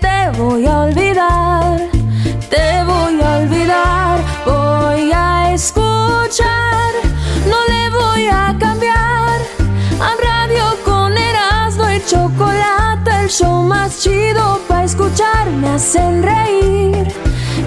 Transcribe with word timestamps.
te 0.00 0.30
voy 0.38 0.66
a 0.66 0.80
olvidar. 0.80 1.80
Te 2.50 2.82
voy 2.84 3.20
a 3.20 3.36
olvidar. 3.38 4.20
Voy 4.44 5.10
a 5.14 5.52
escuchar. 5.54 6.92
No 7.46 7.56
le 7.68 7.90
voy 7.90 8.26
a 8.26 8.54
cambiar. 8.58 9.40
A 10.00 10.10
radio 10.22 10.64
con 10.84 11.16
Erasmo 11.16 11.90
y 11.90 12.04
chocolate. 12.04 13.10
El 13.22 13.28
show 13.28 13.62
más 13.62 14.00
chido 14.02 14.60
para 14.68 14.84
escuchar. 14.84 15.46
Me 15.50 15.68
hacen 15.70 16.22
reír. 16.22 17.08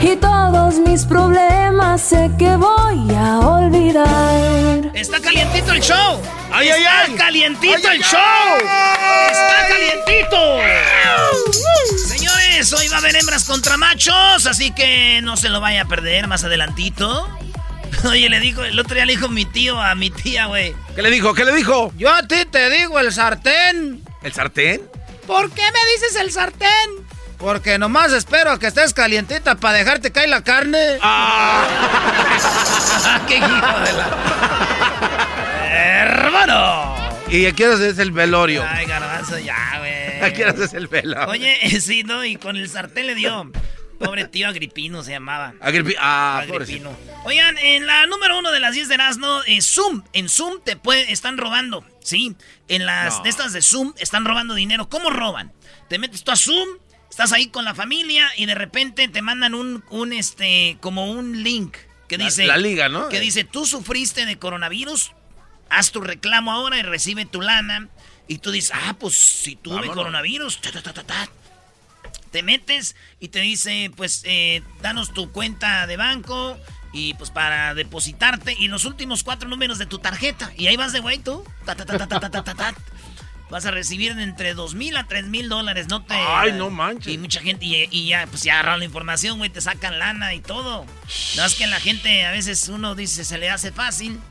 Y 0.01 0.15
todos 0.15 0.75
mis 0.79 1.05
problemas 1.05 2.01
sé 2.01 2.31
que 2.37 2.55
voy 2.55 3.15
a 3.15 3.39
olvidar. 3.39 4.91
Está 4.93 5.19
calientito 5.19 5.71
el 5.73 5.81
show. 5.81 6.19
¡Ay, 6.53 6.69
ay, 6.69 6.81
Está 6.81 7.01
ay! 7.05 7.13
calientito 7.15 7.73
¡Ay, 7.75 7.83
el 7.97 8.03
ay, 8.03 8.09
show. 8.11 8.19
ay! 8.19 9.31
Está 9.31 9.67
calientito. 9.69 10.37
Señores, 12.61 12.73
hoy 12.73 12.87
va 12.89 12.97
a 12.97 12.99
haber 12.99 13.15
hembras 13.15 13.45
contra 13.45 13.75
machos, 13.75 14.45
así 14.45 14.71
que 14.71 15.19
no 15.23 15.35
se 15.35 15.49
lo 15.49 15.61
vaya 15.61 15.81
a 15.81 15.85
perder 15.85 16.27
más 16.27 16.43
adelantito. 16.43 17.27
Oye, 18.05 18.29
le 18.29 18.39
dijo, 18.39 18.63
el 18.63 18.79
otro 18.79 18.93
día 18.93 19.05
le 19.05 19.13
dijo 19.13 19.29
mi 19.29 19.45
tío 19.45 19.81
a 19.81 19.95
mi 19.95 20.11
tía, 20.11 20.45
güey. 20.45 20.75
¿Qué 20.93 21.01
le 21.01 21.09
dijo? 21.09 21.33
¿Qué 21.33 21.43
le 21.43 21.55
dijo? 21.55 21.91
Yo 21.97 22.13
a 22.13 22.21
ti 22.21 22.45
te 22.45 22.69
digo 22.69 22.99
el 22.99 23.11
sartén. 23.11 24.03
¿El 24.21 24.33
sartén? 24.33 24.81
¿Por 25.25 25.49
qué 25.49 25.63
me 25.63 25.79
dices 25.95 26.15
el 26.21 26.31
sartén? 26.31 26.69
Porque 27.39 27.79
nomás 27.79 28.11
espero 28.11 28.51
a 28.51 28.59
que 28.59 28.67
estés 28.67 28.93
calientita 28.93 29.55
para 29.55 29.79
dejarte 29.79 30.11
caer 30.11 30.29
la 30.29 30.43
carne. 30.43 30.99
Ah. 31.01 31.65
¡Qué 33.27 33.37
hijo 33.37 33.47
de 33.47 33.93
la... 33.93 34.07
¡Hermano! 36.03 36.95
¿Y 37.27 37.47
a 37.47 37.53
qué 37.53 37.67
hora 37.67 37.83
es 37.87 37.97
el 37.97 38.11
velorio? 38.11 38.63
Ay, 38.69 38.85
garbanzo, 38.85 39.39
ya, 39.39 39.79
güey. 39.79 40.00
¿A 40.21 40.31
qué 40.33 40.45
hora 40.45 40.63
es 40.65 40.73
el 40.73 40.87
velorio? 40.87 41.27
Oye, 41.29 41.57
sí, 41.81 42.03
¿no? 42.03 42.23
Y 42.25 42.35
con 42.37 42.55
el 42.57 42.69
sartén 42.69 43.07
le 43.07 43.15
dio. 43.15 43.51
Pobre 43.99 44.25
tío 44.25 44.47
Agripino 44.47 45.03
se 45.03 45.11
llamaba. 45.11 45.53
Agripi- 45.61 45.95
ah, 45.99 46.39
Agripino. 46.39 46.97
Oigan, 47.23 47.55
en 47.59 47.85
la 47.85 48.07
número 48.07 48.39
uno 48.39 48.51
de 48.51 48.59
las 48.59 48.73
10 48.73 48.87
de 48.87 48.95
Erasmo, 48.95 49.41
eh, 49.45 49.61
Zoom. 49.61 50.03
En 50.13 50.27
Zoom 50.27 50.59
te 50.63 50.75
puede, 50.75 51.11
están 51.11 51.37
robando. 51.37 51.85
Sí, 52.01 52.35
en 52.67 52.87
las 52.87 53.17
No. 53.17 53.23
de 53.23 53.29
estas 53.29 53.53
de 53.53 53.61
Zoom 53.61 53.93
están 53.99 54.25
robando 54.25 54.55
dinero. 54.55 54.89
¿Cómo 54.89 55.11
roban? 55.11 55.53
Te 55.87 55.99
metes 55.99 56.23
tú 56.23 56.31
a 56.31 56.35
Zoom, 56.35 56.67
estás 57.11 57.31
ahí 57.31 57.49
con 57.49 57.63
la 57.63 57.75
familia 57.75 58.27
y 58.37 58.47
de 58.47 58.55
repente 58.55 59.07
te 59.07 59.21
mandan 59.21 59.53
un, 59.53 59.83
un 59.91 60.13
este, 60.13 60.77
como 60.81 61.11
un 61.11 61.43
link 61.43 61.77
que 62.07 62.17
La- 62.17 62.25
dice. 62.25 62.47
la 62.47 62.57
liga, 62.57 62.89
¿no? 62.89 63.07
Que 63.09 63.19
dice, 63.19 63.43
tú 63.43 63.67
sufriste 63.67 64.25
de 64.25 64.39
coronavirus, 64.39 65.11
haz 65.69 65.91
tu 65.91 66.01
reclamo 66.01 66.51
ahora 66.51 66.79
y 66.79 66.81
recibe 66.81 67.25
tu 67.27 67.39
lana. 67.39 67.87
Y 68.31 68.37
tú 68.37 68.49
dices, 68.49 68.71
ah, 68.73 68.95
pues 68.97 69.13
si 69.13 69.57
tuve 69.57 69.75
Vámonos. 69.75 69.95
coronavirus, 69.97 70.61
ta, 70.61 71.27
te 72.31 72.43
metes 72.43 72.95
y 73.19 73.27
te 73.27 73.41
dice, 73.41 73.91
pues 73.97 74.21
eh, 74.23 74.63
danos 74.81 75.13
tu 75.13 75.33
cuenta 75.33 75.85
de 75.85 75.97
banco 75.97 76.57
y 76.93 77.13
pues 77.15 77.29
para 77.29 77.73
depositarte 77.73 78.55
y 78.57 78.69
los 78.69 78.85
últimos 78.85 79.23
cuatro 79.23 79.49
números 79.49 79.79
de 79.79 79.85
tu 79.85 79.99
tarjeta. 79.99 80.53
Y 80.55 80.67
ahí 80.67 80.77
vas 80.77 80.93
de 80.93 81.01
güey 81.01 81.19
tú. 81.19 81.43
Vas 83.49 83.65
a 83.65 83.71
recibir 83.71 84.17
entre 84.17 84.53
dos 84.53 84.75
mil 84.75 84.95
a 84.95 85.07
tres 85.07 85.25
mil 85.25 85.49
dólares, 85.49 85.89
no 85.89 86.05
te... 86.05 86.13
Ay, 86.13 86.53
no 86.53 86.69
manches. 86.69 87.13
Y 87.13 87.17
mucha 87.17 87.41
gente, 87.41 87.65
y, 87.65 88.07
ya, 88.07 88.27
pues 88.27 88.43
ya 88.43 88.53
agarran 88.53 88.79
la 88.79 88.85
información, 88.85 89.39
güey, 89.39 89.49
te 89.49 89.59
sacan 89.59 89.99
lana 89.99 90.33
y 90.33 90.39
todo. 90.39 90.85
No 91.35 91.45
es 91.45 91.55
que 91.55 91.67
la 91.67 91.81
gente, 91.81 92.25
a 92.25 92.31
veces 92.31 92.69
uno 92.69 92.95
dice, 92.95 93.25
se 93.25 93.37
le 93.37 93.49
hace 93.49 93.73
fácil. 93.73 94.21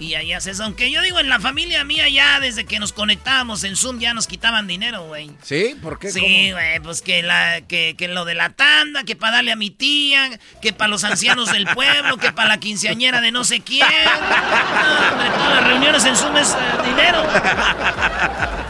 Y 0.00 0.14
ahí 0.14 0.32
haces, 0.32 0.60
aunque 0.60 0.92
yo 0.92 1.02
digo, 1.02 1.18
en 1.18 1.28
la 1.28 1.40
familia 1.40 1.82
mía 1.82 2.08
ya, 2.08 2.38
desde 2.38 2.64
que 2.64 2.78
nos 2.78 2.92
conectábamos 2.92 3.64
en 3.64 3.74
Zoom, 3.74 3.98
ya 3.98 4.14
nos 4.14 4.28
quitaban 4.28 4.68
dinero, 4.68 5.04
güey. 5.06 5.32
¿Sí? 5.42 5.76
¿Por 5.82 5.98
qué? 5.98 6.12
Sí, 6.12 6.52
güey, 6.52 6.78
pues 6.80 7.02
que, 7.02 7.22
la, 7.24 7.62
que, 7.62 7.96
que 7.98 8.06
lo 8.06 8.24
de 8.24 8.36
la 8.36 8.50
tanda, 8.50 9.02
que 9.02 9.16
para 9.16 9.36
darle 9.36 9.50
a 9.50 9.56
mi 9.56 9.70
tía, 9.70 10.38
que 10.62 10.72
para 10.72 10.88
los 10.88 11.02
ancianos 11.02 11.50
del 11.50 11.66
pueblo, 11.66 12.16
que 12.16 12.30
para 12.30 12.48
la 12.48 12.60
quinceañera 12.60 13.20
de 13.20 13.32
no 13.32 13.42
sé 13.42 13.60
quién. 13.60 13.88
No, 13.88 15.10
hombre, 15.10 15.30
todas 15.30 15.54
las 15.56 15.64
reuniones 15.66 16.04
en 16.04 16.16
Zoom 16.16 16.36
es 16.36 16.50
eh, 16.50 16.56
dinero. 16.84 17.22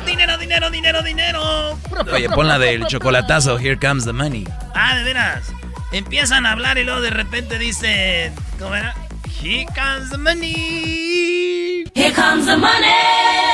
Dinero, 0.07 0.39
dinero, 0.39 0.71
dinero, 0.71 1.03
dinero. 1.03 1.79
Oye, 2.11 2.31
pon 2.31 2.49
la 2.49 2.59
del 2.59 2.87
chocolatazo, 2.87 3.59
Here 3.59 3.79
Comes 3.79 4.07
the 4.07 4.15
Money. 4.15 4.45
Ah, 4.75 4.97
de 4.97 5.03
veras. 5.03 5.53
Empiezan 5.93 6.47
a 6.47 6.53
hablar 6.53 6.79
y 6.79 6.85
luego 6.85 7.03
de 7.03 7.11
repente 7.11 7.59
dice, 7.59 8.33
¿cómo 8.59 8.75
era? 8.75 8.95
Here 9.41 9.67
comes 9.67 10.11
the 10.11 10.19
money. 10.19 11.85
Here 11.95 12.13
comes 12.13 12.47
the 12.47 12.57
money. 12.57 12.91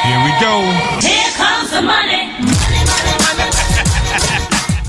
Here 0.02 0.18
we 0.24 0.30
go. 0.40 0.62
Here 1.00 1.30
comes 1.36 1.70
the 1.70 1.82
money. 1.82 2.32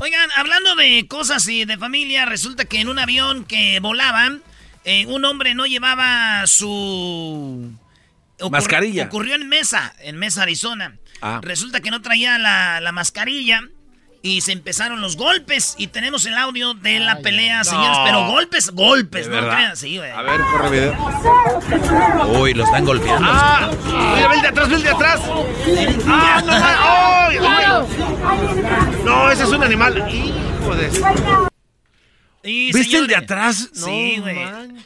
Oigan, 0.00 0.30
hablando 0.36 0.74
de 0.74 1.06
cosas 1.06 1.46
y 1.48 1.66
de 1.66 1.76
familia, 1.76 2.24
resulta 2.24 2.64
que 2.64 2.80
en 2.80 2.88
un 2.88 2.98
avión 2.98 3.44
que 3.44 3.78
volaban, 3.80 4.42
eh, 4.84 5.04
un 5.04 5.26
hombre 5.26 5.54
no 5.54 5.66
llevaba 5.66 6.46
su... 6.46 7.72
Mascarilla. 8.50 9.04
Ocurrió 9.04 9.34
en 9.34 9.50
Mesa, 9.50 9.94
en 10.00 10.16
Mesa, 10.16 10.44
Arizona. 10.44 10.96
Ah. 11.20 11.40
Resulta 11.42 11.80
que 11.80 11.90
no 11.90 12.00
traía 12.00 12.38
la, 12.38 12.80
la 12.80 12.92
mascarilla 12.92 13.68
y 14.26 14.40
se 14.40 14.50
empezaron 14.50 15.00
los 15.00 15.16
golpes 15.16 15.76
y 15.78 15.86
tenemos 15.86 16.26
el 16.26 16.34
audio 16.36 16.74
de 16.74 16.98
la 16.98 17.20
pelea, 17.20 17.62
señores, 17.62 17.96
pero 18.04 18.26
golpes, 18.26 18.70
golpes, 18.70 19.30
¿De 19.30 19.40
no 19.40 19.48
crean, 19.48 19.76
sí, 19.76 19.98
güey. 19.98 20.10
A 20.10 20.22
ver, 20.22 20.40
corre 20.40 20.70
video. 20.70 22.40
Uy, 22.40 22.52
lo 22.54 22.64
están 22.64 22.84
golpeando. 22.84 23.28
¡Ah! 23.30 23.70
¡Mira, 24.16 24.28
ven 24.28 24.42
de 24.42 24.48
atrás, 24.48 24.68
ven 24.68 24.82
de 24.82 24.88
atrás! 24.88 25.20
¡Ah, 26.08 26.42
no 29.04 29.30
ese 29.30 29.44
es 29.44 29.48
un 29.48 29.62
animal. 29.62 30.04
Hijo 30.10 30.74
de... 30.74 30.90
Y, 32.42 32.72
¿Viste 32.72 32.96
el 32.96 33.06
de 33.06 33.16
atrás? 33.16 33.70
Sí, 33.72 34.18
güey. 34.18 34.38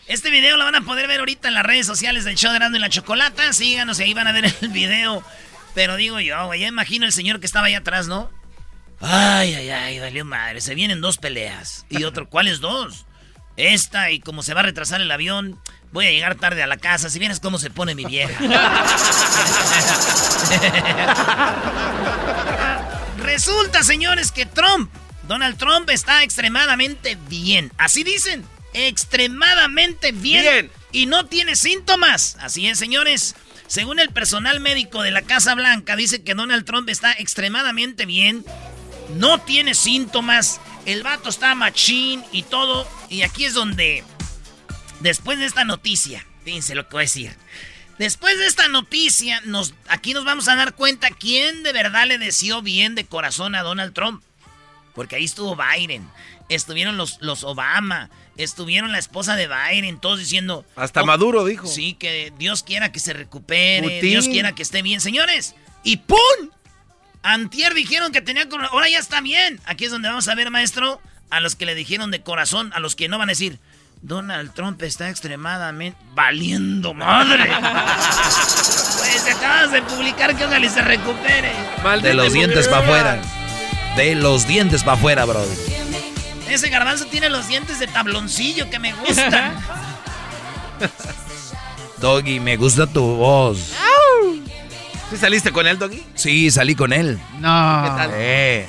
este 0.07 0.31
video 0.31 0.59
lo 0.59 0.65
van 0.65 0.75
a 0.75 0.81
poder 0.83 1.09
ver 1.09 1.21
ahorita 1.21 1.49
en 1.49 1.55
las 1.55 1.65
redes 1.65 1.87
sociales 1.87 2.25
del 2.25 2.37
show 2.37 2.51
de 2.51 2.57
Erasmo 2.57 2.77
y 2.77 2.81
la 2.81 2.91
Chocolata. 2.91 3.55
Síganos 3.55 4.01
y 4.01 4.03
ahí 4.03 4.15
van 4.15 4.29
a 4.29 4.33
ver 4.33 4.55
el 4.61 4.69
video. 4.69 5.23
Pero 5.75 5.97
digo 5.97 6.21
yo, 6.21 6.47
güey, 6.47 6.61
ya 6.61 6.69
imagino 6.69 7.07
el 7.07 7.13
señor 7.13 7.41
que 7.41 7.47
estaba 7.47 7.67
allá 7.67 7.79
atrás, 7.79 8.07
¿no? 8.07 8.31
Ay, 9.01 9.55
ay, 9.55 9.71
ay, 9.71 9.99
valió 9.99 10.25
madre. 10.25 10.61
Se 10.61 10.75
vienen 10.75 11.01
dos 11.01 11.19
peleas. 11.19 11.87
Y 11.89 12.05
otro, 12.05 12.29
¿cuáles 12.29 12.61
dos? 12.61 13.07
Esta 13.57 14.11
y 14.11 14.21
como 14.21 14.43
se 14.43 14.55
va 14.55 14.61
a 14.61 14.65
retrasar 14.65 15.01
el 15.01 15.11
avión, 15.11 15.59
voy 15.93 16.07
a 16.07 16.11
llegar 16.11 16.37
tarde 16.37 16.63
a 16.63 16.67
la 16.67 16.77
casa. 16.77 17.11
Si 17.11 17.19
vienes 17.19 17.41
cómo 17.41 17.59
se 17.59 17.71
pone 17.71 17.95
mi 17.95 18.05
vieja. 18.05 18.39
Resulta, 23.19 23.83
señores, 23.83 24.33
que 24.33 24.47
Trump 24.47 24.91
Donald 25.31 25.59
Trump 25.59 25.89
está 25.91 26.25
extremadamente 26.25 27.17
bien. 27.29 27.71
Así 27.79 28.03
dicen. 28.03 28.45
Extremadamente 28.75 30.11
bien. 30.11 30.43
Bien. 30.43 30.71
Y 30.91 31.07
no 31.07 31.27
tiene 31.27 31.55
síntomas. 31.55 32.37
Así 32.41 32.67
es, 32.67 32.81
señores. 32.81 33.37
Según 33.69 34.01
el 34.01 34.11
personal 34.11 34.59
médico 34.59 35.03
de 35.03 35.13
la 35.13 35.23
Casa 35.23 35.55
Blanca, 35.55 35.95
dice 35.95 36.25
que 36.25 36.35
Donald 36.35 36.65
Trump 36.65 36.89
está 36.89 37.13
extremadamente 37.13 38.07
bien. 38.07 38.45
No 39.17 39.39
tiene 39.41 39.75
síntomas. 39.75 40.61
El 40.87 41.03
vato 41.03 41.29
está 41.29 41.55
machín 41.55 42.25
y 42.33 42.43
todo. 42.43 42.87
Y 43.09 43.23
aquí 43.23 43.45
es 43.45 43.55
donde, 43.55 44.05
después 45.01 45.39
de 45.39 45.47
esta 45.47 45.65
noticia, 45.65 46.27
fíjense 46.45 46.75
lo 46.75 46.85
que 46.89 46.93
voy 46.93 47.01
a 47.01 47.05
decir. 47.05 47.37
Después 47.99 48.39
de 48.39 48.47
esta 48.47 48.69
noticia, 48.69 49.43
nos, 49.45 49.75
aquí 49.89 50.15
nos 50.15 50.25
vamos 50.25 50.49
a 50.49 50.57
dar 50.57 50.75
cuenta 50.75 51.11
quién 51.11 51.63
de 51.63 51.73
verdad 51.73 52.07
le 52.07 52.17
deseó 52.17 52.63
bien 52.63 52.95
de 52.95 53.05
corazón 53.05 53.55
a 53.55 53.63
Donald 53.63 53.93
Trump. 53.93 54.23
Porque 54.95 55.17
ahí 55.17 55.25
estuvo 55.25 55.55
Biden, 55.57 56.09
estuvieron 56.49 56.97
los, 56.97 57.19
los 57.21 57.45
Obama, 57.45 58.11
estuvieron 58.37 58.91
la 58.91 58.99
esposa 58.99 59.37
de 59.37 59.49
Biden, 59.49 60.01
todos 60.01 60.19
diciendo... 60.19 60.65
Hasta 60.77 61.03
"Oh, 61.03 61.07
Maduro 61.07 61.45
dijo. 61.45 61.67
Sí, 61.67 61.95
que 61.95 62.33
Dios 62.39 62.63
quiera 62.63 62.91
que 62.91 63.01
se 63.01 63.13
recupere, 63.13 63.83
Putin. 63.83 64.01
Dios 64.01 64.29
quiera 64.29 64.55
que 64.55 64.63
esté 64.63 64.81
bien. 64.83 65.01
Señores, 65.01 65.55
y 65.85 65.99
¡pum! 65.99 66.17
Antier 67.23 67.75
dijeron 67.75 68.13
que 68.13 68.23
tenía 68.23 68.49
corona, 68.49 68.69
ahora 68.73 68.89
ya 68.89 68.99
está 68.99 69.21
bien. 69.21 69.61
Aquí 69.67 69.85
es 69.85 69.91
donde 69.91 70.09
vamos 70.09 70.29
a 70.29 70.35
ver, 70.35 70.51
maestro, 70.51 71.01
a 71.31 71.41
los 71.41 71.55
que 71.55 71.67
le 71.67 71.75
dijeron 71.75 72.11
de 72.11 72.23
corazón, 72.23 72.73
a 72.75 72.81
los 72.81 72.97
que 72.97 73.09
no 73.09 73.19
van 73.19 73.29
a 73.29 73.33
decir, 73.33 73.59
Donald 74.03 74.55
Trump 74.55 74.83
está 74.83 75.11
extremadamente 75.11 75.99
valiendo 76.15 76.95
madre. 76.95 77.45
pues 77.51 79.37
acabas 79.37 79.73
de 79.73 79.83
publicar 79.83 80.35
que 80.37 80.47
ojalá 80.47 80.65
y 80.65 80.71
se 80.71 80.83
recupere. 80.83 81.53
De 82.03 82.15
los 82.15 82.33
dientes 82.33 82.67
para 82.67 82.83
afuera. 82.83 83.23
De 83.97 84.15
los 84.15 84.47
dientes 84.47 84.83
para 84.83 84.97
afuera, 84.97 85.25
bro. 85.27 85.45
Ese 86.49 86.71
garbanzo 86.71 87.07
tiene 87.07 87.29
los 87.29 87.47
dientes 87.49 87.79
de 87.79 87.87
tabloncillo 87.87 88.71
que 88.71 88.79
me 88.79 88.93
gustan. 88.95 89.55
Doggy, 91.99 92.41
me 92.41 92.57
gusta 92.57 92.87
tu 92.87 93.03
voz. 93.17 93.75
¿Sí 95.11 95.17
saliste 95.17 95.51
con 95.51 95.67
él, 95.67 95.79
Doggy? 95.79 96.03
Sí, 96.15 96.51
salí 96.51 96.75
con 96.77 96.93
él. 96.93 97.19
No. 97.41 97.83
¿Qué 97.85 97.91
tal? 97.97 98.11
Eh. 98.15 98.69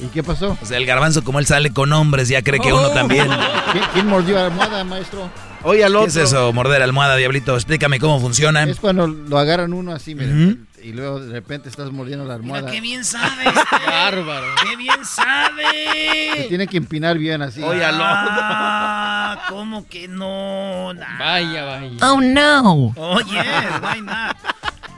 ¿Y 0.00 0.06
qué 0.06 0.22
pasó? 0.22 0.56
O 0.60 0.64
sea, 0.66 0.78
el 0.78 0.86
garbanzo, 0.86 1.22
como 1.22 1.38
él 1.38 1.46
sale 1.46 1.72
con 1.72 1.92
hombres, 1.92 2.28
ya 2.28 2.42
cree 2.42 2.58
que 2.58 2.72
uno 2.72 2.88
también. 2.90 3.28
¿Quién, 3.72 3.84
quién 3.92 4.06
mordió 4.06 4.36
la 4.36 4.46
almohada, 4.46 4.82
maestro? 4.82 5.30
Oye, 5.62 5.84
al 5.84 5.92
¿Qué 5.92 5.96
otro. 5.98 6.08
es 6.08 6.16
eso, 6.16 6.52
morder 6.54 6.82
almohada, 6.82 7.16
diablito? 7.16 7.54
Explícame 7.54 8.00
cómo 8.00 8.18
funciona. 8.18 8.64
Es 8.64 8.80
cuando 8.80 9.06
lo 9.06 9.38
agarran 9.38 9.74
uno 9.74 9.92
así, 9.92 10.14
mira, 10.14 10.56
y 10.82 10.92
luego 10.92 11.20
de 11.20 11.30
repente 11.32 11.68
estás 11.68 11.92
mordiendo 11.92 12.24
la 12.24 12.38
Mira 12.38 12.56
almohada. 12.58 12.70
qué 12.72 12.80
bien 12.80 13.04
sabe. 13.04 13.44
este. 13.46 13.86
Bárbaro. 13.86 14.46
¡Qué 14.64 14.76
bien 14.76 15.04
Se 15.04 15.14
sabe! 15.22 16.46
tiene 16.48 16.66
que 16.66 16.78
empinar 16.78 17.18
bien 17.18 17.42
así. 17.42 17.62
Oye, 17.62 17.84
al 17.84 17.94
otro. 17.94 18.06
Ah, 18.08 19.42
¿cómo 19.48 19.86
que 19.86 20.08
no? 20.08 20.92
Nah. 20.94 21.18
Vaya, 21.18 21.64
vaya. 21.64 21.90
Oh, 22.10 22.20
no. 22.20 22.92
Oye, 22.96 23.38
why 23.82 24.00
not? 24.00 24.36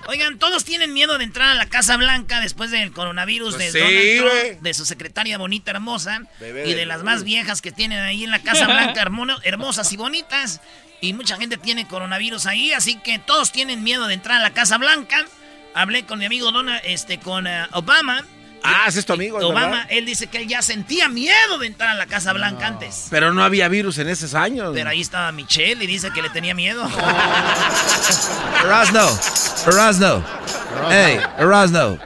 Oigan, 0.06 0.38
todos 0.38 0.64
tienen 0.64 0.92
miedo 0.92 1.16
de 1.18 1.24
entrar 1.24 1.48
a 1.50 1.54
la 1.54 1.66
Casa 1.66 1.96
Blanca 1.96 2.40
después 2.40 2.70
del 2.70 2.92
coronavirus 2.92 3.54
Pues 3.56 3.72
de 3.72 3.80
sí, 3.80 4.18
Donald 4.20 4.44
Trump, 4.50 4.62
de 4.62 4.74
su 4.74 4.84
secretaria 4.84 5.38
bonita, 5.38 5.70
hermosa, 5.70 6.22
Bebé 6.40 6.68
y 6.68 6.74
de 6.74 6.84
las 6.86 7.02
más 7.02 7.24
viejas 7.24 7.62
que 7.62 7.72
tienen 7.72 8.00
ahí 8.00 8.24
en 8.24 8.30
la 8.30 8.40
Casa 8.42 8.66
Blanca, 8.66 9.00
hermono- 9.04 9.40
hermosas 9.44 9.92
y 9.92 9.96
bonitas. 9.96 10.60
Y 11.00 11.12
mucha 11.12 11.36
gente 11.36 11.56
tiene 11.56 11.86
coronavirus 11.86 12.46
ahí, 12.46 12.72
así 12.72 12.96
que 12.96 13.18
todos 13.18 13.50
tienen 13.52 13.82
miedo 13.82 14.06
de 14.06 14.14
entrar 14.14 14.38
a 14.38 14.42
la 14.42 14.52
Casa 14.54 14.78
Blanca. 14.78 15.24
Hablé 15.74 16.04
con 16.06 16.18
mi 16.18 16.24
amigo 16.26 16.50
Donald, 16.52 16.80
este, 16.84 17.18
con 17.18 17.46
eh, 17.46 17.66
Obama. 17.72 18.24
Ah, 18.66 18.86
ese 18.88 19.00
es 19.00 19.06
tu 19.06 19.12
amigo, 19.12 19.36
Obama, 19.38 19.60
verdad. 19.68 19.86
él 19.90 20.06
dice 20.06 20.26
que 20.26 20.38
él 20.38 20.48
ya 20.48 20.62
sentía 20.62 21.08
miedo 21.08 21.58
de 21.58 21.66
entrar 21.66 21.90
a 21.90 21.94
la 21.94 22.06
Casa 22.06 22.32
Blanca 22.32 22.66
antes. 22.66 23.08
Pero 23.10 23.32
no 23.34 23.44
había 23.44 23.68
virus 23.68 23.98
en 23.98 24.08
esos 24.08 24.34
años. 24.34 24.70
Pero 24.74 24.88
ahí 24.88 25.02
estaba 25.02 25.30
Michelle 25.32 25.84
y 25.84 25.86
dice 25.86 26.10
que 26.12 26.22
le 26.22 26.30
tenía 26.30 26.54
miedo. 26.54 26.82
Erasno. 28.64 29.06
Erasno. 29.66 30.24
Hey, 30.88 31.18
Erasno. 31.38 31.98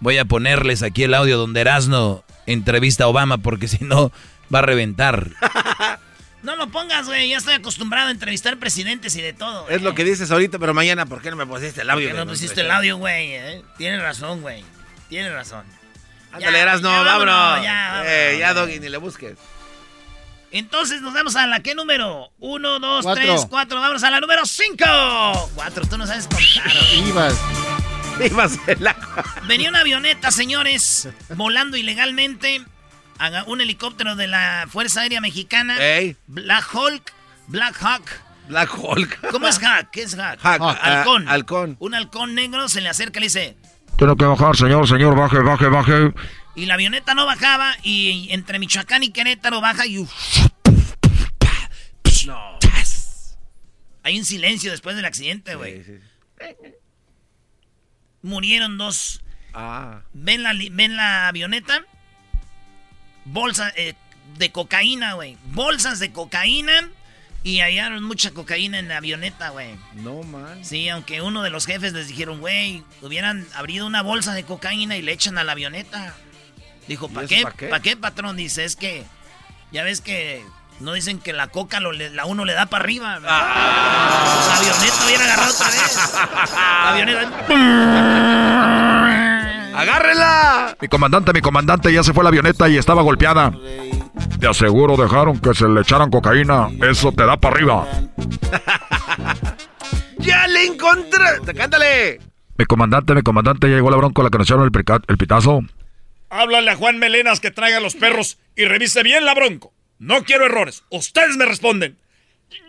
Voy 0.00 0.18
a 0.18 0.24
ponerles 0.24 0.82
aquí 0.82 1.02
el 1.02 1.14
audio 1.14 1.36
donde 1.36 1.60
Erasno 1.62 2.22
entrevista 2.46 3.04
a 3.04 3.08
Obama 3.08 3.38
porque 3.38 3.66
si 3.68 3.78
no 3.84 4.12
va 4.54 4.60
a 4.60 4.62
reventar. 4.62 5.28
No 6.40 6.54
lo 6.54 6.68
pongas, 6.70 7.06
güey. 7.08 7.30
Ya 7.30 7.38
estoy 7.38 7.54
acostumbrado 7.54 8.08
a 8.08 8.10
entrevistar 8.12 8.58
presidentes 8.58 9.16
y 9.16 9.20
de 9.20 9.32
todo. 9.32 9.68
Es 9.68 9.82
lo 9.82 9.96
que 9.96 10.04
dices 10.04 10.30
ahorita, 10.30 10.60
pero 10.60 10.72
mañana, 10.72 11.04
¿por 11.04 11.20
qué 11.20 11.30
no 11.30 11.36
me 11.36 11.44
pusiste 11.44 11.80
el 11.82 11.90
audio? 11.90 12.06
Que 12.06 12.14
de 12.14 12.24
no 12.24 12.30
pusiste 12.30 12.60
el 12.60 12.70
audio, 12.70 12.96
güey. 12.96 13.32
eh? 13.32 13.62
Tienes 13.76 14.00
razón, 14.00 14.40
güey. 14.40 14.64
Tienes 15.08 15.32
razón. 15.32 15.64
Ándale, 16.32 16.58
eras, 16.58 16.80
no, 16.82 16.90
vámonos. 16.90 17.34
vámonos, 17.34 17.64
ya, 17.64 17.88
vámonos. 17.90 18.06
Eh, 18.12 18.36
ya, 18.38 18.54
Doggy, 18.54 18.80
ni 18.80 18.88
le 18.88 18.98
busques. 18.98 19.36
Entonces 20.50 21.02
nos 21.02 21.12
vamos 21.12 21.36
a 21.36 21.46
la 21.46 21.60
¿qué 21.60 21.74
número? 21.74 22.30
Uno, 22.38 22.78
dos, 22.78 23.04
Cuatro. 23.04 23.22
tres, 23.24 23.46
cuatro. 23.50 23.80
Vamos 23.80 24.02
a 24.02 24.10
la 24.10 24.20
número 24.20 24.44
cinco. 24.46 24.84
Cuatro, 25.54 25.86
tú 25.86 25.98
no 25.98 26.06
sabes 26.06 26.26
contar. 26.26 26.72
Ibas. 27.06 27.34
Ibas 28.24 28.58
en 28.66 28.82
la... 28.82 28.96
Venía 29.46 29.68
una 29.68 29.80
avioneta, 29.80 30.30
señores, 30.30 31.08
volando 31.36 31.76
ilegalmente. 31.76 32.62
Un 33.46 33.60
helicóptero 33.60 34.16
de 34.16 34.26
la 34.26 34.66
Fuerza 34.70 35.00
Aérea 35.02 35.20
Mexicana. 35.20 35.76
Ey, 35.78 36.16
Black 36.26 36.72
Hulk. 36.74 37.12
Black 37.48 37.76
Hawk. 37.82 38.04
Black 38.48 38.70
Hulk. 38.78 39.30
¿Cómo 39.30 39.48
es 39.48 39.58
Hawk? 39.62 39.90
¿Qué 39.90 40.02
es 40.02 40.14
Hawk? 40.18 40.38
Hawk, 40.42 40.60
Hawk. 40.62 40.78
ah, 40.80 40.98
Halcón. 40.98 41.28
halcón. 41.28 41.76
Un 41.80 41.94
halcón 41.94 42.34
negro 42.34 42.68
se 42.68 42.80
le 42.80 42.88
acerca 42.88 43.18
y 43.18 43.20
le 43.20 43.26
dice. 43.26 43.56
Tiene 43.98 44.16
que 44.16 44.24
bajar, 44.24 44.56
señor, 44.56 44.86
señor, 44.86 45.16
baje, 45.16 45.40
baje, 45.40 45.66
baje. 45.66 46.14
Y 46.54 46.66
la 46.66 46.74
avioneta 46.74 47.14
no 47.14 47.26
bajaba 47.26 47.74
y 47.82 48.28
entre 48.30 48.60
Michoacán 48.60 49.02
y 49.02 49.10
Querétaro 49.10 49.60
baja 49.60 49.86
y... 49.86 50.06
No. 52.26 52.58
Hay 54.04 54.18
un 54.18 54.24
silencio 54.24 54.70
después 54.70 54.94
del 54.94 55.04
accidente, 55.04 55.56
güey. 55.56 55.82
Sí, 55.82 55.98
sí. 56.38 56.74
Murieron 58.22 58.78
dos. 58.78 59.20
Ah. 59.52 60.02
¿Ven 60.12 60.44
la, 60.44 60.54
ven 60.70 60.96
la 60.96 61.26
avioneta? 61.26 61.84
Bolsas 63.24 63.72
eh, 63.76 63.94
de 64.36 64.52
cocaína, 64.52 65.14
güey. 65.14 65.36
Bolsas 65.46 65.98
de 65.98 66.12
cocaína. 66.12 66.88
Y 67.48 67.60
hallaron 67.60 68.04
mucha 68.04 68.32
cocaína 68.32 68.78
en 68.78 68.88
la 68.88 68.98
avioneta, 68.98 69.48
güey. 69.48 69.70
No, 69.94 70.22
man. 70.22 70.62
Sí, 70.62 70.90
aunque 70.90 71.22
uno 71.22 71.42
de 71.42 71.48
los 71.48 71.64
jefes 71.64 71.94
les 71.94 72.06
dijeron, 72.06 72.40
güey, 72.40 72.84
hubieran 73.00 73.46
abrido 73.54 73.86
una 73.86 74.02
bolsa 74.02 74.34
de 74.34 74.44
cocaína 74.44 74.98
y 74.98 75.02
le 75.02 75.12
echan 75.12 75.38
a 75.38 75.44
la 75.44 75.52
avioneta. 75.52 76.14
Dijo, 76.88 77.06
¿Y 77.06 77.14
¿para 77.14 77.26
qué? 77.26 77.42
pa' 77.44 77.52
qué? 77.52 77.68
¿Para 77.68 77.82
qué, 77.82 77.96
patrón? 77.96 78.36
Dice, 78.36 78.66
es 78.66 78.76
que 78.76 79.06
ya 79.72 79.82
ves 79.82 80.02
que 80.02 80.44
no 80.80 80.92
dicen 80.92 81.20
que 81.20 81.32
la 81.32 81.46
coca 81.46 81.80
lo 81.80 81.92
la 81.92 82.26
uno 82.26 82.44
le 82.44 82.52
da 82.52 82.66
para 82.66 82.84
arriba. 82.84 83.18
Ah. 83.24 84.44
La 84.46 84.56
avioneta 84.58 85.06
hubiera 85.06 85.24
agarrado 85.24 85.54
otra 85.54 85.70
vez. 85.70 85.98
La 86.52 86.88
avioneta... 86.90 89.04
¡Agárrela! 89.78 90.76
Mi 90.80 90.88
comandante, 90.88 91.32
mi 91.32 91.40
comandante, 91.40 91.92
ya 91.92 92.02
se 92.02 92.12
fue 92.12 92.24
la 92.24 92.30
avioneta 92.30 92.68
y 92.68 92.76
estaba 92.76 93.02
golpeada. 93.02 93.52
Te 94.40 94.48
aseguro, 94.48 94.96
dejaron 94.96 95.38
que 95.38 95.54
se 95.54 95.68
le 95.68 95.82
echaran 95.82 96.10
cocaína. 96.10 96.68
Eso 96.82 97.12
te 97.12 97.24
da 97.24 97.36
para 97.36 97.54
arriba. 97.54 97.86
¡Ya 100.18 100.48
le 100.48 100.66
encontré! 100.66 101.20
¡Cántale! 101.56 102.18
Mi 102.56 102.64
comandante, 102.64 103.14
mi 103.14 103.22
comandante, 103.22 103.70
ya 103.70 103.76
llegó 103.76 103.88
la 103.90 103.98
bronca 103.98 104.20
la 104.24 104.30
que 104.30 104.38
nos 104.38 104.48
echaron 104.48 104.64
el, 104.64 105.00
el 105.06 105.16
pitazo. 105.16 105.60
Háblale 106.28 106.72
a 106.72 106.76
Juan 106.76 106.98
Melenas 106.98 107.38
que 107.38 107.52
traiga 107.52 107.78
los 107.78 107.94
perros 107.94 108.38
y 108.56 108.64
revise 108.64 109.04
bien 109.04 109.24
la 109.24 109.34
bronco. 109.34 109.72
No 110.00 110.24
quiero 110.24 110.44
errores. 110.46 110.82
Ustedes 110.90 111.36
me 111.36 111.44
responden. 111.44 111.96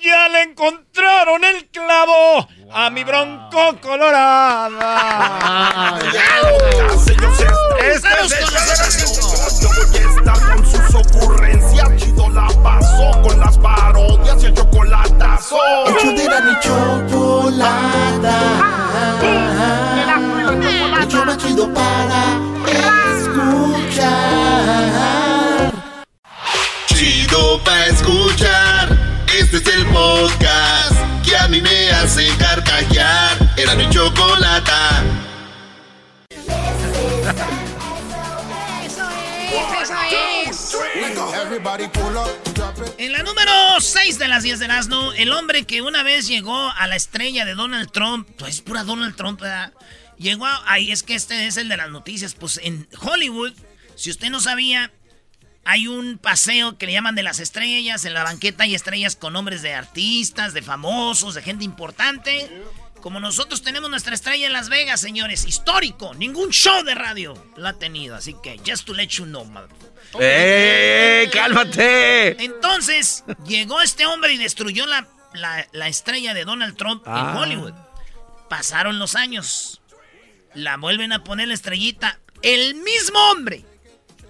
Ya 0.01 0.27
le 0.29 0.43
encontraron 0.43 1.43
el 1.43 1.67
clavo 1.69 2.47
a 2.71 2.89
mi 2.89 3.03
bronco 3.03 3.75
colorada. 3.81 4.79
Este 7.79 8.07
es 8.21 8.33
con 8.35 8.57
el- 9.95 10.39
con 10.55 10.65
sus 10.65 10.95
ocurrencias, 10.95 11.87
chido 11.97 12.29
la 12.29 12.47
pasó 12.63 13.11
con 13.21 13.39
las 13.39 13.57
parodias 13.57 14.43
y 14.43 14.45
el 14.47 14.53
chocolatazo. 14.53 15.57
Hecho 15.87 16.11
de 16.11 16.25
la 16.27 16.59
chocolata. 16.59 18.35
Show 21.09 21.25
más 21.25 21.37
chido 21.39 21.73
para 21.73 22.37
escuchar. 23.17 24.11
Chido 26.87 27.59
para 27.63 27.85
escuchar. 27.87 28.98
Este 29.37 29.57
es 29.57 29.67
el 29.67 29.85
podcast 29.87 30.93
que 31.23 31.37
a 31.37 31.47
mí 31.47 31.61
me 31.61 31.91
hace 31.91 32.27
carcajear. 32.37 33.37
Era 33.57 33.75
mi 33.75 33.87
chocolata. 33.89 35.03
En 42.97 43.11
la 43.11 43.23
número 43.23 43.51
6 43.79 44.19
de 44.19 44.27
las 44.27 44.43
10 44.43 44.59
de 44.59 44.65
Erasmo, 44.65 45.13
el 45.13 45.31
hombre 45.31 45.65
que 45.65 45.81
una 45.81 46.01
vez 46.03 46.27
llegó 46.27 46.71
a 46.71 46.87
la 46.87 46.95
estrella 46.95 47.45
de 47.45 47.53
Donald 47.53 47.91
Trump, 47.91 48.27
pues 48.37 48.55
es 48.55 48.61
pura 48.61 48.83
Donald 48.83 49.15
Trump, 49.15 49.41
¿verdad? 49.41 49.73
Llegó 50.17 50.45
a, 50.47 50.63
ahí 50.65 50.91
es 50.91 51.03
que 51.03 51.15
este 51.15 51.47
es 51.47 51.57
el 51.57 51.69
de 51.69 51.77
las 51.77 51.89
noticias, 51.89 52.33
pues 52.33 52.59
en 52.63 52.87
Hollywood 52.99 53.53
Si 53.95 54.09
usted 54.09 54.29
no 54.29 54.39
sabía, 54.39 54.91
hay 55.71 55.87
un 55.87 56.17
paseo 56.17 56.77
que 56.77 56.85
le 56.87 56.93
llaman 56.93 57.15
de 57.15 57.23
las 57.23 57.39
estrellas. 57.39 58.03
En 58.05 58.13
la 58.13 58.23
banqueta 58.23 58.63
hay 58.63 58.73
estrellas 58.75 59.15
con 59.15 59.33
nombres 59.33 59.61
de 59.61 59.73
artistas, 59.73 60.53
de 60.53 60.61
famosos, 60.61 61.35
de 61.35 61.41
gente 61.43 61.63
importante. 61.63 62.49
Como 63.01 63.19
nosotros 63.19 63.61
tenemos 63.61 63.89
nuestra 63.89 64.13
estrella 64.15 64.47
en 64.47 64.53
Las 64.53 64.67
Vegas, 64.69 64.99
señores, 64.99 65.45
histórico. 65.45 66.13
Ningún 66.15 66.49
show 66.49 66.83
de 66.83 66.95
radio 66.95 67.33
la 67.55 67.69
ha 67.69 67.73
tenido. 67.73 68.15
Así 68.15 68.35
que, 68.43 68.59
just 68.65 68.85
to 68.85 68.93
let 68.93 69.07
you 69.09 69.25
know, 69.25 69.45
motherfucker. 69.45 69.89
¡Eh! 70.19 71.29
¡Cálmate! 71.31 72.43
Entonces, 72.43 73.23
llegó 73.45 73.79
este 73.81 74.05
hombre 74.05 74.33
y 74.33 74.37
destruyó 74.37 74.85
la, 74.87 75.07
la- 75.33 75.67
la 75.71 75.87
estrella 75.87 76.33
de 76.33 76.45
Donald 76.45 76.75
Trump 76.75 77.03
Ah. 77.05 77.29
en 77.31 77.37
Hollywood. 77.37 77.73
Pasaron 78.49 78.97
los 78.99 79.15
años. 79.15 79.81
La 80.55 80.77
vuelven 80.77 81.13
a 81.13 81.23
poner 81.23 81.47
la 81.47 81.53
estrellita. 81.53 82.19
El 82.41 82.75
mismo 82.75 83.19
hombre, 83.31 83.63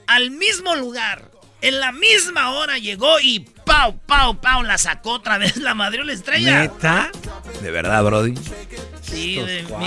al 0.10 0.32
mismo 0.32 0.76
lugar, 0.76 1.30
en 1.62 1.80
la 1.80 1.92
misma 1.92 2.50
hora 2.52 2.80
llegó 2.80 3.20
y 3.20 3.42
¡pau, 3.42 4.00
pau, 4.08 4.42
pau! 4.42 4.64
La 4.64 4.80
sacó 4.80 5.12
otra 5.12 5.38
vez, 5.38 5.58
la 5.58 5.76
madrió 5.76 6.04
la 6.04 6.14
estrella. 6.14 6.62
¿Neta? 6.62 7.12
¿De 7.62 7.70
verdad, 7.70 8.04
Brody? 8.04 8.34
Sí, 9.04 9.40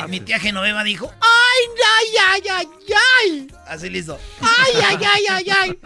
mi, 0.08 0.20
tía 0.20 0.38
Genoveva 0.38 0.84
dijo, 0.84 1.12
¡ay, 1.20 1.66
ay, 1.98 2.06
ay, 2.28 2.42
ay, 2.50 2.68
ay! 2.94 3.48
Así 3.66 3.90
le 3.90 3.98
hizo. 3.98 4.18
¡Ay, 4.40 4.80
ay, 4.84 4.98
ay, 5.12 5.24
ay, 5.28 5.50
ay! 5.50 5.78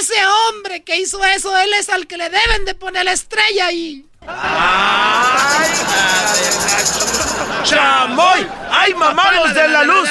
Ese 0.00 0.14
hombre 0.24 0.82
que 0.82 0.96
hizo 0.96 1.22
eso, 1.24 1.56
él 1.58 1.74
es 1.74 1.90
al 1.90 2.06
que 2.06 2.16
le 2.16 2.30
deben 2.30 2.64
de 2.64 2.74
poner 2.74 3.04
la 3.04 3.12
estrella 3.12 3.66
ahí. 3.66 4.06
¡Chamoy! 7.64 8.46
¡Ay, 8.70 8.94
mamá, 8.94 9.32
los 9.32 9.54
de 9.54 9.68
la 9.68 9.82
luz! 9.82 10.08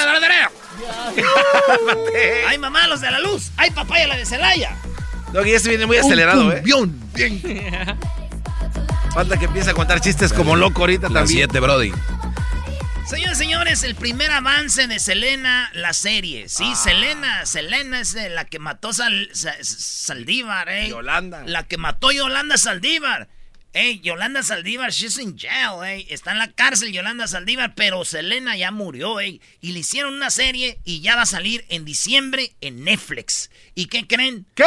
¡Ay, 2.48 2.58
mamá, 2.58 2.86
los 2.88 3.00
de 3.00 3.10
la 3.10 3.20
luz! 3.20 3.50
¡Ay, 3.56 3.70
papaya, 3.70 4.06
la 4.08 4.16
de 4.16 4.26
Celaya! 4.26 4.76
Doggy, 5.32 5.52
este 5.52 5.70
viene 5.70 5.86
muy 5.86 5.96
acelerado, 5.96 6.52
¿eh? 6.52 6.60
Bien, 6.64 7.00
bien. 7.14 7.40
Falta 9.14 9.38
que 9.38 9.46
empiece 9.46 9.70
a 9.70 9.74
contar 9.74 10.00
chistes 10.00 10.32
como 10.32 10.56
loco 10.56 10.80
ahorita 10.82 11.08
Las 11.08 11.24
también. 11.24 11.48
7, 11.50 11.60
Brody. 11.60 11.92
Señores, 13.06 13.36
señores, 13.38 13.82
el 13.82 13.94
primer 13.94 14.30
avance 14.30 14.86
de 14.86 14.98
Selena, 14.98 15.70
la 15.74 15.92
serie. 15.92 16.48
Sí, 16.48 16.74
Selena, 16.74 17.44
Selena 17.44 18.00
es 18.00 18.14
de 18.14 18.30
la 18.30 18.44
que 18.46 18.58
mató 18.58 18.92
Sal- 18.92 19.28
Sa- 19.32 19.56
Saldívar, 19.60 20.68
¿eh? 20.70 20.88
Yolanda. 20.88 21.42
La 21.46 21.64
que 21.64 21.76
mató 21.76 22.10
Yolanda 22.10 22.56
Saldívar. 22.56 23.28
Ey, 23.74 24.00
Yolanda 24.00 24.42
Saldívar, 24.42 24.90
she's 24.90 25.18
in 25.18 25.38
jail, 25.38 25.82
ey. 25.82 26.06
Está 26.10 26.32
en 26.32 26.38
la 26.38 26.52
cárcel 26.52 26.92
Yolanda 26.92 27.26
Saldívar, 27.26 27.74
pero 27.74 28.04
Selena 28.04 28.54
ya 28.54 28.70
murió, 28.70 29.18
ey. 29.18 29.40
Y 29.62 29.72
le 29.72 29.78
hicieron 29.78 30.12
una 30.12 30.28
serie 30.30 30.78
y 30.84 31.00
ya 31.00 31.16
va 31.16 31.22
a 31.22 31.26
salir 31.26 31.64
en 31.70 31.86
diciembre 31.86 32.52
en 32.60 32.84
Netflix. 32.84 33.50
¿Y 33.74 33.86
qué 33.86 34.06
creen? 34.06 34.44
¿Qué? 34.54 34.64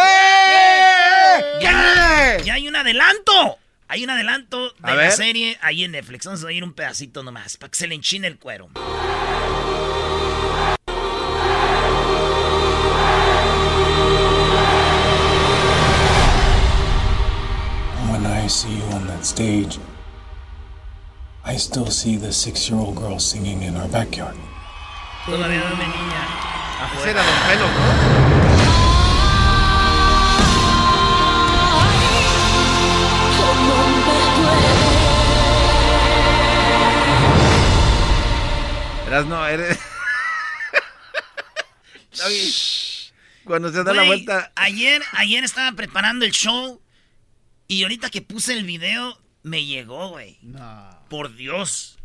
Ya, 1.62 2.38
ya 2.44 2.54
hay 2.56 2.68
un 2.68 2.76
adelanto. 2.76 3.60
Hay 3.88 4.04
un 4.04 4.10
adelanto 4.10 4.72
de 4.72 4.92
A 4.92 4.96
la 4.96 4.96
ver. 4.96 5.12
serie 5.12 5.60
ahí 5.62 5.84
en 5.84 5.92
Netflix. 5.92 6.26
Vamos 6.26 6.44
a 6.44 6.48
oír 6.48 6.64
un 6.64 6.74
pedacito 6.74 7.22
nomás 7.22 7.58
para 7.58 7.70
que 7.70 7.78
se 7.78 7.86
le 7.88 7.94
enchine 7.94 8.26
el 8.26 8.40
cuero. 8.40 8.72
I 18.46 18.48
see 18.48 18.78
you 18.78 18.84
on 18.94 19.08
that 19.08 19.26
stage, 19.26 19.80
I 21.44 21.58
still 21.58 21.90
see 21.90 22.16
the 22.16 22.32
six 22.32 22.70
year 22.70 22.78
old 22.80 22.96
girl 22.96 23.18
singing 23.18 23.64
in 23.64 23.76
our 23.76 23.88
backyard. 23.88 24.36
Todavía 25.26 25.68
no 25.68 25.76
me 25.76 25.86
niña. 25.86 26.28
Ese 26.94 27.10
era 27.10 27.24
Don 27.24 27.40
Pelo, 27.48 27.66
¿no? 27.66 27.82
Verás, 39.06 39.26
no, 39.26 39.48
eres... 39.48 39.80
Cuando 43.44 43.72
se 43.72 43.84
da 43.84 43.92
la 43.92 44.04
Güey, 44.04 44.08
vuelta... 44.08 44.52
Ayer, 44.56 45.02
ayer 45.14 45.44
estaba 45.44 45.72
preparando 45.72 46.26
el 46.26 46.32
show 46.32 46.80
y 47.68 47.84
ahorita 47.84 48.10
que 48.10 48.22
puse 48.22 48.54
el 48.54 48.64
video 48.66 49.20
me 49.44 49.66
llegó, 49.66 50.10
güey. 50.10 50.40
Por 51.10 51.36
Dios. 51.36 51.98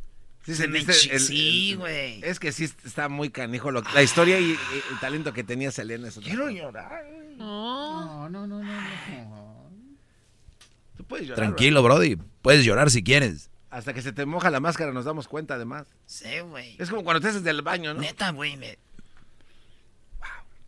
Sí, 0.45 0.55
Se 0.55 0.69
me 0.69 0.79
el- 0.79 0.93
sí, 1.21 1.71
el- 1.73 1.77
güey. 1.79 2.21
Es 2.25 2.41
que 2.41 2.51
sí 2.53 2.65
está 2.65 3.09
muy 3.09 3.31
canijo. 3.31 3.71
lo- 3.71 3.83
la 3.95 4.03
historia 4.03 4.41
y, 4.41 4.45
y 4.53 4.59
el 4.93 4.99
talento 5.01 5.33
que 5.33 5.45
tenía 5.45 5.71
Selena. 5.71 6.09
Es 6.09 6.17
otra 6.17 6.29
Quiero 6.29 6.45
cosa. 6.47 6.57
llorar. 6.57 7.05
No, 7.37 8.29
no, 8.29 8.47
no, 8.47 8.59
no. 8.59 8.65
no. 8.65 9.71
Tú 10.97 11.05
puedes 11.05 11.27
llorar. 11.29 11.45
Tranquilo, 11.47 11.83
Brody. 11.83 12.17
Puedes 12.43 12.65
llorar 12.65 12.91
si 12.91 13.03
quieres. 13.03 13.51
Hasta 13.71 13.95
que 13.95 14.03
se 14.03 14.13
te 14.13 14.27
moja 14.27 14.51
la 14.51 14.61
máscara 14.61 14.93
nos 14.93 15.05
damos 15.05 15.29
cuenta, 15.29 15.55
además. 15.55 15.87
Sí, 16.07 16.41
güey. 16.41 16.75
Es 16.79 16.91
como 16.91 17.05
cuando 17.05 17.21
te 17.21 17.29
haces 17.29 17.45
del 17.45 17.63
baño, 17.63 17.95
¿no? 17.95 18.01
Neta, 18.01 18.31
güey. 18.31 18.57
me- 18.57 18.79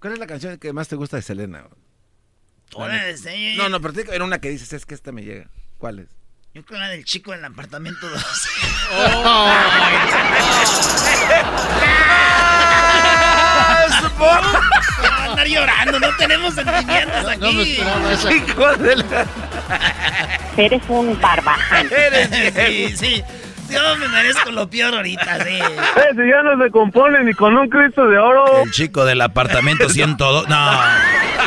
¿Cuál 0.01 0.13
es 0.15 0.19
la 0.19 0.27
canción 0.27 0.59
que 0.59 0.73
más 0.73 0.89
te 0.89 0.97
gusta 0.97 1.17
de 1.17 1.23
Selena? 1.23 1.67
Todas, 2.73 3.27
eh. 3.27 3.55
No, 3.57 3.69
no, 3.69 3.81
pero 3.83 3.93
tiene 3.93 4.05
que 4.07 4.11
haber 4.13 4.23
una 4.23 4.41
que 4.41 4.49
dices, 4.49 4.73
es 4.73 4.87
que 4.87 4.95
esta 4.95 5.13
me 5.13 5.23
llega. 5.23 5.47
¿Cuál 5.77 5.99
es? 5.99 6.09
Yo 6.55 6.65
creo 6.65 6.81
la 6.81 6.89
del 6.89 7.05
chico 7.05 7.33
del 7.33 7.45
apartamento 7.45 8.09
2. 8.09 8.23
Van 14.19 14.45
a 15.05 15.25
andar 15.25 15.47
llorando, 15.47 16.01
no 16.01 16.17
tenemos 16.17 16.55
sentimientos 16.55 17.29
aquí. 17.29 17.41
no 17.41 17.53
me 17.53 17.63
esperaba 17.63 18.13
esa. 18.13 18.33
Hijo 18.33 18.77
de 18.77 18.97
la... 18.97 19.27
Eres 20.57 20.83
un 20.89 21.21
barbaján. 21.21 21.89
sí, 22.67 22.97
sí. 22.97 23.25
Yo 23.71 23.97
me 23.97 24.09
merezco 24.09 24.51
lo 24.51 24.69
peor 24.69 24.95
ahorita, 24.95 25.45
sí. 25.45 25.59
Ese 25.59 26.29
ya 26.29 26.43
no 26.43 26.63
se 26.63 26.71
compone 26.71 27.23
ni 27.25 27.35
con 27.35 27.57
un 27.57 27.69
Cristo 27.69 28.07
de 28.07 28.19
oro. 28.19 28.63
El 28.63 28.71
chico 28.73 29.05
del 29.05 29.21
apartamento 29.21 29.89
102. 29.89 30.49
No. 30.49 30.81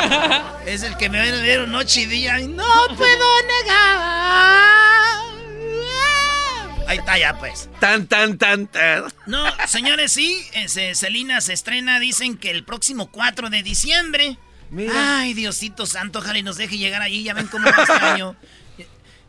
Es 0.66 0.82
el 0.82 0.96
que 0.96 1.08
me 1.08 1.20
ven 1.20 1.42
ver 1.42 1.68
noche 1.68 2.02
y 2.02 2.06
día 2.06 2.40
y 2.40 2.48
no 2.48 2.64
puedo 2.96 3.42
negar. 3.42 4.36
Ahí 6.88 6.98
está 6.98 7.18
ya, 7.18 7.38
pues. 7.38 7.68
Tan, 7.80 8.06
tan, 8.06 8.38
tan, 8.38 8.66
tan. 8.68 9.04
No, 9.26 9.44
señores, 9.66 10.12
sí, 10.12 10.44
Selena 10.66 11.40
se 11.40 11.52
estrena, 11.52 11.98
dicen 11.98 12.36
que 12.36 12.50
el 12.50 12.64
próximo 12.64 13.10
4 13.10 13.50
de 13.50 13.62
diciembre. 13.62 14.38
Ay, 14.92 15.34
Diosito 15.34 15.86
Santo, 15.86 16.20
ojalá 16.20 16.38
y 16.38 16.42
nos 16.42 16.56
deje 16.56 16.78
llegar 16.78 17.02
allí, 17.02 17.22
ya 17.22 17.34
ven 17.34 17.46
cómo 17.48 17.66
va 17.66 17.82
este 17.82 17.92
año. 18.06 18.36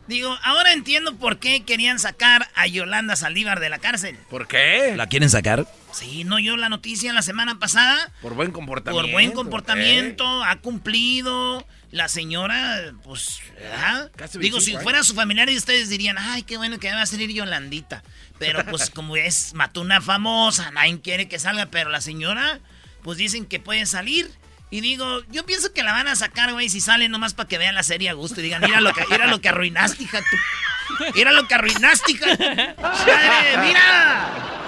Digo, 0.06 0.36
ahora 0.42 0.72
entiendo 0.72 1.16
por 1.16 1.38
qué 1.38 1.64
querían 1.64 1.98
sacar 1.98 2.48
a 2.54 2.66
Yolanda 2.66 3.14
Saldívar 3.14 3.60
de 3.60 3.68
la 3.68 3.78
cárcel. 3.78 4.16
¿Por 4.30 4.48
qué? 4.48 4.94
¿La 4.96 5.06
quieren 5.06 5.28
sacar? 5.28 5.66
Sí, 5.92 6.24
no 6.24 6.38
yo 6.38 6.56
la 6.56 6.68
noticia 6.68 7.12
la 7.12 7.22
semana 7.22 7.58
pasada. 7.58 8.12
Por 8.20 8.34
buen 8.34 8.50
comportamiento. 8.50 9.02
Por 9.02 9.12
buen 9.12 9.32
comportamiento, 9.32 10.44
ha 10.44 10.56
cumplido. 10.56 11.66
La 11.90 12.08
señora, 12.08 12.92
pues, 13.02 13.40
¿verdad? 13.54 14.12
Casi 14.14 14.38
Digo, 14.38 14.56
25 14.56 14.78
si 14.78 14.82
fuera 14.82 15.02
su 15.02 15.14
familiar, 15.14 15.48
ustedes 15.48 15.88
dirían, 15.88 16.18
ay, 16.18 16.42
qué 16.42 16.58
bueno 16.58 16.78
que 16.78 16.92
va 16.92 17.00
a 17.00 17.06
salir 17.06 17.30
Yolandita. 17.30 18.02
Pero, 18.38 18.62
pues, 18.66 18.90
como 18.94 19.16
es, 19.16 19.54
mató 19.54 19.80
una 19.80 20.02
famosa, 20.02 20.70
nadie 20.70 21.00
quiere 21.00 21.28
que 21.28 21.38
salga, 21.38 21.66
pero 21.66 21.88
la 21.88 22.02
señora, 22.02 22.60
pues 23.02 23.16
dicen 23.16 23.46
que 23.46 23.58
puede 23.58 23.86
salir. 23.86 24.30
Y 24.70 24.82
digo, 24.82 25.22
yo 25.30 25.46
pienso 25.46 25.72
que 25.72 25.82
la 25.82 25.92
van 25.92 26.08
a 26.08 26.16
sacar, 26.16 26.52
güey, 26.52 26.68
si 26.68 26.82
sale 26.82 27.08
nomás 27.08 27.32
para 27.32 27.48
que 27.48 27.56
vean 27.56 27.74
la 27.74 27.82
serie 27.82 28.10
a 28.10 28.12
gusto 28.12 28.40
y 28.40 28.42
digan, 28.42 28.60
mira 28.60 28.82
lo 28.82 28.92
que, 28.92 29.02
mira 29.10 29.26
lo 29.26 29.40
que 29.40 29.48
arruinaste, 29.48 30.02
hija, 30.02 30.20
tú. 30.20 31.06
Mira 31.14 31.32
lo 31.32 31.48
que 31.48 31.54
arruinaste, 31.54 32.12
hija. 32.12 32.26
Madre, 32.78 33.66
mira. 33.66 34.67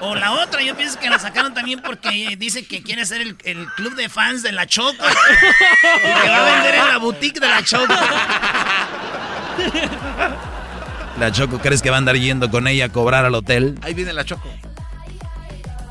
O 0.00 0.14
la 0.14 0.32
otra, 0.32 0.62
yo 0.62 0.76
pienso 0.76 0.98
que 0.98 1.10
la 1.10 1.18
sacaron 1.18 1.54
también 1.54 1.80
porque 1.82 2.36
dice 2.38 2.66
que 2.66 2.82
quiere 2.82 3.04
ser 3.04 3.20
el, 3.20 3.36
el 3.44 3.66
club 3.74 3.94
de 3.96 4.08
fans 4.08 4.42
de 4.42 4.52
la 4.52 4.66
Choco. 4.66 4.92
Y 4.94 6.22
que 6.22 6.28
va 6.28 6.46
a 6.46 6.54
vender 6.54 6.74
en 6.76 6.88
la 6.88 6.98
boutique 6.98 7.40
de 7.40 7.48
la 7.48 7.62
Choco. 7.64 7.94
¿La 11.18 11.32
Choco 11.32 11.58
crees 11.58 11.82
que 11.82 11.90
va 11.90 11.96
a 11.96 11.98
andar 11.98 12.16
yendo 12.16 12.48
con 12.50 12.68
ella 12.68 12.86
a 12.86 12.88
cobrar 12.90 13.24
al 13.24 13.34
hotel? 13.34 13.76
Ahí 13.82 13.92
viene 13.94 14.12
la 14.12 14.24
Choco. 14.24 14.48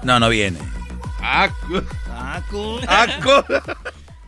No, 0.04 0.20
no 0.20 0.30
viene. 0.30 0.58
Acu. 1.22 1.84
Acu. 2.18 2.80
Acu. 2.88 3.44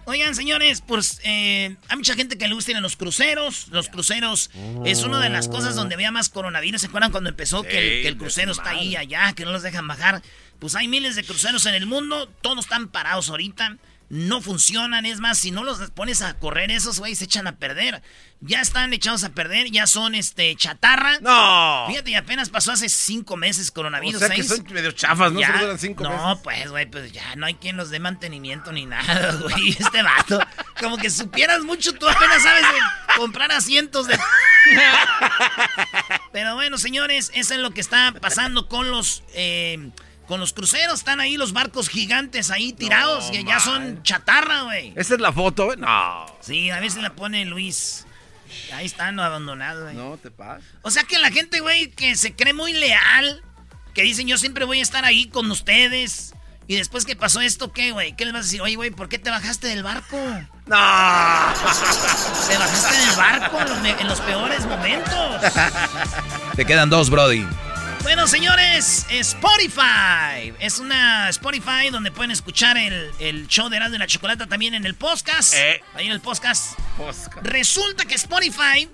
Oigan, 0.09 0.33
señores, 0.33 0.81
pues 0.81 1.21
eh, 1.23 1.75
hay 1.87 1.95
mucha 1.95 2.15
gente 2.15 2.35
que 2.35 2.47
le 2.47 2.55
gusta 2.55 2.71
ir 2.71 2.77
a 2.77 2.81
los 2.81 2.95
cruceros. 2.95 3.67
Los 3.67 3.89
cruceros 3.89 4.49
es 4.83 5.03
una 5.03 5.19
de 5.21 5.29
las 5.29 5.47
cosas 5.47 5.75
donde 5.75 5.93
había 5.93 6.09
más 6.09 6.29
coronavirus. 6.29 6.81
¿Se 6.81 6.87
acuerdan 6.87 7.11
cuando 7.11 7.29
empezó 7.29 7.61
que, 7.61 7.77
el, 7.77 8.01
que 8.01 8.07
el 8.07 8.17
crucero 8.17 8.51
está 8.51 8.71
ahí, 8.71 8.95
allá, 8.95 9.33
que 9.33 9.45
no 9.45 9.51
los 9.51 9.61
dejan 9.61 9.87
bajar? 9.87 10.23
Pues 10.57 10.73
hay 10.73 10.87
miles 10.87 11.15
de 11.15 11.23
cruceros 11.23 11.67
en 11.67 11.75
el 11.75 11.85
mundo, 11.85 12.27
todos 12.41 12.65
están 12.65 12.87
parados 12.87 13.29
ahorita. 13.29 13.77
No 14.09 14.41
funcionan. 14.41 15.05
Es 15.05 15.19
más, 15.19 15.37
si 15.37 15.51
no 15.51 15.63
los 15.63 15.91
pones 15.91 16.21
a 16.21 16.37
correr, 16.37 16.71
esos 16.71 16.99
güeyes 16.99 17.19
se 17.19 17.25
echan 17.25 17.47
a 17.47 17.57
perder. 17.57 18.01
Ya 18.41 18.61
están 18.61 18.93
echados 18.93 19.23
a 19.23 19.29
perder, 19.29 19.69
ya 19.69 19.85
son 19.85 20.15
este 20.15 20.55
chatarra. 20.55 21.19
No. 21.19 21.85
Fíjate, 21.89 22.11
y 22.11 22.15
apenas 22.15 22.49
pasó 22.49 22.71
hace 22.71 22.89
cinco 22.89 23.37
meses 23.37 23.69
coronavirus. 23.69 24.15
O 24.15 24.25
sea 24.25 24.35
que 24.35 24.43
son 24.43 24.63
medio 24.71 24.91
chafas, 24.91 25.31
¿no? 25.31 25.39
Ya. 25.39 25.47
Solo 25.47 25.59
duran 25.59 25.79
cinco 25.79 26.03
no, 26.03 26.09
meses. 26.09 26.41
pues, 26.43 26.69
güey, 26.69 26.85
pues 26.89 27.11
ya 27.11 27.35
no 27.35 27.45
hay 27.45 27.55
quien 27.55 27.77
los 27.77 27.89
dé 27.89 27.99
mantenimiento 27.99 28.71
ni 28.71 28.85
nada, 28.85 29.33
güey. 29.41 29.69
Este 29.69 30.01
vato, 30.01 30.39
como 30.79 30.97
que 30.97 31.09
supieras 31.09 31.61
mucho, 31.61 31.93
tú 31.93 32.07
apenas 32.07 32.41
sabes 32.41 32.63
de 32.63 33.17
comprar 33.17 33.51
asientos 33.51 34.07
de... 34.07 34.17
Pero 36.31 36.55
bueno, 36.55 36.77
señores, 36.77 37.31
eso 37.33 37.53
es 37.53 37.59
lo 37.59 37.71
que 37.71 37.81
está 37.81 38.13
pasando 38.19 38.67
con 38.67 38.89
los... 38.89 39.23
eh, 39.33 39.91
con 40.29 40.39
los 40.39 40.53
cruceros, 40.53 40.99
están 40.99 41.19
ahí 41.19 41.37
los 41.37 41.53
barcos 41.53 41.89
gigantes 41.89 42.51
ahí 42.51 42.71
tirados, 42.71 43.31
que 43.31 43.43
ya 43.43 43.59
son 43.59 44.03
chatarra, 44.03 44.61
güey. 44.61 44.93
¿Esa 44.95 45.15
es 45.15 45.19
la 45.19 45.33
foto? 45.33 45.65
güey? 45.65 45.77
No. 45.77 46.27
Sí, 46.39 46.69
a 46.69 46.79
veces 46.79 47.01
la 47.01 47.15
pone 47.15 47.45
Luis. 47.45 48.05
Ahí 48.71 48.85
están 48.85 49.19
abandonados, 49.19 49.85
güey. 49.85 49.95
No 49.95 50.17
te 50.17 50.29
pasa. 50.29 50.63
O 50.83 50.91
sea 50.91 51.03
que 51.03 51.17
la 51.17 51.31
gente, 51.31 51.61
güey, 51.61 51.89
que 51.89 52.15
se 52.15 52.35
cree 52.35 52.53
muy 52.53 52.73
leal, 52.73 53.43
que 53.95 54.03
dicen 54.03 54.27
yo 54.27 54.37
siempre 54.37 54.65
voy 54.65 54.77
a 54.77 54.83
estar 54.83 55.03
ahí 55.03 55.29
con 55.29 55.49
ustedes. 55.49 56.35
Y 56.67 56.75
después 56.75 57.05
que 57.05 57.15
pasó 57.15 57.41
esto, 57.41 57.73
¿qué, 57.73 57.91
güey? 57.91 58.15
¿Qué 58.15 58.25
les 58.25 58.33
vas 58.35 58.41
a 58.41 58.45
decir? 58.45 58.61
Oye, 58.61 58.75
güey, 58.75 58.91
¿por 58.91 59.09
qué 59.09 59.17
te 59.17 59.31
bajaste 59.31 59.65
del 59.65 59.81
barco? 59.81 60.15
No. 60.67 60.75
Te 60.75 62.55
bajaste 62.55 62.95
del 62.95 63.15
barco 63.17 63.61
en 63.61 63.69
los, 63.69 63.99
en 64.01 64.07
los 64.07 64.21
peores 64.21 64.67
momentos. 64.67 65.41
Te 66.55 66.65
quedan 66.65 66.91
dos, 66.91 67.09
Brody. 67.09 67.47
Bueno, 68.03 68.27
señores, 68.27 69.05
Spotify. 69.09 70.53
Es 70.59 70.79
una 70.79 71.29
Spotify 71.29 71.89
donde 71.91 72.11
pueden 72.11 72.31
escuchar 72.31 72.77
el, 72.77 73.11
el 73.19 73.47
show 73.47 73.69
de 73.69 73.77
Erasmo 73.77 73.95
y 73.95 73.99
la 73.99 74.07
Chocolata 74.07 74.47
también 74.47 74.73
en 74.73 74.85
el 74.85 74.95
podcast. 74.95 75.53
Ahí 75.93 76.05
en 76.07 76.11
el 76.13 76.21
podcast. 76.21 76.77
Resulta 77.43 78.05
que 78.05 78.15
Spotify. 78.15 78.89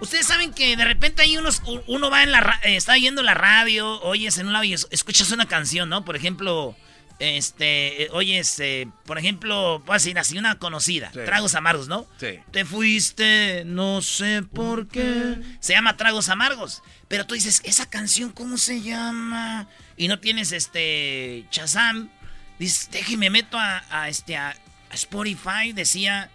Ustedes 0.00 0.26
saben 0.26 0.52
que 0.52 0.76
de 0.76 0.84
repente 0.84 1.22
hay 1.22 1.36
unos. 1.36 1.62
Uno 1.86 2.10
va 2.10 2.22
en 2.22 2.32
la. 2.32 2.60
eh, 2.64 2.76
está 2.76 2.96
yendo 2.96 3.22
la 3.22 3.34
radio, 3.34 4.00
oyes 4.02 4.36
en 4.38 4.46
un 4.48 4.52
lado 4.52 4.64
y 4.64 4.72
es- 4.74 4.88
escuchas 4.90 5.30
una 5.30 5.46
canción, 5.46 5.88
¿no? 5.88 6.04
Por 6.04 6.16
ejemplo. 6.16 6.76
Este, 7.18 8.08
oyes, 8.12 8.58
eh, 8.60 8.88
por 9.06 9.18
ejemplo, 9.18 9.82
decir 9.90 10.18
así, 10.18 10.36
una 10.36 10.58
conocida, 10.58 11.10
Sí. 11.12 11.20
Tragos 11.24 11.54
Amargos, 11.54 11.88
¿no? 11.88 12.06
Sí. 12.20 12.40
Te 12.50 12.64
fuiste, 12.66 13.62
no 13.64 14.02
sé 14.02 14.42
por 14.42 14.86
qué. 14.88 15.38
Se 15.60 15.72
llama 15.72 15.96
Tragos 15.96 16.28
Amargos. 16.28 16.82
Pero 17.08 17.26
tú 17.26 17.34
dices, 17.34 17.62
¿esa 17.64 17.88
canción 17.88 18.32
cómo 18.32 18.58
se 18.58 18.82
llama? 18.82 19.66
Y 19.96 20.08
no 20.08 20.18
tienes 20.20 20.52
este 20.52 21.46
Shazam. 21.50 22.10
Dices, 22.58 22.90
déjeme 22.90 23.30
meto 23.30 23.58
a, 23.58 23.82
a 23.90 24.08
este 24.08 24.36
a, 24.36 24.50
a 24.90 24.94
Spotify. 24.94 25.72
Decía, 25.72 26.30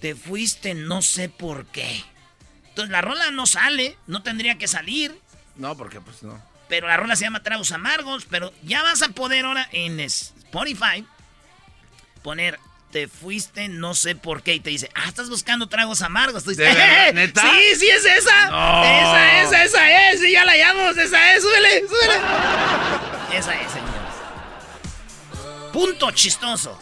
te 0.00 0.14
fuiste, 0.16 0.74
no 0.74 1.00
sé 1.02 1.28
por 1.28 1.66
qué. 1.66 2.02
Entonces 2.70 2.90
la 2.90 3.02
rola 3.02 3.30
no 3.30 3.46
sale, 3.46 3.96
no 4.06 4.22
tendría 4.22 4.58
que 4.58 4.66
salir. 4.66 5.16
No, 5.56 5.76
porque 5.76 6.00
pues 6.00 6.22
no. 6.22 6.42
Pero 6.72 6.88
la 6.88 6.96
rola 6.96 7.16
se 7.16 7.24
llama 7.24 7.42
Tragos 7.42 7.70
Amargos. 7.70 8.24
Pero 8.30 8.50
ya 8.62 8.82
vas 8.82 9.02
a 9.02 9.10
poder 9.10 9.44
ahora 9.44 9.68
en 9.72 10.00
Spotify 10.00 11.06
poner 12.22 12.58
te 12.90 13.08
fuiste, 13.08 13.68
no 13.68 13.92
sé 13.92 14.16
por 14.16 14.42
qué. 14.42 14.54
Y 14.54 14.60
te 14.60 14.70
dice, 14.70 14.90
ah, 14.94 15.04
estás 15.06 15.28
buscando 15.28 15.66
tragos 15.68 16.00
amargos. 16.00 16.44
Tú 16.44 16.50
dices, 16.50 16.64
¿De 16.66 16.72
verdad? 16.72 17.08
"Eh, 17.08 17.12
¿Neta? 17.12 17.42
Sí, 17.42 17.74
sí, 17.78 17.88
es 17.90 18.06
esa. 18.06 18.48
No. 18.48 18.84
Esa, 18.84 19.42
esa, 19.42 19.64
esa 19.64 20.10
es. 20.12 20.20
Sí, 20.20 20.32
ya 20.32 20.46
la 20.46 20.56
llamamos. 20.56 20.96
Esa 20.96 21.34
es. 21.34 21.42
Súbele, 21.42 21.80
súbele. 21.88 22.14
esa 23.38 23.54
es, 23.60 23.70
señores. 23.70 23.92
Punto 25.74 26.10
chistoso. 26.12 26.78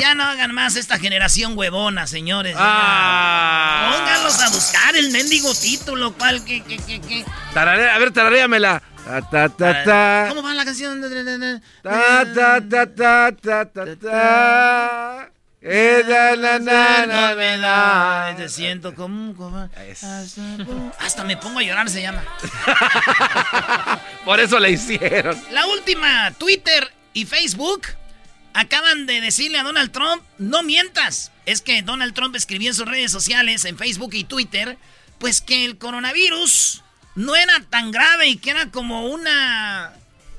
Ya 0.00 0.14
no 0.14 0.24
hagan 0.24 0.52
más 0.54 0.76
esta 0.76 0.98
generación 0.98 1.56
huevona, 1.56 2.06
señores. 2.06 2.56
Ah. 2.58 3.96
Pónganlos 3.96 4.40
a 4.40 4.48
buscar 4.50 4.96
el 4.96 5.10
mendigo 5.10 5.54
título, 5.54 6.12
cual 6.14 6.44
que, 6.44 6.62
que, 6.62 6.78
que, 6.78 7.00
que. 7.00 7.24
Tararea, 7.54 7.94
a 7.94 7.98
ver, 7.98 8.12
tararéamela. 8.12 8.82
Ta, 9.04 9.22
ta, 9.22 9.48
ta, 9.48 9.84
ta. 9.84 10.26
¿Cómo 10.28 10.42
va 10.42 10.54
la 10.54 10.64
canción? 10.64 11.00
Ta, 11.82 12.24
ta, 12.34 12.60
ta, 12.68 12.86
ta, 12.86 13.32
ta, 13.32 13.64
ta, 13.66 13.96
ta. 13.96 15.30
Na, 15.62 16.58
na, 16.58 17.56
na. 17.56 18.34
Te 18.36 18.48
siento 18.48 18.94
como 18.94 19.22
un 19.22 19.34
cobarde. 19.34 19.94
Hasta 20.98 21.24
me 21.24 21.36
pongo 21.36 21.58
a 21.58 21.62
llorar, 21.62 21.88
se 21.88 22.02
llama. 22.02 22.22
Por 24.24 24.40
eso 24.40 24.58
la 24.58 24.68
hicieron. 24.68 25.40
La 25.50 25.66
última, 25.66 26.30
Twitter 26.32 26.92
y 27.12 27.26
Facebook 27.26 27.88
acaban 28.54 29.06
de 29.06 29.20
decirle 29.20 29.58
a 29.58 29.62
Donald 29.62 29.92
Trump, 29.92 30.22
no 30.38 30.62
mientas. 30.62 31.32
Es 31.46 31.62
que 31.62 31.82
Donald 31.82 32.14
Trump 32.14 32.34
escribió 32.36 32.68
en 32.70 32.74
sus 32.74 32.86
redes 32.86 33.10
sociales, 33.12 33.64
en 33.64 33.76
Facebook 33.78 34.14
y 34.14 34.24
Twitter, 34.24 34.76
pues 35.18 35.40
que 35.40 35.64
el 35.64 35.78
coronavirus 35.78 36.82
no 37.14 37.36
era 37.36 37.60
tan 37.70 37.90
grave 37.90 38.28
y 38.28 38.36
que 38.36 38.50
era 38.50 38.70
como 38.70 39.06
una 39.06 39.92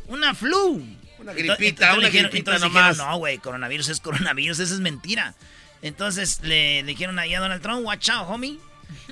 una 0.08 0.34
flu. 0.36 0.84
Una 1.20 1.34
gripita, 1.34 1.66
entonces 1.68 1.98
una 1.98 2.08
dijeron- 2.08 2.32
gripita 2.32 2.52
entonces 2.56 2.62
nomás. 2.62 2.96
dijeron, 2.98 3.12
no, 3.12 3.18
güey, 3.18 3.38
coronavirus 3.38 3.90
es 3.90 4.00
coronavirus, 4.00 4.60
eso 4.60 4.74
es 4.74 4.80
mentira. 4.80 5.36
Entonces 5.84 6.40
le, 6.44 6.82
le 6.84 6.88
dijeron 6.88 7.18
ahí 7.20 7.34
a 7.36 7.40
Donald 7.40 7.62
Trump, 7.62 7.86
watch 7.86 8.10
out, 8.10 8.28
homie. 8.30 8.58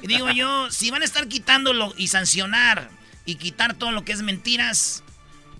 Y 0.01 0.07
digo 0.07 0.29
yo, 0.31 0.69
si 0.71 0.91
van 0.91 1.01
a 1.01 1.05
estar 1.05 1.27
quitándolo 1.27 1.93
y 1.97 2.07
sancionar 2.07 2.89
y 3.25 3.35
quitar 3.35 3.75
todo 3.75 3.91
lo 3.91 4.03
que 4.03 4.11
es 4.11 4.21
mentiras, 4.23 5.03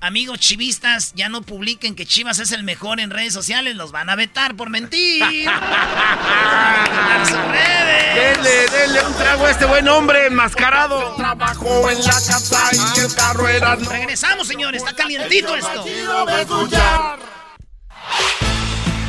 amigos 0.02 0.40
chivistas, 0.40 1.14
ya 1.16 1.30
no 1.30 1.42
publiquen 1.42 1.96
que 1.96 2.06
Chivas 2.06 2.40
es 2.40 2.52
el 2.52 2.64
mejor 2.64 3.00
en 3.00 3.10
redes 3.10 3.34
sociales, 3.34 3.76
los 3.76 3.92
van 3.92 4.10
a 4.10 4.16
vetar 4.16 4.56
por 4.56 4.70
mentir. 4.70 5.24
Sus 7.26 7.38
redes. 7.38 8.16
Denle, 8.16 8.68
denle 8.72 9.06
un 9.06 9.14
trago 9.14 9.46
a 9.46 9.52
este 9.52 9.66
buen 9.66 9.88
hombre 9.88 10.28
enmascarado. 10.28 11.16
Trabajo 11.16 11.90
en 11.90 12.04
la 12.04 12.14
casa 12.14 12.70
y 12.74 13.00
el 13.00 13.14
carro 13.14 13.48
era 13.48 13.76
Regresamos, 13.76 14.48
señores, 14.48 14.84
está 14.84 14.96
calientito 14.96 15.56
esto. 15.56 15.86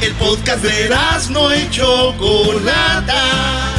El 0.00 0.14
podcast 0.14 0.62
de 0.62 0.88
no 1.30 1.54
y 1.54 1.70
Chocolata. 1.70 3.69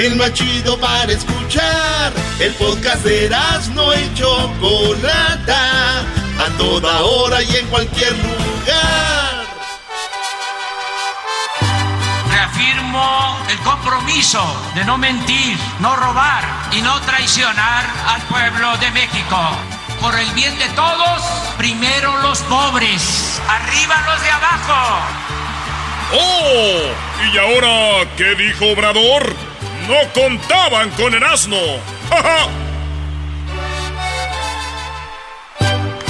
El 0.00 0.16
más 0.16 0.32
chido 0.32 0.80
para 0.80 1.12
escuchar. 1.12 2.10
El 2.38 2.54
podcast 2.54 3.04
de 3.04 3.28
no 3.74 3.92
y 3.92 4.14
Chocolata. 4.14 5.98
A 6.38 6.56
toda 6.56 7.02
hora 7.02 7.42
y 7.42 7.56
en 7.56 7.66
cualquier 7.66 8.12
lugar. 8.12 9.44
Reafirmo 12.30 13.36
el 13.50 13.58
compromiso 13.58 14.42
de 14.74 14.86
no 14.86 14.96
mentir, 14.96 15.58
no 15.80 15.94
robar 15.94 16.44
y 16.72 16.80
no 16.80 16.98
traicionar 17.02 17.84
al 18.08 18.22
pueblo 18.22 18.78
de 18.78 18.90
México. 18.92 19.50
Por 20.00 20.18
el 20.18 20.30
bien 20.30 20.58
de 20.58 20.68
todos, 20.70 21.20
primero 21.58 22.16
los 22.22 22.38
pobres, 22.44 23.38
arriba 23.46 24.02
los 24.06 24.22
de 24.22 24.30
abajo. 24.30 24.98
¡Oh! 26.14 27.34
¿Y 27.34 27.36
ahora 27.36 28.08
qué 28.16 28.34
dijo 28.34 28.64
Obrador? 28.72 29.49
No 29.90 29.96
contaban 30.14 30.88
con 30.90 31.12
el 31.14 31.22
asno. 31.24 31.56
¡Ja, 32.10 32.22
ja! 32.22 32.48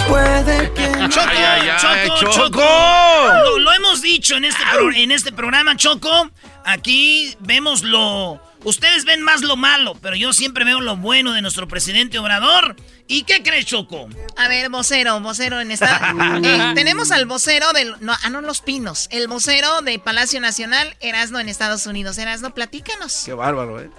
Puede 0.08 0.72
que 0.74 0.90
Choco, 1.08 1.26
Ay, 1.28 1.36
ay, 1.38 1.68
ay, 1.70 2.08
Choco, 2.08 2.20
Choco. 2.20 2.32
Choco. 2.32 3.32
Lo, 3.44 3.58
lo 3.60 3.72
hemos 3.72 4.02
dicho 4.02 4.36
en 4.36 4.44
este, 4.44 4.62
pro- 4.72 4.92
en 4.92 5.12
este 5.12 5.32
programa, 5.32 5.76
Choco. 5.76 6.30
Aquí 6.64 7.34
vemos 7.40 7.82
lo. 7.82 8.40
Ustedes 8.62 9.06
ven 9.06 9.22
más 9.22 9.40
lo 9.40 9.56
malo, 9.56 9.94
pero 10.02 10.16
yo 10.16 10.34
siempre 10.34 10.64
veo 10.66 10.80
lo 10.80 10.96
bueno 10.96 11.32
de 11.32 11.40
nuestro 11.40 11.66
presidente 11.66 12.18
Obrador. 12.18 12.76
¿Y 13.08 13.22
qué 13.22 13.42
crees, 13.42 13.64
Choco? 13.64 14.08
A 14.36 14.48
ver, 14.48 14.68
vocero, 14.68 15.18
vocero 15.20 15.60
en 15.60 15.70
esta. 15.70 16.14
Eh, 16.42 16.72
tenemos 16.74 17.10
al 17.10 17.24
vocero 17.24 17.72
del. 17.72 17.94
No, 18.00 18.12
ah, 18.22 18.28
no, 18.28 18.42
Los 18.42 18.60
Pinos. 18.60 19.08
El 19.12 19.28
vocero 19.28 19.80
de 19.80 19.98
Palacio 19.98 20.40
Nacional, 20.40 20.94
Erasno 21.00 21.40
en 21.40 21.48
Estados 21.48 21.86
Unidos. 21.86 22.18
Erasno, 22.18 22.54
platícanos. 22.54 23.22
Qué 23.24 23.32
bárbaro, 23.32 23.80
¿eh? 23.80 23.90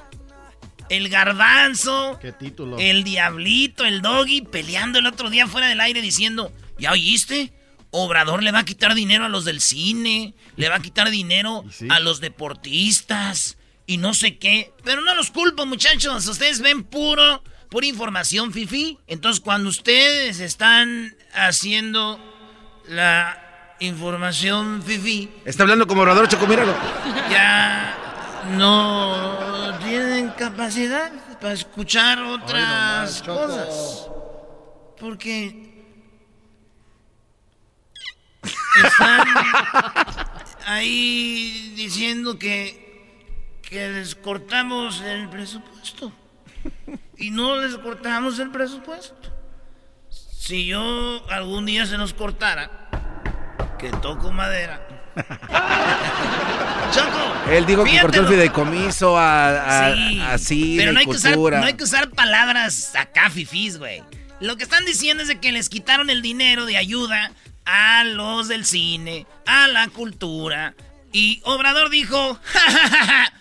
El 0.89 1.09
garbanzo. 1.09 2.19
¿Qué 2.21 2.31
título? 2.31 2.77
El 2.77 3.03
diablito, 3.03 3.85
el 3.85 4.03
doggy, 4.03 4.41
peleando 4.41 4.99
el 4.99 5.07
otro 5.07 5.31
día 5.31 5.47
fuera 5.47 5.67
del 5.67 5.79
aire 5.79 6.01
diciendo, 6.01 6.51
¿ya 6.77 6.91
oíste? 6.91 7.51
Obrador 7.89 8.43
le 8.43 8.51
va 8.51 8.59
a 8.59 8.65
quitar 8.65 8.93
dinero 8.93 9.25
a 9.25 9.29
los 9.29 9.43
del 9.43 9.59
cine, 9.59 10.35
le 10.55 10.69
va 10.69 10.75
a 10.75 10.81
quitar 10.81 11.09
dinero 11.09 11.65
a 11.89 11.99
los 11.99 12.21
deportistas 12.21 13.57
y 13.91 13.97
no 13.97 14.13
sé 14.13 14.37
qué. 14.37 14.73
Pero 14.85 15.01
no 15.01 15.13
los 15.15 15.31
culpo, 15.31 15.65
muchachos. 15.65 16.25
Ustedes 16.25 16.61
ven 16.61 16.85
puro, 16.85 17.43
pura 17.69 17.85
información, 17.85 18.53
Fifi. 18.53 18.97
Entonces, 19.05 19.41
cuando 19.41 19.67
ustedes 19.67 20.39
están 20.39 21.13
haciendo 21.33 22.17
la 22.87 23.75
información, 23.81 24.81
Fifi, 24.81 25.29
Está 25.43 25.63
hablando 25.63 25.87
como 25.87 26.03
orador 26.03 26.29
Choco, 26.29 26.47
míralo. 26.47 26.73
ya 27.29 27.97
no 28.57 29.77
tienen 29.83 30.29
capacidad 30.29 31.11
para 31.41 31.53
escuchar 31.53 32.21
otras 32.23 33.21
cosas. 33.23 34.07
Porque 34.97 35.83
están 38.85 39.27
ahí 40.65 41.73
diciendo 41.75 42.39
que, 42.39 42.90
que 43.71 43.87
les 43.89 44.15
cortamos 44.15 44.99
el 45.01 45.29
presupuesto. 45.29 46.11
Y 47.17 47.31
no 47.31 47.55
les 47.55 47.75
cortamos 47.77 48.37
el 48.39 48.51
presupuesto. 48.51 49.15
Si 50.09 50.65
yo 50.65 51.25
algún 51.31 51.65
día 51.65 51.85
se 51.85 51.97
nos 51.97 52.13
cortara, 52.13 52.89
que 53.79 53.89
toco 53.89 54.29
madera. 54.33 54.85
Choco. 56.91 57.49
Él 57.49 57.65
dijo 57.65 57.85
que 57.85 57.99
cortó 58.01 58.19
el 58.21 58.27
fideicomiso 58.27 59.17
a, 59.17 59.87
a, 59.87 59.95
Sí, 59.95 60.19
a 60.21 60.37
cine 60.37 60.75
pero 60.77 60.91
no 60.91 60.99
hay, 60.99 61.05
y 61.05 61.09
que 61.09 61.15
usar, 61.15 61.33
cultura. 61.35 61.59
no 61.61 61.65
hay 61.65 61.73
que 61.73 61.83
usar 61.85 62.09
palabras 62.09 62.93
acá 62.95 63.29
fifís, 63.29 63.77
güey. 63.77 64.03
Lo 64.41 64.57
que 64.57 64.63
están 64.63 64.83
diciendo 64.83 65.23
es 65.23 65.29
de 65.29 65.39
que 65.39 65.53
les 65.53 65.69
quitaron 65.69 66.09
el 66.09 66.21
dinero 66.21 66.65
de 66.65 66.75
ayuda 66.75 67.31
a 67.63 68.03
los 68.03 68.49
del 68.49 68.65
cine, 68.65 69.25
a 69.45 69.67
la 69.69 69.87
cultura. 69.87 70.73
Y 71.13 71.41
Obrador 71.45 71.89
dijo, 71.89 72.37
"Ja, 72.53 72.59
ja, 72.71 72.87
ja, 72.89 73.05
ja, 73.05 73.33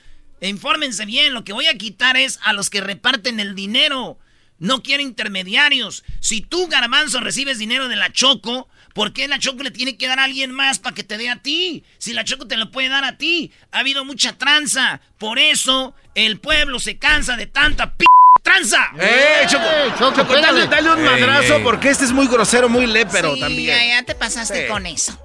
infórmense 0.49 1.05
bien, 1.05 1.35
lo 1.35 1.45
que 1.45 1.53
voy 1.53 1.67
a 1.67 1.77
quitar 1.77 2.17
es 2.17 2.39
a 2.43 2.53
los 2.53 2.71
que 2.71 2.81
reparten 2.81 3.41
el 3.41 3.55
dinero. 3.55 4.19
No 4.59 4.83
quiero 4.83 5.03
intermediarios. 5.03 6.05
Si 6.21 6.41
tú, 6.43 6.67
Garbanzo, 6.69 7.21
recibes 7.21 7.59
dinero 7.59 7.89
de 7.89 7.97
la 7.97 8.13
Choco, 8.13 8.69
¿por 8.93 9.13
qué 9.15 9.27
la 9.27 9.39
Choco 9.39 9.63
le 9.63 9.71
tiene 9.71 9.97
que 9.97 10.07
dar 10.07 10.19
a 10.19 10.25
alguien 10.25 10.53
más 10.53 10.79
para 10.79 10.95
que 10.95 11.03
te 11.03 11.17
dé 11.17 11.31
a 11.31 11.37
ti? 11.37 11.83
Si 11.99 12.13
la 12.13 12.25
Choco 12.25 12.47
te 12.47 12.59
lo 12.59 12.71
puede 12.71 12.89
dar 12.91 13.05
a 13.05 13.17
ti. 13.17 13.53
Ha 13.73 13.79
habido 13.79 14.05
mucha 14.05 14.37
tranza. 14.37 15.01
Por 15.19 15.39
eso 15.39 15.95
el 16.15 16.39
pueblo 16.41 16.79
se 16.79 16.99
cansa 16.99 17.37
de 17.37 17.47
tanta 17.47 17.95
p 17.97 18.05
tranza. 18.43 18.91
¡Eh, 18.99 19.47
Choco! 19.49 19.65
Choco, 19.99 20.25
dale, 20.41 20.67
dale 20.67 20.91
un 20.91 21.05
madrazo 21.05 21.57
ey. 21.57 21.63
porque 21.65 21.89
este 21.91 22.05
es 22.05 22.13
muy 22.13 22.27
grosero, 22.27 22.69
muy 22.69 22.87
lépero 22.87 23.35
sí, 23.35 23.41
también. 23.41 23.77
Ya, 23.79 23.87
ya 24.01 24.03
te 24.03 24.15
pasaste 24.15 24.63
Sí. 24.65 24.69
con 24.69 24.85
eso. 24.87 25.19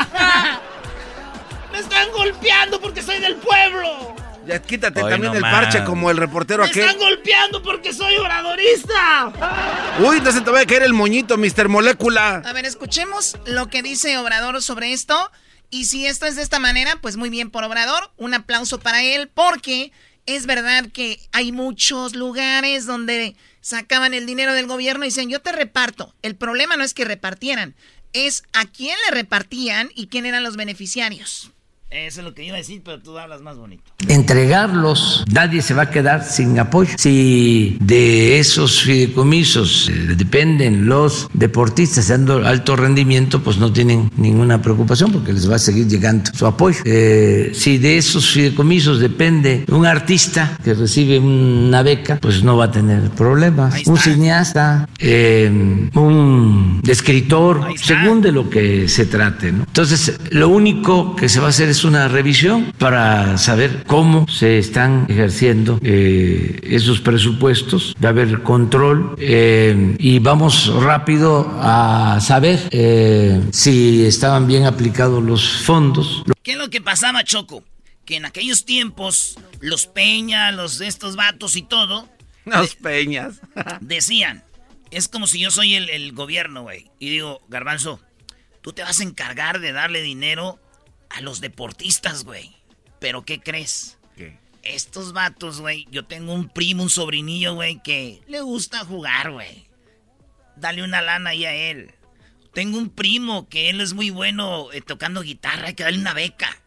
¡Me 1.72 1.78
están 1.78 2.10
golpeando 2.12 2.80
porque 2.80 3.02
soy 3.02 3.18
del 3.20 3.34
pueblo! 3.36 4.14
Ya 4.46 4.60
quítate 4.60 5.02
Hoy 5.02 5.10
también 5.10 5.32
no 5.32 5.38
el 5.38 5.42
parche 5.42 5.84
como 5.84 6.10
el 6.10 6.16
reportero 6.16 6.62
¡Me 6.64 6.70
aquel. 6.70 6.84
están 6.84 6.98
golpeando 6.98 7.62
porque 7.62 7.92
soy 7.92 8.16
obradorista! 8.16 9.32
Uy, 10.00 10.20
no 10.20 10.32
se 10.32 10.40
te 10.40 10.50
va 10.50 10.60
a 10.60 10.66
caer 10.66 10.82
el 10.82 10.92
moñito, 10.94 11.36
Mr. 11.36 11.68
Molécula. 11.68 12.42
A 12.44 12.52
ver, 12.52 12.64
escuchemos 12.64 13.36
lo 13.46 13.68
que 13.68 13.82
dice 13.82 14.16
Obrador 14.18 14.60
sobre 14.62 14.92
esto. 14.92 15.30
Y 15.68 15.84
si 15.84 16.06
esto 16.06 16.26
es 16.26 16.36
de 16.36 16.42
esta 16.42 16.58
manera, 16.58 16.96
pues 17.00 17.16
muy 17.16 17.30
bien 17.30 17.50
por 17.50 17.64
Obrador. 17.64 18.10
Un 18.16 18.34
aplauso 18.34 18.80
para 18.80 19.02
él 19.02 19.30
porque 19.32 19.92
es 20.26 20.46
verdad 20.46 20.86
que 20.92 21.20
hay 21.32 21.52
muchos 21.52 22.14
lugares 22.16 22.86
donde 22.86 23.36
sacaban 23.60 24.14
el 24.14 24.26
dinero 24.26 24.52
del 24.54 24.66
gobierno 24.66 25.04
y 25.04 25.08
dicen, 25.08 25.28
yo 25.28 25.40
te 25.40 25.52
reparto. 25.52 26.14
El 26.22 26.34
problema 26.34 26.76
no 26.76 26.84
es 26.84 26.94
que 26.94 27.04
repartieran, 27.04 27.74
es 28.12 28.42
a 28.52 28.64
quién 28.66 28.96
le 29.06 29.14
repartían 29.14 29.90
y 29.94 30.08
quién 30.08 30.26
eran 30.26 30.42
los 30.42 30.56
beneficiarios. 30.56 31.52
Eso 31.90 32.20
es 32.20 32.24
lo 32.24 32.34
que 32.34 32.44
iba 32.44 32.54
a 32.54 32.58
decir, 32.58 32.82
pero 32.84 33.00
tú 33.00 33.18
hablas 33.18 33.42
más 33.42 33.56
bonito. 33.56 33.82
entregarlos, 34.06 35.24
nadie 35.32 35.60
se 35.60 35.74
va 35.74 35.82
a 35.82 35.90
quedar 35.90 36.24
sin 36.24 36.56
apoyo. 36.60 36.94
Si 36.96 37.76
de 37.80 38.38
esos 38.38 38.82
fideicomisos 38.82 39.88
eh, 39.88 40.14
dependen 40.16 40.86
los 40.86 41.28
deportistas 41.32 42.06
de 42.06 42.14
alto 42.46 42.76
rendimiento, 42.76 43.42
pues 43.42 43.58
no 43.58 43.72
tienen 43.72 44.08
ninguna 44.16 44.62
preocupación 44.62 45.10
porque 45.10 45.32
les 45.32 45.50
va 45.50 45.56
a 45.56 45.58
seguir 45.58 45.88
llegando 45.88 46.30
su 46.32 46.46
apoyo. 46.46 46.78
Eh, 46.84 47.50
si 47.54 47.78
de 47.78 47.98
esos 47.98 48.30
fideicomisos 48.30 49.00
depende 49.00 49.64
un 49.68 49.84
artista 49.84 50.58
que 50.62 50.74
recibe 50.74 51.18
una 51.18 51.82
beca, 51.82 52.18
pues 52.20 52.44
no 52.44 52.56
va 52.56 52.66
a 52.66 52.70
tener 52.70 53.10
problemas. 53.10 53.84
Un 53.86 53.96
cineasta, 53.96 54.88
eh, 55.00 55.50
un 55.94 56.80
escritor, 56.86 57.66
según 57.76 58.20
de 58.22 58.30
lo 58.30 58.48
que 58.48 58.88
se 58.88 59.06
trate. 59.06 59.50
¿no? 59.50 59.64
Entonces, 59.64 60.20
lo 60.30 60.50
único 60.50 61.16
que 61.16 61.28
se 61.28 61.40
va 61.40 61.46
a 61.46 61.50
hacer 61.50 61.68
es 61.68 61.79
una 61.84 62.08
revisión 62.08 62.72
para 62.78 63.38
saber 63.38 63.84
cómo 63.86 64.26
se 64.28 64.58
están 64.58 65.06
ejerciendo 65.08 65.78
eh, 65.82 66.60
esos 66.62 67.00
presupuestos, 67.00 67.94
va 68.02 68.08
a 68.08 68.10
haber 68.10 68.42
control 68.42 69.14
eh, 69.18 69.96
y 69.98 70.18
vamos 70.18 70.72
rápido 70.82 71.50
a 71.60 72.18
saber 72.20 72.60
eh, 72.70 73.40
si 73.52 74.04
estaban 74.04 74.46
bien 74.46 74.64
aplicados 74.64 75.22
los 75.22 75.62
fondos. 75.62 76.22
¿Qué 76.42 76.52
es 76.52 76.58
lo 76.58 76.70
que 76.70 76.80
pasaba, 76.80 77.24
Choco? 77.24 77.64
Que 78.04 78.16
en 78.16 78.24
aquellos 78.24 78.64
tiempos, 78.64 79.38
los 79.60 79.86
Peña, 79.86 80.52
los 80.52 80.78
de 80.78 80.88
estos 80.88 81.16
vatos 81.16 81.56
y 81.56 81.62
todo, 81.62 82.08
Los 82.44 82.74
peñas. 82.74 83.40
decían, 83.80 84.42
es 84.90 85.08
como 85.08 85.26
si 85.26 85.40
yo 85.40 85.50
soy 85.50 85.74
el, 85.74 85.90
el 85.90 86.12
gobierno, 86.12 86.62
güey. 86.62 86.90
Y 86.98 87.10
digo, 87.10 87.40
Garbanzo, 87.48 88.00
tú 88.62 88.72
te 88.72 88.82
vas 88.82 89.00
a 89.00 89.04
encargar 89.04 89.60
de 89.60 89.72
darle 89.72 90.02
dinero 90.02 90.58
a 91.10 91.20
los 91.20 91.40
deportistas, 91.40 92.24
güey. 92.24 92.56
Pero 92.98 93.24
¿qué 93.24 93.40
crees? 93.40 93.98
Estos 94.62 95.14
vatos, 95.14 95.60
güey, 95.60 95.86
yo 95.90 96.04
tengo 96.04 96.34
un 96.34 96.48
primo, 96.48 96.82
un 96.82 96.90
sobrinillo, 96.90 97.54
güey, 97.54 97.82
que 97.82 98.20
le 98.28 98.42
gusta 98.42 98.84
jugar, 98.84 99.30
güey. 99.32 99.66
Dale 100.56 100.82
una 100.82 101.00
lana 101.00 101.30
ahí 101.30 101.46
a 101.46 101.54
él. 101.54 101.94
Tengo 102.52 102.76
un 102.76 102.90
primo 102.90 103.48
que 103.48 103.70
él 103.70 103.80
es 103.80 103.94
muy 103.94 104.10
bueno 104.10 104.70
eh, 104.72 104.82
tocando 104.82 105.22
guitarra, 105.22 105.68
hay 105.68 105.74
que 105.74 105.84
darle 105.84 105.98
una 105.98 106.12
beca. 106.12 106.58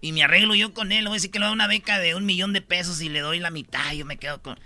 Y 0.00 0.12
me 0.12 0.22
arreglo 0.22 0.54
yo 0.54 0.72
con 0.72 0.92
él, 0.92 1.06
voy 1.06 1.14
a 1.14 1.14
decir 1.14 1.30
que 1.30 1.40
le 1.40 1.46
doy 1.46 1.54
una 1.54 1.66
beca 1.66 1.98
de 1.98 2.14
un 2.14 2.26
millón 2.26 2.52
de 2.52 2.60
pesos 2.60 3.00
y 3.00 3.08
le 3.08 3.20
doy 3.20 3.40
la 3.40 3.50
mitad, 3.50 3.92
yo 3.92 4.04
me 4.04 4.18
quedo 4.18 4.40
con... 4.40 4.58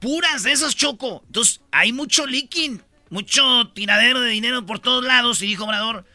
Puras 0.00 0.44
de 0.44 0.52
esos, 0.52 0.76
Choco. 0.76 1.22
Entonces, 1.26 1.60
hay 1.72 1.92
mucho 1.92 2.26
leaking, 2.26 2.82
mucho 3.10 3.70
tiradero 3.74 4.20
de 4.20 4.30
dinero 4.30 4.64
por 4.64 4.78
todos 4.78 5.04
lados. 5.04 5.42
Y 5.42 5.46
dijo 5.46 5.64
Obrador, 5.64 6.06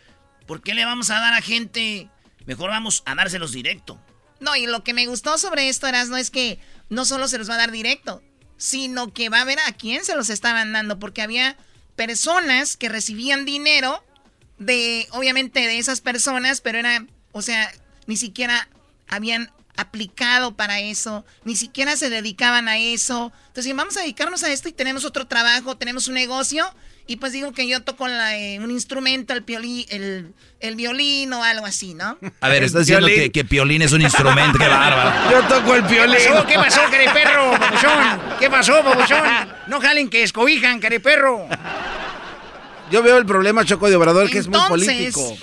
¿por 0.48 0.62
qué 0.62 0.74
le 0.74 0.86
vamos 0.86 1.12
a 1.12 1.20
dar 1.20 1.34
a 1.34 1.42
gente? 1.42 2.10
Mejor 2.46 2.70
vamos 2.70 3.04
a 3.06 3.16
dárselos 3.16 3.52
directo. 3.52 4.00
No, 4.40 4.56
y 4.56 4.68
lo 4.68 4.84
que 4.84 4.94
me 4.94 5.08
gustó 5.08 5.38
sobre 5.38 5.70
esto, 5.70 5.88
Erasmo, 5.88 6.18
es 6.18 6.30
que 6.30 6.60
no 6.90 7.06
solo 7.06 7.28
se 7.28 7.38
los 7.38 7.50
va 7.50 7.56
a 7.56 7.60
dar 7.60 7.72
directo, 7.72 8.22
sino 8.58 9.14
que 9.14 9.30
va 9.30 9.42
a 9.42 9.46
ver 9.46 9.60
a 9.60 9.72
quién 9.74 10.06
se 10.06 10.16
los 10.16 10.30
estaban 10.30 10.74
dando, 10.74 11.00
porque 11.00 11.22
había 11.22 11.58
personas 11.96 12.78
que 12.78 12.90
recibían 12.90 13.46
dinero 13.46 14.04
de, 14.58 15.08
obviamente, 15.12 15.62
de 15.62 15.80
esas 15.80 16.02
personas, 16.02 16.62
pero 16.62 16.80
era, 16.80 17.06
o 17.32 17.42
sea, 17.42 17.72
ni 18.08 18.18
siquiera 18.18 18.70
habían 19.08 19.52
aplicado 19.78 20.56
para 20.56 20.80
eso, 20.80 21.26
ni 21.44 21.56
siquiera 21.56 21.98
se 21.98 22.10
dedicaban 22.10 22.68
a 22.68 22.78
eso. 22.78 23.34
Entonces, 23.48 23.76
vamos 23.76 23.98
a 23.98 24.02
dedicarnos 24.02 24.44
a 24.44 24.52
esto 24.52 24.70
y 24.70 24.74
tenemos 24.74 25.06
otro 25.06 25.28
trabajo, 25.28 25.78
tenemos 25.78 26.08
un 26.08 26.14
negocio. 26.14 26.66
Y 27.08 27.18
pues 27.18 27.34
digo 27.34 27.52
que 27.52 27.68
yo 27.68 27.84
toco 27.84 28.08
la, 28.08 28.36
eh, 28.38 28.60
un 28.60 28.72
instrumento, 28.72 29.34
el, 29.34 29.44
piolí, 29.44 29.86
el, 29.90 30.34
el 30.60 30.76
violín 30.76 31.32
o 31.34 31.44
algo 31.44 31.68
así, 31.68 31.94
¿no? 31.94 32.18
A 32.42 32.50
ver, 32.50 32.64
estás 32.64 32.88
diciendo 32.88 33.08
que, 33.08 33.32
que 33.32 33.46
Piolín 33.46 33.84
es 33.84 33.92
un 33.92 34.02
instrumento, 34.02 34.58
qué 34.58 34.68
bárbaro. 34.68 35.12
Yo 35.32 35.44
toco 35.48 35.76
el 35.76 35.84
piolín. 35.84 36.18
¿Qué 36.18 36.30
pasó? 36.30 36.48
¿Qué 36.48 36.56
pasó, 36.56 36.82
careperro, 36.92 37.52
papuchón? 37.52 38.22
¿Qué 38.40 38.50
pasó, 38.50 38.84
papuchón? 38.84 39.22
No 39.68 39.80
jalen 39.80 40.10
que 40.10 40.24
escobijan, 40.24 40.80
careperro. 40.80 41.48
Yo 42.92 43.04
veo 43.04 43.18
el 43.18 43.26
problema, 43.26 43.66
Choco 43.66 43.90
de 43.90 43.96
Obrador, 43.96 44.30
que 44.30 44.40
es 44.40 44.48
muy 44.48 44.60
político. 44.68 45.38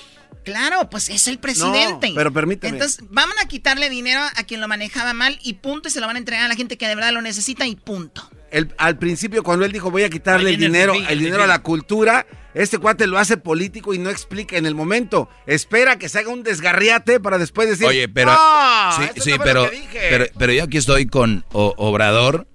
Claro, 0.45 0.91
pues 0.91 1.09
es 1.09 1.29
el 1.29 1.39
presidente. 1.39 2.09
No, 2.09 2.15
pero 2.17 2.33
permíteme. 2.33 2.73
Entonces, 2.73 3.05
van 3.11 3.29
a 3.41 3.47
quitarle 3.47 3.89
dinero 3.89 4.21
a 4.21 4.43
quien 4.43 4.61
lo 4.61 4.67
manejaba 4.67 5.13
mal 5.13 5.39
y 5.43 5.55
punto, 5.55 5.89
y 5.89 5.93
se 5.93 6.01
lo 6.01 6.09
van 6.09 6.17
a 6.17 6.19
entregar 6.19 6.45
a 6.45 6.49
la 6.49 6.57
gente 6.57 6.77
que 6.77 6.89
de 6.89 6.97
verdad 6.97 7.13
lo 7.13 7.23
necesita 7.23 7.67
y 7.67 7.77
punto. 7.77 8.29
El- 8.53 8.73
al 8.79 8.99
principio, 8.99 9.43
cuando 9.43 9.65
él 9.65 9.73
dijo 9.73 9.91
voy 9.91 10.03
a 10.05 10.11
quitarle 10.11 10.51
el 10.51 10.57
dinero, 10.59 10.95
el 10.95 11.07
el 11.09 11.19
dinero 11.19 11.43
a 11.43 11.47
la 11.47 11.61
cultura, 11.63 12.27
este 12.55 12.79
cuate 12.79 13.07
lo 13.07 13.19
hace 13.19 13.37
político 13.39 13.95
y 13.95 13.99
no 13.99 14.11
explica 14.11 14.57
en 14.59 14.67
el 14.67 14.75
momento. 14.75 15.29
Espera 15.47 15.99
que 15.99 16.09
se 16.09 16.19
haga 16.19 16.29
un 16.31 16.43
desgarriate 16.43 17.19
para 17.19 17.39
después 17.39 17.69
decir. 17.69 17.87
Oye, 17.87 18.09
pero. 18.09 18.31
"No, 18.33 18.93
sí, 19.23 19.31
no 19.31 19.43
pero, 19.43 19.65
lo 19.65 19.71
que 19.71 19.77
dije". 19.77 20.01
pero. 20.11 20.27
Pero 20.39 20.53
yo 20.53 20.65
aquí 20.65 20.77
estoy 20.77 21.07
con 21.07 21.45
O- 21.53 21.75
Obrador. 21.79 22.47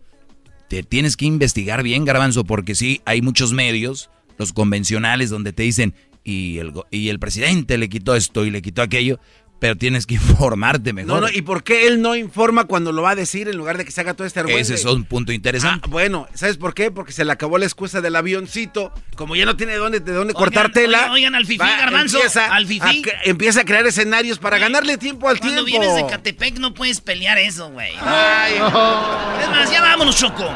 Te 0.70 0.84
tienes 0.84 1.16
que 1.18 1.26
investigar 1.26 1.82
bien, 1.82 2.06
Garbanzo, 2.06 2.44
porque 2.44 2.76
sí, 2.76 3.02
hay 3.06 3.22
muchos 3.22 3.54
medios, 3.54 4.10
los 4.38 4.52
convencionales, 4.54 5.30
donde 5.30 5.54
te 5.54 5.64
dicen, 5.64 5.96
y 6.26 6.58
el, 6.60 6.74
y 6.92 7.08
el 7.08 7.20
presidente 7.20 7.78
le 7.78 7.88
quitó 7.88 8.16
esto 8.16 8.46
y 8.46 8.52
le 8.52 8.62
quitó 8.62 8.82
aquello, 8.82 9.18
pero 9.60 9.76
tienes 9.76 10.06
que 10.06 10.16
informarte 10.16 10.94
mejor. 10.94 11.08
No, 11.16 11.22
no, 11.22 11.30
¿y 11.34 11.42
por 11.42 11.64
qué 11.64 11.88
él 11.88 12.02
no 12.02 12.16
informa 12.16 12.66
cuando 12.66 12.92
lo 12.92 13.02
va 13.02 13.12
a 13.12 13.16
decir 13.16 13.48
en 13.48 13.58
lugar 13.58 13.78
de 13.78 13.86
que 13.86 13.92
se 13.92 14.02
haga 14.02 14.14
todo 14.14 14.28
este 14.28 14.40
argüente? 14.40 14.62
Ese 14.62 14.76
es 14.76 14.86
un 14.86 15.04
punto 15.06 15.32
interesante. 15.32 15.82
Ah, 15.86 15.90
bueno, 15.90 16.28
¿sabes 16.34 16.58
por 16.58 16.74
qué? 16.74 16.92
Porque 16.92 17.12
se 17.12 17.26
le 17.26 17.32
acabó 17.32 17.58
la 17.58 17.66
excusa 17.66 18.02
del 18.02 18.16
avioncito. 18.16 18.92
Como 19.16 19.36
ya 19.36 19.46
no 19.46 19.56
tiene 19.58 19.74
de 19.74 19.80
dónde, 19.80 20.00
de 20.00 20.12
dónde 20.14 20.34
Oigan, 20.34 20.40
cortar 20.44 20.72
tela. 20.72 20.98
oigan, 21.00 21.12
oigan 21.12 21.36
al 21.36 21.46
fifí, 21.46 21.58
va, 21.60 21.78
Garbanzo, 21.78 22.18
Empieza, 22.18 22.54
al 22.54 22.66
fifí. 22.68 23.04
a 23.10 23.30
empieza 23.30 23.62
a 23.62 23.66
crear 23.66 23.86
escenarios 23.88 24.38
para 24.40 24.58
ganarle 24.58 24.98
tiempo 24.98 25.28
al 25.30 25.40
Cuando 25.40 25.64
tiempo. 25.66 25.82
vienes 25.84 25.96
de 25.96 26.10
Catepec 26.10 26.58
no 26.60 26.74
puedes 26.74 27.02
pelear 27.02 27.38
eso, 27.38 27.70
güey. 27.72 27.94
Ay. 28.02 28.54
Es 28.56 29.50
más, 29.50 29.72
ya 29.72 29.82
vámonos, 29.82 30.16
Choco. 30.18 30.48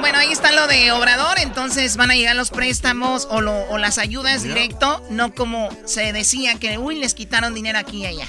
Bueno, 0.00 0.18
ahí 0.18 0.30
está 0.32 0.52
lo 0.52 0.66
de 0.68 0.90
Obrador, 0.92 1.38
entonces 1.40 1.96
van 1.96 2.10
a 2.10 2.14
llegar 2.14 2.36
los 2.36 2.50
préstamos 2.50 3.26
o, 3.30 3.40
lo- 3.40 3.64
o 3.68 3.78
las 3.78 3.98
ayudas 3.98 4.42
directo, 4.42 5.04
no 5.10 5.34
como 5.34 5.68
se 5.86 6.12
decía 6.12 6.58
que, 6.58 6.78
uy, 6.78 6.96
les 6.98 7.14
quitaron 7.14 7.52
dinero 7.54 7.78
aquí 7.78 7.98
y 8.02 8.06
allá. 8.06 8.26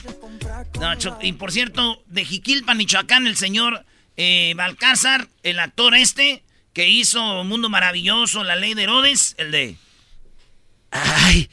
No, 0.80 0.92
y 1.22 1.34
por 1.34 1.52
cierto, 1.52 2.02
de 2.08 2.26
Jiquilpan, 2.26 2.78
Michoacán, 2.78 3.28
el 3.28 3.38
señor 3.38 3.86
eh, 4.18 4.54
Balcázar, 4.58 5.28
el 5.44 5.60
actor 5.60 5.96
este, 5.96 6.44
que 6.74 6.90
hizo 6.90 7.44
Mundo 7.44 7.70
Maravilloso, 7.70 8.44
La 8.44 8.56
Ley 8.56 8.74
de 8.74 8.84
Herodes, 8.84 9.36
el 9.38 9.52
de... 9.52 9.78
Ay, 10.92 11.50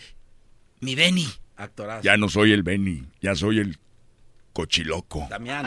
mi 0.81 0.95
Benny. 0.95 1.29
Actorazo. 1.57 2.03
Ya 2.03 2.17
no 2.17 2.29
soy 2.29 2.53
el 2.53 2.63
Benny, 2.63 3.05
ya 3.21 3.35
soy 3.35 3.59
el 3.61 3.79
Cochiloco. 4.57 5.27
Damián 5.29 5.67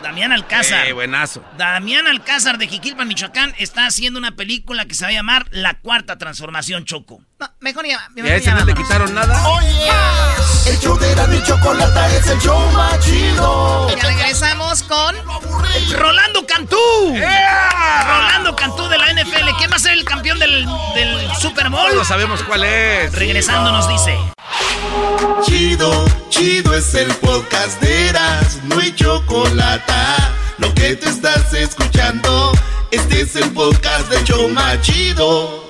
Damián 0.00 0.30
Alcázar. 0.30 0.86
Eh, 0.86 0.92
buenazo. 0.92 1.44
Damián 1.58 2.06
Alcázar 2.06 2.56
de 2.56 2.68
Jiquilpan, 2.68 3.08
Michoacán, 3.08 3.52
está 3.58 3.84
haciendo 3.84 4.20
una 4.20 4.36
película 4.36 4.84
que 4.84 4.94
se 4.94 5.04
va 5.04 5.08
a 5.08 5.12
llamar 5.12 5.46
La 5.50 5.80
Cuarta 5.80 6.16
Transformación 6.16 6.84
Choco. 6.84 7.20
No, 7.38 7.50
mejor 7.60 7.86
ya. 7.86 8.08
¿Y 8.16 8.20
a 8.20 8.36
ese 8.36 8.50
no 8.52 8.64
le 8.64 8.74
quitaron 8.74 9.14
nada? 9.14 9.42
El 10.66 10.78
show 10.78 10.98
de 10.98 11.14
la 11.14 11.44
chocolata 11.44 12.08
es 12.14 12.26
el 12.28 12.40
show 12.40 12.58
más 12.72 12.98
chido. 13.00 13.88
Ya 13.94 14.02
regresamos 14.02 14.82
con 14.84 15.14
Rolando 15.92 16.46
Cantú. 16.46 16.76
Rolando 17.14 18.56
Cantú 18.56 18.88
de 18.88 18.98
la 18.98 19.12
NFL. 19.12 19.50
¿Quién 19.58 19.70
va 19.70 19.76
a 19.76 19.78
ser 19.78 19.92
el 19.92 20.04
campeón 20.04 20.38
del, 20.38 20.66
del 20.94 21.30
Super 21.36 21.68
Bowl? 21.68 21.90
Todos 21.90 22.08
sabemos 22.08 22.42
cuál 22.42 22.64
es. 22.64 23.12
Regresando 23.12 23.70
nos 23.70 23.86
dice. 23.88 24.18
Chido, 25.44 26.06
chido 26.30 26.74
es 26.74 26.94
el 26.94 27.12
podcast 27.16 27.80
de 27.80 28.08
Eras, 28.08 28.60
no 28.64 28.78
hay 28.78 28.94
chocolate. 28.94 29.92
Lo 30.58 30.72
que 30.74 30.96
te 30.96 31.08
estás 31.10 31.52
escuchando, 31.52 32.52
este 32.90 33.20
es 33.20 33.36
el 33.36 33.50
podcast 33.52 34.08
de 34.08 34.24
Choma 34.24 34.80
Chido. 34.80 35.64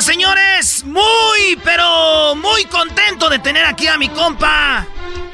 Señores, 0.00 0.82
muy, 0.84 1.58
pero 1.62 2.34
muy 2.34 2.64
contento 2.64 3.28
de 3.28 3.38
tener 3.38 3.66
aquí 3.66 3.86
a 3.86 3.98
mi 3.98 4.08
compa, 4.08 4.86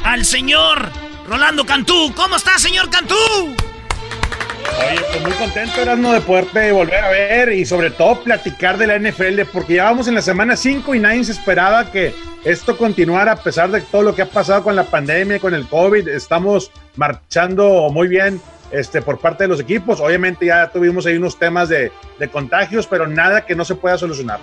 al 0.02 0.24
señor 0.24 0.90
Rolando 1.28 1.64
Cantú. 1.64 2.12
¿Cómo 2.16 2.34
está, 2.34 2.58
señor 2.58 2.90
Cantú? 2.90 3.14
Oye, 3.14 5.00
pues 5.12 5.22
muy 5.22 5.32
contento, 5.34 5.80
Erasmo, 5.80 6.12
de 6.12 6.20
poderte 6.20 6.72
volver 6.72 7.04
a 7.04 7.08
ver 7.10 7.52
y 7.52 7.64
sobre 7.64 7.90
todo 7.90 8.20
platicar 8.24 8.76
de 8.76 8.88
la 8.88 8.98
NFL, 8.98 9.42
porque 9.52 9.74
ya 9.74 9.84
vamos 9.84 10.08
en 10.08 10.16
la 10.16 10.22
semana 10.22 10.56
5 10.56 10.96
y 10.96 10.98
nadie 10.98 11.22
se 11.22 11.32
esperaba 11.32 11.92
que 11.92 12.12
esto 12.44 12.76
continuara 12.76 13.32
a 13.32 13.36
pesar 13.36 13.70
de 13.70 13.82
todo 13.82 14.02
lo 14.02 14.16
que 14.16 14.22
ha 14.22 14.28
pasado 14.28 14.64
con 14.64 14.74
la 14.74 14.84
pandemia, 14.84 15.38
con 15.38 15.54
el 15.54 15.68
COVID. 15.68 16.08
Estamos 16.08 16.72
marchando 16.96 17.88
muy 17.90 18.08
bien 18.08 18.40
este, 18.70 19.02
por 19.02 19.18
parte 19.18 19.44
de 19.44 19.48
los 19.48 19.60
equipos. 19.60 20.00
Obviamente 20.00 20.46
ya 20.46 20.70
tuvimos 20.70 21.06
ahí 21.06 21.16
unos 21.16 21.38
temas 21.38 21.68
de, 21.68 21.92
de 22.18 22.28
contagios, 22.28 22.86
pero 22.86 23.06
nada 23.06 23.44
que 23.46 23.54
no 23.54 23.64
se 23.64 23.74
pueda 23.74 23.98
solucionar. 23.98 24.40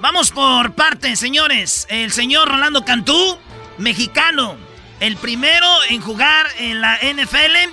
Vamos 0.00 0.30
por 0.30 0.72
partes, 0.72 1.18
señores. 1.18 1.86
El 1.90 2.10
señor 2.10 2.48
Rolando 2.48 2.84
Cantú, 2.84 3.36
mexicano, 3.78 4.56
el 5.00 5.16
primero 5.16 5.66
en 5.88 6.00
jugar 6.00 6.46
en 6.58 6.80
la 6.80 6.96
NFL, 6.96 7.72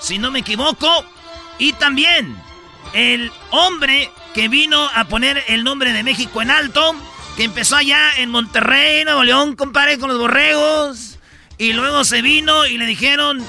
si 0.00 0.18
no 0.18 0.30
me 0.30 0.38
equivoco, 0.38 1.04
y 1.58 1.72
también 1.74 2.36
el 2.94 3.30
hombre 3.50 4.10
que 4.34 4.48
vino 4.48 4.88
a 4.94 5.04
poner 5.04 5.42
el 5.48 5.64
nombre 5.64 5.92
de 5.92 6.02
México 6.02 6.40
en 6.40 6.50
alto, 6.50 6.94
que 7.36 7.44
empezó 7.44 7.76
allá 7.76 8.12
en 8.18 8.30
Monterrey, 8.30 9.04
Nuevo 9.04 9.24
León, 9.24 9.56
compadre, 9.56 9.98
con 9.98 10.08
los 10.08 10.18
borregos, 10.18 11.18
y 11.56 11.72
luego 11.72 12.04
se 12.04 12.22
vino 12.22 12.66
y 12.66 12.78
le 12.78 12.86
dijeron, 12.86 13.44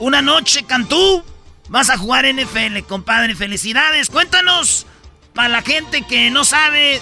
una 0.00 0.22
noche, 0.22 0.64
Cantú, 0.64 1.22
vas 1.68 1.90
a 1.90 1.98
jugar 1.98 2.26
NFL, 2.26 2.80
compadre, 2.88 3.34
felicidades, 3.34 4.10
cuéntanos, 4.10 4.86
para 5.34 5.48
la 5.48 5.62
gente 5.62 6.02
que 6.02 6.30
no 6.30 6.44
sabe 6.44 7.00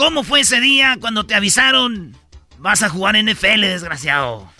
¿Cómo 0.00 0.22
fue 0.22 0.40
ese 0.40 0.62
día 0.62 0.96
cuando 0.98 1.26
te 1.26 1.34
avisaron 1.34 2.16
vas 2.56 2.82
a 2.82 2.88
jugar 2.88 3.22
NFL, 3.22 3.60
desgraciado? 3.60 4.50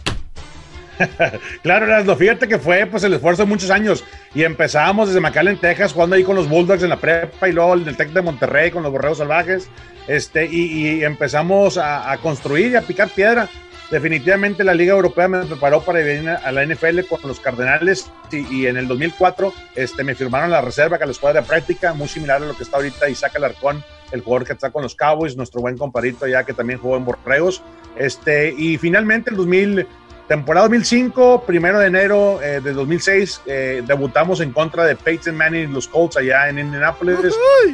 claro, 1.62 1.86
Erasmo, 1.86 2.14
fíjate 2.14 2.46
que 2.46 2.58
fue 2.58 2.84
pues 2.84 3.04
el 3.04 3.14
esfuerzo 3.14 3.44
de 3.44 3.48
muchos 3.48 3.70
años 3.70 4.04
y 4.34 4.42
empezábamos 4.42 5.08
desde 5.08 5.20
McAllen, 5.22 5.56
Texas, 5.56 5.94
jugando 5.94 6.16
ahí 6.16 6.24
con 6.24 6.36
los 6.36 6.46
Bulldogs 6.46 6.82
en 6.82 6.90
la 6.90 7.00
prepa 7.00 7.48
y 7.48 7.52
luego 7.52 7.72
en 7.74 7.88
el 7.88 7.96
Tec 7.96 8.10
de 8.10 8.20
Monterrey 8.20 8.70
con 8.70 8.82
los 8.82 8.92
Borregos 8.92 9.16
Salvajes, 9.16 9.70
este, 10.08 10.44
y, 10.44 10.98
y 10.98 11.04
empezamos 11.04 11.78
a, 11.78 12.12
a, 12.12 12.18
construir 12.18 12.72
y 12.72 12.76
a 12.76 12.82
picar 12.82 13.08
piedra. 13.08 13.48
Definitivamente 13.90 14.62
la 14.62 14.72
Liga 14.72 14.92
Europea 14.92 15.26
me 15.26 15.44
preparó 15.44 15.82
para 15.82 16.00
ir 16.00 16.28
a 16.28 16.52
la 16.52 16.64
NFL 16.64 17.00
con 17.08 17.18
los 17.24 17.40
Cardenales 17.40 18.10
y, 18.30 18.60
y 18.60 18.66
en 18.66 18.76
el 18.76 18.86
2004 18.86 19.52
este, 19.74 20.04
me 20.04 20.14
firmaron 20.14 20.50
la 20.50 20.60
reserva 20.60 20.96
que 20.96 21.06
la 21.06 21.10
escuadra 21.10 21.40
de 21.40 21.46
práctica, 21.46 21.92
muy 21.92 22.06
similar 22.06 22.40
a 22.40 22.46
lo 22.46 22.56
que 22.56 22.62
está 22.62 22.76
ahorita 22.76 23.08
Isaac 23.08 23.34
Alarcón, 23.34 23.82
el 24.12 24.20
jugador 24.20 24.46
que 24.46 24.52
está 24.52 24.70
con 24.70 24.84
los 24.84 24.94
Cowboys, 24.94 25.36
nuestro 25.36 25.60
buen 25.60 25.76
comparito 25.76 26.26
ya 26.28 26.44
que 26.44 26.52
también 26.52 26.78
jugó 26.78 26.96
en 26.96 27.04
Borregos. 27.04 27.62
Este, 27.96 28.54
y 28.56 28.78
finalmente 28.78 29.30
el 29.30 29.36
2000, 29.36 29.86
temporada 30.28 30.66
2005, 30.66 31.42
primero 31.44 31.80
de 31.80 31.88
enero 31.88 32.40
eh, 32.42 32.60
de 32.60 32.72
2006, 32.72 33.42
eh, 33.46 33.82
debutamos 33.84 34.40
en 34.40 34.52
contra 34.52 34.84
de 34.84 34.94
Peyton 34.94 35.34
Manning 35.36 35.68
y 35.68 35.72
los 35.72 35.88
Colts 35.88 36.16
allá 36.16 36.48
en 36.48 36.60
Indianapolis 36.60 37.18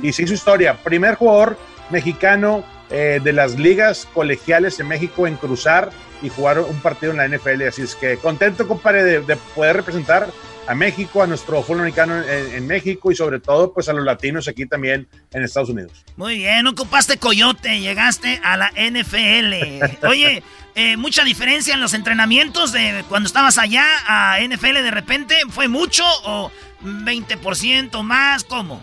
y 0.02 0.12
se 0.12 0.22
hizo 0.22 0.32
historia. 0.32 0.78
Primer 0.82 1.16
jugador 1.16 1.58
mexicano 1.90 2.64
eh, 2.90 3.20
de 3.22 3.32
las 3.32 3.58
ligas 3.58 4.08
colegiales 4.14 4.78
en 4.80 4.88
México 4.88 5.26
en 5.26 5.36
cruzar 5.36 5.90
y 6.22 6.28
jugar 6.28 6.58
un 6.60 6.80
partido 6.80 7.12
en 7.12 7.18
la 7.18 7.28
NFL. 7.28 7.62
Así 7.68 7.82
es 7.82 7.94
que 7.94 8.16
contento, 8.16 8.66
compadre, 8.66 9.04
de, 9.04 9.20
de 9.20 9.36
poder 9.36 9.76
representar 9.76 10.28
a 10.66 10.74
México, 10.74 11.22
a 11.22 11.26
nuestro 11.26 11.62
fútbol 11.62 11.80
americano 11.80 12.22
en, 12.22 12.54
en, 12.54 12.66
México 12.66 13.12
y 13.12 13.14
sobre 13.14 13.38
todo 13.38 13.72
pues 13.72 13.88
a 13.88 13.92
los 13.92 14.04
latinos 14.04 14.48
aquí 14.48 14.66
también 14.66 15.06
en 15.32 15.42
Estados 15.42 15.68
Unidos. 15.68 16.04
Muy 16.16 16.38
bien, 16.38 16.66
ocupaste 16.66 17.18
coyote, 17.18 17.80
llegaste 17.80 18.40
a 18.42 18.56
la 18.56 18.70
NFL. 18.70 20.06
Oye, 20.08 20.42
eh, 20.74 20.96
mucha 20.96 21.24
diferencia 21.24 21.74
en 21.74 21.80
los 21.80 21.94
entrenamientos 21.94 22.72
de 22.72 23.04
cuando 23.08 23.26
estabas 23.26 23.58
allá 23.58 23.86
a 24.06 24.38
NFL 24.40 24.74
de 24.74 24.90
repente, 24.90 25.36
¿fue 25.48 25.68
mucho 25.68 26.04
o 26.24 26.50
20% 26.82 28.02
más? 28.02 28.44
¿Cómo? 28.44 28.82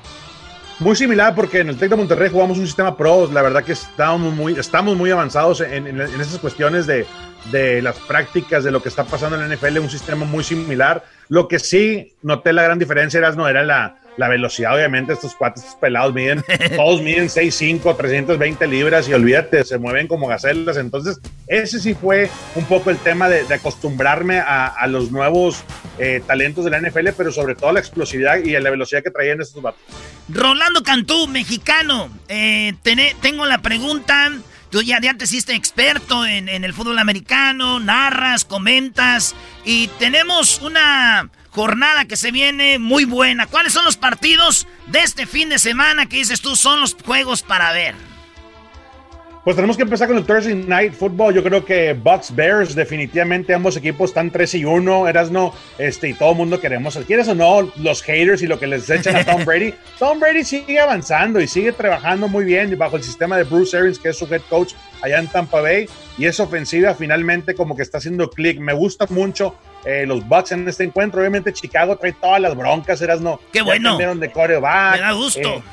Muy 0.80 0.96
similar 0.96 1.36
porque 1.36 1.60
en 1.60 1.70
el 1.70 1.78
Tec 1.78 1.90
de 1.90 1.96
Monterrey 1.96 2.30
jugamos 2.30 2.58
un 2.58 2.66
sistema 2.66 2.98
pro, 2.98 3.30
la 3.32 3.42
verdad 3.42 3.64
que 3.64 3.74
estamos 3.74 4.34
muy, 4.34 4.58
estamos 4.58 4.98
muy 4.98 5.12
avanzados 5.12 5.62
en, 5.62 5.88
en, 5.88 6.02
en 6.02 6.22
esas 6.22 6.40
cuestiones 6.40 6.88
de, 6.88 7.06
de 7.52 7.82
las 7.82 7.98
prácticas, 8.00 8.64
de 8.64 8.72
lo 8.72 8.82
que 8.82 8.90
está 8.90 9.04
pasando 9.04 9.40
en 9.40 9.48
la 9.48 9.56
NFL, 9.56 9.80
un 9.80 9.90
sistema 9.90 10.26
muy 10.26 10.44
similar. 10.44 11.04
Lo 11.30 11.48
que 11.48 11.60
sí 11.60 12.14
noté 12.22 12.54
la 12.54 12.64
gran 12.64 12.80
diferencia 12.80 13.20
era, 13.20 13.32
no, 13.32 13.48
era 13.48 13.64
la, 13.64 13.98
la 14.18 14.30
velocidad, 14.30 14.76
obviamente, 14.76 15.14
estos 15.14 15.36
cuates 15.36 15.64
estos 15.64 15.80
pelados 15.80 16.14
miden, 16.14 16.44
todos 16.76 17.02
miden 17.02 17.28
6'5, 17.28 17.98
320 17.98 18.68
libras 18.68 19.08
y 19.08 19.14
olvídate, 19.14 19.64
se 19.64 19.78
mueven 19.78 20.08
como 20.08 20.28
gacelas. 20.28 20.78
Entonces, 20.78 21.20
ese 21.48 21.80
sí 21.80 21.94
fue 21.94 22.30
un 22.56 22.66
poco 22.66 22.90
el 22.90 22.98
tema 22.98 23.30
de, 23.30 23.44
de 23.44 23.54
acostumbrarme 23.54 24.40
a, 24.40 24.68
a, 24.68 24.88
los 24.88 25.12
nuevos 25.12 25.64
eh, 25.98 26.22
talentos 26.26 26.66
de 26.66 26.72
la 26.72 26.80
NFL, 26.80 27.10
pero 27.18 27.32
sobre 27.32 27.56
todo 27.56 27.72
la 27.72 27.80
explosividad 27.80 28.38
y 28.38 28.52
la 28.52 28.70
velocidad 28.70 29.04
que 29.04 29.12
traían 29.12 29.42
estos 29.42 29.62
vatos. 29.62 29.82
Rolando 30.30 30.84
Cantú, 30.84 31.28
mexicano, 31.28 32.10
eh, 32.28 32.74
tené, 32.82 33.16
tengo 33.22 33.46
la 33.46 33.60
pregunta. 33.60 34.32
Tú 34.70 34.82
ya, 34.82 35.00
ya 35.00 35.14
te 35.14 35.26
hiciste 35.26 35.54
experto 35.54 36.26
en, 36.26 36.50
en, 36.50 36.64
el 36.64 36.74
fútbol 36.74 36.98
americano, 36.98 37.80
narras, 37.80 38.44
comentas 38.44 39.36
y 39.64 39.88
tenemos 40.00 40.62
una 40.62 41.30
jornada 41.54 42.06
que 42.06 42.18
se 42.18 42.32
viene 42.32 42.80
muy 42.80 43.06
buena. 43.06 43.46
¿Cuáles 43.48 43.74
son 43.74 43.86
los 43.86 43.96
partidos 43.96 44.68
de 44.88 45.00
este 45.00 45.26
fin 45.26 45.50
de 45.50 45.60
semana 45.60 46.08
que 46.08 46.18
dices 46.18 46.42
tú 46.42 46.56
son 46.56 46.82
los 46.82 46.96
juegos 47.06 47.44
para 47.44 47.72
ver? 47.72 47.96
Pues 49.44 49.58
tenemos 49.58 49.76
que 49.76 49.84
empezar 49.84 50.08
con 50.08 50.16
el 50.16 50.24
Thursday 50.24 50.56
Night 50.56 50.94
Football. 50.94 51.34
Yo 51.34 51.44
creo 51.44 51.66
que 51.66 51.92
Bucks 51.94 52.34
Bears, 52.34 52.76
definitivamente 52.76 53.54
ambos 53.54 53.76
equipos 53.76 54.12
están 54.12 54.32
3 54.32 54.56
y 54.56 54.66
1. 54.66 55.08
Erasno, 55.10 55.54
este, 55.78 56.10
y 56.10 56.14
todo 56.14 56.32
el 56.32 56.38
mundo 56.38 56.62
queremos, 56.62 56.98
¿quieres 57.06 57.28
o 57.28 57.36
no? 57.36 57.70
Los 57.76 58.02
haters 58.04 58.42
y 58.42 58.48
lo 58.48 58.58
que 58.58 58.68
les 58.68 58.90
echan 58.90 59.18
a 59.18 59.26
Tom 59.26 59.44
Brady. 59.46 59.74
Tom 60.00 60.22
Brady 60.22 60.46
sigue 60.46 60.80
avanzando 60.80 61.42
y 61.42 61.48
sigue 61.48 61.74
trabajando 61.74 62.30
muy 62.30 62.46
bien 62.46 62.78
bajo 62.78 62.96
el 62.96 63.04
sistema 63.04 63.36
de 63.36 63.44
Bruce 63.44 63.78
Arians, 63.78 64.00
que 64.00 64.10
es 64.10 64.18
su 64.18 64.34
head 64.34 64.42
coach 64.50 64.76
allá 65.02 65.20
en 65.20 65.28
Tampa 65.28 65.60
Bay. 65.60 65.90
Y 66.18 66.26
esa 66.26 66.44
ofensiva 66.44 66.96
finalmente 66.96 67.54
como 67.54 67.76
que 67.76 67.82
está 67.82 67.98
haciendo 67.98 68.30
clic. 68.30 68.60
Me 68.62 68.74
gusta 68.74 69.08
mucho 69.10 69.56
eh, 69.86 70.06
los 70.06 70.28
Bucks 70.28 70.52
en 70.52 70.68
este 70.68 70.84
encuentro. 70.84 71.20
Obviamente 71.20 71.54
Chicago 71.54 71.96
trae 71.98 72.14
todas 72.14 72.42
las 72.42 72.56
broncas, 72.56 73.02
Erasno. 73.02 73.40
¡Qué 73.52 73.62
bueno! 73.62 73.98
De 74.16 74.32
coreback. 74.32 74.96
Me 74.96 75.02
da 75.02 75.12
gusto. 75.12 75.56
Eh, 75.56 75.64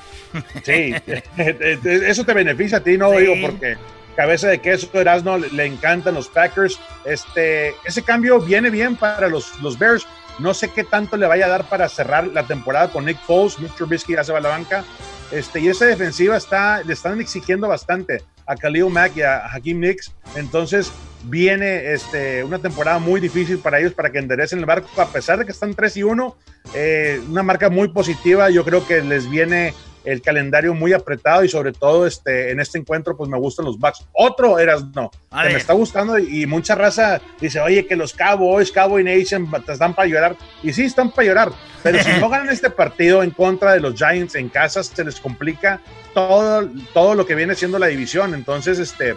Sí, 0.65 0.95
eso 1.37 2.25
te 2.25 2.35
beneficia 2.35 2.79
a 2.79 2.81
ti, 2.81 2.97
no 2.97 3.11
sí. 3.11 3.19
digo, 3.19 3.35
porque 3.43 3.77
cabeza 4.15 4.49
de 4.49 4.61
queso 4.61 4.89
Erasmo 5.01 5.39
le 5.39 5.67
encantan 5.67 6.15
los 6.15 6.29
Packers. 6.29 6.79
Este, 7.05 7.75
ese 7.85 8.03
cambio 8.03 8.41
viene 8.41 8.71
bien 8.71 8.97
para 8.97 9.29
los, 9.29 9.59
los 9.61 9.79
Bears. 9.79 10.07
No 10.39 10.55
sé 10.55 10.71
qué 10.71 10.85
tanto 10.85 11.17
le 11.17 11.27
vaya 11.27 11.47
a 11.47 11.49
dar 11.49 11.69
para 11.69 11.89
cerrar 11.89 12.29
la 12.29 12.47
temporada 12.47 12.89
con 12.91 13.05
Nick 13.05 13.19
Foles. 13.27 13.59
Mitch 13.59 13.75
Trubisky 13.75 14.15
ya 14.15 14.25
se 14.25 14.33
va 14.33 14.39
a 14.39 14.43
la 14.43 14.49
banca. 14.51 14.85
Este, 15.33 15.61
y 15.61 15.69
esa 15.69 15.87
defensiva 15.87 16.37
está, 16.37 16.83
le 16.83 16.93
están 16.93 17.21
exigiendo 17.21 17.69
bastante 17.69 18.23
a 18.47 18.57
Khalil 18.57 18.87
Mack 18.91 19.17
y 19.17 19.23
a 19.23 19.47
Hakim 19.53 19.81
Nicks. 19.81 20.13
Entonces 20.37 20.93
viene 21.25 21.93
este, 21.93 22.45
una 22.45 22.59
temporada 22.59 22.99
muy 22.99 23.21
difícil 23.21 23.59
para 23.59 23.79
ellos 23.79 23.93
para 23.93 24.11
que 24.11 24.19
enderecen 24.19 24.59
el 24.61 24.67
barco, 24.67 24.89
a 25.01 25.13
pesar 25.13 25.39
de 25.39 25.45
que 25.45 25.53
están 25.53 25.75
3 25.75 25.97
y 25.99 26.03
1. 26.03 26.37
Eh, 26.75 27.21
una 27.29 27.43
marca 27.43 27.71
muy 27.71 27.89
positiva. 27.89 28.51
Yo 28.51 28.65
creo 28.65 28.87
que 28.87 29.03
les 29.03 29.29
viene 29.29 29.75
el 30.05 30.23
calendario 30.23 30.75
muy 30.75 30.93
apretado 30.93 31.45
y 31.45 31.49
sobre 31.49 31.73
todo 31.73 32.07
este, 32.07 32.51
en 32.51 32.61
este 32.61 32.79
encuentro 32.79 33.17
pues 33.17 33.29
me 33.29 33.39
gustan 33.39 33.67
los 33.67 33.79
Bucks. 33.79 34.07
Otro 34.13 34.59
eras 34.59 34.85
no, 34.95 35.11
que 35.11 35.49
me 35.49 35.57
está 35.57 35.75
gustando 35.75 36.19
y, 36.19 36.43
y 36.43 36.47
mucha 36.47 36.75
raza 36.75 37.21
dice, 37.41 37.61
oye, 37.61 37.87
que 37.87 37.97
los 37.97 38.13
Cowboys, 38.15 38.73
Cowboy 38.73 39.05
Nation 39.05 39.51
te 39.65 39.73
están 39.73 39.95
para 39.95 40.09
llorar. 40.09 40.37
Y 40.63 40.73
sí, 40.73 40.85
están 40.85 41.11
para 41.11 41.29
llorar, 41.29 41.53
pero 41.83 42.03
si 42.03 42.11
no 42.19 42.29
ganan 42.31 42.49
este 42.49 42.71
partido 42.71 43.23
en 43.23 43.31
contra 43.31 43.73
de 43.73 43.81
los 43.81 43.95
Giants 43.95 44.35
en 44.35 44.49
casa, 44.49 44.83
se 44.83 45.05
les 45.05 45.21
complica 45.21 45.81
todo, 46.15 46.69
todo 46.95 47.15
lo 47.15 47.27
que 47.27 47.35
viene 47.35 47.55
siendo 47.55 47.79
la 47.79 47.87
división. 47.87 48.35
Entonces, 48.35 48.79
este... 48.79 49.17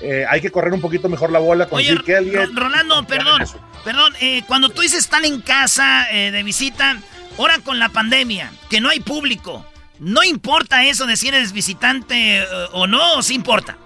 eh, 0.00 0.24
hay 0.28 0.40
que 0.40 0.50
correr 0.50 0.72
un 0.72 0.80
poquito 0.80 1.08
mejor 1.08 1.30
la 1.32 1.38
bola 1.38 1.66
con 1.68 1.78
Oye, 1.78 1.96
Zeke 1.96 2.16
Elliott. 2.18 2.50
Ro- 2.54 2.62
Rolando, 2.64 3.06
perdón, 3.06 3.42
perdón, 3.84 4.12
eh, 4.20 4.42
cuando 4.46 4.68
tú 4.68 4.82
dices 4.82 5.00
están 5.00 5.24
en 5.24 5.40
casa 5.40 6.06
eh, 6.10 6.30
de 6.30 6.42
visita, 6.42 6.98
ahora 7.38 7.58
con 7.60 7.78
la 7.78 7.88
pandemia, 7.88 8.50
que 8.68 8.80
no 8.80 8.88
hay 8.90 9.00
público, 9.00 9.64
¿no 9.98 10.22
importa 10.24 10.84
eso 10.84 11.06
de 11.06 11.16
si 11.16 11.28
eres 11.28 11.52
visitante 11.52 12.38
eh, 12.40 12.44
o 12.72 12.86
no, 12.86 13.14
o 13.18 13.22
sí 13.22 13.34
importa? 13.34 13.78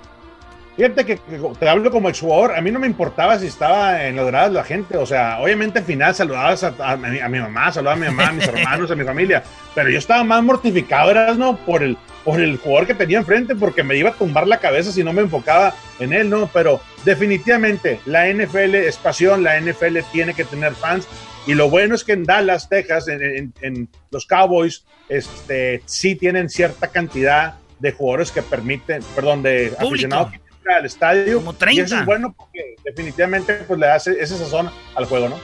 Fíjate 0.81 1.05
que, 1.05 1.17
que 1.17 1.39
te 1.59 1.69
hablo 1.69 1.91
como 1.91 2.09
exjugador, 2.09 2.57
a 2.57 2.63
mí 2.63 2.71
no 2.71 2.79
me 2.79 2.87
importaba 2.87 3.39
si 3.39 3.49
estaba 3.49 4.07
en 4.07 4.17
los 4.17 4.27
grados 4.29 4.55
la 4.55 4.65
gente, 4.65 4.97
o 4.97 5.05
sea, 5.05 5.39
obviamente 5.39 5.81
al 5.81 5.85
final 5.85 6.15
saludabas 6.15 6.65
a, 6.65 6.73
a 6.79 6.97
mi, 6.97 7.19
a 7.19 7.29
mi 7.29 7.39
mamá, 7.39 7.71
saludaba 7.71 7.97
a 7.97 8.01
mi 8.01 8.07
mamá, 8.07 8.29
a 8.29 8.33
mis 8.33 8.49
hermanos, 8.49 8.91
a 8.91 8.95
mi 8.95 9.05
familia, 9.05 9.43
pero 9.75 9.91
yo 9.91 9.99
estaba 9.99 10.25
más 10.25 10.43
mortificado, 10.43 11.11
eras, 11.11 11.37
¿no? 11.37 11.59
Por 11.59 11.83
el, 11.83 11.99
por 12.25 12.41
el 12.41 12.57
jugador 12.57 12.87
que 12.87 12.95
tenía 12.95 13.19
enfrente, 13.19 13.55
porque 13.55 13.83
me 13.83 13.95
iba 13.97 14.09
a 14.09 14.15
tumbar 14.15 14.47
la 14.47 14.57
cabeza 14.57 14.91
si 14.91 15.05
no 15.05 15.13
me 15.13 15.21
enfocaba 15.21 15.75
en 15.99 16.15
él, 16.15 16.31
¿no? 16.31 16.49
Pero 16.51 16.81
definitivamente 17.05 18.01
la 18.07 18.27
NFL 18.33 18.75
es 18.77 18.97
pasión, 18.97 19.43
la 19.43 19.61
NFL 19.61 19.99
tiene 20.13 20.33
que 20.33 20.45
tener 20.45 20.73
fans, 20.73 21.07
y 21.47 21.53
lo 21.53 21.69
bueno 21.69 21.95
es 21.95 22.05
que 22.05 22.13
en 22.15 22.25
Dallas, 22.25 22.71
Texas, 22.71 23.07
en, 23.09 23.23
en- 23.23 23.53
en 23.61 23.89
los 24.11 24.25
Cowboys, 24.25 24.87
este, 25.11 25.83
sí 25.85 26.15
tienen 26.15 26.49
cierta 26.49 26.89
cantidad 26.89 27.57
de 27.79 27.93
jugadores 27.93 28.31
que 28.33 28.41
permiten, 28.41 29.03
perdón, 29.15 29.43
de 29.43 29.73
aficionados 29.79 30.29
al 30.69 30.87
estadio. 30.87 31.37
Como 31.39 31.55
30. 31.55 31.81
Y 31.81 31.85
eso 31.85 31.99
es 31.99 32.07
bueno 32.07 32.33
porque 32.37 32.77
definitivamente 32.85 33.55
pues, 33.55 33.79
le 33.79 33.89
hace 33.91 34.21
esa 34.21 34.37
sazón 34.39 34.71
al 34.95 35.05
juego, 35.07 35.29
¿no? 35.29 35.41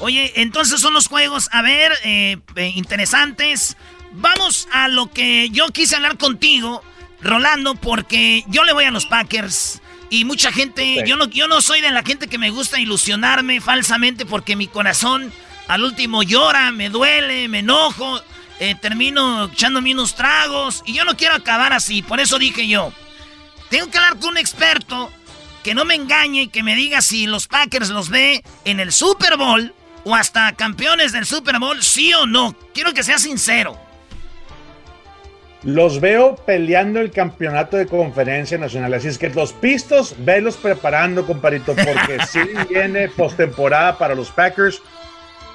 Oye, 0.00 0.32
entonces 0.36 0.80
son 0.80 0.92
los 0.92 1.06
juegos, 1.08 1.48
a 1.52 1.62
ver, 1.62 1.92
eh, 2.04 2.36
eh, 2.56 2.72
interesantes. 2.74 3.76
Vamos 4.12 4.68
a 4.72 4.88
lo 4.88 5.10
que 5.10 5.48
yo 5.50 5.68
quise 5.68 5.96
hablar 5.96 6.18
contigo, 6.18 6.82
Rolando, 7.22 7.74
porque 7.74 8.44
yo 8.48 8.64
le 8.64 8.72
voy 8.72 8.84
a 8.84 8.90
los 8.90 9.06
Packers. 9.06 9.80
Y 10.10 10.24
mucha 10.24 10.52
gente, 10.52 10.82
Sí. 10.82 11.02
yo, 11.06 11.16
no, 11.16 11.26
yo 11.26 11.48
no 11.48 11.60
soy 11.62 11.80
de 11.80 11.90
la 11.90 12.02
gente 12.02 12.28
que 12.28 12.38
me 12.38 12.50
gusta 12.50 12.78
ilusionarme 12.78 13.60
falsamente 13.60 14.24
porque 14.26 14.54
mi 14.54 14.66
corazón 14.68 15.32
al 15.66 15.82
último 15.82 16.22
llora, 16.22 16.70
me 16.72 16.90
duele, 16.90 17.48
me 17.48 17.58
enojo, 17.60 18.20
eh, 18.60 18.74
termino 18.80 19.46
echándome 19.46 19.92
unos 19.92 20.14
tragos 20.14 20.82
y 20.86 20.92
yo 20.92 21.04
no 21.04 21.16
quiero 21.16 21.34
acabar 21.34 21.72
así. 21.72 22.02
Por 22.02 22.20
eso 22.20 22.38
dije 22.38 22.68
yo, 22.68 22.92
tengo 23.70 23.90
que 23.90 23.98
hablar 23.98 24.18
con 24.18 24.30
un 24.30 24.38
experto 24.38 25.10
que 25.62 25.74
no 25.74 25.84
me 25.84 25.94
engañe 25.94 26.42
y 26.42 26.48
que 26.48 26.62
me 26.62 26.76
diga 26.76 27.00
si 27.00 27.26
los 27.26 27.48
Packers 27.48 27.88
los 27.90 28.08
ve 28.08 28.44
en 28.64 28.78
el 28.78 28.92
Super 28.92 29.36
Bowl 29.36 29.74
o 30.04 30.14
hasta 30.14 30.52
campeones 30.52 31.10
del 31.12 31.26
Super 31.26 31.58
Bowl, 31.58 31.82
sí 31.82 32.14
o 32.14 32.26
no. 32.26 32.54
Quiero 32.72 32.94
que 32.94 33.02
sea 33.02 33.18
sincero. 33.18 33.76
Los 35.64 36.00
veo 36.00 36.36
peleando 36.36 37.00
el 37.00 37.10
campeonato 37.10 37.76
de 37.76 37.86
conferencia 37.86 38.56
nacional. 38.56 38.94
Así 38.94 39.08
es 39.08 39.18
que 39.18 39.30
los 39.30 39.52
pistos, 39.52 40.14
velos 40.18 40.56
preparando, 40.56 41.26
comparito, 41.26 41.74
porque 41.74 42.24
sí 42.30 42.38
viene 42.68 43.08
postemporada 43.08 43.98
para 43.98 44.14
los 44.14 44.30
Packers. 44.30 44.80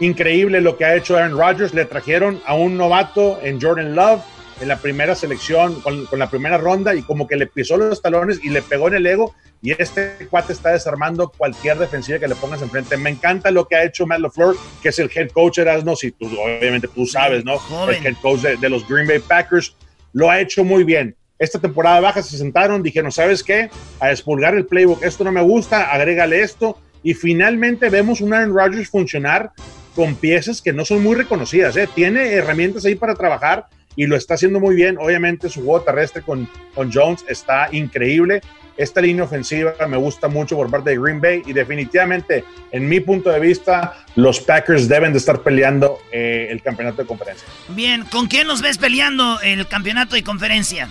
Increíble 0.01 0.59
lo 0.59 0.75
que 0.75 0.83
ha 0.83 0.95
hecho 0.95 1.15
Aaron 1.15 1.37
Rodgers. 1.37 1.73
Le 1.73 1.85
trajeron 1.85 2.41
a 2.45 2.55
un 2.55 2.75
novato 2.75 3.39
en 3.41 3.61
Jordan 3.61 3.95
Love 3.95 4.21
en 4.61 4.67
la 4.67 4.77
primera 4.77 5.15
selección, 5.15 5.81
con, 5.81 6.05
con 6.05 6.19
la 6.19 6.29
primera 6.29 6.57
ronda, 6.57 6.95
y 6.95 7.01
como 7.01 7.27
que 7.27 7.35
le 7.35 7.47
pisó 7.47 7.77
los 7.77 8.01
talones 8.01 8.39
y 8.43 8.49
le 8.49 8.61
pegó 8.61 8.87
en 8.87 8.93
el 8.93 9.07
ego. 9.07 9.35
Y 9.63 9.71
este 9.71 10.15
cuate 10.29 10.53
está 10.53 10.71
desarmando 10.71 11.31
cualquier 11.35 11.77
defensiva 11.77 12.17
que 12.19 12.27
le 12.27 12.35
pongas 12.35 12.61
enfrente. 12.61 12.97
Me 12.97 13.09
encanta 13.09 13.51
lo 13.51 13.67
que 13.67 13.75
ha 13.75 13.83
hecho 13.83 14.07
Matt 14.07 14.19
LaFleur, 14.19 14.55
que 14.81 14.89
es 14.89 14.99
el 14.99 15.11
head 15.13 15.29
coach, 15.29 15.57
Erasmo, 15.57 15.95
si 15.95 16.11
tú, 16.11 16.27
obviamente 16.27 16.87
tú 16.87 17.05
sabes, 17.05 17.43
¿no? 17.43 17.59
El 17.89 18.05
head 18.05 18.15
coach 18.21 18.41
de, 18.41 18.57
de 18.57 18.69
los 18.69 18.87
Green 18.87 19.07
Bay 19.07 19.19
Packers. 19.19 19.75
Lo 20.13 20.29
ha 20.29 20.39
hecho 20.39 20.63
muy 20.63 20.83
bien. 20.83 21.15
Esta 21.37 21.59
temporada 21.59 21.99
baja 21.99 22.21
se 22.21 22.37
sentaron, 22.37 22.83
dijeron, 22.83 23.11
¿sabes 23.11 23.43
qué? 23.43 23.69
A 23.99 24.09
despulgar 24.09 24.53
el 24.55 24.67
playbook, 24.67 25.03
esto 25.03 25.23
no 25.23 25.31
me 25.31 25.41
gusta, 25.41 25.91
agrégale 25.91 26.41
esto. 26.41 26.77
Y 27.01 27.15
finalmente 27.15 27.89
vemos 27.89 28.21
un 28.21 28.33
Aaron 28.33 28.55
Rodgers 28.55 28.89
funcionar 28.89 29.51
con 29.95 30.15
piezas 30.15 30.61
que 30.61 30.71
no 30.71 30.85
son 30.85 31.01
muy 31.01 31.15
reconocidas. 31.15 31.75
¿eh? 31.77 31.89
Tiene 31.93 32.33
herramientas 32.33 32.85
ahí 32.85 32.95
para 32.95 33.15
trabajar 33.15 33.65
y 33.95 34.05
lo 34.07 34.15
está 34.15 34.35
haciendo 34.35 34.59
muy 34.59 34.75
bien. 34.75 34.97
Obviamente 34.99 35.49
su 35.49 35.63
juego 35.63 35.81
terrestre 35.81 36.21
con, 36.21 36.47
con 36.73 36.91
Jones 36.91 37.23
está 37.27 37.69
increíble. 37.71 38.41
Esta 38.77 39.01
línea 39.01 39.25
ofensiva 39.25 39.73
me 39.87 39.97
gusta 39.97 40.27
mucho 40.27 40.55
por 40.55 40.71
parte 40.71 40.91
de 40.91 40.99
Green 40.99 41.21
Bay 41.21 41.43
y 41.45 41.53
definitivamente, 41.53 42.43
en 42.71 42.87
mi 42.87 42.99
punto 42.99 43.29
de 43.29 43.39
vista, 43.39 44.05
los 44.15 44.39
Packers 44.39 44.87
deben 44.87 45.11
de 45.11 45.19
estar 45.19 45.41
peleando 45.41 45.99
eh, 46.11 46.47
el 46.49 46.61
campeonato 46.61 47.01
de 47.01 47.07
conferencia. 47.07 47.47
Bien, 47.69 48.03
¿con 48.05 48.27
quién 48.27 48.47
nos 48.47 48.61
ves 48.61 48.77
peleando 48.77 49.39
el 49.41 49.67
campeonato 49.67 50.15
de 50.15 50.23
conferencia? 50.23 50.87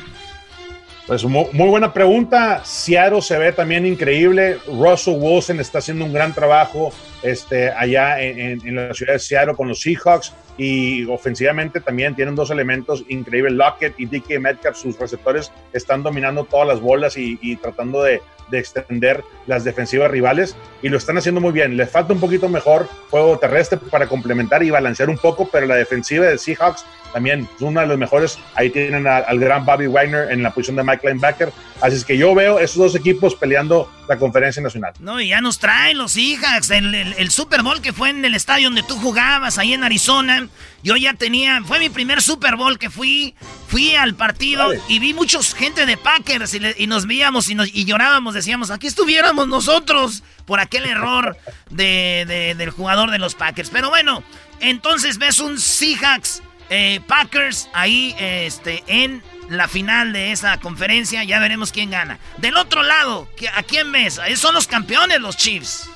Pues 1.10 1.24
mu- 1.24 1.48
muy, 1.52 1.68
buena 1.68 1.92
pregunta. 1.92 2.62
Seattle 2.64 3.20
se 3.20 3.36
ve 3.36 3.50
también 3.50 3.84
increíble. 3.84 4.58
Russell 4.68 5.16
Wilson 5.18 5.58
está 5.58 5.78
haciendo 5.78 6.04
un 6.04 6.12
gran 6.12 6.32
trabajo 6.32 6.92
este, 7.24 7.68
allá 7.72 8.20
en, 8.22 8.38
en- 8.38 8.68
en 8.68 8.76
la 8.76 8.94
ciudad 8.94 9.14
de 9.14 9.18
Seattle 9.18 9.56
con 9.56 9.66
los 9.66 9.80
Seahawks 9.80 10.32
y 10.56 11.04
ofensivamente 11.06 11.80
también 11.80 12.14
tienen 12.14 12.36
dos 12.36 12.52
elementos 12.52 13.02
increíbles. 13.08 13.54
Lockett 13.54 13.98
y 13.98 14.06
DK 14.06 14.38
Metcalf, 14.38 14.76
sus 14.76 14.96
receptores, 15.00 15.50
están 15.72 16.04
dominando 16.04 16.44
todas 16.44 16.68
las 16.68 16.78
bolas 16.80 17.16
y, 17.16 17.40
y 17.42 17.56
tratando 17.56 18.04
de, 18.04 18.22
de 18.48 18.58
extender 18.60 19.24
las 19.48 19.64
defensivas 19.64 20.12
rivales 20.12 20.54
y 20.80 20.90
lo 20.90 20.96
están 20.96 21.18
haciendo 21.18 21.40
muy 21.40 21.50
bien. 21.50 21.76
Les 21.76 21.90
falta 21.90 22.12
un 22.12 22.20
poquito 22.20 22.48
mejor 22.48 22.86
juego 23.10 23.36
terrestre 23.36 23.80
para 23.90 24.06
complementar 24.06 24.62
y 24.62 24.70
balancear 24.70 25.10
un 25.10 25.18
poco, 25.18 25.48
pero 25.50 25.66
la 25.66 25.74
defensiva 25.74 26.26
de 26.26 26.38
Seahawks 26.38 26.84
también 27.12 27.48
es 27.56 27.62
una 27.62 27.82
de 27.82 27.86
las 27.88 27.98
mejores. 27.98 28.38
Ahí 28.54 28.70
tienen 28.70 29.06
a- 29.06 29.18
al 29.18 29.38
gran 29.38 29.64
Bobby 29.64 29.86
Wagner 29.86 30.30
en 30.30 30.42
la 30.42 30.50
posición 30.52 30.76
de 30.76 30.84
Mike 30.84 31.06
Linebacker. 31.08 31.52
Así 31.80 31.96
es 31.96 32.04
que 32.04 32.16
yo 32.18 32.34
veo 32.34 32.58
esos 32.58 32.76
dos 32.76 32.94
equipos 32.94 33.34
peleando 33.34 33.90
la 34.08 34.18
conferencia 34.18 34.62
nacional. 34.62 34.92
No, 35.00 35.20
y 35.20 35.28
ya 35.28 35.40
nos 35.40 35.58
traen 35.58 35.96
los 35.98 36.12
Seahawks. 36.12 36.70
El, 36.70 36.94
el- 36.94 37.14
el 37.18 37.30
Super 37.30 37.62
Bowl 37.62 37.80
que 37.80 37.92
fue 37.92 38.10
en 38.10 38.24
el 38.24 38.34
estadio 38.34 38.66
donde 38.68 38.82
tú 38.82 38.96
jugabas, 38.96 39.58
ahí 39.58 39.72
en 39.72 39.82
Arizona. 39.84 40.48
Yo 40.82 40.96
ya 40.96 41.14
tenía, 41.14 41.60
fue 41.64 41.78
mi 41.78 41.88
primer 41.90 42.20
Super 42.22 42.56
Bowl 42.56 42.78
que 42.78 42.90
fui. 42.90 43.34
Fui 43.68 43.94
al 43.94 44.14
partido 44.14 44.66
Vale. 44.68 44.80
y 44.88 44.98
vi 44.98 45.14
muchos 45.14 45.54
gente 45.54 45.86
de 45.86 45.96
Packers 45.96 46.52
y, 46.54 46.58
le- 46.58 46.74
y 46.76 46.86
nos 46.86 47.06
veíamos 47.06 47.48
y, 47.48 47.54
nos, 47.54 47.68
y 47.72 47.84
llorábamos. 47.84 48.34
Decíamos, 48.34 48.70
aquí 48.70 48.86
estuviéramos 48.88 49.46
nosotros 49.48 50.22
por 50.44 50.58
aquel 50.60 50.84
error 50.86 51.36
de, 51.70 52.24
de- 52.26 52.54
del 52.56 52.70
jugador 52.70 53.10
de 53.10 53.18
los 53.18 53.34
Packers. 53.36 53.70
Pero 53.70 53.88
bueno, 53.90 54.22
entonces 54.60 55.18
ves 55.18 55.38
un 55.40 55.58
Seahawks 55.58 56.42
eh, 56.70 57.00
Packers 57.06 57.68
ahí 57.74 58.14
este, 58.18 58.82
en 58.86 59.22
la 59.48 59.68
final 59.68 60.12
de 60.12 60.32
esa 60.32 60.58
conferencia. 60.60 61.24
Ya 61.24 61.38
veremos 61.40 61.72
quién 61.72 61.90
gana. 61.90 62.18
Del 62.38 62.56
otro 62.56 62.82
lado, 62.82 63.28
¿qué- 63.36 63.48
¿a 63.48 63.62
quién 63.62 63.92
ves? 63.92 64.18
Ahí 64.18 64.36
Son 64.36 64.54
los 64.54 64.66
campeones, 64.66 65.20
los 65.20 65.36
Chiefs. 65.36 65.90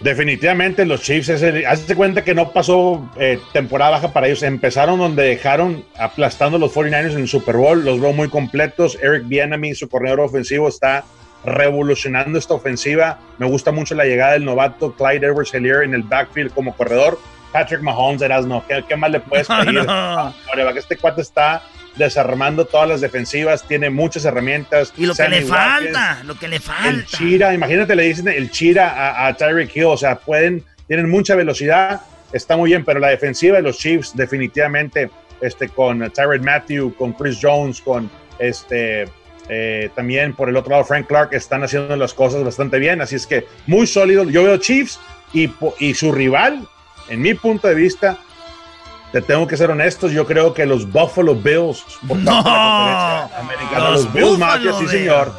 Definitivamente 0.00 0.86
los 0.86 1.02
Chiefs, 1.02 1.28
es 1.28 1.66
hazte 1.66 1.96
cuenta 1.96 2.22
que 2.22 2.32
no 2.32 2.52
pasó 2.52 3.10
eh, 3.18 3.40
temporada 3.52 3.90
baja 3.92 4.12
para 4.12 4.28
ellos. 4.28 4.44
Empezaron 4.44 4.98
donde 5.00 5.24
dejaron 5.24 5.84
aplastando 5.98 6.56
los 6.56 6.72
49ers 6.72 7.12
en 7.14 7.18
el 7.22 7.28
Super 7.28 7.56
Bowl. 7.56 7.84
Los 7.84 8.00
veo 8.00 8.12
muy 8.12 8.28
completos. 8.28 8.96
Eric 9.02 9.24
Bieniemy, 9.26 9.74
su 9.74 9.88
corredor 9.88 10.20
ofensivo, 10.20 10.68
está 10.68 11.04
revolucionando 11.44 12.38
esta 12.38 12.54
ofensiva. 12.54 13.18
Me 13.38 13.46
gusta 13.46 13.72
mucho 13.72 13.96
la 13.96 14.04
llegada 14.04 14.34
del 14.34 14.44
novato 14.44 14.94
Clyde 14.94 15.26
edwards 15.26 15.52
helaire 15.52 15.84
en 15.84 15.94
el 15.94 16.04
backfield 16.04 16.52
como 16.54 16.76
corredor. 16.76 17.18
Patrick 17.52 17.80
Mahomes, 17.82 18.22
eras 18.22 18.46
no, 18.46 18.64
¿qué, 18.66 18.84
qué 18.86 18.96
más 18.96 19.10
le 19.10 19.20
puedes 19.20 19.46
pedir? 19.64 19.84
no. 19.84 20.34
Este 20.76 20.96
cuate 20.96 21.22
está 21.22 21.62
desarmando 21.96 22.64
todas 22.64 22.88
las 22.88 23.00
defensivas, 23.00 23.64
tiene 23.64 23.90
muchas 23.90 24.24
herramientas. 24.24 24.92
Y 24.96 25.06
lo 25.06 25.14
que 25.14 25.28
le 25.28 25.44
Watkins, 25.44 25.50
falta, 25.50 26.22
lo 26.24 26.34
que 26.36 26.48
le 26.48 26.56
el 26.56 26.62
falta. 26.62 27.04
Chira, 27.06 27.54
imagínate, 27.54 27.96
le 27.96 28.04
dicen 28.04 28.28
el 28.28 28.50
Chira 28.50 28.90
a, 28.90 29.26
a 29.26 29.36
Tyreek 29.36 29.74
Hill, 29.74 29.84
o 29.84 29.96
sea, 29.96 30.16
pueden, 30.16 30.64
tienen 30.86 31.10
mucha 31.10 31.34
velocidad, 31.34 32.00
está 32.32 32.56
muy 32.56 32.70
bien, 32.70 32.84
pero 32.84 33.00
la 33.00 33.08
defensiva 33.08 33.56
de 33.56 33.62
los 33.62 33.78
Chiefs, 33.78 34.14
definitivamente, 34.14 35.10
este, 35.40 35.68
con 35.68 36.10
Tyrod 36.10 36.40
Matthew, 36.40 36.94
con 36.94 37.12
Chris 37.12 37.38
Jones, 37.40 37.80
con 37.80 38.10
este, 38.38 39.08
eh, 39.48 39.90
también 39.94 40.34
por 40.34 40.48
el 40.48 40.56
otro 40.56 40.72
lado, 40.72 40.84
Frank 40.84 41.06
Clark, 41.06 41.32
están 41.32 41.62
haciendo 41.64 41.96
las 41.96 42.14
cosas 42.14 42.44
bastante 42.44 42.78
bien, 42.78 43.00
así 43.00 43.16
es 43.16 43.26
que 43.26 43.46
muy 43.66 43.86
sólido. 43.86 44.24
Yo 44.24 44.44
veo 44.44 44.56
Chiefs 44.58 45.00
y, 45.32 45.50
y 45.78 45.94
su 45.94 46.12
rival, 46.12 46.66
en 47.08 47.20
mi 47.20 47.34
punto 47.34 47.68
de 47.68 47.74
vista, 47.74 48.18
te 49.12 49.22
tengo 49.22 49.46
que 49.46 49.56
ser 49.56 49.70
honestos, 49.70 50.12
yo 50.12 50.26
creo 50.26 50.52
que 50.52 50.66
los 50.66 50.90
Buffalo 50.90 51.34
Bills, 51.34 51.82
por 52.06 52.22
parte 52.22 52.24
de 52.24 52.24
la 52.24 53.28
conferencia 53.30 53.38
americana, 53.38 53.90
los 53.90 54.04
los, 54.04 54.12
Bills 54.12 54.38
Mafia, 54.38 54.72
sí 54.78 54.88
señor. 54.88 55.32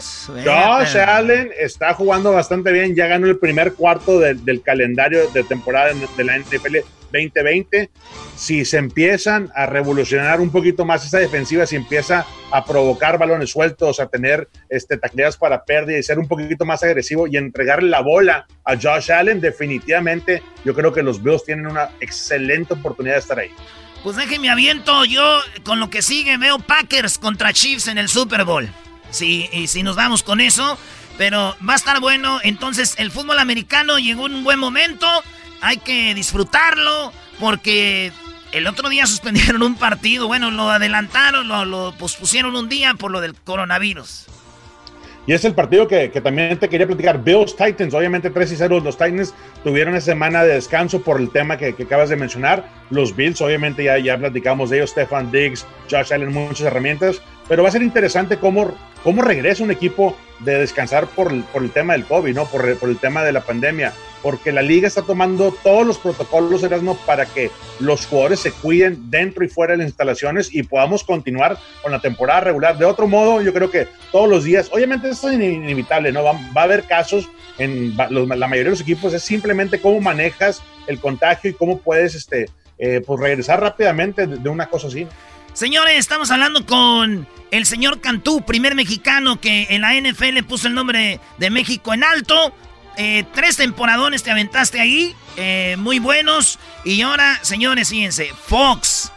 Josh. 0.44 0.98
Allen 0.98 1.52
está 1.58 1.94
jugando 1.94 2.32
bastante 2.32 2.72
bien, 2.72 2.96
ya 2.96 3.08
ganó 3.08 3.28
el 3.28 3.38
primer 3.38 3.74
cuarto 3.74 4.20
del, 4.20 4.44
del 4.44 4.62
calendario 4.62 5.30
de 5.30 5.44
temporada 5.44 5.94
de 5.94 6.24
la 6.24 6.40
NFL 6.40 6.78
2020. 7.12 7.90
Si 8.40 8.64
se 8.64 8.78
empiezan 8.78 9.52
a 9.54 9.66
revolucionar 9.66 10.40
un 10.40 10.50
poquito 10.50 10.86
más 10.86 11.06
esa 11.06 11.20
defensiva, 11.20 11.66
si 11.66 11.76
empieza 11.76 12.26
a 12.54 12.64
provocar 12.64 13.18
balones 13.18 13.52
sueltos, 13.52 14.00
a 14.00 14.08
tener 14.08 14.48
este, 14.70 14.98
tacleadas 14.98 15.36
para 15.36 15.66
pérdida 15.66 16.00
y 16.00 16.04
ser 16.04 16.20
un 16.20 16.28
poquito 16.28 16.64
más 16.64 16.82
agresivo 16.82 17.28
y 17.28 17.36
entregarle 17.36 17.90
la 17.90 18.00
bola 18.00 18.48
a 18.64 18.78
Josh 18.78 19.12
Allen, 19.12 19.42
definitivamente 19.42 20.42
yo 20.64 20.74
creo 20.74 20.94
que 20.94 21.04
los 21.04 21.22
Bills 21.22 21.44
tienen 21.44 21.68
una 21.68 21.90
excelente 22.00 22.76
oportunidad 22.76 23.16
de 23.16 23.20
estar 23.20 23.40
ahí. 23.40 23.52
Pues 24.06 24.16
déjenme 24.16 24.50
aviento, 24.50 25.04
yo 25.04 25.42
con 25.66 25.82
lo 25.82 25.90
que 25.90 26.02
sigue 26.02 26.38
veo 26.38 26.60
Packers 26.60 27.18
contra 27.18 27.52
Chiefs 27.52 27.90
en 27.90 27.98
el 27.98 28.08
Super 28.08 28.46
Bowl. 28.46 28.70
Sí, 29.12 29.50
y 29.52 29.68
si 29.68 29.84
nos 29.84 29.98
vamos 29.98 30.24
con 30.24 30.40
eso, 30.40 30.78
pero 31.18 31.58
va 31.68 31.74
a 31.74 31.76
estar 31.76 32.00
bueno. 32.00 32.40
Entonces, 32.42 32.96
el 33.00 33.12
fútbol 33.12 33.38
americano 33.40 34.00
llegó 34.00 34.24
un 34.24 34.46
buen 34.46 34.60
momento. 34.60 35.06
Hay 35.60 35.76
que 35.76 36.14
disfrutarlo 36.16 37.12
porque 37.38 38.14
el 38.52 38.68
otro 38.68 38.90
día 38.90 39.06
suspendieron 39.06 39.62
un 39.64 39.76
partido. 39.76 40.28
Bueno, 40.28 40.52
lo 40.52 40.70
adelantaron, 40.70 41.48
lo, 41.48 41.94
pospusieron 41.98 42.56
un 42.56 42.70
día 42.70 42.94
por 42.96 43.12
lo 43.12 43.22
del 43.22 43.36
coronavirus. 43.36 44.26
Y 45.28 45.34
es 45.34 45.46
el 45.46 45.54
partido 45.54 45.88
que, 45.88 46.10
también 46.22 46.58
te 46.58 46.70
quería 46.70 46.88
platicar. 46.88 47.24
Bills 47.24 47.56
Titans, 47.56 47.94
obviamente 47.94 48.32
3 48.32 48.52
y 48.52 48.56
0. 48.56 48.82
Los 48.84 48.98
Titans 48.98 49.36
tuvieron 49.64 49.94
una 49.94 50.02
semana 50.02 50.44
de 50.44 50.56
descanso 50.56 51.02
por 51.02 51.20
el 51.20 51.30
tema 51.30 51.58
que, 51.58 51.76
acabas 51.80 52.10
de 52.10 52.16
mencionar. 52.16 52.68
Los 52.90 53.16
Bills, 53.16 53.40
obviamente 53.42 53.84
ya, 53.84 54.00
ya 54.00 54.18
platicamos 54.18 54.72
de 54.72 54.78
ellos. 54.78 54.90
Stefan 54.90 55.32
Diggs, 55.32 55.68
Josh 55.90 56.14
Allen, 56.14 56.34
muchas 56.34 56.62
herramientas. 56.62 57.22
Pero 57.48 57.62
va 57.62 57.70
a 57.70 57.72
ser 57.72 57.84
interesante 57.84 58.38
cómo, 58.38 58.76
cómo 59.04 59.22
regresa 59.22 59.64
un 59.64 59.72
equipo 59.72 60.18
de 60.40 60.58
descansar 60.58 61.06
por 61.08 61.32
el, 61.32 61.44
por 61.44 61.62
el 61.62 61.70
tema 61.70 61.94
del 61.94 62.06
COVID, 62.06 62.34
¿no? 62.34 62.46
Por 62.46 62.68
el 62.68 62.98
tema 62.98 63.24
de 63.24 63.32
la 63.32 63.42
pandemia 63.42 63.94
porque 64.22 64.52
la 64.52 64.62
liga 64.62 64.88
está 64.88 65.02
tomando 65.02 65.52
todos 65.64 65.86
los 65.86 65.98
protocolos, 65.98 66.64
Erasmo, 66.64 66.98
para 67.06 67.26
que 67.26 67.52
los 67.80 68.06
jugadores 68.06 68.40
se 68.40 68.52
cuiden 68.52 69.10
dentro 69.10 69.44
y 69.46 69.50
fuera 69.50 69.74
de 69.74 69.78
las 69.78 69.88
instalaciones 69.88 70.54
y 70.54 70.64
podamos 70.64 71.04
continuar 71.04 71.58
con 71.82 71.92
la 71.92 72.00
temporada 72.00 72.42
regular. 72.42 72.78
De 72.78 72.86
otro 72.86 73.08
modo, 73.08 73.42
yo 73.42 73.54
creo 73.54 73.72
que 73.72 73.88
todos 74.12 74.30
los 74.30 74.44
días, 74.44 74.70
obviamente 74.72 75.10
esto 75.10 75.30
es 75.30 75.36
inevitable, 75.36 76.12
¿no? 76.12 76.24
Va, 76.24 76.32
a 76.56 76.64
haber 76.64 76.84
casos 76.84 77.30
en 77.58 77.96
la 77.98 78.48
mayoría 78.48 78.66
de 78.66 78.70
los 78.70 78.82
equipos, 78.82 79.14
es 79.14 79.24
simplemente 79.24 79.82
cómo 79.82 80.00
manejas 80.00 80.62
el 80.88 81.00
contagio 81.00 81.52
y 81.52 81.54
cómo 81.54 81.80
puedes, 81.80 82.16
este, 82.16 82.50
eh, 82.78 83.02
pues 83.06 83.20
regresar 83.20 83.60
rápidamente 83.62 84.26
de, 84.26 84.50
una 84.50 84.68
cosa 84.68 84.88
así. 84.88 85.06
Señores, 85.54 85.98
estamos 85.98 86.32
hablando 86.32 86.66
con 86.66 87.28
el 87.52 87.66
señor 87.66 88.00
Cantú, 88.00 88.42
primer 88.42 88.76
mexicano 88.76 89.42
que 89.42 89.68
en 89.70 89.82
la 89.82 89.94
NFL 90.00 90.44
puso 90.48 90.68
el 90.68 90.74
nombre 90.74 91.20
de 91.38 91.50
México 91.50 91.94
en 91.94 92.04
alto. 92.04 92.54
Eh, 93.02 93.24
tres 93.34 93.56
temporadones 93.56 94.24
te 94.24 94.32
aventaste 94.32 94.82
ahí, 94.82 95.16
eh, 95.38 95.78
muy 95.80 96.00
buenos. 96.00 96.60
Y 96.84 97.02
ahora, 97.02 97.40
señores, 97.44 97.92
fíjense, 97.92 98.30
Fox, 98.46 99.14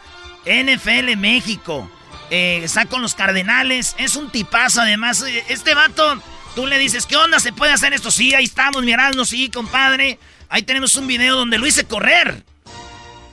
NFL 0.46 1.16
México, 1.16 1.90
eh, 2.30 2.60
está 2.62 2.86
con 2.86 3.02
los 3.02 3.16
Cardenales, 3.16 3.96
es 3.98 4.14
un 4.14 4.30
tipazo 4.30 4.82
además. 4.82 5.24
Este 5.48 5.74
vato, 5.74 6.22
tú 6.54 6.68
le 6.68 6.78
dices, 6.78 7.06
¿qué 7.06 7.16
onda? 7.16 7.40
¿Se 7.40 7.52
puede 7.52 7.72
hacer 7.72 7.92
esto? 7.92 8.12
Sí, 8.12 8.32
ahí 8.34 8.44
estamos, 8.44 8.84
mirando, 8.84 9.24
sí, 9.24 9.50
compadre. 9.50 10.20
Ahí 10.48 10.62
tenemos 10.62 10.94
un 10.94 11.08
video 11.08 11.34
donde 11.34 11.58
lo 11.58 11.66
hice 11.66 11.84
correr. 11.84 12.44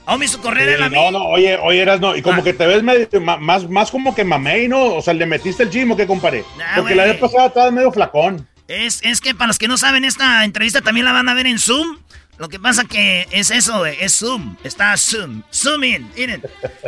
¿Oh, 0.06 0.18
me 0.18 0.24
hizo 0.24 0.40
correr 0.40 0.70
el 0.70 0.82
amigo? 0.82 1.12
No, 1.12 1.20
no, 1.20 1.24
oye, 1.26 1.56
oye, 1.62 1.80
eras 1.80 2.00
no. 2.00 2.16
Y 2.16 2.22
como 2.22 2.40
ah. 2.40 2.42
que 2.42 2.54
te 2.54 2.66
ves 2.66 2.82
medio, 2.82 3.06
más, 3.20 3.70
más 3.70 3.92
como 3.92 4.16
que 4.16 4.24
mamey, 4.24 4.66
¿no? 4.66 4.96
O 4.96 5.02
sea, 5.02 5.14
le 5.14 5.26
metiste 5.26 5.62
el 5.62 5.70
gym 5.70 5.92
o 5.92 5.96
qué, 5.96 6.08
compadre. 6.08 6.44
Porque 6.74 6.96
la 6.96 7.04
vez 7.04 7.18
pasada 7.18 7.46
estabas 7.46 7.72
medio 7.72 7.92
flacón. 7.92 8.48
Es, 8.70 9.00
es 9.02 9.20
que 9.20 9.34
para 9.34 9.48
los 9.48 9.58
que 9.58 9.66
no 9.66 9.76
saben, 9.76 10.04
esta 10.04 10.44
entrevista 10.44 10.80
también 10.80 11.04
la 11.04 11.12
van 11.12 11.28
a 11.28 11.34
ver 11.34 11.48
en 11.48 11.58
Zoom. 11.58 11.98
Lo 12.38 12.48
que 12.48 12.60
pasa 12.60 12.84
que 12.84 13.26
es 13.32 13.50
eso, 13.50 13.84
es 13.84 14.16
Zoom. 14.16 14.56
Está 14.62 14.96
Zoom. 14.96 15.42
Zoom 15.52 15.82
in. 15.82 16.10
Miren. 16.16 16.40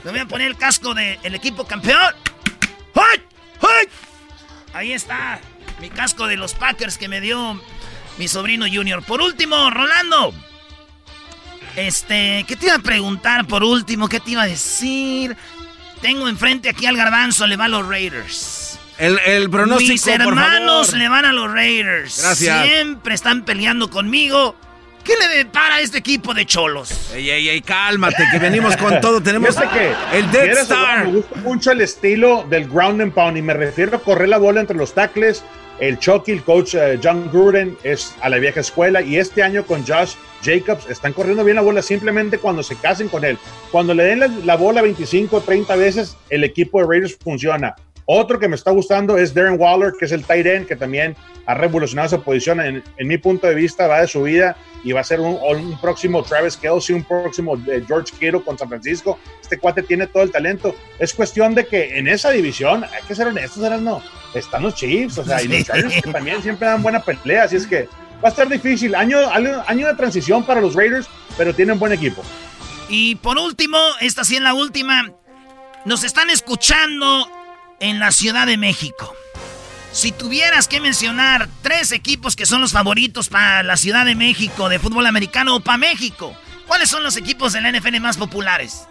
Me 0.05 0.13
voy 0.13 0.21
a 0.21 0.27
poner 0.27 0.47
el 0.47 0.57
casco 0.57 0.95
del 0.95 1.35
equipo 1.35 1.67
campeón. 1.67 2.15
Ahí 4.73 4.93
está. 4.93 5.41
Mi 5.81 5.91
casco 5.91 6.29
de 6.29 6.37
los 6.37 6.55
Packers 6.55 6.99
que 6.99 7.09
me 7.09 7.21
dio 7.21 7.61
mi 8.17 8.29
sobrino 8.29 8.65
Junior. 8.73 9.05
Por 9.05 9.21
último, 9.21 9.69
Rolando. 9.69 10.33
Este, 11.75 12.45
¿qué 12.47 12.55
te 12.55 12.67
iba 12.67 12.77
a 12.77 12.79
preguntar 12.79 13.49
por 13.49 13.65
último? 13.65 14.09
¿Qué 14.09 14.21
te 14.21 14.31
iba 14.31 14.43
a 14.43 14.47
decir? 14.47 15.37
Tengo 16.01 16.29
enfrente 16.29 16.69
aquí 16.69 16.87
al 16.87 16.97
garbanzo, 16.97 17.45
le 17.49 17.57
va 17.57 17.65
a 17.65 17.69
los 17.69 17.89
Raiders. 17.89 18.62
El, 19.03 19.19
el 19.27 19.51
pronóstico, 19.51 19.91
Mis 19.91 20.07
hermanos 20.07 20.93
le 20.93 21.09
van 21.09 21.25
a 21.25 21.33
los 21.33 21.53
Raiders. 21.53 22.23
Gracias. 22.23 22.67
Siempre 22.69 23.15
están 23.17 23.45
peleando 23.45 23.91
conmigo. 23.91 24.55
¿Qué 25.03 25.15
le 25.17 25.39
depara 25.39 25.77
a 25.77 25.81
este 25.81 25.99
equipo 25.99 26.33
de 26.35 26.47
cholos? 26.47 27.11
Ey, 27.13 27.29
ey, 27.29 27.49
ey, 27.49 27.63
cálmate, 27.63 28.25
que 28.31 28.39
venimos 28.39 28.77
con 28.77 29.01
todo. 29.01 29.21
Tenemos 29.25 29.57
que 29.57 29.93
el 30.17 30.31
Dead 30.31 30.57
Star. 30.59 31.07
Me 31.07 31.15
gusta 31.15 31.35
mucho 31.41 31.73
el 31.73 31.81
estilo 31.81 32.47
del 32.49 32.69
ground 32.69 33.01
and 33.01 33.13
pound 33.13 33.37
y 33.37 33.43
me 33.43 33.55
refiero 33.55 33.97
a 33.97 34.01
correr 34.01 34.29
la 34.29 34.39
bola 34.39 34.61
entre 34.61 34.77
los 34.77 34.95
tackles. 34.95 35.43
El 35.81 35.99
Chucky, 35.99 36.31
el 36.31 36.45
coach 36.45 36.75
eh, 36.75 37.01
John 37.03 37.29
Gruden, 37.33 37.77
es 37.83 38.15
a 38.21 38.29
la 38.29 38.39
vieja 38.39 38.61
escuela 38.61 39.03
y 39.03 39.17
este 39.17 39.43
año 39.43 39.67
con 39.67 39.85
Josh 39.85 40.13
Jacobs 40.45 40.89
están 40.89 41.13
corriendo 41.13 41.43
bien 41.43 41.57
la 41.57 41.63
bola 41.63 41.83
simplemente 41.83 42.39
cuando 42.39 42.63
se 42.63 42.77
casen 42.77 43.09
con 43.09 43.25
él. 43.25 43.37
Cuando 43.73 43.95
le 43.95 44.05
den 44.05 44.21
la, 44.21 44.29
la 44.29 44.55
bola 44.55 44.81
25 44.81 45.39
o 45.39 45.41
30 45.41 45.75
veces, 45.75 46.17
el 46.29 46.45
equipo 46.45 46.81
de 46.81 46.87
Raiders 46.87 47.19
funciona. 47.21 47.75
Otro 48.07 48.39
que 48.39 48.49
me 48.49 48.57
está 48.57 48.71
gustando 48.71 49.17
es 49.17 49.33
Darren 49.33 49.59
Waller, 49.59 49.93
que 49.99 50.07
es 50.07 50.13
el 50.13 50.25
tight 50.25 50.47
end, 50.47 50.67
que 50.67 50.77
también 50.77 51.17
ha 51.47 51.55
revolucionado 51.55 52.07
esa 52.07 52.19
posición. 52.19 52.61
En, 52.61 52.83
mi 52.99 53.19
punto 53.19 53.47
de 53.47 53.55
vista, 53.55 53.87
va 53.87 54.01
de 54.01 54.09
su 54.09 54.23
vida 54.23 54.57
y 54.85 54.93
va 54.93 55.01
a 55.01 55.05
ser 55.05 55.21
un, 55.21 55.79
próximo 55.81 56.23
Travis 56.23 56.57
Kelsey, 56.57 56.97
un 56.97 57.05
próximo 57.05 57.57
eh, 57.69 57.83
George 57.87 58.13
Kittle 58.19 58.43
con 58.43 58.59
San 58.59 58.69
Francisco. 58.69 59.19
Este 59.41 59.59
cuate 59.59 59.83
tiene 59.83 60.07
todo 60.07 60.23
el 60.23 60.31
talento. 60.31 60.75
Es 60.99 61.15
cuestión 61.15 61.55
de 61.55 61.67
que 61.67 61.99
en 61.99 62.09
esa 62.09 62.31
división, 62.31 62.85
hay 62.85 63.03
que 63.07 63.15
ser 63.15 63.29
honestos, 63.29 63.81
no. 63.81 64.03
Están 64.35 64.63
los 64.63 64.75
Chiefs, 64.75 65.19
o 65.19 65.25
sea, 65.25 65.43
y 65.43 65.49
los 65.49 65.65
Chargers 65.65 66.03
que 66.03 66.11
también 66.13 66.43
siempre 66.43 66.67
dan 66.67 66.83
buena 66.83 67.01
pelea, 67.01 67.45
así 67.45 67.57
es 67.57 67.67
que 67.67 67.87
va 68.25 68.29
a 68.29 68.31
estar 68.31 68.49
difícil. 68.49 68.95
Año, 68.95 69.19
año 69.31 69.87
de 69.87 69.95
transición 69.95 70.45
para 70.45 70.61
los 70.61 70.75
Raiders, 70.75 71.07
pero 71.37 71.55
tienen 71.55 71.79
buen 71.79 71.93
equipo. 71.93 72.23
Y 72.89 73.17
por 73.17 73.39
último, 73.39 73.79
esta 74.01 74.25
sí 74.25 74.37
es 74.37 74.43
la 74.43 74.55
última. 74.55 75.11
Nos 75.85 76.05
están 76.05 76.31
escuchando 76.31 77.29
en 77.83 77.99
la 77.99 78.13
Ciudad 78.13 78.47
de 78.47 78.57
México. 78.57 79.15
Si 79.91 80.13
tuvieras 80.13 80.69
que 80.69 80.81
mencionar 80.81 81.49
tres 81.61 81.93
equipos 81.93 82.37
que 82.37 82.47
son 82.47 82.63
los 82.63 82.73
favoritos 82.73 83.29
para 83.29 83.63
la 83.63 83.77
Ciudad 83.77 84.07
de 84.07 84.15
México 84.15 84.71
de 84.71 84.79
fútbol 84.79 85.05
americano 85.05 85.57
o 85.57 85.61
para 85.61 85.77
México, 85.77 86.35
¿cuáles 86.67 86.89
son 86.89 87.03
los 87.03 87.17
equipos 87.17 87.53
de 87.53 87.61
la 87.61 87.73
NFL 87.73 88.01
más 88.01 88.17
populares? 88.17 88.89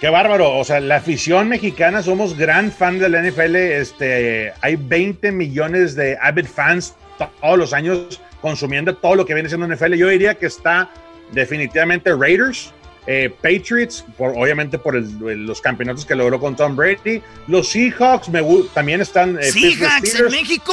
Qué 0.00 0.10
bárbaro, 0.10 0.58
o 0.58 0.64
sea, 0.64 0.80
la 0.80 0.96
afición 0.96 1.48
mexicana 1.48 2.02
somos 2.02 2.36
gran 2.36 2.72
fan 2.72 2.98
de 2.98 3.08
la 3.08 3.22
NFL, 3.22 3.54
este, 3.54 4.52
hay 4.60 4.74
20 4.74 5.30
millones 5.30 5.94
de 5.94 6.18
avid 6.20 6.46
fans 6.46 6.96
todos 7.16 7.56
los 7.56 7.72
años 7.72 8.20
consumiendo 8.40 8.96
todo 8.96 9.14
lo 9.14 9.24
que 9.24 9.34
viene 9.34 9.48
siendo 9.48 9.68
NFL. 9.68 9.94
Yo 9.94 10.08
diría 10.08 10.34
que 10.34 10.46
está 10.46 10.90
definitivamente 11.30 12.12
Raiders, 12.12 12.72
eh, 13.06 13.34
Patriots, 13.42 14.04
por, 14.16 14.30
obviamente 14.30 14.78
por 14.78 14.94
los 14.94 15.60
campeonatos 15.60 16.06
que 16.06 16.14
logró 16.14 16.38
con 16.38 16.54
Tom 16.54 16.76
Brady. 16.76 17.22
Los 17.48 17.68
Seahawks 17.70 18.28
me, 18.28 18.42
también 18.74 19.00
están. 19.00 19.38
Eh, 19.38 19.50
¿Seahawks 19.50 20.14
en 20.14 20.26
México? 20.26 20.72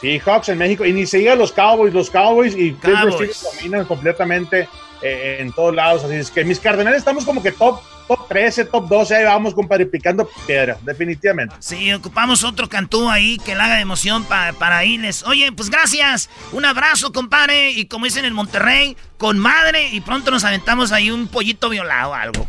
Seahawks 0.00 0.48
en 0.48 0.58
México. 0.58 0.84
Y 0.84 0.92
ni 0.92 1.06
siquiera 1.06 1.34
los 1.34 1.52
Cowboys. 1.52 1.92
Los 1.92 2.10
Cowboys 2.10 2.54
y 2.56 2.72
Pittsburgh 2.72 3.30
dominan 3.42 3.84
completamente 3.84 4.68
eh, 5.02 5.38
en 5.40 5.52
todos 5.52 5.74
lados. 5.74 6.04
Así 6.04 6.14
es 6.14 6.30
que 6.30 6.44
mis 6.44 6.60
Cardenales 6.60 6.98
estamos 6.98 7.24
como 7.24 7.42
que 7.42 7.52
top 7.52 7.80
top 8.06 8.28
13, 8.28 8.66
top 8.66 8.88
12, 8.88 9.16
ahí 9.16 9.24
vamos, 9.24 9.54
compadre, 9.54 9.86
picando 9.86 10.28
piedra, 10.46 10.78
definitivamente. 10.82 11.56
Sí, 11.58 11.92
ocupamos 11.92 12.44
otro 12.44 12.68
cantú 12.68 13.10
ahí 13.10 13.38
que 13.38 13.54
le 13.54 13.62
haga 13.62 13.74
de 13.76 13.80
emoción 13.80 14.24
para 14.24 14.84
irles. 14.84 15.24
Oye, 15.24 15.50
pues 15.52 15.70
gracias, 15.70 16.30
un 16.52 16.64
abrazo, 16.64 17.12
compadre, 17.12 17.70
y 17.70 17.86
como 17.86 18.04
dicen 18.04 18.24
en 18.24 18.32
Monterrey, 18.32 18.96
con 19.18 19.38
madre, 19.38 19.88
y 19.90 20.00
pronto 20.00 20.30
nos 20.30 20.44
aventamos 20.44 20.92
ahí 20.92 21.10
un 21.10 21.28
pollito 21.28 21.68
violado 21.68 22.10
o 22.10 22.14
algo. 22.14 22.48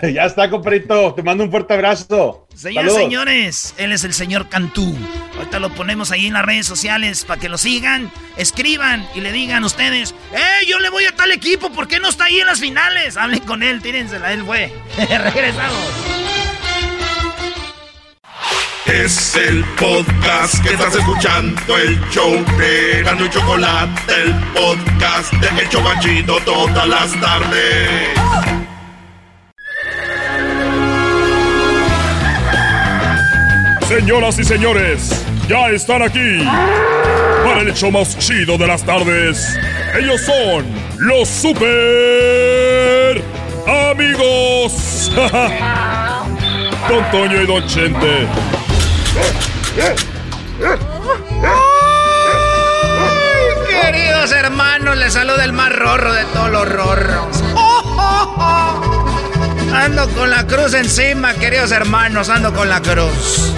Ya 0.12 0.24
está, 0.24 0.50
compadrito. 0.50 1.14
Te 1.14 1.22
mando 1.22 1.44
un 1.44 1.50
fuerte 1.50 1.74
abrazo. 1.74 2.46
Señores, 2.54 2.94
señores, 2.94 3.74
él 3.76 3.92
es 3.92 4.04
el 4.04 4.14
señor 4.14 4.48
Cantú. 4.48 4.96
Ahorita 5.36 5.58
lo 5.58 5.70
ponemos 5.70 6.10
ahí 6.10 6.26
en 6.26 6.32
las 6.34 6.44
redes 6.44 6.66
sociales 6.66 7.24
para 7.24 7.40
que 7.40 7.48
lo 7.48 7.58
sigan, 7.58 8.10
escriban 8.36 9.06
y 9.14 9.20
le 9.20 9.32
digan 9.32 9.62
a 9.62 9.66
ustedes, 9.66 10.14
¡Eh, 10.32 10.66
yo 10.66 10.78
le 10.78 10.88
voy 10.88 11.04
a 11.04 11.14
tal 11.14 11.32
equipo! 11.32 11.70
¿Por 11.70 11.88
qué 11.88 12.00
no 12.00 12.08
está 12.08 12.24
ahí 12.24 12.40
en 12.40 12.46
las 12.46 12.60
finales? 12.60 13.16
Hablen 13.16 13.40
con 13.40 13.62
él, 13.62 13.82
tírensela, 13.82 14.32
él 14.32 14.44
fue. 14.44 14.72
Regresamos. 14.96 16.16
Es 18.86 19.34
el 19.34 19.64
podcast 19.78 20.62
que 20.62 20.72
estás 20.74 20.94
escuchando, 20.94 21.76
el 21.76 22.00
show 22.10 22.32
de 22.56 23.02
Gano 23.02 23.26
y 23.26 23.30
Chocolate, 23.30 24.22
el 24.22 24.34
podcast 24.54 25.32
de 25.32 25.62
El 25.62 25.68
Chocachito 25.68 26.38
todas 26.44 26.88
las 26.88 27.20
tardes. 27.20 28.55
Señoras 33.88 34.36
y 34.40 34.44
señores, 34.44 35.24
ya 35.48 35.68
están 35.70 36.02
aquí 36.02 36.44
para 37.44 37.60
el 37.60 37.68
hecho 37.68 37.92
más 37.92 38.18
chido 38.18 38.58
de 38.58 38.66
las 38.66 38.82
tardes. 38.82 39.56
Ellos 39.96 40.20
son 40.22 40.66
los 40.98 41.28
super 41.28 43.22
amigos. 43.64 45.12
Don 46.88 47.10
Toño 47.12 47.40
y 47.42 47.46
Don 47.46 47.64
Chente. 47.68 48.26
Queridos 53.70 54.32
hermanos, 54.32 54.96
les 54.96 55.12
saluda 55.12 55.44
el 55.44 55.52
más 55.52 55.72
rorro 55.72 56.12
de 56.12 56.24
todos 56.24 56.50
los 56.50 56.68
rorros. 56.68 57.44
Ando 59.72 60.08
con 60.10 60.28
la 60.30 60.44
cruz 60.44 60.74
encima, 60.74 61.34
queridos 61.34 61.70
hermanos, 61.70 62.30
ando 62.30 62.52
con 62.52 62.68
la 62.68 62.80
cruz. 62.82 63.52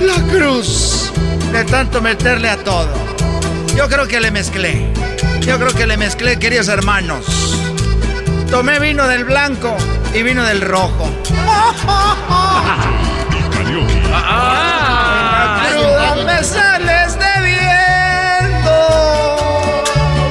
La 0.00 0.14
cruz. 0.30 1.12
De 1.52 1.64
tanto 1.64 2.00
meterle 2.00 2.48
a 2.48 2.56
todo. 2.56 2.88
Yo 3.76 3.88
creo 3.88 4.06
que 4.06 4.20
le 4.20 4.30
mezclé. 4.30 4.92
Yo 5.40 5.58
creo 5.58 5.72
que 5.74 5.86
le 5.86 5.96
mezclé, 5.96 6.38
queridos 6.38 6.68
hermanos. 6.68 7.26
Tomé 8.50 8.78
vino 8.78 9.06
del 9.08 9.24
blanco 9.24 9.76
y 10.14 10.22
vino 10.22 10.44
del 10.44 10.60
rojo. 10.60 11.10
¡Ah! 14.16 15.60
me 16.24 16.44
sales 16.44 17.18
de 17.18 17.40
viento. 17.42 18.70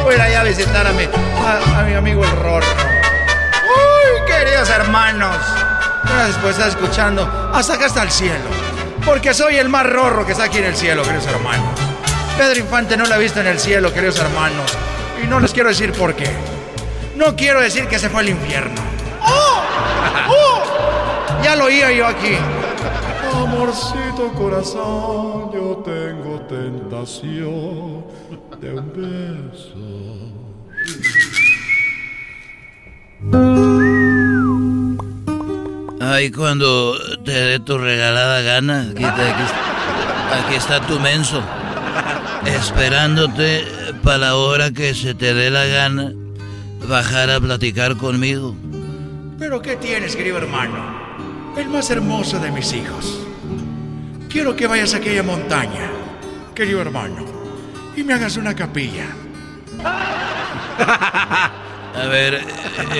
Voy 0.03 0.13
a 0.13 0.15
ir 0.15 0.21
allá 0.21 0.41
a 0.41 0.43
visitar 0.43 0.87
a 0.87 0.93
mi, 0.93 1.03
a, 1.03 1.79
a 1.79 1.83
mi 1.83 1.93
amigo 1.93 2.23
el 2.23 2.31
Rorro. 2.31 2.65
Uy, 2.65 4.25
queridos 4.25 4.69
hermanos. 4.69 5.35
Gracias 6.05 6.37
por 6.37 6.51
estar 6.51 6.69
escuchando 6.69 7.51
hasta 7.53 7.73
acá 7.73 7.85
hasta 7.85 8.03
el 8.03 8.11
cielo. 8.11 8.72
Porque 9.05 9.33
soy 9.33 9.57
el 9.57 9.69
más 9.69 9.85
rorro 9.85 10.25
que 10.25 10.31
está 10.31 10.45
aquí 10.45 10.59
en 10.59 10.65
el 10.65 10.75
cielo, 10.75 11.03
queridos 11.03 11.27
hermanos. 11.27 11.79
Pedro 12.37 12.59
Infante 12.59 12.95
no 12.95 13.05
la 13.05 13.15
ha 13.15 13.17
visto 13.17 13.41
en 13.41 13.47
el 13.47 13.59
cielo, 13.59 13.93
queridos 13.93 14.19
hermanos. 14.19 14.71
Y 15.21 15.27
no 15.27 15.39
les 15.39 15.51
quiero 15.51 15.69
decir 15.69 15.91
por 15.91 16.15
qué. 16.15 16.29
No 17.15 17.35
quiero 17.35 17.61
decir 17.61 17.87
que 17.87 17.99
se 17.99 18.09
fue 18.09 18.21
al 18.21 18.29
infierno. 18.29 18.81
¡Oh! 19.21 19.61
¡Oh! 20.29 20.63
Ya 21.43 21.57
lo 21.57 21.65
oía 21.65 21.91
yo 21.91 22.07
aquí. 22.07 22.37
Amorcito 23.35 24.31
corazón, 24.33 25.51
yo 25.51 25.83
tengo 25.83 26.39
tentación 26.47 28.05
de 28.61 28.73
un 28.73 29.51
beso. 29.51 29.75
Ay, 36.13 36.29
cuando 36.29 36.95
te 37.25 37.31
dé 37.31 37.59
tu 37.59 37.75
regalada 37.79 38.41
gana, 38.41 38.81
aquí, 38.91 39.03
está- 39.03 39.33
aquí 39.33 39.43
está- 39.43 40.45
aquí 40.45 40.53
está 40.55 40.81
tu 40.85 40.99
menso, 40.99 41.41
esperándote 42.45 43.63
para 44.03 44.19
la 44.19 44.35
hora 44.35 44.69
que 44.69 44.93
se 44.93 45.15
te 45.15 45.33
dé 45.33 45.49
la 45.49 45.65
gana 45.65 46.11
bajar 46.87 47.31
a 47.31 47.39
platicar 47.39 47.97
conmigo. 47.97 48.55
Pero 49.39 49.59
¿qué 49.63 49.75
tienes, 49.75 50.15
querido 50.15 50.37
hermano? 50.37 50.75
El 51.57 51.69
más 51.69 51.89
hermoso 51.89 52.37
de 52.37 52.51
mis 52.51 52.71
hijos. 52.73 53.17
Quiero 54.29 54.55
que 54.55 54.67
vayas 54.67 54.93
a 54.93 54.97
aquella 54.97 55.23
montaña, 55.23 55.89
querido 56.53 56.79
hermano, 56.79 57.25
y 57.97 58.03
me 58.03 58.13
hagas 58.13 58.37
una 58.37 58.55
capilla. 58.55 59.07
A 59.83 61.51
ver, 62.07 62.39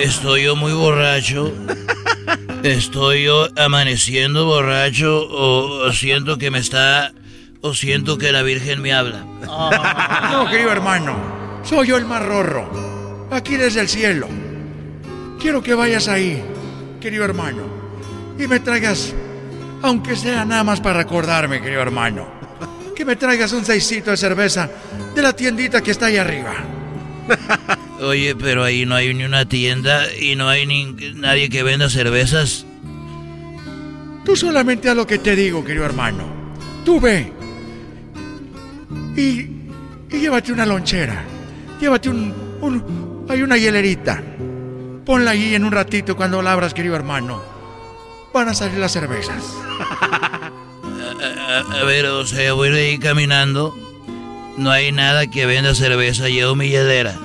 ¿estoy 0.02 0.42
yo 0.46 0.56
muy 0.56 0.72
borracho? 0.72 1.52
¿Estoy 2.62 3.24
yo 3.24 3.48
amaneciendo 3.56 4.46
borracho 4.46 5.26
o 5.28 5.92
siento 5.92 6.38
que 6.38 6.50
me 6.50 6.58
está... 6.58 7.12
o 7.60 7.74
siento 7.74 8.18
que 8.18 8.30
la 8.32 8.42
Virgen 8.42 8.82
me 8.82 8.92
habla? 8.92 9.24
No, 10.30 10.50
querido 10.50 10.70
hermano, 10.70 11.16
soy 11.62 11.88
yo 11.88 11.96
el 11.96 12.04
más 12.04 12.22
rorro, 12.22 13.26
aquí 13.30 13.56
desde 13.56 13.80
el 13.80 13.88
cielo. 13.88 14.28
Quiero 15.40 15.62
que 15.62 15.74
vayas 15.74 16.08
ahí, 16.08 16.42
querido 17.00 17.24
hermano, 17.24 17.62
y 18.38 18.46
me 18.46 18.60
traigas, 18.60 19.14
aunque 19.82 20.16
sea 20.16 20.44
nada 20.44 20.64
más 20.64 20.80
para 20.80 20.98
recordarme, 20.98 21.60
querido 21.60 21.82
hermano, 21.82 22.26
que 22.94 23.04
me 23.04 23.16
traigas 23.16 23.52
un 23.52 23.64
seisito 23.64 24.10
de 24.10 24.16
cerveza 24.16 24.70
de 25.14 25.22
la 25.22 25.34
tiendita 25.34 25.82
que 25.82 25.90
está 25.90 26.06
ahí 26.06 26.16
arriba. 26.16 26.54
Oye, 28.00 28.34
pero 28.34 28.64
ahí 28.64 28.84
no 28.86 28.94
hay 28.96 29.14
ni 29.14 29.24
una 29.24 29.48
tienda 29.48 30.12
y 30.14 30.34
no 30.36 30.48
hay 30.48 30.66
ni 30.66 30.84
nadie 31.14 31.48
que 31.48 31.62
venda 31.62 31.88
cervezas. 31.88 32.66
Tú 34.24 34.34
solamente 34.36 34.88
haz 34.88 34.96
lo 34.96 35.06
que 35.06 35.18
te 35.18 35.36
digo, 35.36 35.64
querido 35.64 35.84
hermano. 35.84 36.24
Tú 36.84 36.98
ve. 37.00 37.32
Y, 39.16 39.20
y 40.10 40.20
llévate 40.20 40.52
una 40.52 40.66
lonchera. 40.66 41.22
Llévate 41.80 42.08
un, 42.08 42.34
un- 42.60 43.26
Hay 43.28 43.42
una 43.42 43.56
hielerita. 43.56 44.22
Ponla 45.06 45.32
ahí 45.32 45.54
en 45.54 45.64
un 45.64 45.72
ratito 45.72 46.16
cuando 46.16 46.42
la 46.42 46.52
abras, 46.52 46.74
querido 46.74 46.96
hermano. 46.96 47.42
Van 48.32 48.48
a 48.48 48.54
salir 48.54 48.78
las 48.78 48.92
cervezas. 48.92 49.42
A, 51.24 51.56
a- 51.76 51.80
a 51.80 51.84
ver, 51.84 52.06
o 52.06 52.26
sea, 52.26 52.52
voy 52.54 52.68
ahí 52.68 52.98
caminando. 52.98 53.74
No 54.58 54.70
hay 54.70 54.92
nada 54.92 55.26
que 55.28 55.46
venda 55.46 55.74
cerveza. 55.74 56.28
Llevo 56.28 56.54
mi 56.54 56.68
hielera. 56.68 57.18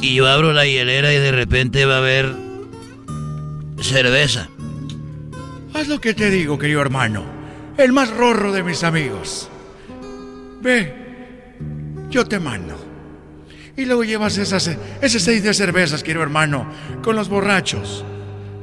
Y 0.00 0.14
yo 0.14 0.26
abro 0.26 0.52
la 0.52 0.66
hielera 0.66 1.12
y 1.12 1.18
de 1.18 1.32
repente 1.32 1.84
va 1.84 1.94
a 1.94 1.98
haber 1.98 2.34
cerveza. 3.80 4.48
Haz 5.74 5.88
lo 5.88 6.00
que 6.00 6.14
te 6.14 6.30
digo, 6.30 6.58
querido 6.58 6.80
hermano. 6.80 7.24
El 7.76 7.92
más 7.92 8.10
rorro 8.10 8.52
de 8.52 8.62
mis 8.62 8.84
amigos. 8.84 9.48
Ve. 10.60 10.94
Yo 12.10 12.26
te 12.26 12.38
mando. 12.38 12.78
Y 13.76 13.86
luego 13.86 14.04
llevas 14.04 14.36
esas, 14.36 14.70
ese 15.00 15.18
seis 15.18 15.42
de 15.42 15.54
cervezas, 15.54 16.02
querido 16.02 16.22
hermano, 16.22 16.66
con 17.02 17.16
los 17.16 17.28
borrachos, 17.28 18.04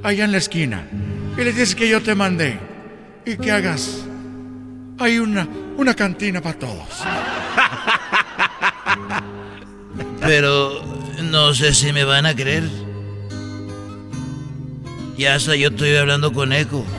allá 0.04 0.26
en 0.26 0.32
la 0.32 0.38
esquina. 0.38 0.88
Y 1.36 1.44
les 1.44 1.56
dices 1.56 1.76
que 1.76 1.90
yo 1.90 2.02
te 2.02 2.14
mandé. 2.14 2.60
Y 3.26 3.38
que 3.38 3.52
hagas. 3.52 4.06
Hay 5.00 5.20
una, 5.20 5.48
una 5.78 5.96
cantina 5.96 6.42
para 6.42 6.60
todos. 6.60 7.04
Pero 10.22 10.89
no 11.30 11.54
sé 11.54 11.74
si 11.74 11.94
me 11.94 12.04
van 12.04 12.26
a 12.26 12.36
creer. 12.36 12.64
Ya 15.18 15.36
hasta 15.36 15.56
yo 15.56 15.70
estoy 15.70 15.96
hablando 15.96 16.34
con 16.34 16.52
eco. 16.54 16.86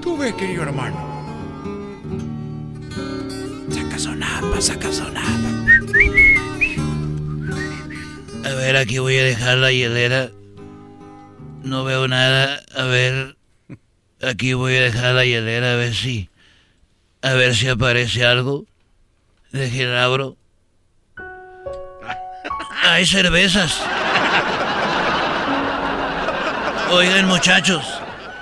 Tú 0.00 0.16
ve, 0.16 0.34
querido 0.36 0.62
hermano. 0.62 0.96
Saca 3.70 3.98
sonapa, 3.98 4.60
saca 4.60 4.92
sonapa. 4.92 5.50
A 8.44 8.54
ver, 8.54 8.76
aquí 8.76 8.98
voy 8.98 9.18
a 9.18 9.24
dejar 9.24 9.58
la 9.58 9.72
hielera. 9.72 10.30
No 11.62 11.84
veo 11.84 12.08
nada. 12.08 12.60
A 12.76 12.84
ver. 12.84 13.36
Aquí 14.22 14.54
voy 14.54 14.76
a 14.76 14.82
dejar 14.82 15.14
la 15.14 15.24
hielera 15.24 15.72
a 15.72 15.76
ver 15.76 15.94
si. 15.94 16.30
A 17.22 17.34
ver 17.34 17.54
si 17.54 17.68
aparece 17.68 18.24
algo. 18.24 18.66
Deje 19.54 19.96
abro. 19.96 20.36
Hay 22.82 23.06
cervezas. 23.06 23.80
Oigan, 26.90 27.28
muchachos. 27.28 28.00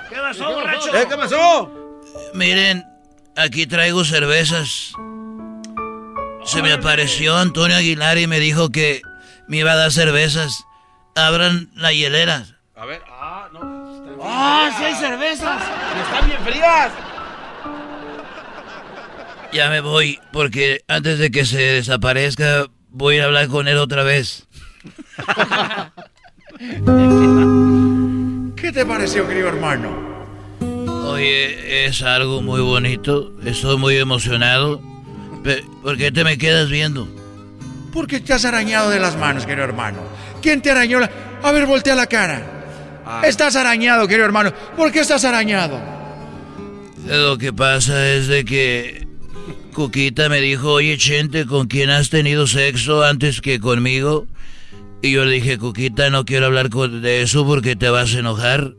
¿Qué 0.09 0.15
pasó, 0.15 0.51
borracho? 0.51 0.95
¿Eh, 0.95 1.05
¿Qué 1.07 1.15
pasó? 1.15 1.71
Miren, 2.33 2.83
aquí 3.37 3.67
traigo 3.67 4.03
cervezas. 4.03 4.93
Se 6.45 6.63
me 6.63 6.73
apareció 6.73 7.37
Antonio 7.37 7.77
Aguilar 7.77 8.17
y 8.17 8.25
me 8.25 8.39
dijo 8.39 8.69
que 8.69 9.03
me 9.47 9.57
iba 9.57 9.73
a 9.73 9.75
dar 9.75 9.91
cervezas. 9.91 10.65
Abran 11.13 11.69
la 11.75 11.93
hielera. 11.93 12.43
A 12.75 12.85
ver, 12.85 13.03
ah, 13.07 13.49
no. 13.53 14.17
¡Ah, 14.19 14.71
sí 14.75 14.83
hay 14.83 14.95
cervezas! 14.95 15.61
Están 16.07 16.27
bien 16.27 16.41
frías. 16.43 16.91
Ya 19.53 19.69
me 19.69 19.81
voy, 19.81 20.19
porque 20.31 20.83
antes 20.87 21.19
de 21.19 21.29
que 21.29 21.45
se 21.45 21.59
desaparezca, 21.59 22.65
voy 22.89 23.19
a 23.19 23.25
hablar 23.25 23.49
con 23.49 23.67
él 23.67 23.77
otra 23.77 24.01
vez. 24.01 24.47
¿Qué 28.55 28.71
te 28.71 28.83
pareció, 28.83 29.27
querido 29.27 29.49
hermano? 29.49 29.91
Oye, 31.05 31.85
es 31.85 32.01
algo 32.01 32.41
muy 32.41 32.61
bonito. 32.61 33.31
Estoy 33.45 33.77
muy 33.77 33.97
emocionado. 33.97 34.81
¿Por 35.83 35.97
qué 35.97 36.11
te 36.11 36.23
me 36.23 36.39
quedas 36.39 36.69
viendo? 36.69 37.07
Porque 37.91 38.21
te 38.21 38.33
has 38.33 38.45
arañado 38.45 38.89
de 38.89 38.99
las 38.99 39.15
manos, 39.17 39.45
querido 39.45 39.65
hermano. 39.65 39.99
¿Quién 40.41 40.63
te 40.63 40.71
arañó 40.71 40.99
la.? 40.99 41.11
A 41.43 41.51
ver, 41.51 41.67
voltea 41.67 41.93
la 41.93 42.07
cara. 42.07 43.21
Estás 43.23 43.55
arañado, 43.55 44.07
querido 44.07 44.25
hermano. 44.25 44.51
¿Por 44.75 44.91
qué 44.91 45.01
estás 45.01 45.23
arañado? 45.25 45.79
Lo 47.05 47.37
que 47.37 47.53
pasa 47.53 48.09
es 48.09 48.27
de 48.27 48.45
que 48.45 49.02
Cuquita 49.73 50.29
me 50.29 50.39
dijo, 50.39 50.71
oye 50.71 50.97
Chente, 50.97 51.45
¿con 51.45 51.67
quién 51.67 51.89
has 51.89 52.09
tenido 52.09 52.47
sexo 52.47 53.03
antes 53.03 53.41
que 53.41 53.59
conmigo? 53.59 54.27
Y 55.01 55.11
yo 55.11 55.25
le 55.25 55.33
dije, 55.33 55.57
Cuquita, 55.57 56.09
no 56.09 56.23
quiero 56.23 56.45
hablar 56.45 56.69
de 56.69 57.21
eso 57.21 57.45
porque 57.45 57.75
te 57.75 57.89
vas 57.89 58.15
a 58.15 58.19
enojar. 58.19 58.75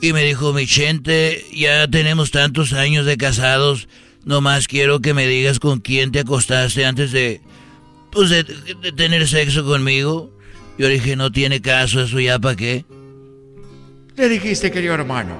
Y 0.00 0.12
me 0.12 0.22
dijo, 0.22 0.52
mi 0.52 0.66
Chente, 0.66 1.44
ya 1.52 1.88
tenemos 1.88 2.30
tantos 2.30 2.72
años 2.72 3.04
de 3.06 3.16
casados, 3.16 3.88
nomás 4.24 4.68
quiero 4.68 5.00
que 5.00 5.14
me 5.14 5.26
digas 5.26 5.58
con 5.58 5.80
quién 5.80 6.12
te 6.12 6.20
acostaste 6.20 6.84
antes 6.86 7.10
de, 7.10 7.40
pues, 8.12 8.30
de, 8.30 8.44
de 8.44 8.92
tener 8.92 9.26
sexo 9.26 9.64
conmigo. 9.64 10.32
Yo 10.78 10.86
dije, 10.86 11.16
no 11.16 11.32
tiene 11.32 11.60
caso, 11.60 12.02
eso 12.02 12.20
ya 12.20 12.38
para 12.38 12.54
qué. 12.54 12.84
Le 14.16 14.28
dijiste, 14.28 14.70
querido 14.70 14.94
hermano. 14.94 15.36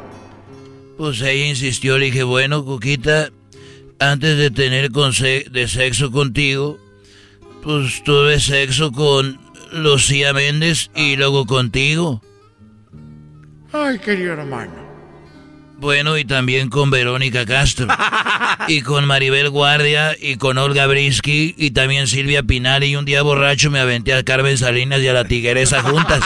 Pues 0.96 1.20
ella 1.20 1.46
insistió, 1.46 1.96
le 1.96 2.06
dije, 2.06 2.24
bueno, 2.24 2.64
Cuquita, 2.64 3.30
antes 4.00 4.38
de 4.38 4.50
tener 4.50 4.90
de 4.90 5.68
sexo 5.68 6.10
contigo, 6.10 6.78
pues 7.62 8.02
tuve 8.04 8.40
sexo 8.40 8.92
con 8.92 9.40
Lucía 9.72 10.32
Méndez 10.32 10.90
y 10.94 11.16
luego 11.16 11.46
contigo. 11.46 12.22
Ay, 13.72 13.98
querido 13.98 14.32
hermano. 14.32 14.88
Bueno, 15.78 16.18
y 16.18 16.24
también 16.24 16.70
con 16.70 16.90
Verónica 16.90 17.46
Castro. 17.46 17.86
y 18.68 18.82
con 18.82 19.04
Maribel 19.06 19.50
Guardia 19.50 20.16
y 20.20 20.36
con 20.36 20.58
Olga 20.58 20.86
Brisky 20.86 21.54
y 21.56 21.70
también 21.70 22.08
Silvia 22.08 22.42
Pinal. 22.42 22.82
Y 22.82 22.96
un 22.96 23.04
día 23.04 23.22
borracho 23.22 23.70
me 23.70 23.78
aventé 23.78 24.14
a 24.14 24.24
Carmen 24.24 24.58
Salinas 24.58 25.00
y 25.00 25.08
a 25.08 25.12
la 25.12 25.24
tigresa 25.24 25.82
juntas. 25.82 26.20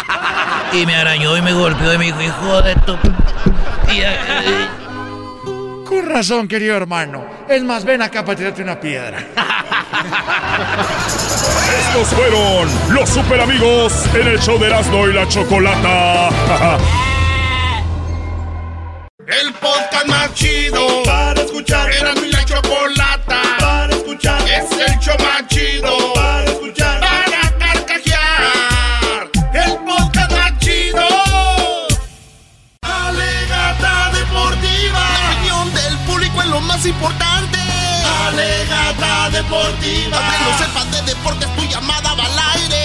Y 0.72 0.86
me 0.86 0.94
arañó 0.94 1.36
y 1.36 1.42
me 1.42 1.52
golpeó 1.52 1.92
y 1.92 1.98
me 1.98 2.06
dijo, 2.06 2.22
hijo 2.22 2.62
de 2.62 2.74
tu... 2.76 2.92
Y, 3.92 4.00
eh, 4.00 4.81
Con 5.92 6.08
razón, 6.08 6.48
querido 6.48 6.74
hermano. 6.74 7.22
Es 7.46 7.62
más, 7.62 7.84
ven 7.84 8.00
acá 8.00 8.24
para 8.24 8.38
tirarte 8.38 8.62
una 8.62 8.80
piedra. 8.80 9.18
Estos 11.86 12.08
fueron 12.08 12.66
los 12.94 13.10
super 13.10 13.38
amigos 13.38 13.92
en 14.14 14.28
el 14.28 14.40
show 14.40 14.58
de 14.58 14.68
Erasmo 14.68 15.06
y 15.06 15.12
la 15.12 15.28
Chocolata. 15.28 16.30
El 19.26 19.52
podcast 19.52 20.06
más 20.06 20.32
chido 20.34 21.02
para 21.04 21.42
escuchar. 21.42 21.90
Era 21.92 22.14
mi 22.14 22.28
la 22.30 22.42
chocolata 22.44 23.42
para 23.60 23.94
escuchar. 23.94 24.40
Es 24.48 24.72
el 24.72 24.98
show 24.98 25.14
más 25.20 25.31
importante. 36.92 37.58
Alegata 38.26 39.30
deportiva. 39.30 40.16
Aunque 40.18 40.38
no 40.44 40.58
sepas 40.58 40.90
de 40.92 41.02
deportes, 41.02 41.48
tu 41.56 41.62
llamada 41.64 42.14
va 42.14 42.24
al 42.24 42.38
aire. 42.56 42.84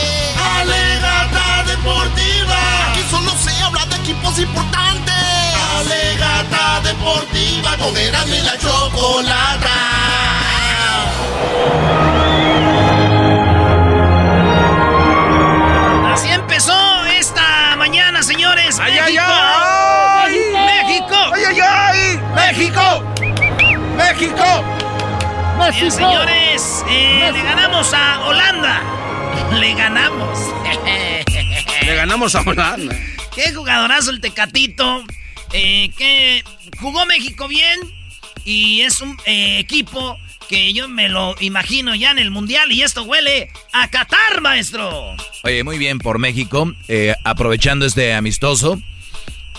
Alegata 0.60 1.64
deportiva. 1.66 2.58
Aquí 2.91 3.03
solo 3.10 3.32
se 3.36 3.51
habla 3.62 3.86
de 3.86 3.95
equipos 3.97 4.39
importantes. 4.39 5.14
Alegata 5.80 6.82
deportiva. 6.84 7.78
Con 7.78 7.95
y 7.97 8.41
la 8.41 8.58
chocolata. 8.58 9.78
Así 16.14 16.30
empezó 16.30 17.05
esta 17.05 17.76
mañana, 17.78 18.24
señores. 18.24 18.80
¡Ay, 18.80 18.97
ay, 18.97 19.14
México. 19.14 19.24
ay! 19.28 19.46
¡México! 24.20 24.65
Bien, 25.74 25.91
señores, 25.91 26.84
eh, 26.89 27.30
le 27.32 27.43
ganamos 27.43 27.93
a 27.93 28.26
Holanda. 28.26 28.82
Le 29.59 29.76
ganamos. 29.76 30.39
Le 31.84 31.95
ganamos 31.95 32.34
a 32.34 32.41
Holanda. 32.41 32.95
Qué 33.36 33.53
jugadorazo 33.53 34.09
el 34.09 34.20
Tecatito. 34.20 35.03
Eh, 35.53 35.91
que 35.95 36.43
jugó 36.80 37.05
México 37.05 37.47
bien. 37.47 37.80
Y 38.43 38.82
es 38.82 39.01
un 39.01 39.20
eh, 39.26 39.59
equipo 39.59 40.18
que 40.49 40.74
yo 40.74 40.88
me 40.88 41.09
lo 41.09 41.36
imagino 41.39 41.93
ya 41.93 42.09
en 42.09 42.18
el 42.18 42.32
Mundial. 42.32 42.72
Y 42.72 42.82
esto 42.82 43.03
huele 43.03 43.51
a 43.72 43.88
Qatar, 43.89 44.41
maestro. 44.41 45.15
Oye, 45.43 45.63
muy 45.63 45.78
bien 45.78 45.99
por 45.99 46.18
México. 46.18 46.74
Eh, 46.88 47.13
aprovechando 47.24 47.86
este 47.86 48.15
amistoso. 48.15 48.82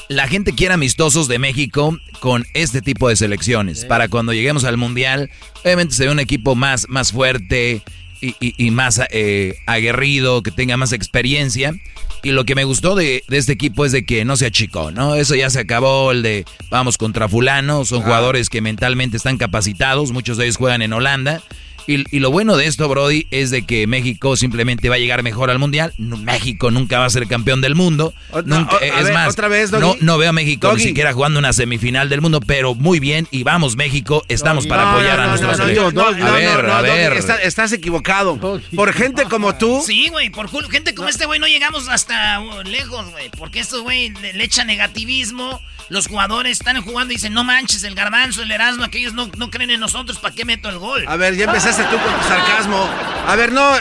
La 0.09 0.27
gente 0.27 0.53
quiere 0.55 0.73
amistosos 0.75 1.29
de 1.29 1.39
México 1.39 1.99
con 2.21 2.47
este 2.55 2.81
tipo 2.81 3.09
de 3.11 3.17
selecciones. 3.17 3.85
Para 3.85 4.09
cuando 4.09 4.33
lleguemos 4.33 4.65
al 4.65 4.79
Mundial, 4.79 5.31
obviamente 5.65 5.95
se 5.95 6.07
ve 6.07 6.13
un 6.13 6.19
equipo 6.21 6.55
más, 6.55 6.89
más 6.89 7.13
fuerte 7.13 7.83
y, 8.23 8.29
y- 8.41 8.55
y 8.57 8.71
más 8.71 9.01
eh, 9.11 9.57
aguerrido, 9.67 10.43
que 10.43 10.51
tenga 10.51 10.77
más 10.79 10.93
experiencia. 10.93 11.75
Y 12.23 12.31
lo 12.31 12.45
que 12.45 12.55
me 12.55 12.65
gustó 12.65 12.95
de, 12.95 13.23
de 13.29 13.37
este 13.37 13.53
equipo 13.53 13.85
es 13.85 13.93
de 13.93 14.05
que 14.07 14.25
no 14.25 14.37
se 14.37 14.47
achicó, 14.47 14.91
¿no? 14.91 15.15
Eso 15.15 15.35
ya 15.37 15.51
se 15.51 15.61
acabó, 15.61 16.11
el 16.11 16.23
de 16.23 16.45
vamos 16.71 16.97
contra 16.99 17.29
fulano. 17.29 17.85
Son 17.85 18.01
jugadores 18.03 18.49
que 18.49 18.61
mentalmente 18.63 19.17
están 19.19 19.37
capacitados, 19.37 20.11
muchos 20.11 20.37
de 20.39 20.45
ellos 20.45 20.57
juegan 20.57 20.81
en 20.83 20.95
Holanda. 20.95 21.43
Y, 21.89 22.05
y 22.15 22.21
lo 22.21 22.31
bueno 22.31 22.57
de 22.59 22.67
esto, 22.67 22.87
Brody, 22.87 23.27
es 23.31 23.51
de 23.51 23.63
que 23.63 23.87
México 23.87 24.37
simplemente 24.37 24.91
va 24.91 24.97
a 24.97 24.99
llegar 24.99 25.23
mejor 25.23 25.51
al 25.51 25.59
Mundial. 25.59 25.95
México 25.97 26.71
nunca 26.71 26.99
va 26.99 27.07
a 27.07 27.11
ser 27.11 27.27
campeón 27.27 27.63
del 27.63 27.75
mundo. 27.75 28.13
O- 28.31 28.43
Nunca- 28.43 28.77
o- 28.77 28.79
a 28.79 28.85
es 28.85 29.05
ver, 29.05 29.15
más, 29.15 29.33
otra 29.33 29.49
vez, 29.49 29.73
no, 29.73 30.19
veo 30.19 30.29
a 30.29 30.33
México 30.33 30.69
Doggy. 30.69 30.83
ni 30.83 30.89
siquiera 30.89 31.15
jugando 31.15 31.39
una 31.39 31.55
semifinal 31.55 32.11
del 32.11 32.21
mundo, 32.21 32.41
pero 32.43 32.75
muy 32.75 33.01
bien. 33.01 33.27
Y 33.31 33.43
vamos, 33.43 33.75
México, 33.77 34.23
estamos 34.29 34.67
para 34.67 34.83
No, 34.85 34.91
apoyar 34.91 35.17
no, 35.17 35.23
a 35.23 35.25
no, 35.25 35.29
nuestra 35.31 35.49
no, 35.53 35.57
no, 35.57 35.63
selección. 35.65 35.95
no, 35.95 36.03
a 36.03 36.11
ver, 36.33 36.65
no, 36.65 36.73
a 36.75 36.83
Doggy, 36.83 36.91
ver. 36.91 37.13
está- 37.15 37.37
estás 37.43 37.73
equivocado. 37.73 38.39
Por 38.39 38.93
gente 38.93 39.25
como 39.25 39.55
tú. 39.57 39.83
Sí, 39.87 40.09
güey, 40.11 40.29
por 40.29 40.49
gente 40.71 40.95
como 40.95 41.09
este 41.09 41.25
güey 41.25 41.41
no 41.41 41.47
llegamos 41.47 41.89
hasta 41.89 42.41
uh, 42.41 42.63
lejos, 42.65 43.11
güey. 43.13 43.31
Porque 43.39 43.61
estos 43.61 43.81
güey 43.81 44.11
le, 44.11 44.35
le 44.35 44.45
echan 44.45 44.67
negativismo. 44.67 45.61
Los 45.91 46.07
jugadores 46.07 46.59
están 46.59 46.83
jugando 46.83 47.13
y 47.13 47.17
dicen, 47.17 47.33
no 47.33 47.45
manches, 47.45 47.83
el 47.85 47.95
garbanzo, 47.95 48.43
el 48.43 48.51
erasmo, 48.51 48.85
aquellos 48.85 49.15
no, 49.15 49.31
no 49.37 49.51
creen 49.51 49.71
en 49.71 49.81
nosotros, 49.81 50.19
¿para 50.19 50.35
qué 50.35 50.45
meto 50.45 50.69
el 50.69 50.79
gol? 50.79 51.05
A 51.09 51.17
ver, 51.17 51.35
ya 51.35 51.45
empezaste 51.47 51.83
tú 51.85 51.97
con 51.99 52.15
tu 52.21 52.29
sarcasmo. 52.29 52.89
A 53.27 53.37
ver, 53.37 53.53
no, 53.53 53.75
eh, 53.77 53.81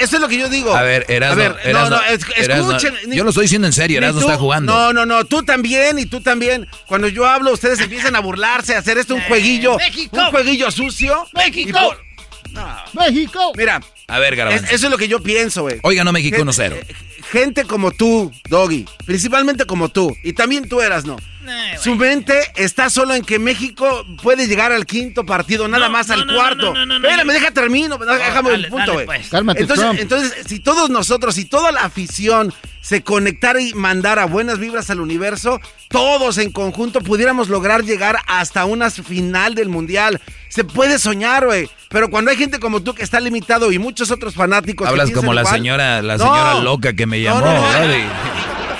eso 0.00 0.16
es 0.16 0.20
lo 0.22 0.28
que 0.28 0.36
yo 0.38 0.48
digo. 0.48 0.74
A 0.74 0.82
ver, 0.82 1.06
Erasmo, 1.08 1.42
A 1.42 1.48
ver, 1.48 1.56
Erasmo, 1.64 1.90
no, 1.90 1.96
no, 1.96 2.02
es- 2.06 2.20
Erasmo, 2.36 2.72
escuchen. 2.72 2.94
ni- 3.08 3.16
yo 3.16 3.22
lo 3.24 3.30
estoy 3.30 3.44
diciendo 3.44 3.66
en 3.68 3.72
serio, 3.72 3.98
Erasmo 3.98 4.20
tú- 4.20 4.26
está 4.26 4.38
jugando. 4.38 4.72
No, 4.72 4.92
no, 4.92 5.06
no, 5.06 5.24
tú 5.24 5.42
también 5.44 5.98
y 5.98 6.06
tú 6.06 6.20
también. 6.20 6.66
Cuando 6.86 7.06
yo 7.08 7.24
hablo, 7.26 7.52
ustedes 7.52 7.78
empiezan 7.80 8.16
a 8.16 8.20
burlarse, 8.20 8.74
a 8.74 8.78
hacer 8.80 8.98
esto 8.98 9.14
un 9.14 9.20
jueguillo. 9.22 9.76
México. 9.78 10.16
Un 10.16 10.30
jueguillo 10.30 10.70
sucio. 10.72 11.26
México. 11.34 11.68
Y 11.68 11.72
por- 11.72 12.04
¡México! 12.94 13.52
Mira, 13.56 13.80
A 14.06 14.18
ver, 14.18 14.34
es- 14.34 14.38
Garbanzo. 14.38 14.64
eso 14.66 14.86
es 14.86 14.90
lo 14.90 14.98
que 14.98 15.08
yo 15.08 15.20
pienso, 15.22 15.62
güey. 15.62 15.78
Hoy 15.82 15.96
ganó 15.96 16.12
México 16.12 16.36
Gente- 16.36 16.42
1-0. 16.42 16.76
Gente 17.30 17.64
como 17.64 17.90
tú, 17.90 18.30
Doggy, 18.48 18.86
principalmente 19.06 19.64
como 19.66 19.88
tú, 19.88 20.14
y 20.22 20.32
también 20.34 20.68
tú 20.68 20.80
eras, 20.80 21.04
¿no? 21.04 21.16
Eh, 21.46 21.76
Su 21.82 21.94
mente 21.94 22.34
está 22.56 22.88
solo 22.88 23.12
en 23.14 23.22
que 23.22 23.38
México 23.38 24.04
puede 24.22 24.46
llegar 24.46 24.72
al 24.72 24.86
quinto 24.86 25.26
partido, 25.26 25.68
nada 25.68 25.86
No, 25.88 25.92
más 25.92 26.08
no, 26.08 26.14
al 26.14 26.26
no, 26.26 26.34
cuarto. 26.34 26.72
no, 26.72 26.74
no, 26.74 26.86
no, 26.86 26.98
no, 27.00 27.08
Espérame, 27.08 27.32
deja 27.34 27.50
termino, 27.50 27.98
déjame 27.98 28.50
dale, 28.50 28.64
el 28.64 28.70
punto, 28.70 28.92
güey. 28.94 29.04
pues. 29.06 29.28
Cálmate, 29.28 29.60
entonces, 29.60 29.84
Trump. 29.84 30.00
entonces, 30.00 30.32
si 30.46 30.60
todos 30.60 30.88
nosotros, 30.90 31.34
si 31.34 31.44
toda 31.44 31.70
la 31.72 31.82
afición 31.82 32.54
se 32.80 33.02
conectara 33.02 33.60
y 33.60 33.74
mandara 33.74 34.24
buenas 34.26 34.58
vibras 34.58 34.88
al 34.90 35.00
universo, 35.00 35.60
todos 35.88 36.38
en 36.38 36.50
conjunto 36.50 37.00
pudiéramos 37.02 37.48
lograr 37.48 37.82
llegar 37.84 38.18
hasta 38.26 38.64
una 38.64 38.90
final 38.90 39.54
del 39.54 39.68
mundial. 39.68 40.20
Se 40.48 40.64
puede 40.64 40.98
soñar, 40.98 41.46
güey. 41.46 41.68
Pero 41.88 42.10
cuando 42.10 42.30
hay 42.30 42.36
gente 42.36 42.58
como 42.58 42.82
tú 42.82 42.94
que 42.94 43.02
está 43.02 43.20
limitado 43.20 43.70
y 43.72 43.78
muchos 43.78 44.10
otros 44.10 44.34
fanáticos. 44.34 44.86
que 44.86 44.90
Hablas 44.90 45.10
como 45.12 45.32
la 45.32 45.42
igual- 45.42 45.54
señora, 45.56 46.02
la 46.02 46.16
No. 46.16 46.24
señora 46.24 46.60
loca 46.60 46.92
que 46.94 47.06
me 47.06 47.13
No, 47.22 47.40
llamó, 47.40 47.40
no. 47.46 47.66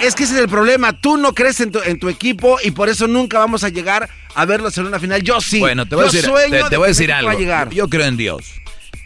Es 0.00 0.14
que 0.14 0.24
ese 0.24 0.34
es 0.34 0.40
el 0.40 0.48
problema. 0.48 0.92
Tú 0.92 1.16
no 1.16 1.34
crees 1.34 1.60
en 1.60 1.70
tu, 1.72 1.80
en 1.80 1.98
tu 1.98 2.08
equipo 2.08 2.58
y 2.62 2.72
por 2.72 2.88
eso 2.88 3.06
nunca 3.06 3.38
vamos 3.38 3.64
a 3.64 3.68
llegar 3.68 4.08
a 4.34 4.44
verlos 4.44 4.76
en 4.78 4.86
una 4.86 4.98
final. 4.98 5.22
Yo 5.22 5.40
sí. 5.40 5.60
Bueno, 5.60 5.86
te 5.86 5.94
voy 5.94 6.04
a 6.04 6.10
decir, 6.10 6.22
te, 6.22 6.30
de 6.68 6.76
voy 6.76 6.84
a 6.84 6.88
decir 6.88 7.12
algo. 7.12 7.30
a. 7.30 7.68
Yo 7.70 7.88
creo 7.88 8.04
en 8.06 8.16
Dios. 8.16 8.44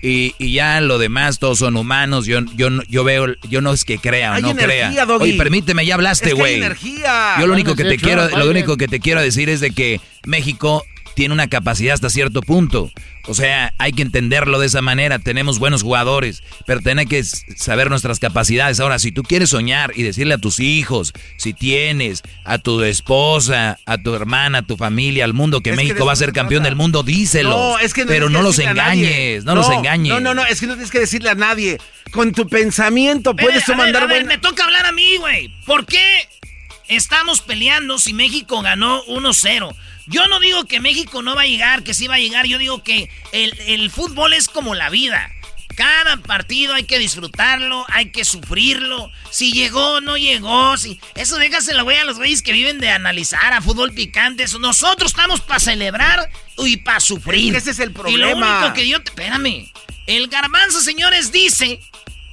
Y, 0.01 0.35
y 0.39 0.53
ya 0.53 0.81
lo 0.81 0.99
demás, 0.99 1.39
todos 1.39 1.59
son 1.59 1.77
humanos. 1.77 2.27
Yo, 2.27 2.41
yo, 2.55 2.71
no- 2.71 2.83
yo 2.89 3.03
veo, 3.05 3.27
yo 3.49 3.61
no 3.61 3.73
es 3.73 3.85
que 3.85 3.99
crea 3.99 4.31
o 4.31 4.35
Hay 4.35 4.43
no 4.43 4.51
energía, 4.51 4.89
crea. 4.91 5.07
Doggy. 5.07 5.23
Oye, 5.25 5.35
permíteme, 5.39 5.85
ya 5.85 5.95
hablaste, 5.95 6.29
Es 6.31 6.35
que 6.35 6.43
hay 6.45 6.61
güey. 6.61 6.77
Yo 7.41 7.47
lo 7.47 7.53
único 7.53 7.75
que 7.75 7.85
te 7.85 7.97
quiero, 7.97 8.29
lo 8.29 8.49
único 8.49 8.77
que 8.77 8.87
te 8.89 9.01
quiero 9.01 9.21
decir 9.21 9.49
es 9.49 9.61
de 9.61 9.73
que 9.73 10.01
México 10.25 10.85
tiene 11.15 11.35
una 11.35 11.49
capacidad 11.49 11.95
hasta 11.95 12.11
cierto 12.11 12.43
punto. 12.43 12.91
O 13.29 13.35
sea, 13.35 13.75
hay 13.77 13.93
que 13.93 14.01
entenderlo 14.01 14.59
de 14.59 14.67
esa 14.67 14.81
manera. 14.81 15.19
Tenemos 15.19 15.59
buenos 15.59 15.83
jugadores, 15.83 16.43
pero 16.67 16.81
tenemos 16.81 17.11
que 17.11 17.23
saber 17.23 17.91
nuestras 17.91 18.19
capacidades. 18.21 18.81
Ahora, 18.81 18.99
si 18.99 19.13
tú 19.13 19.23
quieres 19.23 19.51
soñar 19.51 19.93
y 19.95 20.03
decirle 20.03 20.35
a 20.35 20.39
tus 20.39 20.61
hijos, 20.61 21.13
si 21.37 21.53
tienes 21.53 22.23
a 22.45 22.59
tu 22.59 22.83
esposa, 22.83 23.79
a 23.85 23.99
tu 23.99 24.15
hermana, 24.15 24.59
a 24.59 24.63
tu 24.63 24.79
familia, 24.79 25.27
al 25.27 25.35
mundo 25.35 25.61
que 25.61 25.71
Es 25.71 25.77
México 25.77 26.07
va 26.07 26.15
a 26.15 26.17
ser 26.17 26.31
se 26.31 26.33
campeón 26.33 26.63
del 26.63 26.75
mundo, 26.75 27.03
díselo. 27.03 27.51
No, 27.51 27.79
es 27.79 27.93
que 27.93 28.07
no 28.07 28.09
pero 28.09 28.29
tienes 28.29 28.33
no 28.33 28.39
que 28.39 28.45
los 28.45 28.57
decirle 28.57 28.81
a 28.81 28.85
nadie. 28.85 29.09
engañes, 29.09 29.45
no, 29.45 29.55
los 29.55 29.71
engañes. 29.71 30.13
No, 30.15 30.21
no, 30.21 30.35
no, 30.35 30.47
es 30.47 30.61
que 30.61 30.67
no 30.67 30.73
tienes 30.73 30.91
que 30.91 31.01
decirle 31.01 31.29
a 31.29 31.35
nadie. 31.35 31.79
Con 32.13 32.33
tu 32.33 32.49
pensamiento 32.49 33.37
puedes 33.37 33.65
tú 33.67 33.73
a 33.73 33.77
ver, 33.77 33.85
mandar 33.85 34.05
a 34.05 34.07
ver, 34.07 34.25
me 34.25 34.39
toca 34.39 34.65
hablar 34.65 34.87
a 34.87 34.93
mí, 34.93 35.19
güey. 35.19 35.51
¿Por 35.67 35.85
qué 35.85 36.27
estamos 36.89 37.43
peleando 37.43 37.99
si 37.99 38.15
México 38.15 38.63
ganó 38.63 39.05
1-0? 39.05 39.75
Yo 40.09 40.27
no 40.27 40.41
digo 40.41 40.65
que 40.65 40.81
México 40.81 41.23
no 41.23 41.35
va 41.35 41.43
a 41.43 41.47
llegar, 41.47 41.85
que 41.85 41.95
sí 41.95 42.07
va 42.07 42.17
a 42.17 42.19
llegar. 42.19 42.47
Yo 42.47 42.59
digo 42.59 42.83
que 42.83 43.11
el, 43.33 43.59
el 43.67 43.91
fútbol 43.91 44.33
es 44.33 44.49
como 44.49 44.75
la 44.75 44.91
vida. 44.91 45.31
Cada 45.79 46.17
partido 46.17 46.75
hay 46.75 46.85
que 46.85 46.99
disfrutarlo, 46.99 47.87
hay 47.89 48.11
que 48.11 48.25
sufrirlo. 48.25 49.13
Si 49.31 49.53
llegó, 49.53 50.01
no 50.01 50.17
llegó. 50.17 50.77
Si... 50.77 50.99
Eso 51.15 51.37
déjaselo, 51.37 51.85
güey, 51.85 51.99
a 51.99 52.05
los 52.05 52.17
güeyes 52.17 52.43
que 52.43 52.53
viven 52.53 52.81
de 52.81 52.91
analizar 52.91 53.53
a 53.53 53.63
fútbol 53.63 53.93
picante. 53.93 54.45
Nosotros 54.59 55.13
estamos 55.13 55.41
para 55.41 55.61
celebrar 55.61 56.31
y 56.57 56.79
para 56.79 56.99
sufrir. 56.99 57.55
ese 57.55 57.71
es 57.71 57.79
el 57.79 57.93
problema. 57.93 58.17
Y 58.17 58.21
lo 58.21 58.37
único 58.37 58.75
que 58.75 58.89
yo... 58.89 58.99
Espérame. 58.99 59.71
El 60.09 60.29
garbanzo, 60.29 60.81
señores, 60.81 61.31
dice 61.31 61.81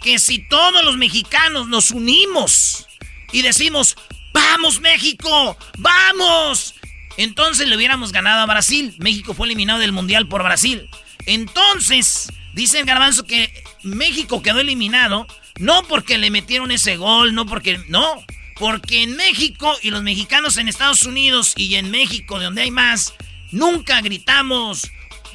que 0.01 0.17
si 0.17 0.39
todos 0.39 0.83
los 0.83 0.97
mexicanos 0.97 1.67
nos 1.67 1.91
unimos 1.91 2.87
y 3.31 3.41
decimos, 3.41 3.97
vamos 4.35 4.79
México, 4.79 5.57
vamos, 5.77 6.74
entonces 7.17 7.67
le 7.67 7.75
hubiéramos 7.75 8.11
ganado 8.11 8.41
a 8.41 8.45
Brasil. 8.45 8.95
México 8.99 9.33
fue 9.33 9.47
eliminado 9.47 9.79
del 9.79 9.91
Mundial 9.91 10.27
por 10.27 10.43
Brasil. 10.43 10.89
Entonces, 11.25 12.31
dice 12.53 12.79
el 12.79 12.85
garbanzo 12.85 13.25
que 13.25 13.51
México 13.83 14.41
quedó 14.41 14.59
eliminado 14.59 15.27
no 15.57 15.83
porque 15.83 16.17
le 16.17 16.31
metieron 16.31 16.71
ese 16.71 16.97
gol, 16.97 17.33
no 17.33 17.45
porque... 17.45 17.79
No, 17.87 18.23
porque 18.57 19.03
en 19.03 19.15
México 19.15 19.73
y 19.81 19.89
los 19.89 20.01
mexicanos 20.01 20.57
en 20.57 20.67
Estados 20.67 21.03
Unidos 21.03 21.53
y 21.57 21.75
en 21.75 21.91
México, 21.91 22.39
de 22.39 22.45
donde 22.45 22.61
hay 22.61 22.71
más, 22.71 23.13
nunca 23.51 24.01
gritamos, 24.01 24.89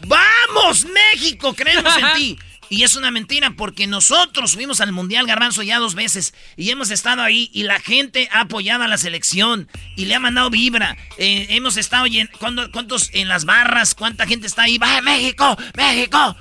¡Vamos 0.06 0.86
México! 0.86 1.54
Creemos 1.54 1.94
en 1.96 2.12
ti. 2.16 2.38
Y 2.70 2.84
es 2.84 2.94
una 2.94 3.10
mentira 3.10 3.50
porque 3.50 3.88
nosotros 3.88 4.54
fuimos 4.54 4.80
al 4.80 4.92
Mundial 4.92 5.26
Garbanzo 5.26 5.64
ya 5.64 5.80
dos 5.80 5.96
veces 5.96 6.34
y 6.56 6.70
hemos 6.70 6.92
estado 6.92 7.20
ahí 7.20 7.50
y 7.52 7.64
la 7.64 7.80
gente 7.80 8.28
ha 8.30 8.42
apoyado 8.42 8.84
a 8.84 8.88
la 8.88 8.96
selección 8.96 9.68
y 9.96 10.04
le 10.04 10.14
ha 10.14 10.20
mandado 10.20 10.50
vibra. 10.50 10.96
Eh, 11.18 11.48
hemos 11.50 11.76
estado 11.76 12.06
en, 12.06 12.30
¿cuántos 12.38 13.10
en 13.12 13.26
las 13.26 13.44
barras? 13.44 13.96
¿Cuánta 13.96 14.24
gente 14.24 14.46
está 14.46 14.62
ahí? 14.62 14.78
¡Va, 14.78 15.00
México! 15.02 15.58
¡México! 15.76 16.36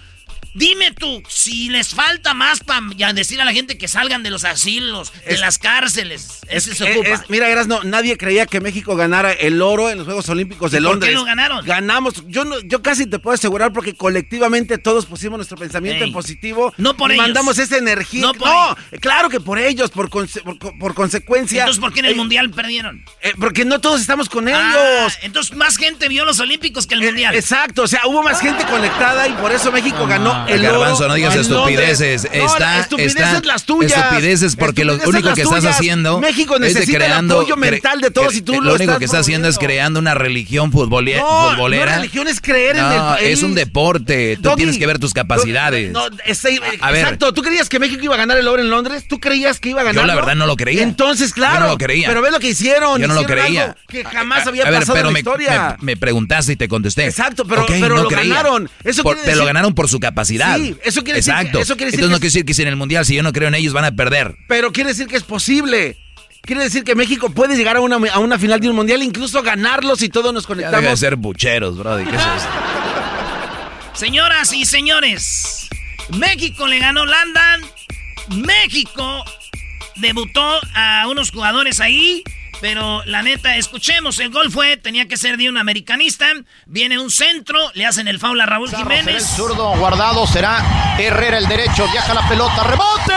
Dime 0.54 0.92
tú, 0.92 1.22
si 1.30 1.70
les 1.70 1.90
falta 1.94 2.34
más 2.34 2.60
para 2.62 2.82
decir 3.14 3.40
a 3.42 3.46
la 3.46 3.54
gente 3.54 3.78
que 3.78 3.88
salgan 3.88 4.24
de 4.24 4.30
los 4.30 4.44
asilos, 4.46 5.12
de 5.28 5.38
las 5.38 5.58
cárceles. 5.58 6.40
Ese 6.48 6.74
se 6.76 6.84
ocupa. 6.92 7.24
mira, 7.30 7.50
Eras, 7.50 7.68
no, 7.68 7.84
nadie 7.84 8.18
creía 8.18 8.46
que 8.46 8.60
México 8.60 8.96
ganara 8.96 9.32
el 9.32 9.62
oro 9.62 9.90
en 9.90 9.98
los 10.00 10.06
Juegos 10.06 10.28
Olímpicos 10.30 10.72
de 10.72 10.80
Londres. 10.80 11.00
¿Por 11.02 11.10
qué 11.10 11.16
lo 11.16 11.26
ganaron? 11.26 11.66
Ganamos. 11.66 12.24
Yo 12.28 12.46
no, 12.46 12.60
yo 12.62 12.82
casi 12.82 13.06
te 13.06 13.20
puedo 13.20 13.36
asegurar 13.36 13.72
porque 13.74 13.94
colectivamente 13.94 14.78
todos 14.78 15.06
pusimos 15.06 15.38
nuestro 15.38 15.58
pensamiento 15.58 16.04
en 16.04 16.12
positivo. 16.12 16.74
No 16.78 16.96
por 16.98 17.12
y 17.12 17.14
ellos. 17.14 17.26
Mandamos 17.28 17.58
esa 17.60 17.78
energía. 17.78 18.22
No, 18.22 18.34
por 18.34 18.48
no 18.48 18.78
claro 19.00 19.30
que 19.30 19.40
por 19.40 19.60
ellos, 19.60 19.92
por, 19.92 20.10
por, 20.10 20.94
consecuencia. 20.96 21.62
Entonces, 21.62 21.80
¿por 21.82 21.94
qué 21.94 22.00
en 22.00 22.06
el 22.08 22.14
eh, 22.14 22.16
Mundial 22.16 22.50
perdieron? 22.50 23.04
Eh, 23.22 23.34
porque 23.40 23.66
no 23.66 23.80
todos 23.80 24.02
estamos 24.02 24.30
con 24.30 24.48
Ah, 24.48 24.74
ellos. 25.04 25.18
entonces, 25.22 25.56
más 25.56 25.78
gente 25.78 26.08
vio 26.08 26.26
los 26.26 26.40
Olímpicos 26.40 26.88
que 26.88 26.96
el 26.96 27.04
Eh, 27.04 27.06
Mundial. 27.08 27.36
exacto, 27.36 27.84
o 27.84 27.88
sea, 27.88 28.02
hubo 28.08 28.24
más 28.24 28.42
gente 28.42 28.66
conectada 28.66 29.28
y 29.28 29.34
por 29.34 29.52
eso 29.52 29.72
México 29.72 30.06
ganó 30.08 30.39
el. 30.48 30.62
Garbanzo, 30.62 31.08
no 31.08 31.14
digas 31.16 31.36
estupideces. 31.36 32.24
No, 32.24 32.46
está, 32.46 32.80
estupideces 32.82 33.16
está, 33.22 33.42
las 33.48 33.64
tuyas. 33.64 33.92
Estupideces 33.92 34.56
porque 34.56 34.86
lo 34.86 34.96
único 35.06 35.34
que 35.34 35.42
estás 35.42 35.66
haciendo 35.66 36.20
México 36.20 36.56
es 36.56 36.62
de 36.62 36.68
necesita 36.68 36.98
el 36.98 37.04
creando, 37.04 37.40
apoyo 37.40 37.58
mental 37.58 38.02
de 38.02 38.12
todos 38.12 38.36
y 38.36 38.42
tú 38.42 38.54
lo, 38.54 38.62
lo 38.62 38.70
único 38.72 38.84
estás 38.84 39.00
que 39.00 39.06
estás 39.06 39.22
haciendo 39.22 39.48
es 39.48 39.58
creando 39.58 40.00
una 40.00 40.14
religión 40.14 40.70
No, 40.72 40.72
futbolera. 40.72 41.22
no 41.22 41.96
religión 41.98 42.28
es 42.28 42.42
creer 42.42 42.78
en 42.78 42.86
el 42.86 43.00
país. 43.00 43.28
es 43.30 43.44
un 43.44 43.56
deporte. 43.56 44.36
Tú 44.38 44.42
Doggy, 44.44 44.56
tienes 44.58 44.78
que 44.78 44.88
ver 44.88 45.00
tus 45.00 45.14
capacidades. 45.14 45.92
No, 45.92 46.02
ese- 46.26 46.60
A 46.82 46.92
ver. 46.92 47.02
exacto. 47.02 47.34
¿Tú 47.34 47.42
creías 47.42 47.70
que 47.70 47.80
México 47.80 48.04
iba 48.04 48.16
a 48.16 48.18
ganar 48.18 48.38
el 48.38 48.48
oro 48.48 48.62
en 48.62 48.70
Londres? 48.70 49.06
¿Tú 49.08 49.20
creías 49.20 49.60
que 49.60 49.70
iba 49.70 49.82
a 49.82 49.84
ganar? 49.84 50.02
Yo 50.04 50.08
la 50.08 50.16
verdad 50.16 50.36
no 50.36 50.46
lo 50.46 50.56
creía. 50.56 50.84
Entonces, 50.84 51.34
claro. 51.34 51.56
Yo 51.56 51.60
no 51.62 51.68
lo 51.74 51.78
creía. 51.78 52.08
Pero 52.08 52.22
ve 52.22 52.32
lo 52.32 52.40
que 52.40 52.50
hicieron. 52.50 53.02
Yo 53.02 53.08
no 53.08 53.14
lo 53.16 53.24
creía. 53.24 53.76
Que 53.88 54.04
jamás 54.04 54.48
había 54.48 54.64
a 54.66 54.70
ver, 54.70 54.80
pasado 54.82 54.96
pero 54.96 55.08
en 55.10 55.14
la 55.14 55.20
historia. 55.20 55.78
me- 55.80 55.86
me 55.94 55.98
preguntaste 55.98 56.54
y 56.54 56.56
te 56.56 56.68
contesté. 56.68 57.06
Exacto, 57.06 57.46
pero- 57.46 57.66
lo 57.90 58.08
creía. 58.08 58.36
ganaron. 58.36 58.70
Eso 58.84 59.04
Por- 59.04 59.16
quiere 59.16 59.26
Pero 59.32 59.40
lo 59.40 59.46
ganaron 59.46 59.74
por 59.74 59.90
su 59.90 60.00
capacidad. 60.00 60.29
Sí, 60.60 60.76
eso 60.84 61.04
quiere 61.04 61.20
decir 61.20 61.34
eso 61.62 61.76
quiere 61.76 61.92
decir 61.92 62.00
Entonces 62.00 62.10
no 62.10 62.16
que- 62.16 62.20
quiere 62.20 62.20
decir 62.22 62.46
que 62.46 62.54
si 62.54 62.62
en 62.62 62.68
el 62.70 62.76
mundial, 62.76 63.06
si 63.06 63.16
yo 63.16 63.24
no 63.24 63.34
creo 63.34 63.48
en 63.48 63.56
ellos, 63.56 63.74
van 63.74 63.86
a 63.86 63.92
perder. 63.92 64.36
Pero 64.48 64.72
quiere 64.72 64.90
decir 64.92 65.08
que 65.08 65.18
es 65.18 65.24
posible. 65.24 65.98
Quiere 66.42 66.64
decir 66.64 66.84
que 66.84 66.96
México 66.96 67.30
puede 67.32 67.56
llegar 67.58 67.76
a 67.78 67.82
una, 67.82 67.98
a 68.12 68.20
una 68.20 68.40
final 68.40 68.60
de 68.60 68.70
un 68.70 68.76
mundial, 68.76 69.04
incluso 69.04 69.42
ganarlo 69.44 69.96
si 69.96 70.08
todos 70.10 70.34
nos 70.34 70.48
Ya 70.48 70.56
deja 70.56 70.68
de 70.68 70.72
conectamos. 70.72 71.00
ser 71.00 71.16
bucheros, 71.18 71.78
brody. 71.78 72.06
¿Qué 72.06 72.16
es 72.16 72.22
esto? 72.22 72.50
Señoras 73.94 74.54
y 74.54 74.66
señores, 74.66 75.68
México 76.18 76.66
le 76.68 76.80
ganó 76.80 77.06
Landan. 77.06 77.62
México 78.30 79.26
debutó 79.98 80.60
a 80.74 81.06
unos 81.10 81.32
jugadores 81.32 81.80
ahí. 81.82 82.24
Pero 82.62 83.02
la 83.06 83.22
neta, 83.24 83.56
escuchemos, 83.56 84.20
el 84.20 84.32
gol 84.32 84.52
fue, 84.52 84.76
tenía 84.78 85.08
que 85.08 85.16
ser 85.18 85.38
de 85.38 85.48
un 85.50 85.58
americanista. 85.58 86.26
Viene 86.66 87.00
un 87.00 87.10
centro, 87.10 87.58
le 87.74 87.86
hacen 87.86 88.08
el 88.08 88.20
foul 88.20 88.40
a 88.42 88.46
Raúl 88.46 88.70
Será 88.70 88.82
el 88.82 89.00
Jiménez. 89.00 89.24
zurdo 89.36 89.76
guardado, 89.78 90.28
será 90.28 90.96
Herrera 90.98 91.38
el 91.38 91.48
derecho, 91.48 91.88
viaja 91.92 92.14
la 92.14 92.28
pelota, 92.28 92.64
rebote. 92.64 93.14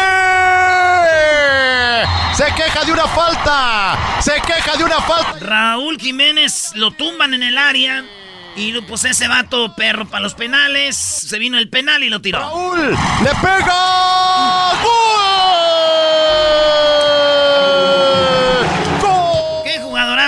Se 2.37 2.45
queja 2.55 2.85
de 2.85 2.93
una 2.93 3.07
falta, 3.09 3.99
se 4.21 4.35
queja 4.47 4.77
de 4.77 4.85
una 4.85 5.01
falta. 5.01 5.39
Raúl 5.41 5.99
Jiménez 5.99 6.73
lo 6.75 6.91
tumban 6.93 7.35
en 7.35 7.43
el 7.43 7.59
área. 7.59 8.05
Y 8.55 8.79
pues 8.83 9.05
ese 9.07 9.29
vato 9.29 9.75
perro 9.75 10.07
para 10.09 10.23
los 10.23 10.35
penales. 10.35 10.95
Se 10.97 11.39
vino 11.39 11.57
el 11.59 11.71
penal 11.71 12.05
y 12.05 12.11
lo 12.11 12.21
tiró. 12.21 12.39
Raúl 12.41 12.91
le 12.91 13.31
pega. 13.41 14.73
Qué 19.65 19.79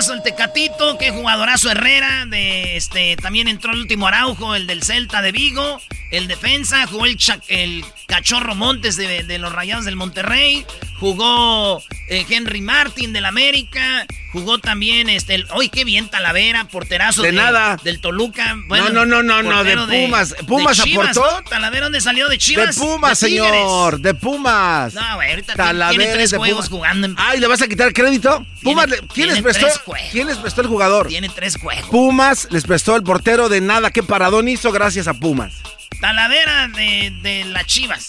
jugadorazo 0.05 0.29
el 0.29 0.35
Tecatito, 0.35 0.99
qué 0.99 1.11
jugadorazo 1.13 1.71
Herrera, 1.71 2.27
de 2.27 2.77
este 2.77 3.17
también 3.17 3.49
entró 3.49 3.73
el 3.73 3.79
último 3.81 4.07
Araujo, 4.07 4.55
el 4.55 4.67
del 4.67 4.83
Celta 4.83 5.23
de 5.23 5.33
Vigo, 5.33 5.81
el 6.11 6.27
defensa, 6.27 6.87
jugó 6.87 7.07
el, 7.07 7.85
Cachorro 8.07 8.55
Montes 8.55 8.97
de, 8.97 9.23
de 9.23 9.39
los 9.39 9.53
Rayados 9.53 9.87
del 9.87 9.97
Monterrey, 9.97 10.67
jugó 11.01 11.83
eh, 12.09 12.27
Henry 12.29 12.61
Martin 12.61 13.15
del 13.15 13.25
América, 13.25 14.07
jugó 14.33 14.59
también 14.59 15.09
este, 15.09 15.37
el, 15.37 15.47
¡ay, 15.51 15.69
qué 15.69 15.85
bien 15.85 16.09
Talavera, 16.09 16.65
porterazo 16.65 17.23
De 17.23 17.33
nada. 17.33 17.79
del 17.83 18.01
Toluca! 18.01 18.55
No, 18.55 18.91
no, 18.91 19.07
no, 19.07 19.23
no, 19.23 19.43
no, 19.43 19.65
de 19.65 19.77
Pumas. 19.77 20.35
Pumas 20.47 20.83
Chivas, 20.83 21.17
aportó. 21.17 21.41
¿no? 21.41 21.49
Talavera, 21.49 21.85
¿dónde 21.85 22.01
salió? 22.01 22.29
¿De 22.29 22.37
Chivas? 22.37 22.75
de 22.75 22.81
Pumas, 22.83 23.19
señor. 23.19 24.01
De 24.01 24.13
Pumas. 24.15 24.93
No, 24.93 25.15
güey, 25.17 25.31
ahorita 25.31 25.55
Talavera 25.55 25.91
tiene 25.91 26.13
tres 26.13 26.35
juegos 26.35 26.69
Pumas. 26.69 26.69
jugando 26.69 27.07
en 27.07 27.15
Ay, 27.17 27.41
¿le 27.41 27.47
vas 27.47 27.63
a 27.63 27.69
quitar 27.69 27.93
crédito? 27.93 28.45
Pumas, 28.63 28.87
¿quién, 29.13 29.29
les 29.29 29.43
prestó, 29.43 29.67
juegos. 30.01 30.13
¿quién 30.13 30.27
les 30.27 30.37
prestó 30.39 30.61
el 30.61 30.67
jugador? 30.69 31.07
Tiene 31.09 31.29
tres 31.29 31.57
juegos. 31.57 31.89
Pumas 31.91 32.49
les 32.51 32.65
prestó 32.65 32.97
el 32.97 33.03
portero 33.03 33.49
de 33.49 33.61
nada. 33.61 33.91
¿Qué 33.91 34.03
paradón 34.03 34.49
hizo 34.49 34.73
gracias 34.73 35.09
a 35.09 35.15
Pumas? 35.15 35.55
Talavera 36.01 36.69
de, 36.69 37.13
de 37.23 37.45
las 37.47 37.67
Chivas. 37.67 38.09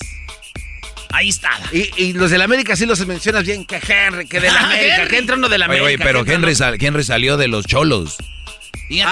Ahí 1.12 1.30
está. 1.30 1.52
Y, 1.72 1.90
y 1.96 2.14
los 2.14 2.30
del 2.32 2.42
América 2.42 2.76
sí 2.76 2.86
los 2.86 3.06
mencionas 3.08 3.46
bien. 3.46 3.64
Que 3.66 3.78
Henry, 3.88 4.26
que 4.28 4.40
de 4.42 4.52
la 4.52 4.60
Ah, 4.60 4.66
América. 4.66 4.96
Henry. 4.98 5.08
Que 5.10 5.18
entra 5.18 5.36
uno 5.38 5.48
de 5.48 5.58
la 5.58 5.68
Oye, 5.68 5.80
América. 5.80 6.04
oye, 6.04 6.24
pero 6.26 6.56
sal- 6.56 6.78
Henry 6.80 7.04
salió 7.04 7.38
de 7.38 7.48
los 7.48 7.66
cholos. 7.66 8.18
Fíjate. 8.88 9.12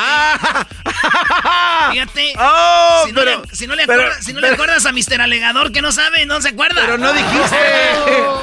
Fíjate. 1.91 2.34
Oh, 2.39 3.03
si, 3.05 3.11
no 3.11 3.21
pero- 3.21 3.41
le, 3.41 3.55
si 3.55 3.67
no 3.67 3.76
le 3.76 3.86
pero- 3.88 4.01
acuerdas, 4.01 4.26
si 4.26 4.34
no 4.34 4.39
le 4.39 4.47
pero- 4.47 4.53
acuerdas 4.55 4.86
a 4.86 4.91
Mr. 4.91 5.21
Alegador 5.21 5.71
que 5.71 5.82
no 5.82 5.91
sabe, 5.91 6.26
no 6.26 6.41
se 6.41 6.49
acuerda. 6.49 6.82
Pero 6.82 6.97
no 6.97 7.13
dijiste. 7.13 7.57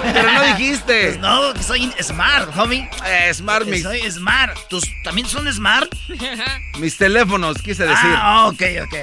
pero 0.12 0.32
no 0.32 0.42
dijiste. 0.44 1.04
Pues 1.08 1.18
no, 1.18 1.54
que 1.54 1.62
soy 1.62 1.92
smart, 2.02 2.56
homie. 2.56 2.88
Eh, 3.06 3.32
smart, 3.34 3.66
mis, 3.66 3.82
Soy 3.82 4.10
smart. 4.10 4.56
¿Tus 4.68 4.84
también 5.02 5.26
son 5.28 5.50
smart? 5.52 5.92
mis 6.78 6.96
teléfonos, 6.96 7.58
quise 7.62 7.84
decir. 7.86 8.10
Ah, 8.14 8.46
ok, 8.48 8.62
ok. 8.84 8.94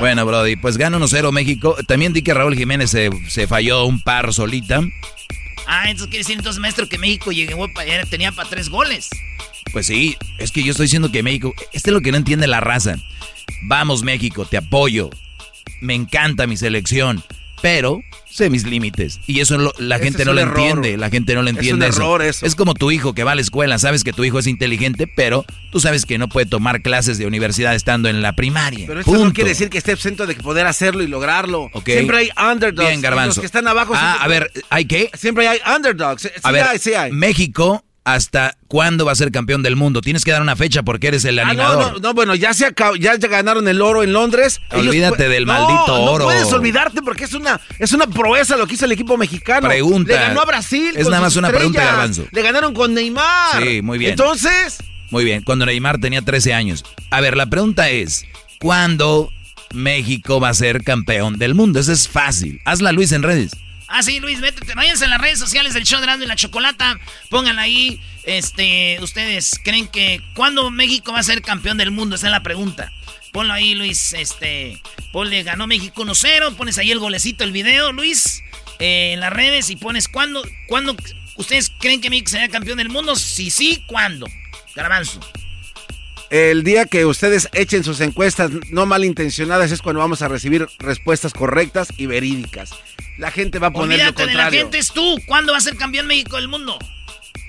Bueno, 0.00 0.26
Brody, 0.26 0.56
pues 0.56 0.76
gana 0.76 0.98
1-0 0.98 1.32
México. 1.32 1.76
También 1.86 2.12
di 2.12 2.22
que 2.22 2.34
Raúl 2.34 2.54
Jiménez 2.54 2.90
se, 2.90 3.10
se 3.28 3.46
falló 3.46 3.84
un 3.86 4.00
par 4.02 4.32
solita. 4.32 4.80
Ah, 5.66 5.84
entonces 5.90 6.08
quiere 6.08 6.18
decir 6.18 6.36
entonces, 6.38 6.60
maestro, 6.60 6.88
que 6.88 6.98
México 6.98 7.32
llegó 7.32 7.72
pa- 7.72 7.84
era- 7.84 8.04
tenía 8.06 8.30
para 8.32 8.48
tres 8.48 8.68
goles. 8.68 9.08
Pues 9.72 9.86
sí, 9.86 10.16
es 10.38 10.52
que 10.52 10.62
yo 10.62 10.70
estoy 10.70 10.84
diciendo 10.86 11.10
que 11.12 11.22
México, 11.22 11.52
este 11.72 11.90
es 11.90 11.94
lo 11.94 12.00
que 12.00 12.10
no 12.10 12.16
entiende 12.18 12.46
la 12.46 12.60
raza. 12.60 12.96
Vamos 13.62 14.02
México, 14.02 14.44
te 14.46 14.56
apoyo. 14.56 15.10
Me 15.80 15.94
encanta 15.94 16.46
mi 16.46 16.56
selección, 16.56 17.22
pero 17.60 18.00
sé 18.30 18.48
mis 18.48 18.64
límites. 18.64 19.20
Y 19.26 19.40
eso 19.40 19.58
lo- 19.58 19.74
la 19.78 19.98
gente 19.98 20.22
es 20.22 20.26
no 20.26 20.32
lo 20.32 20.40
error. 20.40 20.58
entiende, 20.58 20.96
la 20.96 21.10
gente 21.10 21.34
no 21.34 21.42
lo 21.42 21.48
Es 21.48 21.52
un 21.54 21.58
entiende 21.58 21.86
error 21.86 22.22
eso. 22.22 22.46
Es 22.46 22.54
como 22.54 22.74
tu 22.74 22.90
hijo 22.90 23.14
que 23.14 23.24
va 23.24 23.32
a 23.32 23.34
la 23.34 23.40
escuela, 23.42 23.78
sabes 23.78 24.04
que 24.04 24.12
tu 24.12 24.24
hijo 24.24 24.38
es 24.38 24.46
inteligente, 24.46 25.06
pero 25.06 25.44
tú 25.72 25.80
sabes 25.80 26.06
que 26.06 26.16
no 26.18 26.28
puede 26.28 26.46
tomar 26.46 26.80
clases 26.82 27.18
de 27.18 27.26
universidad 27.26 27.74
estando 27.74 28.08
en 28.08 28.22
la 28.22 28.34
primaria. 28.34 28.86
Pero 28.86 29.00
eso 29.00 29.12
no 29.24 29.32
quiere 29.32 29.50
decir 29.50 29.68
que 29.68 29.78
esté 29.78 29.92
exento 29.92 30.26
de 30.26 30.34
poder 30.36 30.66
hacerlo 30.66 31.02
y 31.02 31.06
lograrlo. 31.08 31.64
Ok. 31.72 31.84
Siempre 31.90 32.16
hay 32.18 32.30
underdogs. 32.52 32.88
Bien, 32.88 33.00
Garbanzo. 33.02 33.28
Los 33.28 33.38
que 33.40 33.46
están 33.46 33.66
abajo. 33.68 33.92
Ah, 33.94 34.16
siempre- 34.18 34.24
a 34.24 34.28
ver, 34.28 34.52
¿hay 34.70 34.84
qué? 34.86 35.10
Siempre 35.14 35.48
hay 35.48 35.58
underdogs. 35.74 36.22
Sí 36.22 36.28
A 36.42 36.52
ver, 36.52 36.62
hay, 36.64 36.78
sí 36.78 36.94
hay. 36.94 37.12
México, 37.12 37.84
¿hasta 38.06 38.56
cuándo 38.68 39.04
va 39.04 39.10
a 39.12 39.14
ser 39.16 39.32
campeón 39.32 39.62
del 39.64 39.74
mundo? 39.76 40.00
Tienes 40.00 40.24
que 40.24 40.30
dar 40.30 40.40
una 40.40 40.54
fecha 40.54 40.84
porque 40.84 41.08
eres 41.08 41.24
el 41.24 41.38
Ah, 41.40 41.44
no, 41.44 41.50
animador. 41.50 41.92
no, 41.94 41.98
no, 41.98 42.14
bueno, 42.14 42.34
ya 42.36 42.54
se 42.54 42.64
acabó, 42.64 42.94
ya 42.96 43.16
ganaron 43.16 43.66
el 43.66 43.82
oro 43.82 44.04
en 44.04 44.12
Londres. 44.12 44.60
Olvídate 44.70 45.28
del 45.28 45.44
No, 45.44 45.52
maldito 45.52 45.88
no 45.98 46.12
oro. 46.12 46.24
puedes 46.26 46.50
olvidarte 46.52 47.02
porque 47.02 47.24
es 47.24 47.34
una, 47.34 47.60
es 47.80 47.92
una 47.92 48.06
proeza 48.06 48.56
lo 48.56 48.66
que 48.68 48.74
hizo 48.74 48.84
el 48.84 48.92
equipo 48.92 49.16
mexicano. 49.16 49.66
Pregunta. 49.68 50.12
Le 50.12 50.18
ganó 50.18 50.40
a 50.40 50.44
Brasil. 50.44 50.92
Es 50.96 51.02
con 51.02 51.10
nada 51.10 51.22
más 51.24 51.34
una 51.36 51.48
pregunta, 51.48 51.80
estrellas. 51.80 51.96
Garbanzo. 51.96 52.26
Le 52.30 52.42
ganaron 52.42 52.72
con 52.74 52.94
Neymar. 52.94 53.60
Sí, 53.62 53.82
muy 53.82 53.98
bien. 53.98 54.12
Entonces, 54.12 54.78
Muy 55.10 55.24
bien, 55.24 55.42
cuando 55.42 55.66
Neymar 55.66 55.98
tenía 55.98 56.22
13 56.22 56.54
años. 56.54 56.84
A 57.10 57.20
ver, 57.20 57.36
la 57.36 57.46
pregunta 57.46 57.90
es, 57.90 58.24
¿cuándo 58.60 59.30
México 59.74 60.40
va 60.40 60.48
a 60.50 60.54
ser 60.54 60.82
campeón 60.84 61.38
del 61.38 61.54
mundo. 61.54 61.80
Eso 61.80 61.92
es 61.92 62.08
fácil. 62.08 62.60
Hazla, 62.64 62.92
Luis, 62.92 63.12
en 63.12 63.22
redes. 63.22 63.50
Ah, 63.88 64.02
sí, 64.02 64.20
Luis, 64.20 64.40
métete. 64.40 64.74
Váyanse 64.74 65.04
en 65.04 65.10
las 65.10 65.20
redes 65.20 65.38
sociales 65.38 65.74
del 65.74 65.84
show 65.84 65.98
de 65.98 66.04
Erasmo 66.04 66.24
y 66.24 66.26
la 66.26 66.36
Chocolata. 66.36 66.98
Pongan 67.30 67.58
ahí, 67.58 68.00
este, 68.24 68.98
ustedes 69.00 69.60
creen 69.62 69.86
que 69.86 70.20
¿cuándo 70.34 70.70
México 70.70 71.12
va 71.12 71.20
a 71.20 71.22
ser 71.22 71.42
campeón 71.42 71.78
del 71.78 71.92
mundo? 71.92 72.16
Esa 72.16 72.26
es 72.26 72.32
la 72.32 72.42
pregunta. 72.42 72.92
Ponlo 73.32 73.52
ahí, 73.52 73.74
Luis, 73.74 74.12
este, 74.14 74.82
ponle, 75.12 75.42
ganó 75.42 75.66
México 75.66 76.04
1-0, 76.04 76.56
pones 76.56 76.78
ahí 76.78 76.90
el 76.90 76.98
golecito, 76.98 77.44
el 77.44 77.52
video, 77.52 77.92
Luis, 77.92 78.42
eh, 78.78 79.12
en 79.12 79.20
las 79.20 79.32
redes 79.32 79.68
y 79.70 79.76
pones 79.76 80.08
cuándo, 80.08 80.42
cuándo 80.68 80.96
ustedes 81.36 81.70
creen 81.78 82.00
que 82.00 82.10
México 82.10 82.30
será 82.30 82.48
campeón 82.48 82.78
del 82.78 82.88
mundo. 82.88 83.14
Si 83.14 83.50
sí, 83.50 83.84
¿cuándo? 83.86 84.26
Garbanzo. 84.74 85.20
El 86.30 86.64
día 86.64 86.86
que 86.86 87.06
ustedes 87.06 87.48
echen 87.52 87.84
sus 87.84 88.00
encuestas 88.00 88.50
no 88.70 88.84
malintencionadas 88.86 89.70
es 89.70 89.80
cuando 89.80 90.00
vamos 90.00 90.22
a 90.22 90.28
recibir 90.28 90.66
respuestas 90.78 91.32
correctas 91.32 91.88
y 91.96 92.06
verídicas. 92.06 92.70
La 93.16 93.30
gente 93.30 93.58
va 93.58 93.68
a 93.68 93.72
poner 93.72 94.00
Olvídate 94.00 94.22
lo 94.22 94.28
de 94.28 94.34
la 94.34 94.42
contrario. 94.44 94.60
gente, 94.64 94.78
es 94.78 94.92
tú. 94.92 95.18
¿Cuándo 95.26 95.52
va 95.52 95.58
a 95.58 95.60
ser 95.60 95.76
campeón 95.76 96.06
México 96.06 96.36
del 96.36 96.48
mundo? 96.48 96.78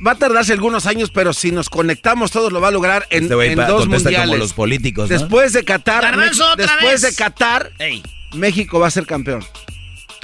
Va 0.05 0.11
a 0.11 0.15
tardarse 0.15 0.53
algunos 0.53 0.85
años, 0.85 1.09
pero 1.09 1.33
si 1.33 1.51
nos 1.51 1.69
conectamos 1.69 2.29
todos 2.29 2.53
lo 2.53 2.61
va 2.61 2.67
a 2.67 2.71
lograr 2.71 3.07
en, 3.09 3.23
Este 3.23 3.45
en 3.47 3.55
dos 3.67 3.87
mundiales. 3.87 4.27
como 4.27 4.37
los 4.37 4.53
políticos, 4.53 5.09
¿no? 5.09 5.17
Después 5.17 5.53
de 5.53 5.63
Qatar, 5.63 6.15
después 6.55 6.81
vez. 6.81 7.01
de 7.01 7.15
Qatar, 7.15 7.71
Ey. 7.79 8.03
México 8.33 8.79
va 8.79 8.87
a 8.87 8.91
ser 8.91 9.07
campeón. 9.07 9.43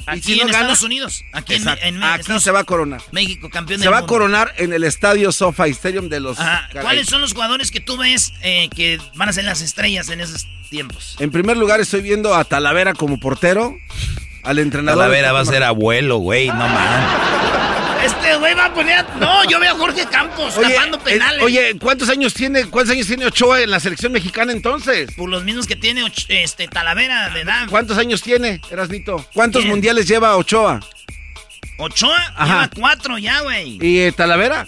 Aquí 0.05 0.21
si 0.21 0.31
en 0.33 0.39
no 0.39 0.45
gana- 0.45 0.57
Estados 0.59 0.81
Unidos. 0.81 1.23
Aquí 1.31 1.53
en, 1.55 1.61
Exacto. 1.61 1.85
en 1.85 2.03
Aquí 2.03 2.21
Estados- 2.21 2.43
se 2.43 2.51
va 2.51 2.59
a 2.59 2.63
coronar. 2.63 3.01
México 3.11 3.49
campeón 3.49 3.79
Se 3.79 3.85
del 3.85 3.93
va 3.93 3.99
a 3.99 4.05
coronar 4.05 4.53
en 4.57 4.73
el 4.73 4.83
estadio 4.83 5.31
SoFi 5.31 5.69
Stadium 5.71 6.09
de 6.09 6.19
los. 6.19 6.39
Ajá. 6.39 6.69
¿Cuáles 6.81 7.07
son 7.07 7.21
los 7.21 7.33
jugadores 7.33 7.71
que 7.71 7.79
tú 7.79 7.97
ves 7.97 8.33
eh, 8.41 8.69
que 8.75 8.99
van 9.15 9.29
a 9.29 9.33
ser 9.33 9.45
las 9.45 9.61
estrellas 9.61 10.09
en 10.09 10.21
esos 10.21 10.47
tiempos? 10.69 11.15
En 11.19 11.31
primer 11.31 11.55
lugar, 11.57 11.79
estoy 11.79 12.01
viendo 12.01 12.35
a 12.35 12.43
Talavera 12.43 12.93
como 12.93 13.19
portero. 13.19 13.77
Al 14.43 14.59
entrenador. 14.59 14.99
Talavera 15.03 15.31
va 15.31 15.39
a 15.39 15.45
ser 15.45 15.63
abuelo, 15.63 16.17
güey, 16.17 16.47
no 16.47 16.55
mames. 16.55 17.09
Este 18.03 18.35
güey 18.35 18.53
va 18.53 18.65
a 18.65 18.73
poner. 18.73 19.05
No, 19.19 19.43
yo 19.45 19.59
veo 19.59 19.73
a 19.73 19.77
Jorge 19.77 20.05
Campos 20.07 20.57
Oye, 20.57 20.73
tapando 20.73 20.99
penales. 20.99 21.41
oye, 21.41 21.77
¿cuántos 21.79 22.09
años 22.09 22.33
tiene 22.33 22.65
cuántos 22.65 22.93
años 22.95 23.07
tiene 23.07 23.25
Ochoa 23.25 23.61
en 23.61 23.71
la 23.71 23.79
selección 23.79 24.11
mexicana 24.11 24.51
entonces? 24.51 25.13
Por 25.15 25.29
los 25.29 25.43
mismos 25.43 25.67
que 25.67 25.75
tiene 25.75 26.03
este 26.29 26.67
Talavera 26.67 27.29
de 27.29 27.41
edad. 27.41 27.67
¿Cuántos 27.69 27.97
años 27.97 28.21
tiene, 28.21 28.59
Erasnito? 28.69 29.25
¿Cuántos 29.33 29.65
mundiales 29.65 30.07
lleva 30.07 30.35
Ochoa? 30.35 30.79
Ochoa 31.77 32.17
Ajá. 32.35 32.45
lleva 32.45 32.69
cuatro 32.75 33.17
ya, 33.17 33.39
güey. 33.41 33.77
¿Y 33.81 33.99
eh, 34.01 34.11
Talavera? 34.11 34.67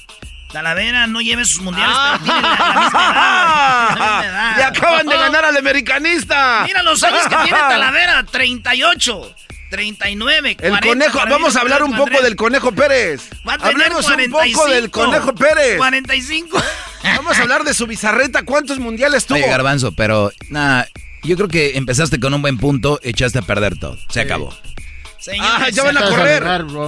Talavera 0.51 1.05
no 1.07 1.19
lleva 1.19 1.43
sus 1.43 1.59
mundiales, 1.61 1.95
pero 1.97 2.19
tiene 2.23 2.41
la, 2.41 2.49
la 2.49 2.79
misma 2.81 3.11
edad. 3.11 3.87
la 3.89 3.95
misma 3.95 4.25
edad. 4.25 4.57
¡Le 4.57 4.63
acaban 4.63 5.05
de 5.07 5.17
ganar 5.17 5.45
al 5.45 5.57
americanista! 5.57 6.63
Mira 6.65 6.81
los 6.83 7.03
años 7.03 7.23
que 7.27 7.35
tiene 7.35 7.49
Talavera: 7.59 8.23
38, 8.23 9.35
39, 9.75 10.51
El 10.51 10.55
40, 10.69 10.87
conejo, 10.87 11.17
para 11.19 11.31
vamos 11.31 11.55
a 11.55 11.61
hablar 11.61 11.83
un 11.83 11.93
Andrés. 11.93 12.09
poco 12.09 12.23
del 12.23 12.35
conejo 12.35 12.71
Pérez. 12.71 13.29
Hablemos 13.45 14.05
un 14.05 14.13
45. 14.13 14.59
poco 14.59 14.71
del 14.73 14.89
conejo 14.89 15.35
Pérez. 15.35 15.77
45. 15.77 16.57
Vamos 17.03 17.37
a 17.37 17.41
hablar 17.41 17.63
de 17.63 17.73
su 17.73 17.85
bizarreta. 17.87 18.43
¿Cuántos 18.43 18.79
mundiales 18.79 19.25
tuvo? 19.25 19.37
Oye, 19.37 19.47
Garbanzo, 19.47 19.91
pero 19.91 20.31
nada, 20.49 20.87
yo 21.23 21.35
creo 21.35 21.47
que 21.49 21.77
empezaste 21.77 22.19
con 22.19 22.33
un 22.33 22.41
buen 22.41 22.57
punto, 22.57 22.99
echaste 23.03 23.39
a 23.39 23.41
perder 23.41 23.77
todo. 23.77 23.97
Se 24.09 24.21
acabó. 24.21 24.55
Ah, 25.41 25.69
ya 25.71 25.83
van 25.83 25.97
a 25.97 26.01
correr. 26.01 26.43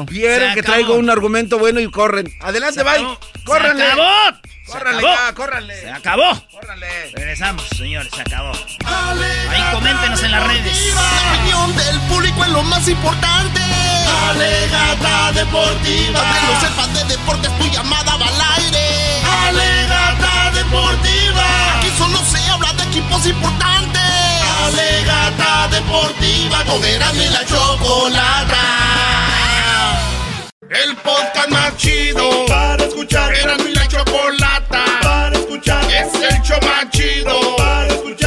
Vieron 0.09 0.49
Se 0.49 0.55
que 0.55 0.63
traigo 0.63 0.93
un 0.95 1.09
argumento 1.09 1.57
bueno 1.57 1.79
y 1.79 1.89
corren. 1.89 2.31
Adelante, 2.41 2.83
bye. 2.83 3.05
Córranle. 3.43 3.85
Se 3.85 3.91
acabó. 3.91 4.37
Córranle 4.67 5.01
Se 5.01 5.07
acabó. 5.07 5.15
ya, 5.15 5.33
córranle. 5.33 5.81
Se 5.81 5.89
acabó. 5.91 6.43
Regresamos, 7.15 7.65
señores, 7.75 8.11
se 8.13 8.21
acabó. 8.21 8.51
Ahí 8.85 9.63
coméntenos 9.73 10.21
en 10.23 10.31
las 10.31 10.47
redes. 10.47 10.93
La 10.93 11.33
opinión 11.33 11.75
del 11.75 11.99
público 12.01 12.43
es 12.43 12.49
lo 12.51 12.63
más 12.63 12.87
importante. 12.87 13.61
Alegata 14.29 15.31
deportiva. 15.33 16.19
Que 16.19 16.41
no 16.41 16.59
sepas 16.59 16.93
de 16.93 17.03
deportes, 17.15 17.57
tu 17.57 17.65
llamada 17.67 18.17
va 18.17 18.27
al 18.27 18.61
aire. 18.61 19.21
Alegata 19.47 20.51
deportiva. 20.51 21.77
Aquí 21.77 21.89
solo 21.97 22.17
se 22.25 22.37
habla 22.49 22.73
de 22.73 22.83
equipos 22.83 23.25
importantes. 23.25 24.01
Alegata 24.65 25.67
deportiva. 25.69 26.63
Con 26.65 26.83
y 26.83 27.29
la 27.29 27.45
chocolata. 27.45 28.63
El 30.69 30.95
podcast 30.97 31.49
más 31.49 31.77
chido 31.77 32.45
para 32.47 32.83
escuchar. 32.83 33.33
Erasmo 33.33 33.67
y 33.67 33.73
la 33.73 33.87
chocolata 33.87 34.85
para 35.01 35.37
escuchar. 35.37 35.83
Es 35.85 36.13
el 36.15 36.41
show 36.41 36.59
más 36.61 36.89
chido 36.91 37.55
para 37.57 37.87
escuchar. 37.87 38.26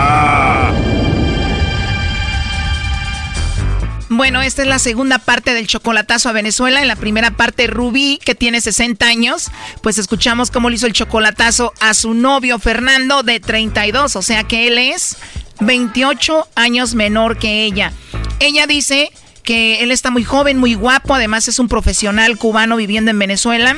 Bueno, 4.13 4.41
esta 4.41 4.61
es 4.61 4.67
la 4.67 4.77
segunda 4.77 5.19
parte 5.19 5.53
del 5.53 5.67
chocolatazo 5.67 6.27
a 6.27 6.33
Venezuela. 6.33 6.81
En 6.81 6.89
la 6.89 6.97
primera 6.97 7.31
parte, 7.31 7.67
Rubí, 7.67 8.19
que 8.21 8.35
tiene 8.35 8.59
60 8.59 9.05
años, 9.05 9.49
pues 9.81 9.97
escuchamos 9.97 10.51
cómo 10.51 10.69
le 10.69 10.75
hizo 10.75 10.85
el 10.85 10.91
chocolatazo 10.91 11.71
a 11.79 11.93
su 11.93 12.13
novio 12.13 12.59
Fernando 12.59 13.23
de 13.23 13.39
32, 13.39 14.17
o 14.17 14.21
sea 14.21 14.43
que 14.43 14.67
él 14.67 14.77
es 14.77 15.15
28 15.61 16.45
años 16.55 16.93
menor 16.93 17.37
que 17.37 17.63
ella. 17.63 17.93
Ella 18.41 18.67
dice 18.67 19.13
que 19.43 19.81
él 19.81 19.93
está 19.93 20.11
muy 20.11 20.25
joven, 20.25 20.57
muy 20.57 20.73
guapo, 20.73 21.15
además 21.15 21.47
es 21.47 21.57
un 21.57 21.69
profesional 21.69 22.37
cubano 22.37 22.75
viviendo 22.75 23.11
en 23.11 23.19
Venezuela. 23.19 23.77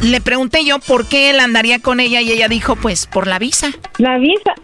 Le 0.00 0.20
pregunté 0.20 0.64
yo 0.64 0.80
por 0.80 1.06
qué 1.06 1.30
él 1.30 1.38
andaría 1.38 1.78
con 1.78 2.00
ella 2.00 2.20
y 2.20 2.32
ella 2.32 2.48
dijo, 2.48 2.74
pues 2.74 3.06
por 3.06 3.28
la 3.28 3.38
visa. 3.38 3.70
La 3.98 4.18
visa. 4.18 4.54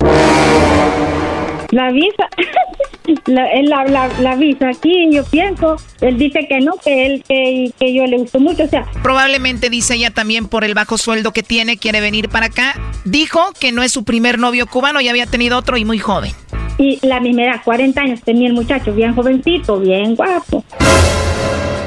La 1.70 1.90
visa. 1.92 2.28
La, 3.26 3.50
él 3.52 3.66
la, 3.66 3.84
la, 3.84 4.08
la 4.20 4.36
visa 4.36 4.68
aquí, 4.70 5.08
yo 5.12 5.24
pienso. 5.24 5.76
Él 6.00 6.16
dice 6.18 6.46
que 6.48 6.60
no, 6.60 6.72
que 6.82 7.06
él, 7.06 7.24
que, 7.28 7.70
que 7.78 7.94
yo 7.94 8.06
le 8.06 8.18
gusto 8.18 8.40
mucho. 8.40 8.64
O 8.64 8.68
sea, 8.68 8.86
Probablemente 9.02 9.70
dice 9.70 9.94
ella 9.94 10.10
también 10.10 10.46
por 10.48 10.64
el 10.64 10.74
bajo 10.74 10.96
sueldo 10.98 11.32
que 11.32 11.42
tiene, 11.42 11.76
quiere 11.76 12.00
venir 12.00 12.28
para 12.28 12.46
acá. 12.46 12.74
Dijo 13.04 13.40
que 13.60 13.72
no 13.72 13.82
es 13.82 13.92
su 13.92 14.04
primer 14.04 14.38
novio 14.38 14.66
cubano, 14.66 15.00
ya 15.00 15.10
había 15.10 15.26
tenido 15.26 15.58
otro 15.58 15.76
y 15.76 15.84
muy 15.84 15.98
joven. 15.98 16.32
y 16.78 16.98
la 17.06 17.20
misma 17.20 17.44
edad, 17.44 17.60
40 17.64 18.00
años 18.00 18.20
tenía 18.24 18.48
el 18.48 18.54
muchacho, 18.54 18.92
bien 18.92 19.14
jovencito, 19.14 19.78
bien 19.78 20.14
guapo. 20.16 20.64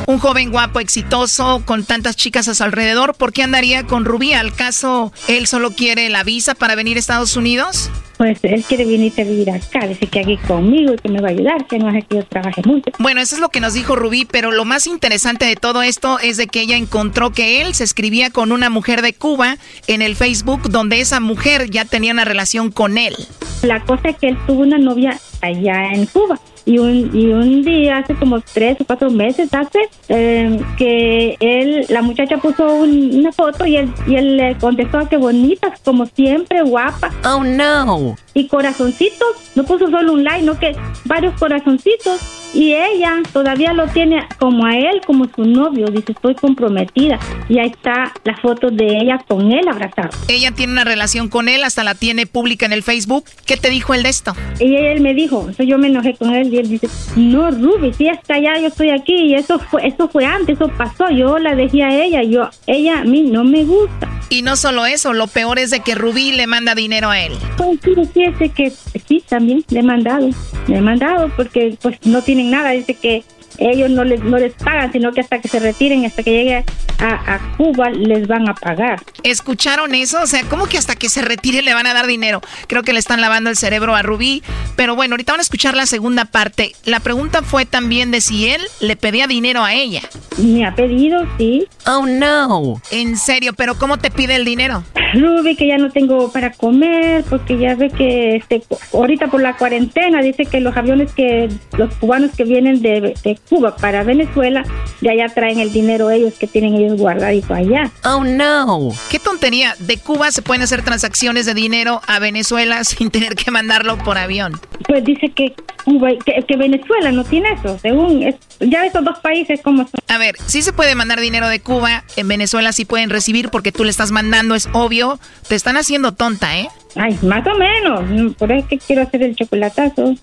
Un 0.08 0.20
joven 0.20 0.52
guapo, 0.52 0.80
exitoso, 0.80 1.64
con 1.66 1.84
tantas 1.84 2.16
chicas 2.16 2.48
a 2.48 2.56
su 2.56 2.64
alrededor. 2.64 3.14
¿Por 3.14 3.34
qué 3.34 3.44
andaría 3.44 3.84
con 3.84 4.06
Rubí? 4.06 4.32
¿Al 4.32 4.56
caso 4.56 5.12
él 5.28 5.48
solo 5.48 5.72
quiere 5.72 6.08
la 6.08 6.24
visa 6.24 6.56
para 6.56 6.76
venir 6.76 6.96
a 6.96 7.02
Estados 7.02 7.36
Unidos? 7.36 7.92
Pues 8.18 8.40
él 8.44 8.64
quiere 8.64 8.86
venir 8.86 9.12
a 9.18 9.24
vivir 9.26 9.52
acá, 9.52 9.86
dice 9.86 10.08
que 10.08 10.22
aquí 10.22 10.38
conmigo 10.38 10.94
y 10.94 10.96
que 10.96 11.10
me 11.10 11.20
va 11.20 11.28
a 11.28 11.32
ayudar, 11.32 11.68
que 11.68 11.78
no 11.78 11.90
hace 11.90 12.04
que 12.04 12.16
yo 12.16 12.24
trabaje 12.26 12.62
mucho. 12.64 12.90
Bueno, 13.00 13.20
eso 13.20 13.36
es 13.36 13.42
lo 13.42 13.50
que 13.50 13.60
nos 13.60 13.74
dijo 13.74 13.98
Rubí, 13.98 14.24
pero 14.24 14.52
lo 14.52 14.64
más 14.64 14.88
interesante 14.88 15.44
de 15.44 15.58
todo 15.58 15.82
esto 15.82 16.20
es 16.20 16.38
de 16.38 16.48
que 16.48 16.62
ella 16.62 16.78
encontró 16.78 17.34
que 17.34 17.62
él 17.62 17.76
se 17.76 17.84
escribía 17.84 18.30
con 18.30 18.54
una 18.54 18.70
mujer 18.70 19.02
de 19.02 19.12
Cuba 19.12 19.58
en 19.88 20.02
el 20.02 20.16
Facebook, 20.16 20.70
donde 20.70 21.02
esa 21.02 21.20
mujer 21.20 21.70
ya 21.70 21.84
tenía 21.84 22.14
una 22.14 22.24
relación 22.24 22.72
con 22.72 22.98
él. 22.98 23.14
La 23.62 23.84
cosa 23.84 24.08
es 24.08 24.16
que 24.16 24.30
él 24.30 24.38
tuvo 24.48 24.62
una 24.62 24.78
novia 24.78 25.20
allá 25.42 25.92
en 25.92 26.06
Cuba. 26.06 26.40
Y 26.68 26.78
un, 26.80 27.10
y 27.14 27.28
un 27.28 27.64
día, 27.64 27.98
hace 27.98 28.14
como 28.16 28.42
tres 28.42 28.78
o 28.82 28.86
cuatro 28.86 29.10
meses, 29.10 29.52
hace 29.54 29.80
eh, 30.10 30.60
que 30.78 31.36
él, 31.40 31.86
la 31.90 32.02
muchacha 32.04 32.38
puso 32.38 32.66
un- 32.76 33.16
una 33.20 33.32
foto 33.32 33.66
y 33.66 33.78
él, 33.78 33.90
y 34.06 34.16
él 34.16 34.38
le 34.38 34.56
contestó 34.58 35.08
que 35.10 35.18
bonitas, 35.18 35.80
como 35.84 36.06
siempre, 36.06 36.62
guapa. 36.64 37.10
Oh 37.26 37.42
no. 37.44 38.16
Y 38.34 38.48
corazoncitos, 38.48 39.28
no 39.56 39.64
puso 39.64 39.90
solo 39.90 40.14
un 40.14 40.24
like, 40.24 40.46
no 40.46 40.60
que 40.60 40.76
varios 41.06 41.34
corazoncitos. 41.40 42.44
Y 42.54 42.74
ella 42.74 43.14
todavía 43.34 43.74
lo 43.74 43.88
tiene 43.88 44.26
como 44.40 44.66
a 44.66 44.76
él, 44.78 45.02
como 45.06 45.26
su 45.36 45.44
novio. 45.44 45.88
Dice, 45.88 46.14
estoy 46.14 46.34
comprometida. 46.34 47.20
Y 47.50 47.60
ahí 47.60 47.68
está 47.70 48.14
la 48.24 48.38
foto 48.38 48.72
de 48.72 48.86
ella 49.00 49.20
con 49.28 49.52
él 49.52 49.68
abrazado. 49.68 50.10
Ella 50.30 50.52
tiene 50.52 50.72
una 50.74 50.86
relación 50.86 51.28
con 51.28 51.50
él, 51.50 51.64
hasta 51.64 51.84
la 51.84 51.94
tiene 51.94 52.26
pública 52.26 52.66
en 52.66 52.72
el 52.74 52.84
Facebook. 52.84 53.26
¿Qué 53.46 53.58
te 53.58 53.70
dijo 53.70 53.94
él 53.94 54.02
de 54.04 54.10
esto? 54.10 54.34
Y 54.60 54.76
él 54.76 55.02
me 55.02 55.14
dijo, 55.14 55.40
entonces 55.42 55.68
yo 55.68 55.78
me 55.78 55.88
enojé 55.88 56.16
con 56.16 56.34
él 56.34 56.50
y 56.58 56.60
él 56.60 56.70
dice, 56.70 56.90
no, 57.16 57.52
Ruby, 57.52 57.94
si 57.94 58.08
está 58.08 58.36
allá, 58.36 58.60
yo 58.60 58.68
estoy 58.68 58.90
aquí 58.90 59.14
y 59.14 59.36
eso 59.36 59.60
fue, 59.60 59.88
eso 59.88 60.08
fue 60.10 60.26
antes, 60.26 60.56
eso 60.56 60.70
pasó, 60.78 61.10
yo 61.10 61.38
la 61.38 61.56
dejé 61.56 61.84
a 61.84 62.04
ella, 62.04 62.24
yo, 62.24 62.50
ella 62.66 63.00
a 63.02 63.04
mí 63.04 63.24
no 63.24 63.44
me 63.44 63.64
gusta. 63.64 64.10
Y 64.30 64.42
no 64.42 64.58
solo 64.58 64.86
eso, 64.86 65.14
lo 65.14 65.28
peor 65.28 65.58
es 65.58 65.70
de 65.70 65.80
que 65.80 65.96
Rubí 65.96 66.34
le 66.34 66.48
manda 66.48 66.76
dinero 66.76 67.10
a 67.10 67.20
él. 67.20 67.34
Pues 67.56 67.80
sí, 67.84 67.94
fíjese 68.14 68.50
que 68.50 68.72
sí, 69.08 69.24
también 69.28 69.64
le 69.70 69.80
he 69.80 69.84
mandado, 69.84 70.30
le 70.68 70.78
he 70.78 70.82
mandado 70.82 71.32
porque 71.36 71.78
pues 71.82 71.98
no 72.04 72.22
tienen 72.22 72.52
nada, 72.52 72.72
dice 72.72 72.94
que 72.94 73.24
ellos 73.58 73.90
no 73.90 74.04
les, 74.04 74.24
no 74.24 74.38
les 74.38 74.54
pagan, 74.54 74.92
sino 74.92 75.12
que 75.12 75.22
hasta 75.22 75.40
que 75.40 75.48
se 75.48 75.60
retiren, 75.60 76.06
hasta 76.06 76.24
que 76.24 76.32
llegue 76.32 76.56
a, 76.56 76.64
a, 77.00 77.58
Cuba, 77.58 77.90
les 77.90 78.28
van 78.28 78.50
a 78.50 78.54
pagar. 78.54 79.02
¿Escucharon 79.24 79.96
eso? 79.96 80.22
O 80.22 80.28
sea, 80.28 80.44
¿cómo 80.50 80.68
que 80.68 80.78
hasta 80.78 80.96
que 80.96 81.10
se 81.10 81.22
retire 81.22 81.62
le 81.62 81.74
van 81.74 81.88
a 81.88 81.94
dar 81.94 82.08
dinero? 82.08 82.42
Creo 82.68 82.84
que 82.84 82.94
le 82.94 83.00
están 83.00 83.22
lavando 83.22 83.50
el 83.50 83.56
cerebro 83.56 83.96
a 83.96 84.02
Rubí. 84.02 84.44
Pero 84.76 84.96
bueno, 84.96 85.14
ahorita 85.14 85.34
van 85.34 85.40
a 85.40 85.44
escuchar 85.44 85.76
la 85.76 85.86
segunda 85.86 86.26
parte. 86.26 86.74
La 86.86 87.00
pregunta 87.00 87.42
fue 87.42 87.66
también 87.66 88.12
de 88.12 88.22
si 88.22 88.50
él 88.50 88.62
le 88.80 88.96
pedía 88.96 89.28
dinero 89.28 89.64
a 89.64 89.74
ella. 89.74 90.02
Me 90.38 90.66
ha 90.66 90.76
pedido, 90.76 91.26
sí. 91.38 91.68
Oh, 91.86 92.06
no. 92.06 92.82
En 92.92 93.18
serio, 93.18 93.54
pero 93.54 93.78
¿cómo 93.78 93.98
te 93.98 94.12
pide 94.12 94.36
el 94.36 94.46
dinero? 94.46 94.84
Ruby, 95.14 95.56
que 95.56 95.68
ya 95.68 95.78
no 95.78 95.90
tengo 95.92 96.32
para 96.32 96.52
comer, 96.52 97.24
porque 97.30 97.58
ya 97.58 97.76
ve 97.76 97.90
que 97.90 98.36
este, 98.36 98.62
ahorita 98.94 99.28
por 99.28 99.42
la 99.42 99.56
cuarentena 99.56 100.22
dice 100.22 100.46
que 100.46 100.60
los 100.60 100.76
aviones 100.76 101.12
que, 101.14 101.50
los 101.78 101.94
cubanos 101.96 102.32
que 102.36 102.44
vienen 102.44 102.82
de, 102.82 103.16
de 103.24 103.40
Cuba 103.50 103.76
para 103.76 104.04
Venezuela, 104.04 104.64
de 105.02 105.10
allá 105.10 105.34
traen 105.34 105.60
el 105.60 105.72
dinero 105.72 106.12
ellos 106.12 106.34
que 106.38 106.48
tienen 106.48 106.76
ellos 106.76 106.98
guardadito 107.00 107.54
allá. 107.54 107.92
Oh 108.04 108.24
no. 108.24 108.90
Qué 109.10 109.20
tontería. 109.20 109.76
De 109.80 109.98
Cuba 109.98 110.32
se 110.32 110.42
pueden 110.42 110.62
hacer 110.64 110.84
transacciones 110.84 111.46
de 111.46 111.54
dinero 111.54 112.02
a 112.08 112.20
Venezuela 112.20 112.84
sin 112.84 113.12
tener 113.12 113.36
que 113.36 113.52
mandarlo 113.52 113.98
por 113.98 114.18
avión. 114.18 114.54
Pues 114.88 115.04
dice 115.04 115.30
que 115.30 115.54
Cuba, 115.84 116.10
que, 116.26 116.44
que 116.46 116.58
Venezuela 116.58 117.12
no 117.12 117.24
tiene 117.24 117.54
eso, 117.54 117.78
según 117.80 118.24
es, 118.24 118.36
ya 118.60 118.86
esos 118.86 119.04
dos 119.04 119.20
países 119.20 119.62
como 119.62 119.84
son. 119.84 120.00
A 120.08 120.18
ver, 120.18 120.36
sí 120.46 120.62
se 120.62 120.74
puede 120.74 120.96
mandar 120.96 121.20
dinero 121.20 121.48
de 121.48 121.60
Cuba, 121.60 122.04
en 122.16 122.28
Venezuela 122.28 122.72
sí 122.74 122.86
pueden 122.86 123.10
recibir 123.10 123.50
porque 123.50 123.72
tú 123.72 123.84
le 123.84 123.90
estás 123.90 124.12
mandando, 124.12 124.56
es 124.56 124.68
obvio. 124.74 125.20
Te 125.48 125.56
están 125.56 125.78
haciendo 125.78 126.14
tonta, 126.14 126.58
¿eh? 126.58 126.68
Ay, 126.96 127.18
más 127.22 127.46
o 127.48 127.58
menos. 127.58 128.36
Por 128.36 128.52
eso 128.52 128.64
es 128.64 128.70
que 128.70 128.78
quiero 128.80 129.04
hacer 129.04 129.24
el 129.24 129.36
chocolatazo. 129.36 130.16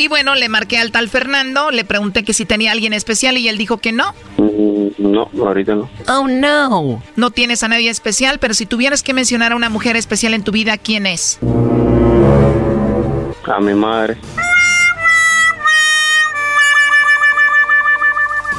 Y 0.00 0.06
bueno, 0.06 0.36
le 0.36 0.48
marqué 0.48 0.78
al 0.78 0.92
tal 0.92 1.08
Fernando, 1.08 1.72
le 1.72 1.84
pregunté 1.84 2.22
que 2.22 2.32
si 2.32 2.46
tenía 2.46 2.70
alguien 2.70 2.92
especial 2.92 3.36
y 3.36 3.48
él 3.48 3.58
dijo 3.58 3.78
que 3.78 3.90
no. 3.90 4.14
Mm, 4.36 4.90
no, 4.98 5.28
ahorita 5.44 5.74
no. 5.74 5.90
Oh, 6.06 6.28
no. 6.28 7.02
No 7.16 7.30
tienes 7.32 7.64
a 7.64 7.68
nadie 7.68 7.90
especial, 7.90 8.38
pero 8.38 8.54
si 8.54 8.64
tuvieras 8.64 9.02
que 9.02 9.12
mencionar 9.12 9.50
a 9.50 9.56
una 9.56 9.68
mujer 9.68 9.96
especial 9.96 10.34
en 10.34 10.44
tu 10.44 10.52
vida, 10.52 10.78
¿quién 10.78 11.04
es? 11.04 11.40
A 13.44 13.60
mi 13.60 13.74
madre. 13.74 14.16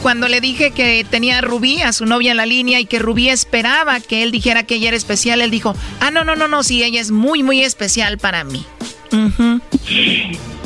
Cuando 0.02 0.28
le 0.28 0.42
dije 0.42 0.72
que 0.72 1.06
tenía 1.10 1.38
a 1.38 1.42
Rubí, 1.42 1.82
a 1.82 1.94
su 1.94 2.06
novia 2.06 2.32
en 2.32 2.38
la 2.38 2.46
línea, 2.46 2.82
y 2.82 2.86
que 2.86 3.00
Rubí 3.00 3.30
esperaba 3.30 4.02
que 4.02 4.24
él 4.24 4.32
dijera 4.32 4.64
que 4.64 4.76
ella 4.76 4.90
era 4.90 4.98
especial, 4.98 5.42
él 5.42 5.52
dijo, 5.52 5.74
ah, 6.02 6.12
no, 6.12 6.26
no, 6.26 6.36
no, 6.36 6.50
no, 6.50 6.64
sí, 6.64 6.84
ella 6.84 7.00
es 7.00 7.12
muy, 7.12 7.44
muy 7.44 7.62
especial 7.62 8.18
para 8.18 8.44
mí. 8.44 8.66
Uh 9.14 9.60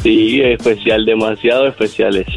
Sí, 0.03 0.41
especial, 0.41 1.05
demasiado 1.05 1.67
especiales 1.67 2.27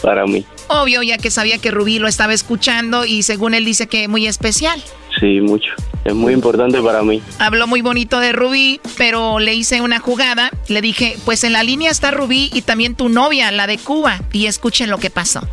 para 0.00 0.24
mí. 0.26 0.44
Obvio, 0.68 1.02
ya 1.02 1.18
que 1.18 1.30
sabía 1.30 1.58
que 1.58 1.70
Rubí 1.70 1.98
lo 1.98 2.08
estaba 2.08 2.32
escuchando 2.32 3.04
y 3.04 3.22
según 3.22 3.54
él 3.54 3.64
dice 3.64 3.88
que 3.88 4.08
muy 4.08 4.26
especial. 4.26 4.80
Sí, 5.18 5.40
mucho. 5.40 5.72
Es 6.04 6.14
muy 6.14 6.32
importante 6.32 6.80
para 6.80 7.02
mí. 7.02 7.22
Habló 7.38 7.66
muy 7.66 7.82
bonito 7.82 8.20
de 8.20 8.32
Rubí, 8.32 8.80
pero 8.96 9.40
le 9.40 9.54
hice 9.54 9.80
una 9.80 9.98
jugada. 9.98 10.50
Le 10.68 10.80
dije, 10.80 11.16
pues 11.24 11.42
en 11.42 11.52
la 11.52 11.64
línea 11.64 11.90
está 11.90 12.10
Rubí 12.10 12.50
y 12.52 12.62
también 12.62 12.94
tu 12.94 13.08
novia, 13.08 13.50
la 13.50 13.66
de 13.66 13.78
Cuba. 13.78 14.20
Y 14.32 14.46
escuchen 14.46 14.90
lo 14.90 14.98
que 14.98 15.10
pasó. 15.10 15.48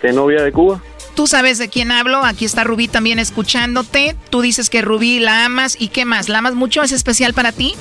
¿Qué 0.00 0.12
novia 0.12 0.42
de 0.42 0.52
Cuba? 0.52 0.82
Tú 1.14 1.26
sabes 1.26 1.58
de 1.58 1.68
quién 1.68 1.90
hablo. 1.90 2.24
Aquí 2.24 2.44
está 2.44 2.62
Rubí 2.62 2.88
también 2.88 3.18
escuchándote. 3.18 4.14
Tú 4.30 4.42
dices 4.42 4.70
que 4.70 4.82
Rubí 4.82 5.18
la 5.18 5.44
amas. 5.44 5.76
¿Y 5.78 5.88
qué 5.88 6.04
más? 6.04 6.28
¿La 6.28 6.38
amas 6.38 6.54
mucho? 6.54 6.82
¿Es 6.82 6.92
especial 6.92 7.34
para 7.34 7.52
ti? 7.52 7.74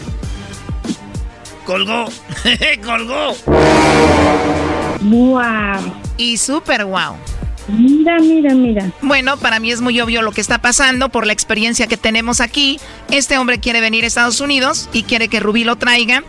Colgó. 1.70 2.06
colgó. 2.84 3.36
Wow. 5.02 5.94
Y 6.18 6.38
súper 6.38 6.84
wow. 6.84 7.16
Mira, 7.68 8.18
mira, 8.18 8.56
mira. 8.56 8.92
Bueno, 9.04 9.38
para 9.38 9.60
mí 9.60 9.72
es 9.72 9.80
muy 9.80 10.02
obvio 10.02 10.24
lo 10.24 10.32
que 10.32 10.42
está 10.42 10.58
pasando 10.58 11.10
por 11.10 11.28
la 11.28 11.34
experiencia 11.34 11.86
que 11.86 11.96
tenemos 11.96 12.42
aquí. 12.42 12.80
Este 13.12 13.38
hombre 13.38 13.60
quiere 13.60 13.82
venir 13.82 14.04
a 14.04 14.08
Estados 14.08 14.42
Unidos 14.42 14.90
y 14.94 15.04
quiere 15.04 15.28
que 15.28 15.40
Rubí 15.40 15.64
lo 15.64 15.76
traiga. 15.76 16.24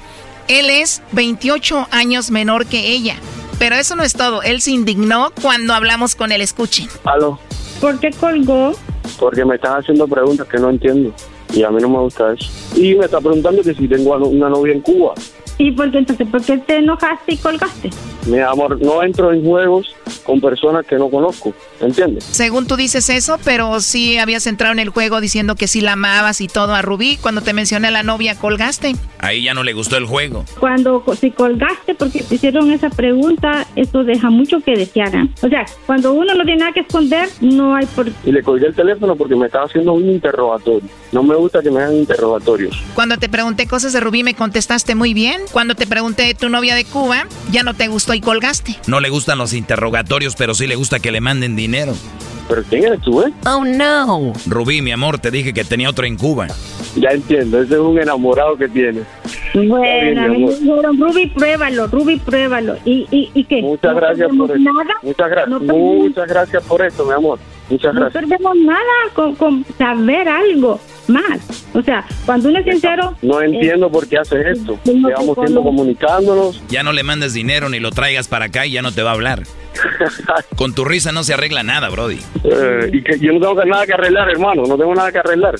Él 0.48 0.68
es 0.68 1.00
28 1.12 1.88
años 1.90 2.30
menor 2.30 2.66
que 2.66 2.88
ella. 2.88 3.16
Pero 3.58 3.76
eso 3.76 3.96
no 3.96 4.02
es 4.02 4.12
todo. 4.12 4.42
Él 4.42 4.60
se 4.60 4.72
indignó 4.72 5.32
cuando 5.40 5.72
hablamos 5.72 6.14
con 6.16 6.32
él. 6.32 6.42
Escuchen. 6.42 6.86
¿Aló? 7.04 7.38
¿Por 7.80 7.98
qué 7.98 8.10
colgó? 8.10 8.74
Porque 9.18 9.46
me 9.46 9.54
están 9.54 9.78
haciendo 9.78 10.06
preguntas 10.06 10.46
que 10.48 10.58
no 10.58 10.68
entiendo. 10.68 11.14
Y 11.54 11.62
a 11.62 11.70
mí 11.70 11.80
no 11.80 11.88
me 11.88 11.98
gusta 11.98 12.32
eso. 12.32 12.50
Y 12.76 12.94
me 12.94 13.06
está 13.06 13.20
preguntando 13.20 13.62
que 13.62 13.74
si 13.74 13.88
tengo 13.88 14.16
una 14.16 14.48
novia 14.48 14.74
en 14.74 14.80
Cuba. 14.80 15.14
¿Y 15.58 15.72
por 15.72 15.90
qué 15.90 15.98
entonces? 15.98 16.26
¿Por 16.28 16.42
qué 16.42 16.58
te 16.58 16.76
enojaste 16.76 17.34
y 17.34 17.36
colgaste? 17.36 17.90
Mi 18.26 18.38
amor, 18.38 18.80
no 18.80 19.02
entro 19.02 19.32
en 19.32 19.44
juegos 19.44 19.94
con 20.24 20.40
personas 20.40 20.86
que 20.86 20.96
no 20.96 21.08
conozco, 21.08 21.54
¿entiendes? 21.80 22.24
Según 22.24 22.66
tú 22.66 22.76
dices 22.76 23.08
eso, 23.08 23.38
pero 23.44 23.80
sí 23.80 24.18
habías 24.18 24.46
entrado 24.46 24.72
en 24.72 24.78
el 24.78 24.90
juego 24.90 25.20
diciendo 25.20 25.56
que 25.56 25.66
sí 25.66 25.80
la 25.80 25.92
amabas 25.92 26.40
y 26.40 26.48
todo 26.48 26.74
a 26.74 26.82
Rubí. 26.82 27.18
Cuando 27.20 27.40
te 27.40 27.52
mencioné 27.52 27.88
a 27.88 27.90
la 27.90 28.02
novia, 28.02 28.34
colgaste. 28.36 28.94
Ahí 29.18 29.42
ya 29.42 29.54
no 29.54 29.62
le 29.62 29.72
gustó 29.72 29.96
el 29.96 30.06
juego. 30.06 30.44
Cuando 30.58 31.02
si 31.18 31.30
colgaste 31.30 31.94
porque 31.94 32.22
te 32.22 32.34
hicieron 32.34 32.70
esa 32.70 32.90
pregunta, 32.90 33.66
eso 33.76 34.04
deja 34.04 34.30
mucho 34.30 34.60
que 34.60 34.76
desear. 34.76 35.14
¿eh? 35.14 35.28
O 35.42 35.48
sea, 35.48 35.64
cuando 35.86 36.12
uno 36.12 36.34
no 36.34 36.44
tiene 36.44 36.60
nada 36.60 36.72
que 36.72 36.80
esconder, 36.80 37.28
no 37.40 37.74
hay 37.74 37.86
por 37.86 38.08
Y 38.24 38.32
le 38.32 38.42
colgué 38.42 38.66
el 38.66 38.74
teléfono 38.74 39.16
porque 39.16 39.34
me 39.34 39.46
estaba 39.46 39.64
haciendo 39.64 39.92
un 39.92 40.08
interrogatorio. 40.08 40.88
No 41.12 41.22
me 41.22 41.34
gusta 41.34 41.62
que 41.62 41.70
me 41.70 41.80
hagan 41.80 41.96
interrogatorios. 41.96 42.82
Cuando 42.94 43.16
te 43.16 43.28
pregunté 43.28 43.66
cosas 43.66 43.92
de 43.92 44.00
Rubí, 44.00 44.22
me 44.22 44.34
contestaste 44.34 44.94
muy 44.94 45.14
bien. 45.14 45.40
Cuando 45.52 45.74
te 45.74 45.86
pregunté 45.86 46.24
de 46.24 46.34
tu 46.34 46.48
novia 46.48 46.74
de 46.74 46.84
Cuba, 46.84 47.26
ya 47.50 47.62
no 47.62 47.74
te 47.74 47.88
gustó 47.88 48.09
y 48.14 48.20
colgaste. 48.20 48.76
No 48.86 49.00
le 49.00 49.08
gustan 49.10 49.38
los 49.38 49.52
interrogatorios, 49.52 50.34
pero 50.36 50.54
sí 50.54 50.66
le 50.66 50.76
gusta 50.76 50.98
que 51.00 51.10
le 51.10 51.20
manden 51.20 51.56
dinero. 51.56 51.94
¿Pero 52.48 52.62
quién 52.68 52.84
eres 52.84 53.00
tú, 53.02 53.22
eh? 53.22 53.32
Oh, 53.46 53.64
no. 53.64 54.32
Rubí, 54.46 54.82
mi 54.82 54.90
amor, 54.90 55.18
te 55.20 55.30
dije 55.30 55.52
que 55.54 55.62
tenía 55.64 55.88
otro 55.88 56.04
en 56.04 56.16
Cuba. 56.16 56.48
Ya 56.96 57.10
entiendo, 57.10 57.62
ese 57.62 57.74
es 57.74 57.80
un 57.80 57.96
enamorado 58.00 58.56
que 58.56 58.68
tienes. 58.68 59.04
Bueno, 59.54 60.28
me 60.28 60.38
dijeron, 60.48 60.98
Ruby, 60.98 61.26
pruébalo, 61.28 61.86
Ruby, 61.86 62.16
pruébalo. 62.18 62.76
¿Y, 62.84 63.06
y, 63.12 63.30
y 63.34 63.44
qué? 63.44 63.62
Muchas 63.62 63.92
¿No 63.94 64.00
gracias 64.00 64.28
por 64.36 64.50
eso. 64.50 64.58
Nada? 64.60 64.94
Muchas 65.02 65.30
gracias. 65.30 65.48
No 65.48 65.60
perdemos- 65.60 65.98
Muchas 66.08 66.28
gracias 66.28 66.62
por 66.64 66.82
eso, 66.84 67.04
mi 67.04 67.12
amor. 67.12 67.38
Muchas 67.68 67.94
No 67.94 68.00
gracias. 68.00 68.24
perdemos 68.24 68.56
nada 68.56 68.80
con, 69.14 69.34
con 69.36 69.64
saber 69.78 70.28
algo 70.28 70.80
más. 71.10 71.66
O 71.74 71.82
sea, 71.82 72.04
cuando 72.26 72.48
uno 72.48 72.58
es 72.60 72.64
sincero... 72.64 73.16
No 73.22 73.40
eh, 73.40 73.46
entiendo 73.46 73.90
por 73.90 74.08
qué 74.08 74.18
haces 74.18 74.46
esto. 74.58 74.78
no 74.86 74.92
Llevamos 74.92 75.16
tiempo 75.18 75.34
conozco. 75.34 75.62
comunicándonos. 75.64 76.62
Ya 76.68 76.82
no 76.82 76.92
le 76.92 77.02
mandes 77.02 77.32
dinero 77.34 77.68
ni 77.68 77.80
lo 77.80 77.90
traigas 77.90 78.28
para 78.28 78.46
acá 78.46 78.66
y 78.66 78.72
ya 78.72 78.82
no 78.82 78.92
te 78.92 79.02
va 79.02 79.10
a 79.10 79.14
hablar. 79.14 79.42
Con 80.56 80.74
tu 80.74 80.84
risa 80.84 81.12
no 81.12 81.22
se 81.24 81.34
arregla 81.34 81.62
nada, 81.62 81.88
Brody. 81.90 82.18
Eh, 82.44 82.90
y 82.92 83.02
que 83.02 83.18
yo 83.18 83.32
no 83.32 83.40
tengo 83.40 83.56
que- 83.62 83.68
nada 83.68 83.86
que 83.86 83.92
arreglar, 83.92 84.30
hermano. 84.30 84.64
No 84.66 84.76
tengo 84.76 84.94
nada 84.94 85.10
que 85.12 85.18
arreglar. 85.18 85.54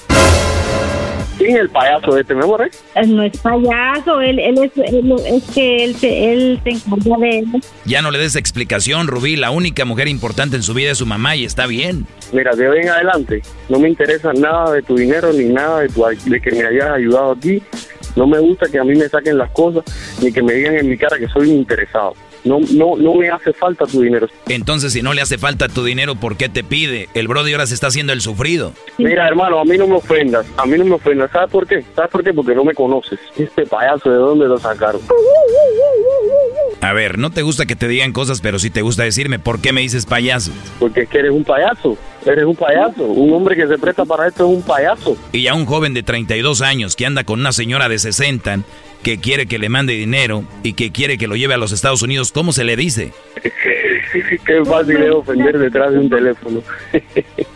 ¿Quién 1.40 1.56
es 1.56 1.60
el 1.62 1.70
payaso 1.70 2.18
este, 2.18 2.34
mi 2.34 2.42
amor? 2.42 2.60
eh? 2.66 2.70
Él 2.96 3.16
no 3.16 3.22
es 3.22 3.34
payaso, 3.38 4.20
él, 4.20 4.38
él 4.38 4.58
es, 4.62 4.72
él- 4.76 5.14
es 5.26 5.42
que 5.54 5.84
él 5.84 5.94
se, 5.96 6.32
él 6.32 6.60
se 6.62 6.70
encarga 6.70 7.16
de 7.18 7.38
él. 7.38 7.46
Ya 7.86 8.02
no 8.02 8.10
le 8.10 8.18
des 8.18 8.36
explicación, 8.36 9.06
Rubí. 9.06 9.36
La 9.36 9.50
única 9.50 9.86
mujer 9.86 10.08
importante 10.08 10.56
en 10.56 10.62
su 10.62 10.74
vida 10.74 10.90
es 10.90 10.98
su 10.98 11.06
mamá 11.06 11.36
y 11.36 11.46
está 11.46 11.66
bien. 11.66 12.06
Mira, 12.34 12.54
de 12.54 12.68
hoy 12.68 12.80
en 12.82 12.90
adelante 12.90 13.40
no 13.70 13.78
me 13.80 13.88
interesa 13.88 14.34
nada 14.34 14.70
de 14.72 14.82
tu 14.82 14.96
dinero 14.96 15.32
ni 15.32 15.44
nada 15.46 15.80
de, 15.80 15.88
tu, 15.88 16.04
de 16.04 16.40
que 16.42 16.50
me 16.50 16.62
hayas 16.66 16.90
ayudado 16.90 17.32
aquí. 17.32 17.62
No 18.16 18.26
me 18.26 18.38
gusta 18.38 18.66
que 18.70 18.78
a 18.78 18.84
mí 18.84 18.94
me 18.94 19.08
saquen 19.08 19.38
las 19.38 19.50
cosas 19.52 19.82
ni 20.22 20.30
que 20.30 20.42
me 20.42 20.52
digan 20.52 20.74
en 20.76 20.90
mi 20.90 20.98
cara 20.98 21.16
que 21.18 21.26
soy 21.28 21.48
un 21.48 21.56
interesado. 21.56 22.12
No, 22.44 22.58
no, 22.72 22.96
no 22.96 23.14
me 23.14 23.28
hace 23.28 23.52
falta 23.52 23.86
tu 23.86 24.00
dinero. 24.00 24.28
Entonces, 24.48 24.92
si 24.92 25.02
no 25.02 25.12
le 25.12 25.20
hace 25.20 25.38
falta 25.38 25.68
tu 25.68 25.84
dinero, 25.84 26.14
¿por 26.14 26.36
qué 26.36 26.48
te 26.48 26.64
pide? 26.64 27.08
El 27.14 27.28
Brody 27.28 27.52
ahora 27.52 27.66
se 27.66 27.74
está 27.74 27.88
haciendo 27.88 28.12
el 28.12 28.20
sufrido. 28.20 28.72
Mira, 28.98 29.28
hermano, 29.28 29.60
a 29.60 29.64
mí 29.64 29.76
no 29.76 29.86
me 29.86 29.96
ofendas. 29.96 30.46
A 30.56 30.66
mí 30.66 30.78
no 30.78 30.84
me 30.84 30.94
ofendas. 30.94 31.30
¿Sabes 31.30 31.50
por 31.50 31.66
qué? 31.66 31.84
¿Sabes 31.94 32.10
por 32.10 32.24
qué? 32.24 32.32
Porque 32.32 32.54
no 32.54 32.64
me 32.64 32.74
conoces. 32.74 33.18
Este 33.36 33.66
payaso, 33.66 34.10
¿de 34.10 34.16
dónde 34.16 34.46
lo 34.46 34.58
sacaron? 34.58 35.00
A 36.80 36.92
ver, 36.94 37.18
no 37.18 37.30
te 37.30 37.42
gusta 37.42 37.66
que 37.66 37.76
te 37.76 37.88
digan 37.88 38.12
cosas, 38.12 38.40
pero 38.40 38.58
sí 38.58 38.70
te 38.70 38.80
gusta 38.80 39.02
decirme, 39.02 39.38
¿por 39.38 39.60
qué 39.60 39.72
me 39.72 39.82
dices 39.82 40.06
payaso? 40.06 40.50
Porque 40.78 41.02
es 41.02 41.08
que 41.08 41.18
eres 41.18 41.32
un 41.32 41.44
payaso. 41.44 41.96
Eres 42.24 42.44
un 42.44 42.56
payaso. 42.56 43.04
Un 43.04 43.32
hombre 43.34 43.54
que 43.54 43.66
se 43.66 43.76
presta 43.76 44.04
para 44.04 44.28
esto 44.28 44.44
es 44.48 44.56
un 44.56 44.62
payaso. 44.62 45.16
Y 45.32 45.46
a 45.46 45.54
un 45.54 45.66
joven 45.66 45.92
de 45.92 46.02
32 46.02 46.62
años 46.62 46.96
que 46.96 47.04
anda 47.04 47.24
con 47.24 47.40
una 47.40 47.52
señora 47.52 47.88
de 47.88 47.98
60 47.98 48.60
que 49.02 49.18
quiere 49.18 49.46
que 49.46 49.58
le 49.58 49.68
mande 49.68 49.94
dinero 49.94 50.44
y 50.62 50.74
que 50.74 50.90
quiere 50.90 51.18
que 51.18 51.26
lo 51.26 51.36
lleve 51.36 51.54
a 51.54 51.58
los 51.58 51.72
Estados 51.72 52.02
Unidos, 52.02 52.32
¿cómo 52.32 52.52
se 52.52 52.64
le 52.64 52.76
dice? 52.76 53.12
Qué 54.46 54.64
fácil 54.64 54.96
es 54.96 55.10
ofender 55.10 55.58
detrás 55.58 55.92
de 55.92 55.98
un 55.98 56.10
teléfono. 56.10 56.62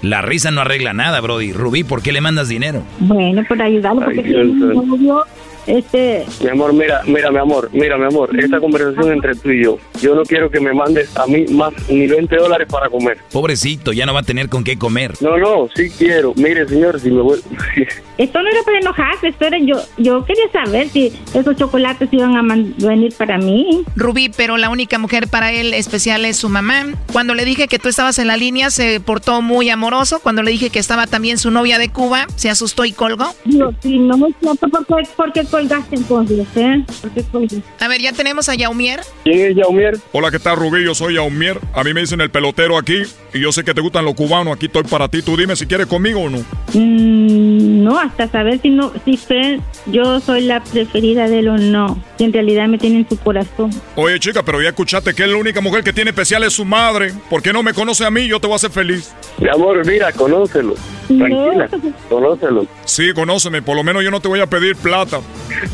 La 0.02 0.22
risa 0.22 0.50
no 0.50 0.60
arregla 0.62 0.92
nada, 0.92 1.20
Brody. 1.20 1.52
Rubí, 1.52 1.84
¿por 1.84 2.02
qué 2.02 2.12
le 2.12 2.20
mandas 2.20 2.48
dinero? 2.48 2.82
Bueno, 2.98 3.42
por 3.46 3.60
ayudarlo, 3.60 4.02
porque 4.02 4.20
Ay, 4.20 4.24
tiene 4.24 4.44
Dios 4.44 4.76
un 4.76 4.88
novio 4.88 5.24
este... 5.66 6.24
Mi 6.42 6.50
amor, 6.50 6.72
mira, 6.72 7.02
mira, 7.06 7.30
mi 7.30 7.38
amor, 7.38 7.70
mira, 7.72 7.96
mi 7.96 8.04
amor, 8.04 8.30
esta 8.38 8.60
conversación 8.60 9.12
entre 9.12 9.34
tú 9.34 9.50
y 9.50 9.64
yo, 9.64 9.78
yo 10.00 10.14
no 10.14 10.22
quiero 10.22 10.50
que 10.50 10.60
me 10.60 10.72
mandes 10.72 11.16
a 11.16 11.26
mí 11.26 11.44
más 11.46 11.72
ni 11.88 12.06
20 12.06 12.36
dólares 12.36 12.68
para 12.70 12.88
comer. 12.88 13.18
Pobrecito, 13.32 13.92
ya 13.92 14.06
no 14.06 14.14
va 14.14 14.20
a 14.20 14.24
tener 14.24 14.48
con 14.48 14.64
qué 14.64 14.78
comer. 14.78 15.12
No, 15.20 15.36
no, 15.38 15.68
sí 15.74 15.90
quiero. 15.90 16.32
Mire, 16.36 16.68
señor, 16.68 17.00
si 17.00 17.10
me 17.10 17.22
voy... 17.22 17.40
Esto 18.18 18.40
no 18.40 18.48
era 18.48 18.62
para 18.62 18.78
enojarse, 18.78 19.26
esto 19.26 19.44
era 19.44 19.58
yo, 19.58 19.74
yo 19.98 20.24
quería 20.24 20.48
saber 20.52 20.88
si 20.88 21.12
esos 21.34 21.56
chocolates 21.56 22.08
iban 22.12 22.36
a 22.36 22.42
venir 22.86 23.12
para 23.16 23.38
mí. 23.38 23.82
Rubí, 23.96 24.28
pero 24.28 24.56
la 24.56 24.70
única 24.70 24.98
mujer 24.98 25.26
para 25.26 25.50
él 25.50 25.74
especial 25.74 26.24
es 26.24 26.36
su 26.36 26.48
mamá. 26.48 26.86
Cuando 27.12 27.34
le 27.34 27.44
dije 27.44 27.66
que 27.66 27.80
tú 27.80 27.88
estabas 27.88 28.18
en 28.20 28.28
la 28.28 28.36
línea, 28.36 28.70
se 28.70 29.00
portó 29.00 29.42
muy 29.42 29.68
amoroso. 29.68 30.20
Cuando 30.20 30.42
le 30.42 30.52
dije 30.52 30.70
que 30.70 30.78
estaba 30.78 31.06
también 31.08 31.38
su 31.38 31.50
novia 31.50 31.78
de 31.78 31.90
Cuba, 31.90 32.26
se 32.36 32.50
asustó 32.50 32.84
y 32.84 32.92
colgó. 32.92 33.34
No, 33.46 33.74
sí, 33.82 33.98
no 33.98 34.16
me 34.16 34.28
siento 34.40 34.68
porque, 34.68 35.08
porque 35.16 35.44
colgaste 35.54 35.94
entonces, 35.94 36.46
¿eh? 36.56 36.84
Porque 37.00 37.22
colgaste. 37.30 37.62
A 37.78 37.86
ver, 37.86 38.00
ya 38.00 38.12
tenemos 38.12 38.48
a 38.48 38.56
Yaumier. 38.56 39.00
¿Quién 39.22 39.52
es 39.52 39.56
Yaumier? 39.56 39.96
Hola, 40.10 40.32
¿qué 40.32 40.40
tal, 40.40 40.56
Rubí? 40.56 40.84
Yo 40.84 40.96
soy 40.96 41.14
Yaumier. 41.14 41.60
A 41.72 41.84
mí 41.84 41.94
me 41.94 42.00
dicen 42.00 42.20
el 42.20 42.30
pelotero 42.30 42.76
aquí 42.76 43.02
y 43.32 43.38
yo 43.38 43.52
sé 43.52 43.62
que 43.62 43.72
te 43.72 43.80
gustan 43.80 44.04
los 44.04 44.14
cubanos. 44.14 44.56
Aquí 44.56 44.66
estoy 44.66 44.82
para 44.82 45.06
ti. 45.06 45.22
Tú 45.22 45.36
dime 45.36 45.54
si 45.54 45.66
quieres 45.66 45.86
conmigo 45.86 46.22
o 46.22 46.28
no. 46.28 46.38
Mm, 46.72 47.73
no, 47.84 47.98
hasta 47.98 48.28
saber 48.28 48.60
si 48.60 48.70
no, 48.70 48.92
si 49.04 49.16
fe, 49.16 49.60
yo 49.86 50.20
soy 50.20 50.42
la 50.42 50.62
preferida 50.62 51.28
de 51.28 51.40
él 51.40 51.48
o 51.48 51.58
no. 51.58 52.02
Si 52.16 52.24
en 52.24 52.32
realidad 52.32 52.66
me 52.66 52.78
tiene 52.78 52.98
en 52.98 53.08
su 53.08 53.18
corazón. 53.18 53.70
Oye, 53.96 54.18
chica, 54.18 54.42
pero 54.42 54.62
ya 54.62 54.70
escuchaste 54.70 55.14
que 55.14 55.24
es 55.24 55.28
la 55.28 55.36
única 55.36 55.60
mujer 55.60 55.84
que 55.84 55.92
tiene 55.92 56.10
especial 56.10 56.42
es 56.44 56.54
su 56.54 56.64
madre. 56.64 57.12
¿Por 57.28 57.42
qué 57.42 57.52
no 57.52 57.62
me 57.62 57.74
conoce 57.74 58.04
a 58.04 58.10
mí? 58.10 58.26
Yo 58.26 58.40
te 58.40 58.46
voy 58.46 58.54
a 58.54 58.56
hacer 58.56 58.70
feliz. 58.70 59.14
Mi 59.38 59.48
amor, 59.48 59.86
mira, 59.86 60.12
conócelo. 60.12 60.74
Tranquila, 61.06 61.68
conócelo. 62.08 62.66
Sí, 62.84 63.12
conóceme. 63.12 63.60
Por 63.60 63.76
lo 63.76 63.84
menos 63.84 64.02
yo 64.02 64.10
no 64.10 64.20
te 64.20 64.28
voy 64.28 64.40
a 64.40 64.46
pedir 64.46 64.76
plata. 64.76 65.20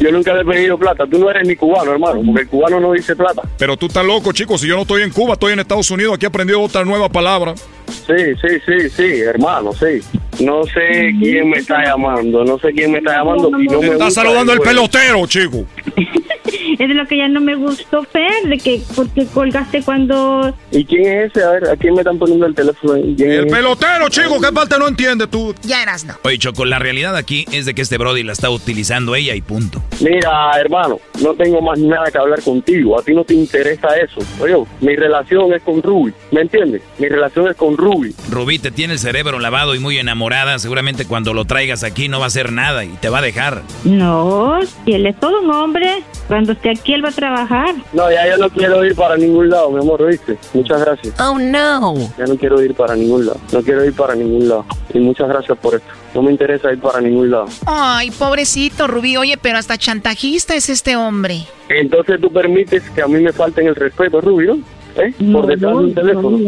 Yo 0.01 0.11
nunca 0.11 0.35
le 0.35 0.41
he 0.41 0.45
pedido 0.45 0.77
plata. 0.79 1.07
Tú 1.07 1.19
no 1.19 1.31
eres 1.31 1.47
ni 1.47 1.55
cubano, 1.55 1.93
hermano, 1.93 2.21
porque 2.25 2.43
el 2.43 2.49
cubano 2.49 2.81
no 2.81 2.93
dice 2.93 3.15
plata. 3.15 3.43
Pero 3.59 3.77
tú 3.77 3.87
estás 3.87 4.05
loco, 4.05 4.33
chicos. 4.33 4.61
Si 4.61 4.67
yo 4.67 4.75
no 4.75 4.83
estoy 4.83 5.03
en 5.03 5.11
Cuba, 5.11 5.35
estoy 5.35 5.53
en 5.53 5.61
Estados 5.61 5.91
Unidos. 5.91 6.15
Aquí 6.15 6.27
he 6.27 6.29
aprendido 6.29 6.61
otra 6.61 6.85
nueva 6.85 7.09
palabra. 7.09 7.55
Sí, 7.91 8.35
sí, 8.41 8.49
sí, 8.67 8.91
sí, 8.91 9.21
hermano, 9.21 9.73
sí. 9.73 10.01
No 10.43 10.65
sé 10.65 11.13
quién 11.21 11.51
me 11.51 11.59
está 11.59 11.85
llamando, 11.85 12.00
no 12.01 12.59
sé 12.59 12.73
quién 12.73 12.93
me 12.93 12.99
está 12.99 13.19
llamando 13.19 13.51
y 13.61 13.67
no 13.67 13.81
me 13.81 13.89
Está 13.89 14.11
saludando 14.11 14.53
el 14.53 14.59
juego. 14.59 14.71
pelotero, 14.89 15.27
chico. 15.27 15.65
Es 16.79 16.89
de 16.89 16.95
lo 16.95 17.07
que 17.07 17.17
ya 17.19 17.29
no 17.29 17.41
me 17.41 17.55
gustó, 17.57 18.03
Fer, 18.05 18.45
de 18.45 18.59
que 18.59 18.81
porque 18.97 19.27
colgaste 19.27 19.83
cuando... 19.83 20.55
¿Y 20.71 20.85
quién 20.85 21.07
es 21.07 21.31
ese? 21.31 21.45
A 21.45 21.51
ver, 21.51 21.69
¿a 21.69 21.77
quién 21.77 21.95
me 21.95 22.01
están 22.01 22.19
poniendo 22.19 22.47
el 22.47 22.55
teléfono? 22.55 22.95
El 22.95 23.21
es? 23.21 23.53
pelotero, 23.53 24.09
chico. 24.09 24.41
¿Qué 24.41 24.53
parte 24.53 24.79
no 24.79 24.89
entiendes 24.89 25.29
tú? 25.31 25.55
Ya 25.63 25.83
eras, 25.83 26.05
no. 26.05 26.15
Oye, 26.23 26.39
Choco, 26.39 26.65
la 26.65 26.79
realidad 26.79 27.17
aquí 27.17 27.45
es 27.53 27.67
de 27.67 27.75
que 27.75 27.83
este 27.83 27.99
Brody 27.99 28.23
la 28.23 28.33
está 28.33 28.51
utilizando 28.51 29.15
ella 29.15 29.35
y 29.35 29.41
punto. 29.41 29.83
Mira, 30.01 30.51
hermano, 30.59 30.99
no 31.23 31.35
tengo 31.35 31.61
más 31.61 31.79
nada 31.79 32.11
que 32.11 32.19
hablar 32.19 32.41
contigo. 32.43 32.99
A 32.99 33.03
ti 33.03 33.13
no 33.15 33.25
te 33.25 33.35
interesa 33.35 33.89
eso. 33.97 34.21
Oye, 34.43 34.57
mi 34.81 34.97
relación 34.97 35.53
es 35.53 35.63
con 35.63 35.83
Ruby, 35.83 36.13
¿me 36.31 36.43
entiendes? 36.43 36.83
Mi 36.99 37.09
relación 37.09 37.49
es 37.49 37.57
con 37.57 37.77
Ruby. 37.77 38.15
Rubí 38.31 38.59
te 38.59 38.71
tiene 38.71 38.95
el 38.95 38.99
cerebro 38.99 39.39
lavado 39.39 39.75
y 39.75 39.79
muy 39.79 39.99
enamorada. 39.99 40.59
Seguramente 40.59 41.05
cuando 41.07 41.35
lo 41.35 41.45
traigas 41.45 41.85
aquí 41.85 42.09
no 42.09 42.19
va 42.19 42.25
a 42.25 42.29
hacer 42.29 42.53
nada 42.53 42.85
y 42.85 42.89
te 43.01 43.09
va 43.09 43.19
a 43.19 43.23
dejar. 43.23 43.63
No, 43.85 44.61
si 44.85 44.93
él 44.93 45.07
es 45.07 45.19
todo 45.19 45.41
un 45.43 45.51
hombre, 45.51 46.03
cuando 46.41 46.53
esté 46.55 46.71
aquí 46.71 46.95
él 46.95 47.05
va 47.05 47.11
a 47.11 47.13
trabajar. 47.13 47.75
No, 47.93 48.11
ya 48.11 48.27
yo 48.27 48.39
no 48.39 48.49
quiero 48.49 48.83
ir 48.83 48.95
para 48.95 49.15
ningún 49.19 49.51
lado, 49.51 49.71
mi 49.73 49.79
amor, 49.79 50.07
¿viste? 50.07 50.39
Muchas 50.55 50.81
gracias. 50.81 51.15
Oh, 51.21 51.39
no. 51.39 51.97
Ya 52.17 52.25
no 52.25 52.35
quiero 52.37 52.63
ir 52.63 52.75
para 52.75 52.97
ningún 52.97 53.27
lado. 53.27 53.39
No 53.53 53.61
quiero 53.61 53.85
ir 53.85 53.93
para 53.93 54.15
ningún 54.15 54.49
lado. 54.49 54.65
Y 54.95 55.01
muchas 55.01 55.29
gracias 55.29 55.59
por 55.59 55.75
esto. 55.75 55.87
No 56.15 56.23
me 56.23 56.31
interesa 56.31 56.73
ir 56.73 56.81
para 56.81 57.03
ningún 57.03 57.31
lado. 57.31 57.45
Ay, 57.67 58.11
pobrecito 58.11 58.87
Rubí. 58.87 59.19
Oye, 59.19 59.37
pero 59.37 59.59
hasta 59.59 59.77
chantajista 59.77 60.55
es 60.55 60.71
este 60.71 60.97
hombre. 60.97 61.43
Entonces 61.69 62.19
tú 62.19 62.33
permites 62.33 62.89
que 62.95 63.03
a 63.03 63.07
mí 63.07 63.21
me 63.21 63.35
falten 63.35 63.67
el 63.67 63.75
respeto, 63.75 64.23
Ruby, 64.23 64.47
¿no? 64.47 64.59
¿Eh? 64.97 65.13
Por 65.31 65.47
detrás 65.47 65.73
de 65.73 65.77
un 65.77 65.95
teléfono. 65.95 66.39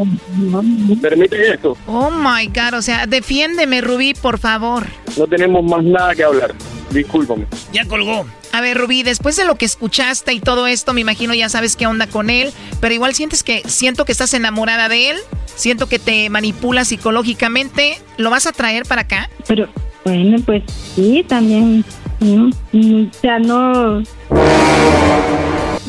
¿Permite 1.03 1.53
eso? 1.53 1.76
Oh 1.86 2.11
my 2.11 2.47
God, 2.47 2.78
o 2.78 2.82
sea, 2.82 3.07
defiéndeme, 3.07 3.82
Rubí, 3.82 4.14
por 4.14 4.38
favor. 4.38 4.86
No 5.18 5.26
tenemos 5.26 5.62
más 5.62 5.84
nada 5.84 6.14
que 6.14 6.24
hablar. 6.24 6.55
Discúlpame. 6.93 7.47
Ya 7.72 7.84
colgó. 7.86 8.26
A 8.53 8.61
ver, 8.61 8.76
Rubí, 8.76 9.03
después 9.03 9.36
de 9.36 9.45
lo 9.45 9.57
que 9.57 9.64
escuchaste 9.64 10.32
y 10.32 10.40
todo 10.40 10.66
esto, 10.66 10.93
me 10.93 11.01
imagino 11.01 11.32
ya 11.34 11.49
sabes 11.49 11.76
qué 11.76 11.86
onda 11.86 12.07
con 12.07 12.28
él, 12.30 12.53
pero 12.80 12.93
igual 12.95 13.14
sientes 13.14 13.43
que 13.43 13.62
siento 13.66 14.05
que 14.05 14.12
estás 14.12 14.34
enamorada 14.34 14.88
de 14.88 15.11
él, 15.11 15.16
siento 15.55 15.88
que 15.88 15.99
te 15.99 16.28
manipula 16.30 16.84
psicológicamente, 16.84 17.99
¿lo 18.18 18.30
vas 18.30 18.47
a 18.47 18.53
traer 18.53 18.84
para 18.84 19.03
acá? 19.03 19.30
Pero, 19.47 19.68
bueno, 20.05 20.36
pues 20.45 20.62
sí, 20.95 21.24
también. 21.26 21.84
¿no? 22.20 22.51
Mm, 22.72 23.07
O 23.09 23.14
sea, 23.20 23.38
no... 23.38 24.03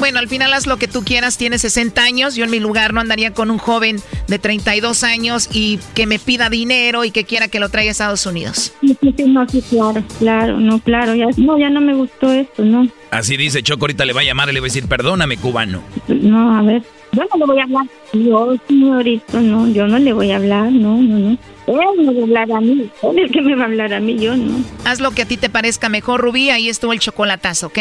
Bueno, 0.04 0.20
al 0.20 0.28
final 0.28 0.51
haz 0.51 0.68
lo 0.68 0.76
que 0.76 0.89
tú 0.89 1.06
quieras, 1.06 1.38
tienes 1.38 1.62
60 1.62 2.04
años, 2.04 2.36
yo 2.36 2.43
en 2.43 2.51
mi 2.51 2.60
lugar 2.60 2.93
no 2.93 2.99
andaría 2.99 3.34
con 3.34 3.49
un 3.49 3.58
joven 3.58 4.01
de 4.28 4.38
32 4.38 5.01
años 5.06 5.47
y 5.54 5.80
que 5.95 6.08
me 6.08 6.20
pida 6.20 6.49
dinero 6.49 7.06
y 7.06 7.12
que 7.12 7.24
quiera 7.24 7.47
que 7.47 7.58
lo 7.62 7.70
traiga 7.70 7.89
a 7.89 7.93
Estados 7.93 8.26
Unidos. 8.26 8.74
Sí, 8.82 8.97
sí, 8.99 9.14
sí, 9.16 9.24
no, 9.24 9.47
sí, 9.47 9.62
claro, 9.62 10.04
claro, 10.20 10.60
no, 10.60 10.80
claro, 10.80 11.16
ya, 11.16 11.28
no, 11.38 11.58
ya 11.58 11.70
no 11.70 11.80
me 11.80 11.93
gustó 11.93 12.34
esto, 12.34 12.66
no, 12.66 12.86
Así 13.12 13.38
dice 13.38 13.64
Choco, 13.64 13.86
ahorita 13.86 14.04
le 14.04 14.12
va 14.12 14.20
a 14.20 14.24
llamar 14.26 14.49
y 14.49 14.54
le 14.54 14.60
va 14.60 14.66
a 14.66 14.68
decir, 14.68 14.88
perdóname, 14.89 15.38
cubano. 15.38 15.82
no, 16.10 16.58
a 16.58 16.62
ver, 16.64 16.84
yo 17.14 17.24
no 17.24 17.38
le 17.38 17.45
voy 17.45 17.60
a 17.62 17.64
hablar, 17.64 17.86
yo, 18.12 18.56
señorito, 18.68 19.39
no, 19.39 19.70
yo 19.70 19.88
no 19.88 19.99
le 19.99 20.12
voy 20.12 20.32
a 20.32 20.36
hablar, 20.36 20.70
no, 20.70 20.97
no, 20.97 21.18
no, 21.18 21.38
él 21.66 22.06
me 22.06 22.14
va 22.14 22.20
a 22.20 22.24
hablar 22.24 22.51
a 22.51 22.60
mí, 22.60 22.89
él 23.04 23.20
es 23.20 23.24
el 23.24 23.32
que 23.32 23.41
me 23.41 23.56
va 23.56 23.62
a 23.62 23.68
hablar 23.68 23.93
a 23.93 24.01
mí, 24.01 24.18
yo 24.20 24.36
no. 24.36 24.66
Haz 24.84 24.99
lo 24.99 25.12
que 25.12 25.22
a 25.22 25.26
ti 25.26 25.38
te 25.38 25.49
parezca 25.49 25.88
mejor, 25.88 26.20
Rubí, 26.20 26.49
ahí 26.49 26.68
estuvo 26.68 26.91
el 26.91 26.99
chocolatazo, 26.99 27.68
¿ok? 27.68 27.80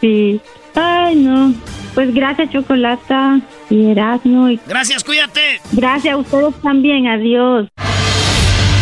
Sí, 0.00 0.40
ay, 0.74 1.16
no, 1.16 1.52
pues 1.94 2.14
gracias, 2.14 2.50
Chocolata 2.50 3.40
y 3.68 3.90
Erasmo, 3.90 4.48
y 4.48 4.58
Gracias, 4.66 5.04
cuídate. 5.04 5.60
gracias 5.72 6.14
a 6.14 6.16
ustedes 6.16 6.54
también, 6.62 7.06
adiós. 7.06 7.68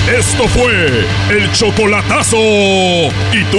Esto 0.09 0.49
fue 0.49 1.05
el 1.31 1.53
chocolatazo. 1.53 2.39
¿Y 2.39 3.45
tú 3.51 3.59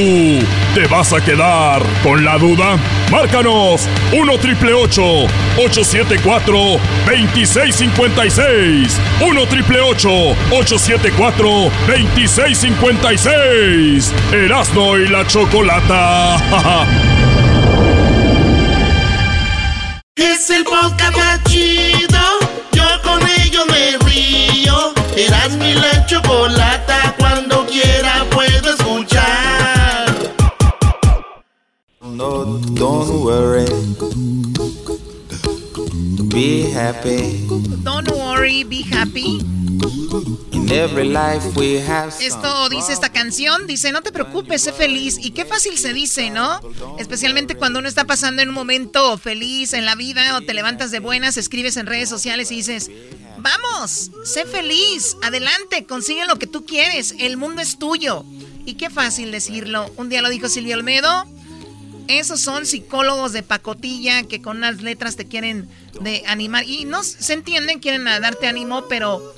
te 0.73 0.87
vas 0.87 1.13
a 1.13 1.23
quedar 1.23 1.83
con 2.01 2.25
la 2.25 2.39
duda? 2.39 2.75
Márcanos 3.11 3.87
1 4.11 4.37
triple 4.39 4.73
874 4.73 6.57
2656. 7.05 8.99
1 9.21 9.45
triple 9.45 9.79
874 9.79 11.49
2656. 11.87 14.11
Erasno 14.33 14.97
y 14.97 15.07
la 15.07 15.27
chocolata. 15.27 16.37
Es 20.21 20.49
el 20.49 20.65
podcast 20.65 21.15
más 21.15 21.41
chido. 21.45 22.19
Yo 22.73 22.83
con 23.03 23.21
ello 23.41 23.65
me 23.67 23.97
río. 24.05 24.93
Eras 25.15 25.55
mi 25.55 25.73
la 25.73 26.05
chocolata. 26.07 27.15
Cuando 27.17 27.65
quiera 27.65 28.25
puedo 28.29 28.73
escuchar. 28.73 30.13
No, 32.01 32.59
don't 32.75 33.23
worry. 33.23 33.65
Be 36.27 36.69
happy. 36.73 37.47
Don't 37.83 38.11
worry, 38.11 38.65
be 38.65 38.81
happy. 38.83 39.39
Esto 42.21 42.69
dice 42.69 42.93
esta 42.93 43.11
canción, 43.11 43.65
dice, 43.65 43.91
no 43.91 44.03
te 44.03 44.11
preocupes, 44.11 44.61
sé 44.61 44.71
feliz. 44.71 45.17
Y 45.19 45.31
qué 45.31 45.43
fácil 45.43 45.79
se 45.79 45.93
dice, 45.93 46.29
¿no? 46.29 46.61
Especialmente 46.99 47.55
cuando 47.55 47.79
uno 47.79 47.87
está 47.87 48.05
pasando 48.05 48.43
en 48.43 48.49
un 48.49 48.53
momento 48.55 49.17
feliz 49.17 49.73
en 49.73 49.85
la 49.85 49.95
vida 49.95 50.37
o 50.37 50.41
te 50.41 50.53
levantas 50.53 50.91
de 50.91 50.99
buenas, 50.99 51.37
escribes 51.37 51.75
en 51.77 51.87
redes 51.87 52.07
sociales 52.07 52.51
y 52.51 52.57
dices, 52.57 52.91
vamos, 53.39 54.11
sé 54.23 54.45
feliz, 54.45 55.17
adelante, 55.23 55.85
consigue 55.85 56.27
lo 56.27 56.37
que 56.37 56.45
tú 56.45 56.67
quieres, 56.67 57.15
el 57.17 57.35
mundo 57.35 57.63
es 57.63 57.79
tuyo. 57.79 58.23
Y 58.63 58.75
qué 58.75 58.91
fácil 58.91 59.31
decirlo. 59.31 59.91
Un 59.97 60.09
día 60.09 60.21
lo 60.21 60.29
dijo 60.29 60.49
Silvio 60.49 60.75
Olmedo. 60.75 61.25
Esos 62.07 62.41
son 62.41 62.67
psicólogos 62.67 63.33
de 63.33 63.41
pacotilla 63.41 64.21
que 64.21 64.39
con 64.39 64.57
unas 64.57 64.83
letras 64.83 65.15
te 65.15 65.27
quieren 65.27 65.67
de 66.01 66.23
animar. 66.27 66.63
Y 66.63 66.85
no 66.85 67.01
se 67.01 67.33
entienden, 67.33 67.79
quieren 67.79 68.05
darte 68.05 68.47
ánimo, 68.47 68.87
pero 68.87 69.33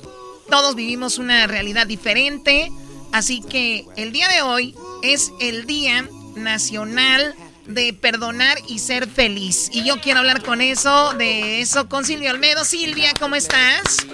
todos 0.50 0.74
vivimos 0.74 1.18
una 1.18 1.46
realidad 1.46 1.86
diferente. 1.86 2.70
Así 3.12 3.42
que 3.42 3.84
el 3.96 4.12
día 4.12 4.28
de 4.28 4.42
hoy 4.42 4.74
es 5.02 5.32
el 5.40 5.66
Día 5.66 6.06
Nacional 6.34 7.34
de 7.66 7.92
Perdonar 7.92 8.56
y 8.68 8.78
Ser 8.78 9.06
Feliz. 9.06 9.70
Y 9.72 9.84
yo 9.84 10.00
quiero 10.00 10.20
hablar 10.20 10.42
con 10.42 10.60
eso, 10.60 11.12
de 11.14 11.60
eso 11.60 11.88
con 11.88 12.04
Silvia 12.04 12.32
Olmedo. 12.32 12.64
Silvia, 12.64 13.12
¿cómo 13.18 13.36
estás? 13.36 14.06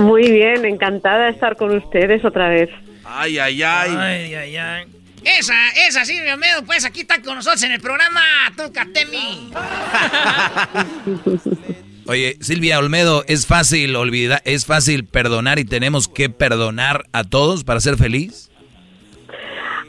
Muy 0.00 0.30
bien, 0.30 0.64
encantada 0.64 1.26
de 1.26 1.32
estar 1.32 1.56
con 1.56 1.76
ustedes 1.76 2.24
otra 2.24 2.48
vez. 2.48 2.70
Ay, 3.04 3.38
ay, 3.38 3.62
ay. 3.62 3.96
Ay, 3.96 4.34
ay, 4.34 4.56
ay. 4.56 4.84
Esa, 5.24 5.54
esa 5.86 6.04
Silvia 6.04 6.34
Olmedo, 6.34 6.64
pues 6.64 6.84
aquí 6.84 7.02
está 7.02 7.22
con 7.22 7.36
nosotros 7.36 7.62
en 7.62 7.72
el 7.72 7.80
programa, 7.80 8.20
tú, 8.56 8.72
Catemi. 8.72 9.52
Oye, 12.06 12.36
Silvia 12.40 12.78
Olmedo, 12.78 13.24
es 13.28 13.46
fácil 13.46 13.96
olvidar, 13.96 14.42
es 14.44 14.66
fácil 14.66 15.06
perdonar 15.06 15.58
y 15.58 15.64
tenemos 15.64 16.06
que 16.06 16.28
perdonar 16.28 17.04
a 17.12 17.24
todos 17.24 17.64
para 17.64 17.80
ser 17.80 17.96
feliz. 17.96 18.50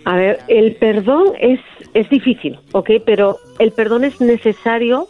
A 0.05 0.15
ver, 0.15 0.39
el 0.47 0.75
perdón 0.75 1.33
es, 1.41 1.59
es 1.93 2.09
difícil, 2.09 2.57
¿ok? 2.71 2.91
Pero 3.05 3.37
el 3.59 3.71
perdón 3.71 4.05
es 4.05 4.21
necesario 4.21 5.09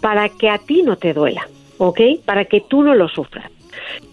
para 0.00 0.30
que 0.30 0.48
a 0.48 0.58
ti 0.58 0.82
no 0.82 0.96
te 0.96 1.12
duela, 1.12 1.46
¿ok? 1.76 2.00
Para 2.24 2.46
que 2.46 2.62
tú 2.62 2.82
no 2.82 2.94
lo 2.94 3.08
sufras. 3.08 3.50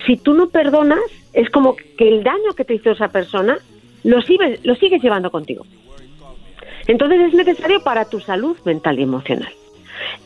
Si 0.06 0.18
tú 0.18 0.34
no 0.34 0.50
perdonas, 0.50 1.00
es 1.32 1.50
como 1.50 1.76
que 1.76 2.08
el 2.10 2.24
daño 2.24 2.54
que 2.58 2.66
te 2.66 2.74
hizo 2.74 2.92
esa 2.92 3.08
persona 3.08 3.58
lo 4.04 4.22
sigues, 4.22 4.60
lo 4.66 4.76
sigues 4.76 5.02
llevando 5.02 5.32
contigo. 5.32 5.66
Entonces 6.88 7.22
es 7.22 7.34
necesario 7.34 7.82
para 7.84 8.06
tu 8.06 8.20
salud 8.20 8.58
mental 8.66 9.00
y 9.00 9.04
emocional. 9.04 9.54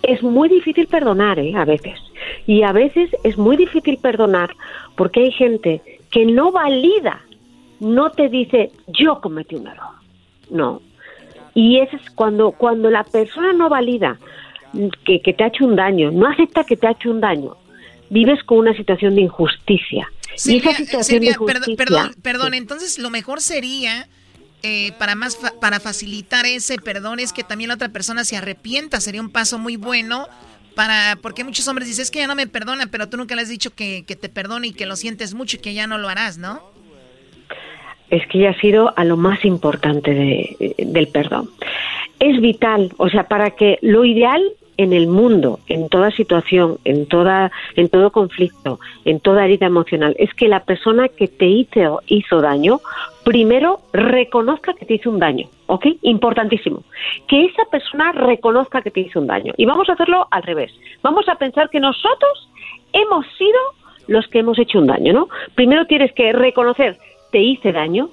Es 0.04 0.24
muy 0.24 0.50
difícil 0.50 0.88
perdonar, 0.88 1.40
¿eh? 1.40 1.54
A 1.56 1.66
veces. 1.66 2.00
Y 2.46 2.64
a 2.64 2.72
veces 2.72 3.10
es 3.24 3.38
muy 3.38 3.58
difícil 3.58 3.98
perdonar 3.98 4.56
porque 4.96 5.22
hay 5.22 5.32
gente 5.32 5.82
que 6.12 6.26
no 6.26 6.52
valida, 6.52 7.22
no 7.80 8.12
te 8.12 8.30
dice, 8.30 8.72
yo 8.88 9.20
cometí 9.22 9.56
un 9.56 9.68
error. 9.68 9.96
No. 10.50 10.82
Y 11.54 11.80
eso 11.80 11.96
es 11.98 12.10
cuando, 12.12 12.52
cuando 12.52 12.90
la 12.90 13.04
persona 13.04 13.54
no 13.54 13.70
valida 13.70 14.18
que, 15.06 15.22
que 15.22 15.34
te 15.34 15.44
ha 15.44 15.48
hecho 15.48 15.66
un 15.66 15.76
daño, 15.76 16.12
no 16.12 16.28
acepta 16.28 16.64
que 16.64 16.78
te 16.78 16.88
ha 16.88 16.92
hecho 16.92 17.10
un 17.10 17.20
daño, 17.20 17.58
vives 18.10 18.44
con 18.44 18.60
una 18.60 18.76
situación 18.76 19.16
de 19.16 19.22
injusticia. 19.22 20.12
y 20.46 20.58
esa 20.58 20.74
situación 20.74 21.22
Silvia, 21.22 21.38
de 21.40 21.46
perdón, 21.46 21.76
perdón, 21.76 22.16
perdón, 22.22 22.54
entonces 22.54 23.00
lo 23.00 23.10
mejor 23.10 23.42
sería 23.42 24.08
eh, 24.64 24.92
para 25.00 25.16
más 25.16 25.38
fa- 25.38 25.54
para 25.60 25.80
facilitar 25.80 26.46
ese 26.46 26.78
perdón 26.78 27.20
es 27.20 27.32
que 27.34 27.44
también 27.44 27.68
la 27.70 27.76
otra 27.76 27.90
persona 27.90 28.24
se 28.24 28.38
arrepienta, 28.38 29.00
sería 29.00 29.22
un 29.22 29.30
paso 29.30 29.58
muy 29.60 29.76
bueno 29.78 30.28
para 30.76 31.18
porque 31.22 31.44
muchos 31.44 31.68
hombres 31.68 31.88
dicen 31.88 32.04
es 32.04 32.12
que 32.12 32.20
ya 32.20 32.28
no 32.28 32.36
me 32.36 32.48
perdona, 32.48 32.88
pero 32.88 33.08
tú 33.10 33.18
nunca 33.18 33.36
le 33.36 33.42
has 33.44 33.50
dicho 33.50 33.72
que, 33.74 34.04
que 34.06 34.16
te 34.16 34.30
perdone 34.30 34.68
y 34.68 34.74
que 34.74 34.86
lo 34.86 34.96
sientes 34.96 35.34
mucho 35.34 35.58
y 35.58 35.60
que 35.60 35.74
ya 35.74 35.88
no 35.88 35.98
lo 35.98 36.10
harás, 36.10 36.38
¿no? 36.38 36.62
es 38.10 38.26
que 38.28 38.40
ya 38.40 38.52
ha 38.52 38.60
sido 38.62 38.98
a 38.98 39.04
lo 39.04 39.18
más 39.18 39.44
importante 39.44 40.14
de- 40.14 40.76
del 40.78 41.08
perdón. 41.10 41.50
Es 42.20 42.40
vital, 42.40 42.94
o 42.98 43.10
sea, 43.10 43.28
para 43.28 43.52
que 43.52 43.80
lo 43.82 44.06
ideal 44.06 44.42
en 44.78 44.94
el 44.94 45.08
mundo, 45.08 45.60
en 45.68 45.90
toda 45.90 46.12
situación, 46.12 46.78
en 46.86 47.08
toda, 47.08 47.52
en 47.76 47.90
todo 47.90 48.12
conflicto, 48.12 48.80
en 49.06 49.20
toda 49.20 49.46
herida 49.46 49.66
emocional, 49.66 50.16
es 50.20 50.34
que 50.34 50.48
la 50.48 50.64
persona 50.64 51.10
que 51.10 51.28
te 51.28 51.48
hizo, 51.48 52.02
hizo 52.08 52.42
daño, 52.42 52.80
primero 53.24 53.80
reconozca 53.92 54.74
que 54.74 54.86
te 54.86 54.96
hizo 54.96 55.10
un 55.10 55.20
daño, 55.20 55.48
¿ok? 55.66 55.88
Importantísimo. 56.04 56.84
Que 57.28 57.46
esa 57.46 57.66
persona 57.66 58.12
reconozca 58.12 58.82
que 58.82 58.92
te 58.92 59.02
hizo 59.02 59.20
un 59.20 59.28
daño. 59.28 59.54
Y 59.58 59.66
vamos 59.66 59.90
a 59.90 59.94
hacerlo 59.94 60.28
al 60.32 60.44
revés. 60.44 60.72
Vamos 61.02 61.28
a 61.28 61.36
pensar 61.36 61.70
que 61.70 61.80
nosotros 61.80 62.50
hemos 62.94 63.26
sido 63.38 63.60
los 64.08 64.28
que 64.28 64.40
hemos 64.40 64.58
hecho 64.60 64.80
un 64.80 64.88
daño, 64.88 65.12
¿no? 65.12 65.28
Primero 65.56 65.86
tienes 65.86 66.14
que 66.14 66.32
reconocer, 66.32 66.98
te 67.32 67.40
hice 67.40 67.72
daño. 67.72 68.10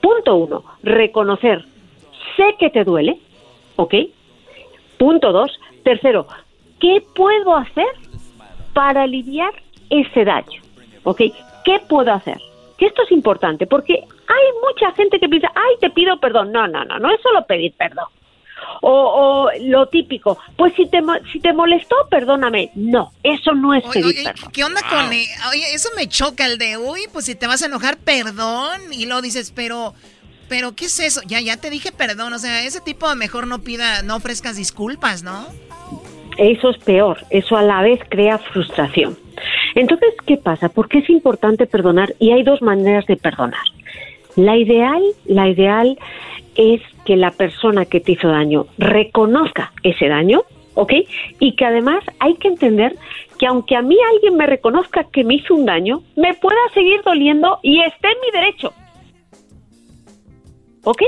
Punto 0.00 0.36
uno, 0.36 0.64
reconocer, 0.82 1.64
sé 2.36 2.54
que 2.58 2.70
te 2.70 2.84
duele, 2.84 3.18
¿ok? 3.76 3.94
Punto 4.96 5.32
dos, 5.32 5.58
tercero, 5.92 6.26
¿qué 6.80 7.02
puedo 7.14 7.56
hacer 7.56 7.86
para 8.74 9.02
aliviar 9.04 9.52
ese 9.90 10.24
daño? 10.24 10.60
¿Ok? 11.04 11.20
¿Qué 11.64 11.80
puedo 11.88 12.12
hacer? 12.12 12.38
Que 12.76 12.86
esto 12.86 13.02
es 13.02 13.10
importante 13.12 13.66
porque 13.66 13.94
hay 13.94 14.44
mucha 14.66 14.92
gente 14.94 15.18
que 15.18 15.28
piensa, 15.28 15.48
ay, 15.54 15.74
te 15.80 15.90
pido 15.90 16.18
perdón. 16.20 16.52
No, 16.52 16.66
no, 16.68 16.84
no, 16.84 16.98
no 16.98 17.10
es 17.14 17.20
solo 17.22 17.44
pedir 17.46 17.72
perdón. 17.76 18.06
O, 18.82 18.90
o 18.90 19.50
lo 19.62 19.86
típico, 19.86 20.36
pues 20.56 20.74
si 20.74 20.86
te, 20.86 21.00
mo- 21.00 21.18
si 21.32 21.40
te 21.40 21.52
molestó, 21.52 21.96
perdóname. 22.10 22.70
No, 22.74 23.12
eso 23.22 23.52
no 23.54 23.72
es 23.74 23.84
Oye, 23.84 23.92
pedir 23.94 24.06
oye, 24.06 24.24
perdón. 24.24 24.50
¿qué 24.52 24.64
onda 24.64 24.80
con 24.88 25.12
eh, 25.12 25.26
Oye, 25.50 25.74
eso 25.74 25.88
me 25.96 26.08
choca 26.08 26.44
el 26.46 26.58
de, 26.58 26.76
uy, 26.76 27.02
pues 27.12 27.24
si 27.24 27.34
te 27.34 27.46
vas 27.46 27.62
a 27.62 27.66
enojar, 27.66 27.96
perdón. 27.98 28.80
Y 28.92 29.06
luego 29.06 29.22
dices, 29.22 29.52
pero, 29.54 29.94
pero, 30.48 30.74
¿qué 30.76 30.84
es 30.86 31.00
eso? 31.00 31.20
Ya, 31.26 31.40
ya 31.40 31.56
te 31.56 31.70
dije 31.70 31.90
perdón. 31.92 32.32
O 32.32 32.38
sea, 32.38 32.62
ese 32.64 32.80
tipo 32.80 33.12
mejor 33.14 33.46
no 33.46 33.60
pida, 33.60 34.02
no 34.02 34.16
ofrezcas 34.16 34.56
disculpas, 34.56 35.22
¿no? 35.22 35.46
Eso 36.38 36.70
es 36.70 36.78
peor, 36.78 37.18
eso 37.30 37.56
a 37.56 37.62
la 37.62 37.82
vez 37.82 38.00
crea 38.08 38.38
frustración. 38.38 39.16
Entonces, 39.74 40.14
¿qué 40.24 40.36
pasa? 40.36 40.68
¿Por 40.68 40.88
qué 40.88 40.98
es 40.98 41.10
importante 41.10 41.66
perdonar? 41.66 42.14
Y 42.20 42.30
hay 42.30 42.44
dos 42.44 42.62
maneras 42.62 43.06
de 43.06 43.16
perdonar. 43.16 43.60
La 44.36 44.56
ideal, 44.56 45.02
la 45.26 45.48
ideal 45.48 45.98
es 46.54 46.80
que 47.04 47.16
la 47.16 47.32
persona 47.32 47.86
que 47.86 47.98
te 48.00 48.12
hizo 48.12 48.28
daño 48.28 48.66
reconozca 48.78 49.72
ese 49.82 50.08
daño, 50.08 50.42
¿ok? 50.74 50.92
Y 51.40 51.56
que 51.56 51.64
además 51.64 52.04
hay 52.20 52.34
que 52.34 52.48
entender 52.48 52.96
que 53.38 53.46
aunque 53.46 53.74
a 53.74 53.82
mí 53.82 53.96
alguien 54.14 54.36
me 54.36 54.46
reconozca 54.46 55.04
que 55.04 55.24
me 55.24 55.34
hizo 55.34 55.54
un 55.54 55.66
daño, 55.66 56.02
me 56.16 56.34
pueda 56.34 56.58
seguir 56.72 57.00
doliendo 57.04 57.58
y 57.62 57.80
esté 57.80 58.08
en 58.08 58.20
mi 58.20 58.40
derecho. 58.40 58.72
¿Ok? 60.84 61.02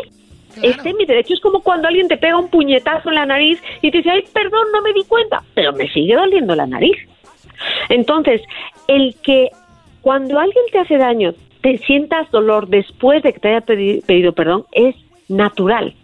Esté 0.62 0.90
en 0.90 0.96
mi 0.96 1.04
derecho. 1.06 1.34
Es 1.34 1.40
como 1.40 1.60
cuando 1.60 1.88
alguien 1.88 2.08
te 2.08 2.16
pega 2.16 2.36
un 2.38 2.48
puñetazo 2.48 3.08
en 3.08 3.14
la 3.14 3.26
nariz 3.26 3.60
y 3.82 3.90
te 3.90 3.98
dice, 3.98 4.10
ay, 4.10 4.24
perdón, 4.32 4.66
no 4.72 4.82
me 4.82 4.92
di 4.92 5.04
cuenta, 5.04 5.42
pero 5.54 5.72
me 5.72 5.88
sigue 5.88 6.14
doliendo 6.14 6.54
la 6.54 6.66
nariz. 6.66 6.96
Entonces, 7.88 8.42
el 8.88 9.14
que 9.22 9.48
cuando 10.02 10.38
alguien 10.38 10.64
te 10.72 10.78
hace 10.78 10.96
daño, 10.96 11.34
te 11.60 11.78
sientas 11.78 12.30
dolor 12.30 12.68
después 12.68 13.22
de 13.22 13.32
que 13.32 13.40
te 13.40 13.48
haya 13.48 13.66
pedi- 13.66 14.04
pedido 14.04 14.32
perdón, 14.32 14.64
es 14.72 14.94
natural. 15.28 15.94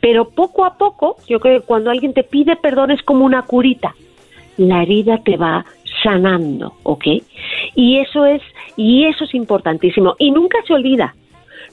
Pero 0.00 0.28
poco 0.30 0.64
a 0.64 0.76
poco, 0.78 1.16
yo 1.28 1.40
creo 1.40 1.60
que 1.60 1.66
cuando 1.66 1.90
alguien 1.90 2.14
te 2.14 2.24
pide 2.24 2.56
perdón 2.56 2.90
es 2.90 3.02
como 3.02 3.24
una 3.24 3.42
curita. 3.42 3.94
La 4.56 4.82
herida 4.82 5.18
te 5.24 5.36
va 5.36 5.64
sanando, 6.02 6.74
¿ok? 6.82 7.04
Y 7.74 7.98
eso 7.98 8.26
es, 8.26 8.42
y 8.76 9.04
eso 9.04 9.24
es 9.24 9.34
importantísimo. 9.34 10.14
Y 10.18 10.30
nunca 10.30 10.58
se 10.66 10.74
olvida, 10.74 11.14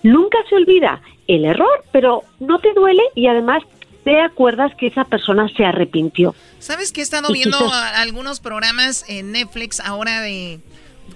nunca 0.03 0.37
se 0.49 0.55
olvida 0.55 1.01
el 1.29 1.45
error, 1.45 1.85
pero 1.91 2.23
no 2.39 2.59
te 2.59 2.73
duele 2.73 3.03
y 3.15 3.27
además 3.27 3.61
te 4.03 4.19
acuerdas 4.19 4.73
que 4.75 4.87
esa 4.87 5.05
persona 5.05 5.47
se 5.55 5.63
arrepintió. 5.63 6.33
¿Sabes 6.57 6.91
que 6.91 7.01
he 7.01 7.03
estado 7.03 7.31
viendo 7.31 7.57
algunos 7.71 8.39
programas 8.39 9.05
en 9.07 9.31
Netflix 9.31 9.79
ahora 9.79 10.21
de 10.21 10.59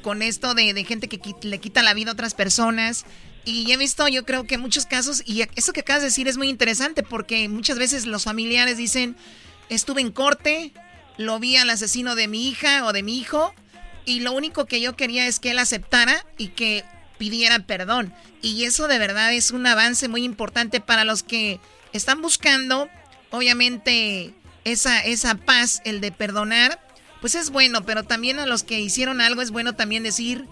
con 0.03 0.21
esto 0.21 0.53
de, 0.53 0.73
de 0.73 0.83
gente 0.83 1.07
que 1.07 1.19
le 1.41 1.57
quita 1.57 1.81
la 1.81 1.95
vida 1.95 2.11
a 2.11 2.13
otras 2.13 2.35
personas? 2.35 3.05
Y 3.43 3.71
he 3.71 3.77
visto, 3.77 4.07
yo 4.07 4.23
creo 4.23 4.45
que 4.45 4.59
muchos 4.59 4.85
casos, 4.85 5.23
y 5.25 5.43
eso 5.55 5.73
que 5.73 5.81
acabas 5.81 6.03
de 6.03 6.09
decir 6.09 6.27
es 6.27 6.37
muy 6.37 6.47
interesante 6.47 7.01
porque 7.01 7.49
muchas 7.49 7.79
veces 7.79 8.05
los 8.05 8.23
familiares 8.23 8.77
dicen, 8.77 9.17
estuve 9.69 10.01
en 10.01 10.11
corte, 10.11 10.71
lo 11.17 11.39
vi 11.39 11.57
al 11.57 11.71
asesino 11.71 12.15
de 12.15 12.27
mi 12.27 12.47
hija 12.47 12.85
o 12.85 12.93
de 12.93 13.01
mi 13.01 13.17
hijo, 13.17 13.53
y 14.05 14.19
lo 14.19 14.33
único 14.33 14.65
que 14.65 14.79
yo 14.79 14.95
quería 14.95 15.25
es 15.25 15.39
que 15.39 15.51
él 15.51 15.59
aceptara 15.59 16.25
y 16.37 16.49
que 16.49 16.83
pidiera 17.17 17.59
perdón. 17.59 18.13
Y 18.41 18.65
eso 18.65 18.87
de 18.87 18.99
verdad 18.99 19.33
es 19.33 19.51
un 19.51 19.65
avance 19.65 20.07
muy 20.07 20.23
importante 20.23 20.81
para 20.81 21.05
los 21.05 21.23
que 21.23 21.59
están 21.93 22.21
buscando, 22.21 22.89
obviamente, 23.31 24.33
esa, 24.65 24.99
esa 24.99 25.35
paz, 25.35 25.81
el 25.85 26.01
de 26.01 26.11
perdonar, 26.11 26.79
pues 27.21 27.35
es 27.35 27.51
bueno, 27.51 27.85
pero 27.85 28.03
también 28.03 28.39
a 28.39 28.45
los 28.45 28.63
que 28.63 28.79
hicieron 28.79 29.21
algo 29.21 29.41
es 29.41 29.51
bueno 29.51 29.73
también 29.73 30.03
decir, 30.03 30.45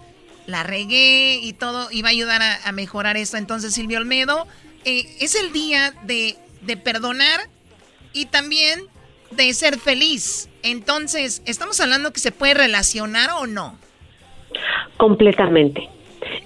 la 0.47 0.63
regué 0.63 1.39
y 1.41 1.53
todo, 1.53 1.89
y 1.91 2.01
va 2.01 2.09
a 2.09 2.11
ayudar 2.11 2.41
a, 2.41 2.59
a 2.63 2.71
mejorar 2.71 3.17
esto. 3.17 3.37
Entonces, 3.37 3.73
Silvio 3.73 3.97
Olmedo, 3.97 4.47
eh, 4.85 5.17
es 5.19 5.35
el 5.35 5.51
día 5.51 5.93
de, 6.03 6.37
de 6.61 6.77
perdonar 6.77 7.41
y 8.13 8.25
también 8.25 8.81
de 9.31 9.53
ser 9.53 9.79
feliz. 9.79 10.49
Entonces, 10.63 11.41
¿estamos 11.45 11.79
hablando 11.79 12.13
que 12.13 12.19
se 12.19 12.31
puede 12.31 12.53
relacionar 12.53 13.31
o 13.31 13.47
no? 13.47 13.77
Completamente. 14.97 15.89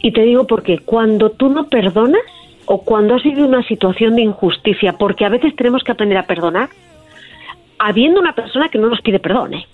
Y 0.02 0.12
te 0.12 0.22
digo 0.22 0.46
porque 0.48 0.80
cuando 0.80 1.30
tú 1.32 1.50
no 1.50 1.68
perdonas 1.68 2.22
o 2.66 2.82
cuando 2.84 3.16
has 3.16 3.24
vivido 3.24 3.48
una 3.48 3.64
situación 3.64 4.16
de 4.16 4.24
injusticia, 4.24 4.94
porque 4.94 5.26
a 5.26 5.30
veces 5.30 5.56
tenemos 5.56 5.84
que 5.84 5.92
aprender 5.92 6.18
a 6.18 6.26
perdonar, 6.28 6.70
habiendo 7.80 8.20
una 8.20 8.34
persona 8.34 8.70
que 8.70 8.78
no 8.78 8.90
nos 8.90 9.02
pide 9.02 9.20
perdón, 9.20 9.54
¿eh? 9.54 9.66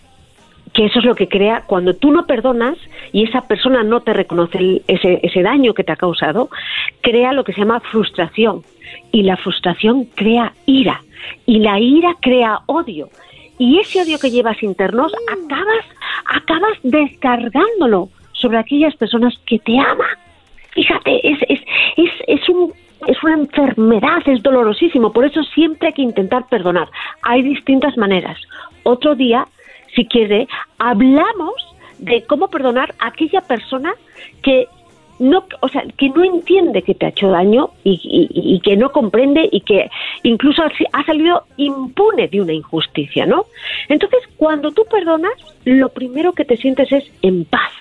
que 0.73 0.85
eso 0.85 0.99
es 0.99 1.05
lo 1.05 1.15
que 1.15 1.27
crea 1.27 1.63
cuando 1.67 1.95
tú 1.95 2.11
no 2.11 2.25
perdonas 2.25 2.77
y 3.11 3.23
esa 3.25 3.41
persona 3.41 3.83
no 3.83 3.99
te 4.01 4.13
reconoce 4.13 4.57
el- 4.57 4.81
ese, 4.87 5.19
ese 5.21 5.41
daño 5.41 5.73
que 5.73 5.83
te 5.83 5.91
ha 5.91 5.97
causado, 5.97 6.49
crea 7.01 7.33
lo 7.33 7.43
que 7.43 7.51
se 7.53 7.59
llama 7.59 7.81
frustración. 7.81 8.63
Y 9.11 9.23
la 9.23 9.35
frustración 9.37 10.05
crea 10.15 10.53
ira. 10.65 11.01
Y 11.45 11.59
la 11.59 11.79
ira 11.79 12.15
crea 12.21 12.59
odio. 12.67 13.09
Y 13.57 13.79
ese 13.79 14.01
odio 14.01 14.17
que 14.17 14.31
llevas 14.31 14.63
internos 14.63 15.13
acabas 15.29 15.85
acabas 16.25 16.77
descargándolo 16.83 18.09
sobre 18.41 18.57
aquellas 18.57 18.95
personas 18.95 19.34
que 19.45 19.59
te 19.59 19.77
aman. 19.77 20.07
Fíjate, 20.72 21.27
es, 21.27 21.38
es, 21.49 21.59
es, 21.97 22.11
es, 22.27 22.49
un, 22.49 22.73
es 23.07 23.22
una 23.23 23.34
enfermedad, 23.35 24.22
es 24.26 24.41
dolorosísimo, 24.41 25.11
por 25.13 25.26
eso 25.26 25.43
siempre 25.43 25.89
hay 25.89 25.93
que 25.93 26.01
intentar 26.01 26.47
perdonar. 26.49 26.88
Hay 27.23 27.41
distintas 27.41 27.97
maneras. 27.97 28.38
Otro 28.84 29.15
día, 29.15 29.47
si 29.95 30.05
quiere, 30.05 30.47
hablamos 30.80 31.53
de 31.99 32.23
cómo 32.23 32.47
perdonar 32.49 32.95
a 32.99 33.07
aquella 33.07 33.41
persona 33.41 33.93
que 34.41 34.68
no, 35.19 35.45
o 35.59 35.68
sea, 35.68 35.84
que 35.97 36.09
no 36.09 36.23
entiende 36.23 36.81
que 36.81 36.95
te 36.95 37.05
ha 37.05 37.09
hecho 37.09 37.30
daño 37.30 37.69
y, 37.84 37.99
y- 38.34 38.59
que 38.61 38.76
no 38.76 38.91
comprende 38.91 39.47
y 39.51 39.61
que 39.61 39.88
incluso 40.23 40.63
ha, 40.63 40.72
ha 40.93 41.03
salido 41.05 41.43
impune 41.57 42.27
de 42.27 42.41
una 42.41 42.53
injusticia, 42.53 43.27
¿no? 43.27 43.45
Entonces, 43.88 44.22
cuando 44.38 44.72
tú 44.72 44.84
perdonas, 44.89 45.34
lo 45.63 45.89
primero 45.89 46.34
que 46.34 46.43
te 46.43 46.57
sientes 46.57 46.91
es 46.91 47.03
en 47.22 47.45
paz. 47.45 47.72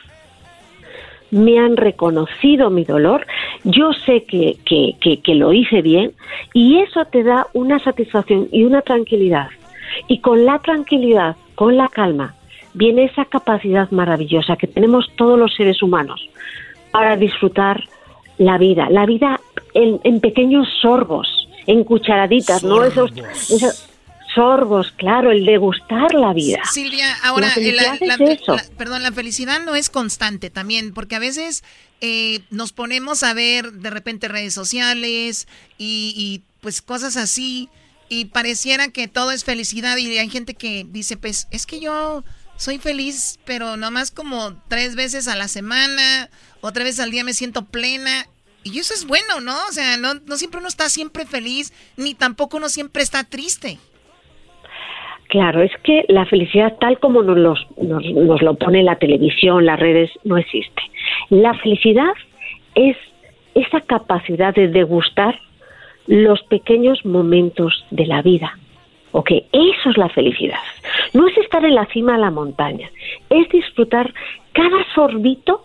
Me 1.30 1.58
han 1.58 1.76
reconocido 1.76 2.70
mi 2.70 2.84
dolor, 2.84 3.26
yo 3.64 3.92
sé 3.92 4.24
que, 4.24 4.56
que, 4.64 4.96
que, 5.00 5.20
que 5.20 5.34
lo 5.34 5.52
hice 5.52 5.82
bien 5.82 6.12
y 6.52 6.78
eso 6.78 7.04
te 7.04 7.22
da 7.22 7.46
una 7.52 7.78
satisfacción 7.78 8.48
y 8.52 8.64
una 8.64 8.82
tranquilidad. 8.82 9.48
Y 10.08 10.20
con 10.20 10.44
la 10.44 10.58
tranquilidad, 10.58 11.36
con 11.54 11.76
la 11.76 11.88
calma, 11.88 12.34
viene 12.74 13.04
esa 13.04 13.24
capacidad 13.24 13.90
maravillosa 13.90 14.56
que 14.56 14.66
tenemos 14.66 15.10
todos 15.16 15.38
los 15.38 15.54
seres 15.54 15.82
humanos 15.82 16.28
para 16.92 17.16
disfrutar 17.16 17.84
la 18.38 18.58
vida, 18.58 18.88
la 18.90 19.06
vida 19.06 19.40
en, 19.74 20.00
en 20.04 20.20
pequeños 20.20 20.68
sorbos, 20.80 21.48
en 21.66 21.84
cucharaditas, 21.84 22.64
¿no? 22.64 22.84
Esos, 22.84 23.12
esos 23.50 23.89
sorbos, 24.34 24.92
claro, 24.92 25.30
el 25.30 25.44
degustar 25.44 26.14
la 26.14 26.32
vida. 26.32 26.60
Silvia, 26.72 27.12
ahora, 27.22 27.48
La 27.48 27.54
felicidad 27.54 27.98
la- 28.00 28.14
es 28.14 28.40
la- 28.46 28.64
perdón, 28.76 29.02
la 29.02 29.12
felicidad 29.12 29.60
no 29.64 29.74
es 29.74 29.90
constante 29.90 30.50
también, 30.50 30.92
porque 30.94 31.16
a 31.16 31.18
veces 31.20 31.62
eh, 32.00 32.40
nos 32.50 32.72
ponemos 32.72 33.22
a 33.22 33.34
ver 33.34 33.72
de 33.72 33.90
repente 33.90 34.28
redes 34.28 34.54
sociales 34.54 35.46
y, 35.78 36.14
y, 36.16 36.42
pues 36.60 36.80
cosas 36.82 37.16
así 37.16 37.68
y 38.08 38.26
pareciera 38.26 38.88
que 38.88 39.06
todo 39.08 39.30
es 39.32 39.44
felicidad 39.44 39.96
y 39.98 40.16
hay 40.18 40.28
gente 40.30 40.54
que 40.54 40.86
dice, 40.88 41.16
pues 41.16 41.46
es 41.50 41.66
que 41.66 41.78
yo 41.80 42.24
soy 42.56 42.78
feliz, 42.78 43.38
pero 43.44 43.76
nomás 43.76 44.10
como 44.10 44.54
tres 44.68 44.94
veces 44.96 45.28
a 45.28 45.36
la 45.36 45.48
semana, 45.48 46.28
otra 46.60 46.84
vez 46.84 47.00
al 47.00 47.10
día 47.10 47.24
me 47.24 47.34
siento 47.34 47.64
plena. 47.66 48.26
Y 48.62 48.78
eso 48.78 48.92
es 48.92 49.06
bueno, 49.06 49.40
¿no? 49.40 49.56
O 49.68 49.72
sea, 49.72 49.96
no, 49.96 50.14
no 50.14 50.36
siempre 50.36 50.58
uno 50.60 50.68
está 50.68 50.90
siempre 50.90 51.24
feliz, 51.24 51.72
ni 51.96 52.14
tampoco 52.14 52.58
uno 52.58 52.68
siempre 52.68 53.02
está 53.02 53.24
triste. 53.24 53.78
Claro, 55.30 55.62
es 55.62 55.70
que 55.84 56.04
la 56.08 56.26
felicidad 56.26 56.76
tal 56.80 56.98
como 56.98 57.22
nos, 57.22 57.38
los- 57.38 57.66
nos, 57.78 58.42
lo 58.42 58.54
pone 58.54 58.82
la 58.82 58.96
televisión, 58.96 59.64
las 59.64 59.78
redes, 59.78 60.10
no 60.24 60.36
existe. 60.36 60.82
La 61.30 61.54
felicidad 61.54 62.12
es 62.74 62.96
esa 63.54 63.80
capacidad 63.80 64.54
de 64.54 64.68
degustar 64.68 65.38
los 66.06 66.42
pequeños 66.44 67.04
momentos 67.04 67.84
de 67.90 68.06
la 68.06 68.22
vida. 68.22 68.58
¿Ok? 69.12 69.30
Eso 69.52 69.90
es 69.90 69.96
la 69.96 70.08
felicidad. 70.08 70.58
No 71.14 71.26
es 71.28 71.36
estar 71.38 71.64
en 71.64 71.74
la 71.74 71.86
cima 71.86 72.12
de 72.14 72.18
la 72.20 72.30
montaña, 72.30 72.88
es 73.28 73.48
disfrutar 73.50 74.12
cada 74.52 74.84
sorbito 74.94 75.64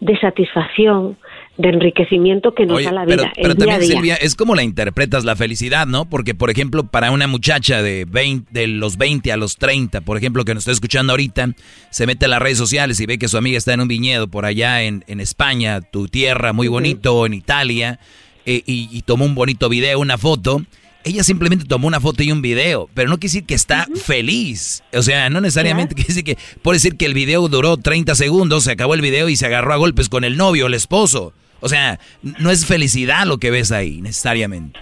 de 0.00 0.16
satisfacción, 0.18 1.16
de 1.60 1.68
enriquecimiento 1.68 2.54
que 2.54 2.66
nos 2.66 2.78
Oye, 2.78 2.86
da 2.86 2.92
la 2.92 3.04
vida. 3.04 3.32
pero 3.34 3.54
también, 3.54 3.80
día. 3.80 3.88
Silvia, 3.88 4.14
es 4.16 4.34
como 4.34 4.54
la 4.54 4.62
interpretas 4.62 5.24
la 5.24 5.36
felicidad, 5.36 5.86
¿no? 5.86 6.04
Porque, 6.04 6.34
por 6.34 6.50
ejemplo, 6.50 6.84
para 6.84 7.10
una 7.10 7.26
muchacha 7.26 7.82
de, 7.82 8.06
20, 8.06 8.50
de 8.52 8.66
los 8.66 8.96
20 8.96 9.32
a 9.32 9.36
los 9.36 9.56
30, 9.56 10.00
por 10.00 10.16
ejemplo, 10.16 10.44
que 10.44 10.54
nos 10.54 10.62
está 10.62 10.72
escuchando 10.72 11.12
ahorita, 11.12 11.54
se 11.90 12.06
mete 12.06 12.26
a 12.26 12.28
las 12.28 12.40
redes 12.40 12.58
sociales 12.58 13.00
y 13.00 13.06
ve 13.06 13.18
que 13.18 13.28
su 13.28 13.36
amiga 13.36 13.58
está 13.58 13.74
en 13.74 13.80
un 13.80 13.88
viñedo 13.88 14.28
por 14.28 14.44
allá 14.44 14.82
en, 14.82 15.04
en 15.06 15.20
España, 15.20 15.80
tu 15.80 16.08
tierra, 16.08 16.52
muy 16.52 16.68
bonito, 16.68 17.26
en 17.26 17.34
Italia, 17.34 18.00
eh, 18.46 18.62
y, 18.66 18.88
y 18.90 19.02
tomó 19.02 19.24
un 19.24 19.34
bonito 19.34 19.68
video, 19.68 19.98
una 19.98 20.18
foto. 20.18 20.62
Ella 21.02 21.24
simplemente 21.24 21.64
tomó 21.64 21.88
una 21.88 21.98
foto 21.98 22.22
y 22.22 22.30
un 22.30 22.42
video, 22.42 22.90
pero 22.92 23.08
no 23.08 23.18
quiere 23.18 23.32
decir 23.32 23.44
que 23.44 23.54
está 23.54 23.86
feliz. 23.94 24.82
O 24.92 25.02
sea, 25.02 25.30
no 25.30 25.40
necesariamente 25.40 25.94
quiere 25.94 26.08
decir 26.08 26.24
que, 26.24 26.36
puede 26.62 26.76
decir 26.76 26.96
que 26.96 27.06
el 27.06 27.14
video 27.14 27.48
duró 27.48 27.78
30 27.78 28.14
segundos, 28.14 28.64
se 28.64 28.72
acabó 28.72 28.94
el 28.94 29.00
video 29.00 29.28
y 29.28 29.36
se 29.36 29.46
agarró 29.46 29.72
a 29.72 29.76
golpes 29.76 30.08
con 30.10 30.24
el 30.24 30.36
novio, 30.36 30.66
el 30.66 30.74
esposo. 30.74 31.32
O 31.60 31.68
sea, 31.68 31.98
no 32.22 32.50
es 32.50 32.66
felicidad 32.66 33.26
lo 33.26 33.38
que 33.38 33.50
ves 33.50 33.72
ahí, 33.72 34.00
necesariamente. 34.00 34.80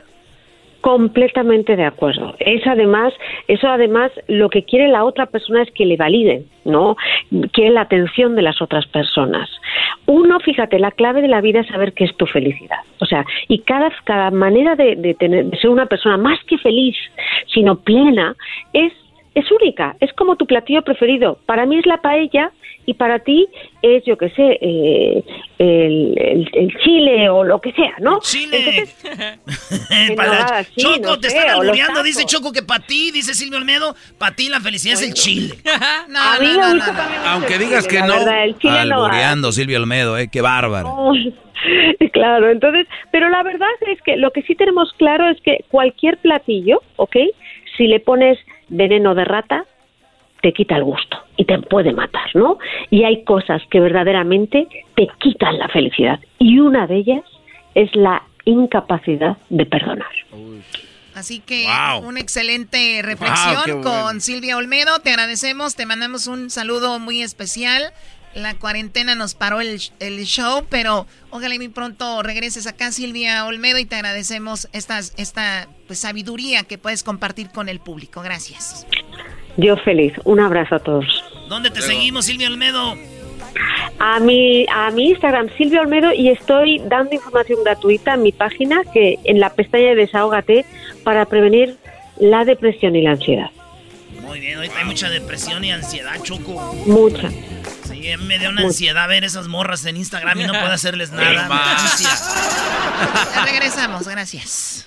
Completamente 0.80 1.74
de 1.74 1.84
acuerdo. 1.84 2.36
Es 2.38 2.64
además, 2.66 3.12
eso 3.48 3.66
además 3.66 4.12
lo 4.28 4.48
que 4.48 4.62
quiere 4.62 4.88
la 4.88 5.04
otra 5.04 5.26
persona 5.26 5.62
es 5.62 5.70
que 5.72 5.84
le 5.84 5.96
validen, 5.96 6.46
¿no? 6.64 6.96
Quiere 7.52 7.70
la 7.70 7.80
atención 7.80 8.36
de 8.36 8.42
las 8.42 8.62
otras 8.62 8.86
personas. 8.86 9.50
Uno, 10.06 10.38
fíjate, 10.38 10.78
la 10.78 10.92
clave 10.92 11.20
de 11.20 11.28
la 11.28 11.40
vida 11.40 11.60
es 11.60 11.66
saber 11.66 11.94
qué 11.94 12.04
es 12.04 12.16
tu 12.16 12.26
felicidad. 12.26 12.78
O 13.00 13.06
sea, 13.06 13.26
y 13.48 13.58
cada, 13.60 13.90
cada 14.04 14.30
manera 14.30 14.76
de, 14.76 14.94
de 14.94 15.14
tener, 15.14 15.46
de 15.46 15.58
ser 15.58 15.70
una 15.70 15.86
persona 15.86 16.16
más 16.16 16.38
que 16.44 16.58
feliz, 16.58 16.96
sino 17.52 17.80
plena, 17.80 18.36
es, 18.72 18.92
es 19.34 19.50
única. 19.50 19.96
Es 19.98 20.12
como 20.12 20.36
tu 20.36 20.46
platillo 20.46 20.82
preferido. 20.82 21.38
Para 21.44 21.66
mí 21.66 21.76
es 21.76 21.86
la 21.86 22.00
paella 22.00 22.52
y 22.88 22.94
para 22.94 23.18
ti 23.18 23.46
es, 23.82 24.02
yo 24.06 24.16
qué 24.16 24.30
sé, 24.30 24.58
eh, 24.62 25.22
el, 25.58 26.14
el- 26.18 26.50
el 26.54 26.78
chile 26.82 27.28
o 27.28 27.44
lo 27.44 27.60
que 27.60 27.70
sea, 27.72 27.94
¿no? 28.00 28.18
Chile. 28.20 28.86
Para- 30.16 30.64
sí, 30.64 30.80
Choco, 30.80 30.98
no 31.02 31.20
te 31.20 31.28
sé, 31.28 31.36
están 31.36 31.50
albureando. 31.60 32.02
Dice. 32.02 32.24
Choco 32.24 32.50
que 32.50 32.62
para 32.62 32.84
ti, 32.84 33.10
dice 33.10 33.34
Silvio 33.34 33.58
Olmedo, 33.58 33.94
para 34.16 34.34
ti 34.34 34.48
la 34.48 34.60
felicidad 34.60 34.94
es 34.94 35.02
el 35.06 35.12
chile. 35.14 35.54
no, 36.08 36.18
a 36.18 36.38
mí 36.38 36.46
también 36.56 36.76
mucho 36.78 36.92
Aunque 37.26 37.54
el 37.54 37.60
digas 37.60 37.86
chile, 37.86 38.00
que 38.00 38.06
no. 38.06 38.14
verdad, 38.14 38.44
el 38.44 38.58
chile 38.58 38.84
no. 38.86 38.94
Albureando, 39.04 39.52
Silvio 39.52 39.78
Olmedo, 39.78 40.16
eh, 40.16 40.28
qué 40.32 40.40
bárbaro. 40.40 40.88
Oh, 40.88 41.12
claro, 42.12 42.50
entonces, 42.50 42.86
pero 43.12 43.28
la 43.28 43.42
verdad 43.42 43.68
es 43.86 44.00
que 44.02 44.16
lo 44.16 44.30
que 44.30 44.40
sí 44.42 44.54
tenemos 44.54 44.92
claro 44.94 45.28
es 45.28 45.38
que 45.42 45.64
cualquier 45.68 46.16
platillo, 46.18 46.80
¿ok? 46.96 47.16
Si 47.76 47.86
le 47.86 48.00
pones 48.00 48.38
veneno 48.68 49.14
de 49.14 49.24
rata, 49.26 49.64
te 50.40 50.52
quita 50.54 50.76
el 50.76 50.84
gusto 50.84 51.17
y 51.38 51.44
te 51.46 51.58
puede 51.60 51.92
matar, 51.92 52.28
¿no? 52.34 52.58
Y 52.90 53.04
hay 53.04 53.24
cosas 53.24 53.62
que 53.70 53.80
verdaderamente 53.80 54.68
te 54.96 55.08
quitan 55.20 55.56
la 55.58 55.68
felicidad 55.68 56.20
y 56.38 56.58
una 56.58 56.86
de 56.86 56.96
ellas 56.96 57.24
es 57.74 57.94
la 57.94 58.22
incapacidad 58.44 59.38
de 59.48 59.64
perdonar. 59.64 60.10
Así 61.14 61.40
que 61.40 61.66
Wow. 61.66 62.08
una 62.08 62.20
excelente 62.20 63.00
reflexión 63.02 63.54
Wow, 63.54 63.64
qué 63.64 63.72
bueno. 63.72 63.90
con 63.90 64.20
Silvia 64.20 64.56
Olmedo. 64.56 64.98
Te 65.00 65.10
agradecemos, 65.10 65.74
te 65.74 65.86
mandamos 65.86 66.26
un 66.26 66.50
saludo 66.50 66.98
muy 66.98 67.22
especial. 67.22 67.92
La 68.34 68.54
cuarentena 68.54 69.14
nos 69.14 69.34
paró 69.34 69.60
el, 69.60 69.80
el 70.00 70.24
show, 70.24 70.64
pero 70.68 71.06
ojalá 71.30 71.54
y 71.54 71.58
muy 71.58 71.68
pronto 71.68 72.22
regreses 72.22 72.66
acá, 72.66 72.92
Silvia 72.92 73.46
Olmedo, 73.46 73.78
y 73.78 73.84
te 73.84 73.96
agradecemos 73.96 74.68
estas, 74.72 75.14
esta 75.16 75.66
pues, 75.86 75.98
sabiduría 76.00 76.62
que 76.64 76.78
puedes 76.78 77.02
compartir 77.02 77.50
con 77.50 77.68
el 77.68 77.80
público. 77.80 78.22
Gracias. 78.22 78.86
Yo 79.58 79.76
feliz. 79.76 80.12
Un 80.24 80.40
abrazo 80.40 80.76
a 80.76 80.78
todos. 80.78 81.04
¿Dónde 81.48 81.70
te 81.70 81.82
seguimos, 81.82 82.24
Silvio 82.26 82.46
Olmedo? 82.48 82.94
A 83.98 84.20
mi, 84.20 84.64
a 84.72 84.90
mi 84.92 85.10
Instagram, 85.10 85.48
Silvia 85.58 85.80
Olmedo, 85.80 86.12
y 86.12 86.28
estoy 86.30 86.80
dando 86.86 87.14
información 87.14 87.58
gratuita 87.64 88.14
en 88.14 88.22
mi 88.22 88.30
página, 88.32 88.82
que 88.92 89.18
en 89.24 89.40
la 89.40 89.50
pestaña 89.50 89.88
de 89.88 89.94
Desahógate, 89.96 90.64
para 91.02 91.24
prevenir 91.26 91.76
la 92.18 92.44
depresión 92.44 92.94
y 92.94 93.02
la 93.02 93.12
ansiedad. 93.12 93.50
Muy 94.22 94.38
bien, 94.40 94.56
ahorita 94.58 94.78
hay 94.78 94.84
mucha 94.84 95.08
depresión 95.10 95.64
y 95.64 95.72
ansiedad, 95.72 96.14
Choco. 96.22 96.52
Mucha. 96.86 97.28
Sí, 97.88 98.02
me 98.20 98.38
da 98.38 98.50
una 98.50 98.60
Mucha. 98.60 98.66
ansiedad 98.68 99.08
ver 99.08 99.24
esas 99.24 99.48
morras 99.48 99.84
en 99.86 99.96
Instagram 99.96 100.40
y 100.40 100.44
no 100.44 100.52
puedo 100.52 100.70
hacerles 100.70 101.10
nada. 101.12 101.48
Regresamos, 103.44 104.06
gracias. 104.06 104.86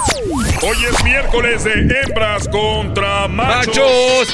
Hoy 0.63 0.77
es 0.85 1.03
miércoles 1.03 1.63
de 1.63 1.73
hembras 1.73 2.47
contra 2.47 3.27
machos. 3.27 4.27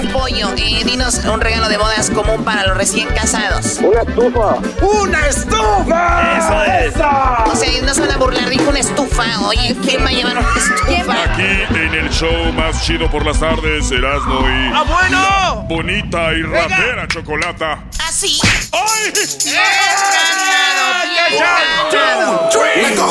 Un 0.00 0.12
pollo, 0.12 0.50
eh, 0.56 0.84
dinos 0.84 1.16
un 1.24 1.40
regalo 1.40 1.68
de 1.68 1.76
bodas 1.76 2.08
común 2.10 2.44
para 2.44 2.64
los 2.68 2.76
recién 2.76 3.08
casados. 3.08 3.78
Una 3.78 4.02
estufa. 4.02 4.56
¡Una 4.80 5.26
estufa! 5.26 6.38
Eso 6.38 6.62
es. 6.64 6.94
O 6.94 7.56
sea, 7.56 7.82
no 7.82 7.94
se 7.94 8.00
van 8.00 8.12
a 8.12 8.16
burlar, 8.16 8.48
dijo 8.48 8.70
una 8.70 8.78
estufa. 8.78 9.24
Oye, 9.48 9.76
¿quién 9.82 10.04
va 10.04 10.08
a 10.10 10.12
llevar 10.12 10.38
una 10.38 10.48
estufa? 10.56 11.32
Aquí 11.32 11.76
en 11.76 11.94
el 11.94 12.10
show 12.10 12.52
más 12.52 12.84
chido 12.84 13.10
por 13.10 13.26
las 13.26 13.40
tardes, 13.40 13.90
Erasmo 13.90 14.40
y. 14.48 14.70
¡Ah, 14.72 14.84
bueno! 14.86 15.66
Bonita 15.68 16.32
y 16.32 16.42
Venga. 16.42 16.68
rapera 16.68 17.08
chocolata. 17.08 17.82
Así. 18.06 18.38
¡Ay! 18.72 19.12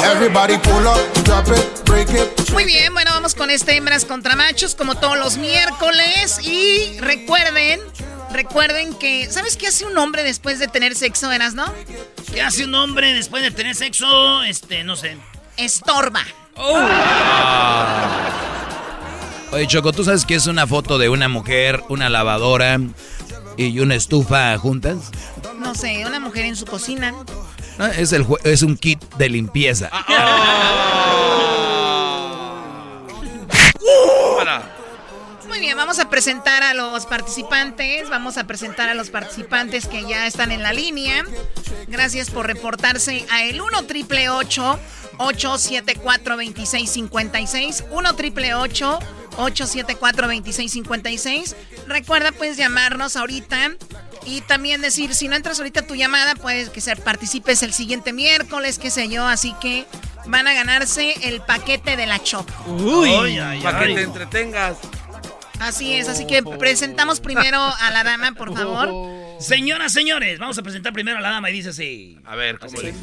Everybody 0.05 0.57
pull 0.59 0.87
up, 0.87 1.13
drop 1.25 1.47
it, 1.49 1.81
break 1.85 2.09
it. 2.11 2.44
Muy 2.51 2.65
bien, 2.65 2.93
bueno, 2.93 3.11
vamos 3.13 3.35
con 3.35 3.49
este 3.49 3.75
hembras 3.75 4.05
contra 4.05 4.35
machos 4.35 4.75
como 4.75 4.95
todos 4.95 5.17
los 5.17 5.37
miércoles 5.37 6.39
y 6.43 6.99
recuerden, 6.99 7.79
recuerden 8.31 8.93
que 8.93 9.29
¿sabes 9.31 9.57
qué 9.57 9.67
hace 9.67 9.85
un 9.85 9.97
hombre 9.97 10.23
después 10.23 10.59
de 10.59 10.67
tener 10.67 10.95
sexo, 10.95 11.31
eras, 11.31 11.53
no? 11.53 11.65
¿Qué 12.33 12.41
hace 12.41 12.65
un 12.65 12.75
hombre 12.75 13.13
después 13.13 13.43
de 13.43 13.51
tener 13.51 13.75
sexo? 13.75 14.43
Este, 14.43 14.83
no 14.83 14.95
sé. 14.95 15.17
Estorba. 15.57 16.23
Oye, 19.51 19.67
Choco, 19.67 19.91
¿tú 19.91 20.03
sabes 20.03 20.25
qué 20.25 20.35
es 20.35 20.47
una 20.47 20.67
foto 20.67 20.97
de 20.97 21.09
una 21.09 21.27
mujer, 21.29 21.83
una 21.89 22.09
lavadora 22.09 22.79
y 23.57 23.79
una 23.79 23.95
estufa 23.95 24.57
juntas? 24.57 25.11
No 25.59 25.75
sé, 25.75 26.05
una 26.05 26.19
mujer 26.19 26.45
en 26.45 26.55
su 26.55 26.65
cocina. 26.65 27.13
No, 27.77 27.85
es, 27.87 28.13
el, 28.13 28.25
es 28.43 28.63
un 28.63 28.77
kit 28.77 29.01
de 29.15 29.29
limpieza. 29.29 29.89
Muy 35.47 35.59
bien, 35.59 35.77
vamos 35.77 35.99
a 35.99 36.09
presentar 36.09 36.63
a 36.63 36.73
los 36.73 37.05
participantes, 37.05 38.09
vamos 38.09 38.37
a 38.37 38.45
presentar 38.45 38.89
a 38.89 38.95
los 38.95 39.11
participantes 39.11 39.87
que 39.87 40.03
ya 40.05 40.25
están 40.25 40.51
en 40.51 40.63
la 40.63 40.73
línea. 40.73 41.23
Gracias 41.87 42.31
por 42.31 42.47
reportarse 42.47 43.27
a 43.29 43.43
el 43.43 43.61
1 43.61 43.85
triple 43.85 44.29
874 44.29 46.35
2656 46.35 47.83
1 47.91 48.15
triple 48.15 48.55
874 48.55 50.27
2656 50.27 51.55
Recuerda, 51.87 52.31
pues 52.31 52.57
llamarnos 52.57 53.15
ahorita 53.15 53.75
y 54.25 54.41
también 54.41 54.81
decir, 54.81 55.13
si 55.13 55.27
no 55.27 55.35
entras 55.35 55.59
ahorita 55.59 55.83
tu 55.83 55.95
llamada, 55.95 56.35
pues 56.35 56.69
que 56.69 56.81
se 56.81 56.95
participes 56.95 57.61
el 57.61 57.73
siguiente 57.73 58.11
miércoles, 58.11 58.79
qué 58.79 58.89
sé 58.89 59.07
yo. 59.07 59.27
Así 59.27 59.53
que 59.61 59.85
van 60.27 60.47
a 60.47 60.53
ganarse 60.53 61.13
el 61.27 61.41
paquete 61.41 61.95
de 61.95 62.05
la 62.05 62.21
Choco. 62.21 62.53
Uy, 62.67 63.39
para 63.63 63.79
que 63.79 63.93
te 63.93 64.01
entretengas. 64.01 64.77
Así 65.59 65.93
es, 65.93 66.09
así 66.09 66.27
que 66.27 66.43
presentamos 66.43 67.19
primero 67.19 67.59
a 67.59 67.89
la 67.91 68.03
dama, 68.03 68.33
por 68.33 68.53
favor. 68.53 68.89
Señoras, 69.39 69.91
señores, 69.91 70.39
vamos 70.39 70.57
a 70.57 70.63
presentar 70.63 70.93
primero 70.93 71.17
a 71.17 71.21
la 71.21 71.29
dama 71.29 71.49
y 71.49 71.53
dice 71.53 71.69
así. 71.69 72.17
A 72.25 72.35
ver, 72.35 72.57
¿cómo 72.57 72.71
dice? 72.71 72.93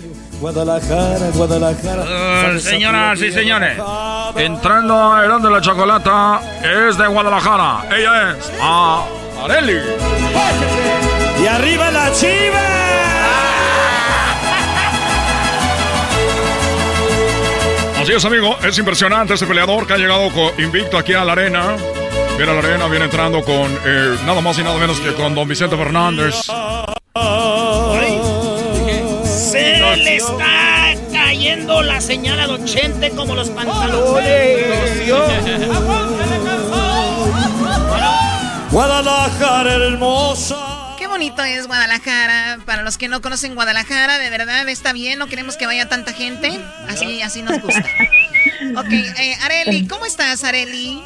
Guadalajara, 0.41 1.31
Guadalajara. 1.35 2.55
Uh, 2.55 2.59
señoras 2.59 3.21
y 3.21 3.33
señores, 3.33 3.79
entrando 4.37 5.13
a 5.13 5.25
Herón 5.25 5.43
de 5.43 5.51
la 5.51 5.61
Chocolata, 5.61 6.41
es 6.63 6.97
de 6.97 7.07
Guadalajara. 7.07 7.85
Ella 7.97 8.33
es 8.33 8.53
a 8.61 9.05
Areli. 9.45 9.79
Y 11.43 11.47
arriba 11.47 11.91
la 11.91 12.13
chiva. 12.13 12.92
Así 18.03 18.13
es, 18.13 18.25
amigo. 18.25 18.59
Es 18.65 18.77
impresionante 18.79 19.35
este 19.35 19.47
peleador 19.47 19.87
que 19.87 19.93
ha 19.93 19.97
llegado 19.97 20.29
invicto 20.59 20.99
aquí 20.99 21.13
a 21.13 21.25
la 21.25 21.35
arena. 21.35 21.77
Viene 22.37 22.51
a 22.51 22.55
la 22.55 22.59
arena, 22.59 22.89
viene 22.89 23.05
entrando 23.05 23.45
con 23.45 23.71
eh, 23.87 24.17
nada 24.27 24.41
más 24.41 24.59
y 24.59 24.65
nada 24.65 24.77
menos 24.77 24.99
que 24.99 25.15
con 25.15 25.37
don 25.37 25.47
Vicente 25.47 25.77
Fernández. 25.77 26.35
Se 29.25 29.97
le 29.99 30.17
está 30.17 30.95
cayendo 31.13 31.81
la 31.83 32.01
señal 32.01 32.41
a 32.41 32.49
Don 32.49 32.65
Chente 32.65 33.11
como 33.11 33.37
los 33.37 33.51
pantalones. 33.51 35.07
Guadalajara 38.73 39.75
hermosa. 39.75 40.72
Bonito 41.13 41.45
es 41.45 41.67
Guadalajara. 41.67 42.61
Para 42.65 42.83
los 42.83 42.97
que 42.97 43.07
no 43.07 43.21
conocen 43.21 43.55
Guadalajara, 43.55 44.19
de 44.19 44.31
verdad 44.31 44.67
está 44.71 44.95
bien. 44.95 45.19
No 45.19 45.27
queremos 45.27 45.59
que 45.59 45.67
vaya 45.67 45.87
tanta 45.87 46.15
gente. 46.15 46.59
Así, 46.89 47.21
así 47.21 47.43
nos 47.43 47.61
gusta. 47.61 47.85
Ok, 48.79 48.91
eh, 48.91 49.37
Areli, 49.43 49.87
¿cómo 49.87 50.07
estás, 50.07 50.43
Areli? 50.43 51.03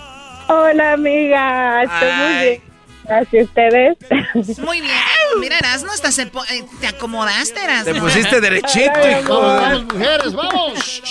Hola, 0.46 0.92
amiga. 0.92 1.82
Estoy 1.82 2.12
muy 2.12 2.38
bien. 2.44 2.62
Gracias 3.04 3.40
a 3.42 3.44
ustedes. 3.46 4.58
Muy 4.60 4.80
bien. 4.80 4.94
Mira, 5.40 5.58
Erasmo, 5.58 5.90
hasta 5.90 6.12
se 6.12 6.26
po- 6.26 6.44
eh, 6.44 6.64
te 6.80 6.86
acomodaste, 6.86 7.62
Erasmo. 7.64 7.92
Te 7.94 8.00
pusiste 8.00 8.40
derechito, 8.40 8.92
Ay, 9.02 9.16
hijo. 9.20 9.40
Vamos, 9.40 9.84
mujeres, 9.92 10.32
vamos. 10.34 11.02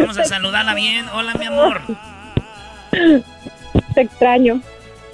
Vamos 0.00 0.18
a 0.18 0.24
saludarla 0.24 0.74
bien. 0.74 1.08
Hola, 1.10 1.34
mi 1.34 1.46
amor. 1.46 1.80
Te 2.90 4.00
extraño. 4.00 4.60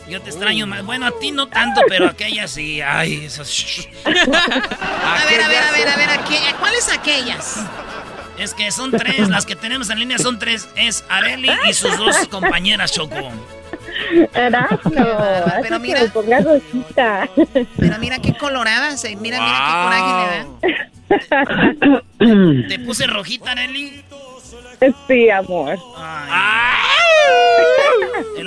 Yo 0.09 0.21
te 0.23 0.31
extraño 0.31 0.67
más. 0.67 0.85
Bueno, 0.85 1.07
a 1.07 1.11
ti 1.19 1.31
no 1.33 1.49
tanto, 1.49 1.81
pero 1.89 2.07
a 2.07 2.11
aquella 2.11 2.49
sí. 2.49 2.81
Ay, 2.81 3.25
esas. 3.27 3.49
A 4.05 4.11
ver, 4.11 5.43
a 5.43 5.49
ver, 5.49 5.63
a 5.63 5.73
ver, 5.73 5.89
a 5.89 5.97
ver, 5.97 6.11
aquella- 6.11 6.55
¿cuáles 6.59 6.89
aquellas? 6.93 7.61
Es 8.39 8.55
que 8.55 8.71
son 8.71 8.91
tres, 8.93 9.29
las 9.29 9.45
que 9.45 9.57
tenemos 9.57 9.91
en 9.91 9.99
línea 9.99 10.17
son 10.19 10.39
tres. 10.39 10.69
Es 10.77 11.05
Areli 11.09 11.51
y 11.69 11.73
sus 11.75 11.97
dos 11.99 12.17
compañeras 12.29 12.93
Choco. 12.93 13.17
Erasmo. 14.33 14.79
Pero 15.63 15.79
mira. 15.81 15.99
que 15.99 16.05
me 16.05 16.11
pongas 16.11 16.45
rosita. 16.45 17.29
Pero 17.79 17.99
mira 17.99 18.19
qué 18.21 18.33
colorada. 18.35 18.97
se- 18.97 19.17
Mira, 19.17 19.39
mira 19.41 19.59
qué 19.67 19.73
coraje 19.83 20.13
le 21.09 22.29
da. 22.63 22.69
¿Te 22.69 22.79
puse 22.79 23.07
rojita, 23.07 23.51
Areli? 23.53 24.05
Sí, 25.09 25.29
amor. 25.31 25.77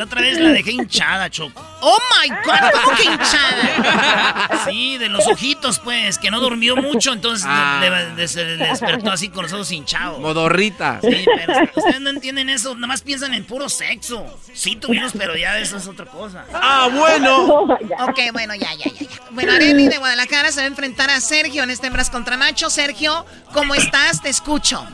El 0.02 0.08
otra 0.08 0.22
vez 0.22 0.40
la 0.40 0.50
dejé 0.50 0.72
hinchada, 0.72 1.30
Choco. 1.30 1.64
¡Oh, 1.82 1.98
my 2.22 2.30
God! 2.30 2.82
¿Cómo 2.84 2.98
que 2.98 3.04
hinchada? 3.04 4.62
Sí, 4.66 4.98
de 4.98 5.10
los 5.10 5.28
ojitos, 5.28 5.80
pues, 5.80 6.18
que 6.18 6.30
no 6.32 6.40
durmió 6.40 6.76
mucho, 6.76 7.14
entonces 7.14 7.48
le- 7.48 7.90
le- 7.90 8.16
le- 8.16 8.28
se 8.28 8.44
le 8.44 8.58
despertó 8.68 9.12
así 9.12 9.30
con 9.30 9.44
los 9.44 9.54
ojos 9.54 9.72
hinchados. 9.72 10.20
Modorrita. 10.20 11.00
Sí, 11.02 11.26
pero 11.46 11.64
ustedes 11.76 12.02
no 12.02 12.10
entienden 12.10 12.50
eso, 12.50 12.76
nada 12.76 12.88
más 12.88 13.02
piensan 13.02 13.34
en 13.34 13.44
puro 13.46 13.70
sexo. 13.70 14.26
Sí 14.54 14.76
tuvimos, 14.76 15.14
pero 15.18 15.36
ya 15.38 15.58
eso 15.60 15.78
es 15.78 15.88
otra 15.88 16.06
cosa. 16.06 16.46
Ah, 16.54 16.90
bueno. 16.92 17.68
Ok, 18.02 18.20
bueno, 18.34 18.56
ya, 18.56 18.74
ya, 18.74 18.86
ya. 18.92 19.00
ya. 19.00 19.08
Bueno, 19.32 19.54
Areli 19.54 19.88
de 19.88 19.98
Guadalajara 19.98 20.52
se 20.52 20.58
va 20.62 20.64
a 20.64 20.68
enfrentar 20.68 21.10
a 21.10 21.20
Sergio 21.22 21.64
en 21.64 21.70
este 21.70 21.88
hembras 21.88 22.10
contra 22.10 22.36
macho. 22.38 22.70
Sergio, 22.70 23.26
¿cómo 23.54 23.76
estás? 23.76 24.22
Te 24.22 24.30
escucho. 24.30 24.86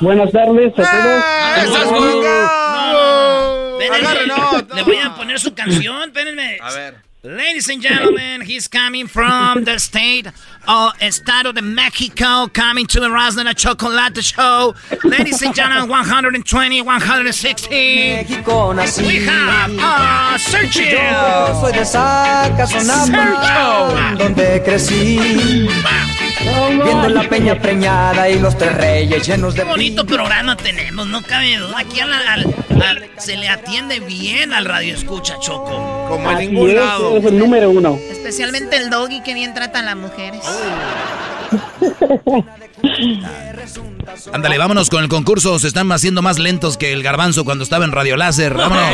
Buenas 0.00 0.30
tardes 0.32 0.72
a 0.78 0.82
Ah, 0.82 1.62
estás 1.64 1.84
jugando. 1.84 3.78
Espérenme, 3.80 4.08
Agarre, 4.08 4.26
no, 4.26 4.74
Le 4.74 4.82
voy 4.82 4.96
a 4.96 5.14
poner 5.14 5.38
su 5.38 5.54
canción, 5.54 6.02
espérenme. 6.08 6.58
A 6.60 6.72
ver. 6.72 6.96
Ladies 7.22 7.70
and 7.70 7.80
gentlemen, 7.82 8.42
he's 8.42 8.68
coming 8.68 9.06
from 9.08 9.64
the 9.64 9.76
state 9.78 10.30
of 10.66 10.92
Estado 11.00 11.52
de 11.52 11.62
Mexico, 11.62 12.48
coming 12.52 12.86
to 12.86 13.00
the 13.00 13.08
Rosna 13.08 13.54
Chocolate 13.54 14.22
Show. 14.22 14.74
Ladies 15.04 15.42
and 15.42 15.54
gentlemen, 15.54 15.88
120, 15.88 16.82
160. 16.82 17.68
México 17.70 18.72
nací. 18.74 19.02
We 19.06 19.26
have 19.26 19.72
uh, 19.78 20.38
Sergio. 20.38 20.84
Yo 20.84 21.60
soy 21.60 21.72
de 21.72 21.84
Zacazonapa, 21.84 23.06
Sergio. 23.06 24.18
donde 24.18 24.62
crecí. 24.64 25.68
Viendo 26.84 27.08
la 27.08 27.22
peña 27.28 27.58
preñada 27.58 28.28
y 28.28 28.38
los 28.38 28.56
tres 28.58 28.74
reyes 28.76 29.26
llenos 29.26 29.54
de 29.54 29.62
Qué 29.62 29.68
bonito 29.68 30.04
programa 30.04 30.56
tenemos, 30.56 31.06
no 31.06 31.22
cabe 31.22 31.56
duda. 31.56 31.78
Aquí 31.78 32.00
al- 32.00 32.12
al- 32.12 32.54
al- 32.82 33.10
se 33.18 33.36
le 33.36 33.48
atiende 33.48 34.00
bien 34.00 34.52
al 34.52 34.64
radio 34.66 34.94
escucha, 34.94 35.38
Choco. 35.40 36.06
Como 36.08 36.30
en 36.32 36.38
ningún 36.38 36.70
es, 36.70 36.76
lado. 36.76 37.16
es 37.16 37.24
el 37.24 37.38
número 37.38 37.70
uno. 37.70 37.98
Especialmente 38.10 38.76
el 38.76 38.90
doggy 38.90 39.22
que 39.22 39.32
bien 39.32 39.54
trata 39.54 39.78
a 39.78 39.82
las 39.82 39.96
mujeres. 39.96 40.40
Ándale, 44.32 44.58
vámonos 44.58 44.90
con 44.90 45.02
el 45.02 45.08
concurso. 45.08 45.58
Se 45.58 45.68
están 45.68 45.90
haciendo 45.92 46.22
más 46.22 46.38
lentos 46.38 46.76
que 46.76 46.92
el 46.92 47.02
garbanzo 47.02 47.44
cuando 47.44 47.64
estaba 47.64 47.84
en 47.84 47.92
Radio 47.92 48.16
Láser. 48.16 48.54
Vámonos. 48.54 48.84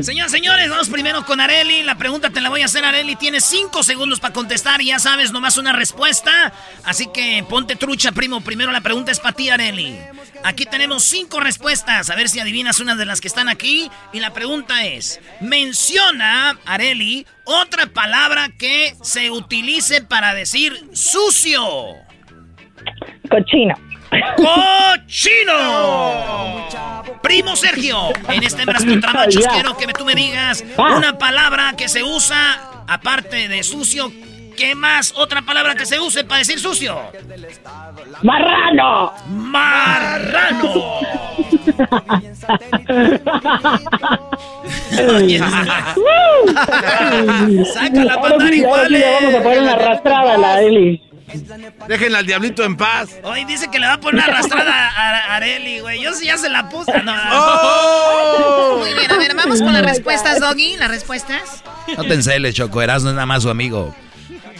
Señoras, 0.00 0.30
señores, 0.30 0.70
vamos 0.70 0.88
primero 0.88 1.24
con 1.24 1.40
Areli. 1.40 1.82
La 1.82 1.96
pregunta 1.96 2.30
te 2.30 2.40
la 2.40 2.48
voy 2.48 2.62
a 2.62 2.66
hacer, 2.66 2.84
Areli. 2.84 3.16
Tienes 3.16 3.44
cinco 3.44 3.82
segundos 3.82 4.20
para 4.20 4.32
contestar 4.32 4.80
y 4.80 4.86
ya 4.86 4.98
sabes, 4.98 5.32
nomás 5.32 5.56
una 5.56 5.72
respuesta. 5.72 6.52
Así 6.84 7.08
que 7.12 7.44
ponte 7.48 7.76
trucha, 7.76 8.12
primo. 8.12 8.40
Primero 8.40 8.72
la 8.72 8.80
pregunta 8.80 9.12
es 9.12 9.20
para 9.20 9.34
ti, 9.34 9.50
Areli. 9.50 9.96
Aquí 10.44 10.64
tenemos 10.66 11.04
cinco 11.04 11.40
respuestas. 11.40 12.10
A 12.10 12.14
ver 12.14 12.28
si 12.28 12.40
adivinas 12.40 12.80
una 12.80 12.96
de 12.96 13.06
las 13.06 13.20
que 13.20 13.28
están 13.28 13.48
aquí. 13.48 13.90
Y 14.12 14.20
la 14.20 14.32
pregunta 14.32 14.84
es: 14.84 15.20
Menciona, 15.40 16.58
Areli, 16.64 17.26
otra 17.44 17.86
palabra 17.86 18.48
que 18.58 18.94
se 19.02 19.30
utilice 19.30 20.02
para 20.02 20.34
decir 20.34 20.88
sucio. 20.92 21.62
Cochino. 23.30 23.91
¡Cochino! 24.36 25.52
Primo 27.22 27.56
Sergio, 27.56 28.10
en 28.28 28.42
este 28.42 28.62
Hembras 28.62 28.84
contra 28.84 29.12
Machos 29.12 29.44
Ya. 29.44 29.50
quiero 29.52 29.76
que 29.76 29.86
tú 29.92 30.04
me 30.04 30.14
digas 30.14 30.64
Ah. 30.76 30.94
una 30.96 31.18
palabra 31.18 31.74
que 31.76 31.88
se 31.88 32.02
usa, 32.02 32.82
aparte 32.88 33.48
de 33.48 33.62
sucio, 33.62 34.12
¿qué 34.56 34.74
más 34.74 35.14
otra 35.16 35.42
palabra 35.42 35.74
que 35.74 35.86
se 35.86 35.98
use 36.00 36.24
para 36.24 36.38
decir 36.40 36.58
sucio? 36.60 36.98
¡Marrano! 38.22 39.12
¡Marrano! 39.28 41.00
Oye, 45.16 45.38
Saca 47.72 48.04
la 48.04 48.14
Ahora 48.14 48.36
bandera 48.36 48.56
sí, 48.56 48.64
ahora 48.64 48.88
sí 48.88 48.92
igual. 48.92 48.92
le 48.92 49.10
vamos 49.12 49.34
a 49.34 49.42
poner 49.42 49.58
una 49.62 49.72
arrastrada 49.72 50.34
a 50.34 50.38
la 50.38 50.60
Eli. 50.62 51.02
Déjenle 51.88 52.18
al 52.18 52.26
diablito 52.26 52.64
en 52.64 52.76
paz. 52.76 53.10
Hoy 53.22 53.44
dice 53.44 53.68
que 53.70 53.78
le 53.78 53.86
va 53.86 53.94
a 53.94 54.00
poner 54.00 54.24
una 54.24 54.34
arrastrada 54.34 54.88
a 54.88 55.36
Areli, 55.36 55.80
güey. 55.80 56.00
Yo 56.02 56.12
sí 56.14 56.26
ya 56.26 56.38
se 56.38 56.48
la 56.48 56.68
puse. 56.68 56.92
No, 57.02 57.14
¡Oh! 57.32 58.76
Muy 58.80 58.92
bien, 58.94 59.10
a 59.10 59.16
ver, 59.16 59.34
vamos 59.34 59.60
con 59.60 59.72
las 59.72 59.84
respuestas, 59.84 60.40
doggy. 60.40 60.76
Las 60.76 60.90
respuestas. 60.90 61.62
No 61.96 62.04
te 62.04 62.14
enceles, 62.14 62.54
Choco. 62.54 62.82
Erasmo 62.82 63.10
es 63.10 63.14
nada 63.14 63.26
más 63.26 63.42
su 63.42 63.50
amigo. 63.50 63.94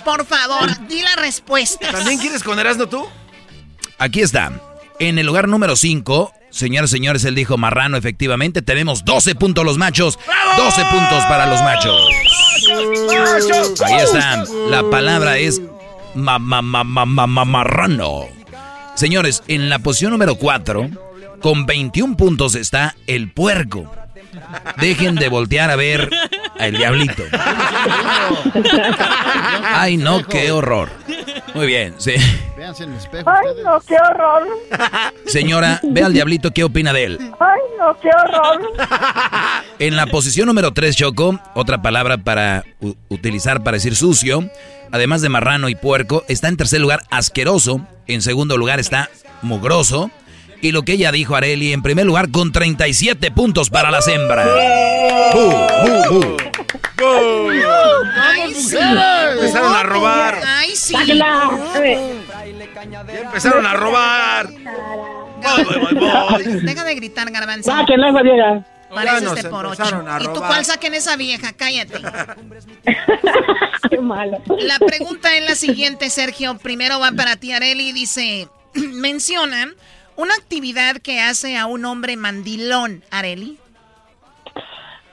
Por 0.05 0.27
favor, 0.27 0.69
di 0.89 1.01
las 1.03 1.17
respuestas. 1.17 1.93
¿También 1.93 2.19
quieres 2.19 2.43
con 2.43 2.59
Erasmo 2.59 2.87
tú? 2.89 3.07
Aquí 3.99 4.21
está. 4.21 4.53
En 4.99 5.19
el 5.19 5.27
lugar 5.27 5.49
número 5.49 5.77
5, 5.77 6.33
señores, 6.51 6.91
señores, 6.91 7.25
él 7.25 7.35
dijo 7.35 7.57
marrano, 7.57 7.97
efectivamente. 7.97 8.63
Tenemos 8.63 9.05
12 9.05 9.35
puntos 9.37 9.65
los 9.65 9.79
machos. 9.79 10.19
12 10.57 10.85
puntos 10.87 11.25
para 11.27 11.47
los 11.47 11.61
machos. 11.63 12.01
Ahí 13.85 13.97
está. 14.03 14.45
La 14.69 14.89
palabra 14.91 15.39
es 15.39 15.61
ma, 16.15 16.39
ma, 16.39 16.63
ma, 16.63 16.85
ma, 16.85 17.05
ma- 17.07 17.27
ma- 17.27 17.45
marrano. 17.45 18.27
Señores, 18.95 19.43
en 19.49 19.69
la 19.69 19.79
posición 19.79 20.13
número 20.13 20.35
4, 20.37 20.89
con 21.41 21.67
21 21.67 22.17
puntos 22.17 22.55
está 22.55 22.95
el 23.07 23.31
puerco. 23.31 23.91
Dejen 24.79 25.15
de 25.17 25.29
voltear 25.29 25.71
a 25.71 25.77
ver 25.77 26.09
al 26.59 26.73
diablito. 26.77 27.23
Ay, 29.65 29.97
no, 29.97 30.23
qué 30.25 30.51
horror. 30.53 30.89
Muy 31.55 31.67
bien, 31.67 31.95
sí. 31.99 32.13
Véanse 32.57 32.85
en 32.85 32.93
el 32.93 32.99
espejo. 32.99 33.29
Ay, 33.29 33.47
no, 33.63 33.79
qué 33.81 33.97
horror. 33.97 34.47
Señora, 35.27 35.81
ve 35.83 36.03
al 36.03 36.13
diablito, 36.13 36.51
¿qué 36.53 36.65
opina 36.65 36.93
de 36.93 37.05
él? 37.05 37.19
Ay, 37.41 37.61
no, 37.79 37.95
qué 38.01 38.09
horror. 38.09 38.61
En 39.79 39.97
la 39.97 40.07
posición 40.07 40.47
número 40.47 40.73
3, 40.73 40.97
Choco, 40.97 41.39
otra 41.55 41.83
palabra 41.83 42.19
para 42.19 42.65
utilizar 43.09 43.63
para 43.63 43.77
decir 43.77 43.95
sucio, 43.97 44.49
además 44.93 45.23
de 45.23 45.29
marrano 45.29 45.69
y 45.69 45.75
puerco, 45.75 46.25
está 46.29 46.49
en 46.49 46.57
tercer 46.57 46.81
lugar 46.81 47.03
asqueroso, 47.11 47.81
en 48.07 48.23
segundo 48.23 48.57
lugar 48.57 48.79
está 48.79 49.11
mugroso, 49.41 50.11
y 50.61 50.71
lo 50.71 50.83
que 50.83 50.93
ella 50.93 51.11
dijo, 51.11 51.35
Areli, 51.35 51.73
en 51.73 51.83
primer 51.83 52.07
lugar 52.07 52.31
con 52.31 52.53
37 52.53 53.33
puntos 53.33 53.69
para 53.69 53.91
las 53.91 54.07
hembras. 54.07 54.47
Bu, 55.35 55.51
bu, 56.11 56.21
bu. 56.21 56.37
Ay, 58.15 58.55
sí. 58.55 58.77
Empezaron 58.77 59.75
a 59.75 59.83
robar. 59.83 60.39
Ay, 60.47 60.77
sí. 60.77 60.95
Ya 61.05 61.51
empezaron 63.23 63.67
a 63.67 63.75
robar. 63.75 64.49
Voy, 64.51 65.65
voy, 65.65 65.79
voy, 65.81 65.95
voy. 65.95 66.61
Deja 66.61 66.85
de 66.85 66.95
gritar, 66.95 67.31
garbanzo. 67.33 67.73
Saquen 67.73 68.01
a 68.01 68.11
esa 68.11 68.23
vieja. 68.23 68.65
Pareces 68.95 69.35
de 69.43 69.45
por 69.49 69.67
ocho. 69.67 70.05
¿Y 70.21 70.25
tú 70.25 70.41
cuál 70.41 70.65
saquen 70.65 70.95
esa 70.95 71.17
vieja? 71.17 71.53
Cállate. 71.53 72.01
Qué 73.91 73.99
malo. 73.99 74.43
La 74.61 74.79
pregunta 74.79 75.37
es 75.37 75.49
la 75.49 75.55
siguiente, 75.55 76.11
Sergio. 76.11 76.59
Primero 76.59 77.01
va 77.01 77.13
para 77.13 77.37
ti, 77.37 77.53
Areli. 77.53 77.93
Dice, 77.93 78.49
menciona 78.75 79.73
una 80.17 80.35
actividad 80.35 80.97
que 80.97 81.21
hace 81.21 81.57
a 81.57 81.67
un 81.67 81.85
hombre 81.85 82.17
mandilón, 82.17 83.05
Areli. 83.11 83.59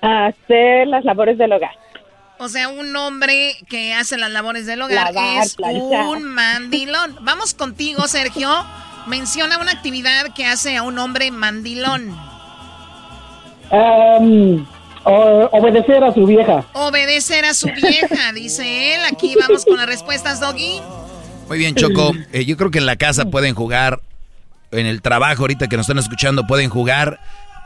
Hacer 0.01 0.87
las 0.87 1.03
labores 1.03 1.37
del 1.37 1.51
hogar. 1.53 1.71
O 2.37 2.47
sea, 2.47 2.69
un 2.69 2.95
hombre 2.95 3.57
que 3.69 3.93
hace 3.93 4.17
las 4.17 4.31
labores 4.31 4.65
del 4.65 4.81
hogar 4.81 5.13
Lavar, 5.13 5.43
es 5.43 5.55
planchar. 5.55 6.05
un 6.05 6.23
mandilón. 6.23 7.17
Vamos 7.21 7.53
contigo, 7.53 8.07
Sergio. 8.07 8.49
Menciona 9.07 9.57
una 9.57 9.71
actividad 9.71 10.33
que 10.33 10.45
hace 10.45 10.77
a 10.77 10.83
un 10.83 10.99
hombre 10.99 11.31
mandilón. 11.31 12.15
Em, 13.71 14.65
obedecer 15.03 16.03
a 16.03 16.13
su 16.13 16.25
vieja. 16.25 16.65
Obedecer 16.73 17.45
a 17.45 17.53
su 17.53 17.67
vieja, 17.67 18.31
dice 18.33 18.95
él. 18.95 19.01
Aquí 19.11 19.35
vamos 19.39 19.65
con 19.65 19.77
las 19.77 19.87
respuestas, 19.87 20.39
Doggy. 20.39 20.81
Muy 21.47 21.57
bien, 21.57 21.75
Choco. 21.75 22.13
Eh, 22.31 22.45
yo 22.45 22.57
creo 22.57 22.71
que 22.71 22.79
en 22.79 22.85
la 22.85 22.95
casa 22.95 23.25
pueden 23.25 23.55
jugar, 23.55 23.99
en 24.71 24.85
el 24.85 25.01
trabajo 25.01 25.43
ahorita 25.43 25.67
que 25.67 25.77
nos 25.77 25.85
están 25.85 25.97
escuchando 25.97 26.45
pueden 26.45 26.69
jugar 26.69 27.19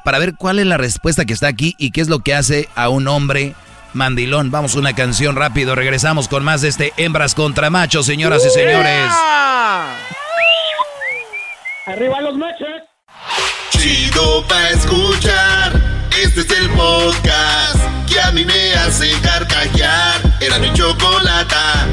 para 0.05 0.19
ver 0.19 0.35
cuál 0.37 0.59
es 0.59 0.65
la 0.65 0.77
respuesta 0.77 1.25
que 1.25 1.33
está 1.33 1.47
aquí 1.47 1.75
y 1.77 1.91
qué 1.91 2.01
es 2.01 2.07
lo 2.07 2.19
que 2.19 2.33
hace 2.33 2.69
a 2.75 2.89
un 2.89 3.07
hombre 3.07 3.55
mandilón. 3.93 4.51
Vamos 4.51 4.75
a 4.75 4.79
una 4.79 4.93
canción 4.93 5.35
rápido, 5.35 5.75
regresamos 5.75 6.27
con 6.27 6.43
más 6.43 6.61
de 6.61 6.69
este 6.69 6.93
Hembras 6.97 7.35
contra 7.35 7.69
Machos, 7.69 8.05
señoras 8.05 8.45
y 8.45 8.49
señores. 8.49 9.09
Arriba 11.85 12.21
los 12.21 12.37
machos. 12.37 12.67
Chido 13.71 14.45
pa' 14.47 14.69
escuchar. 14.69 15.62
Este 16.21 16.41
es 16.41 16.51
el 16.59 16.69
podcast 16.69 17.77
que 18.07 18.21
a 18.21 18.31
mí 18.31 18.45
me 18.45 18.73
hace 18.75 19.09
carcajear. 19.21 20.21
Era 20.39 20.59
mi 20.59 20.71
chocolata. 20.73 21.87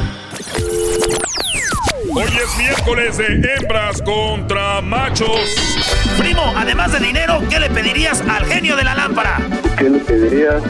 Hoy 2.13 2.25
es 2.25 2.59
miércoles 2.59 3.17
de 3.17 3.55
hembras 3.55 4.03
contra 4.03 4.83
machos. 4.83 5.41
Primo, 6.19 6.53
además 6.55 6.93
de 6.93 6.99
dinero, 7.01 7.41
¿qué 7.49 7.61
le 7.61 7.71
pedirías 7.71 8.21
al 8.21 8.45
genio 8.45 8.77
de 8.77 8.85
la 8.85 8.95
lámpara? 8.95 9.39
¿Qué 9.79 9.89
le 9.89 9.99
pedirías? 10.01 10.63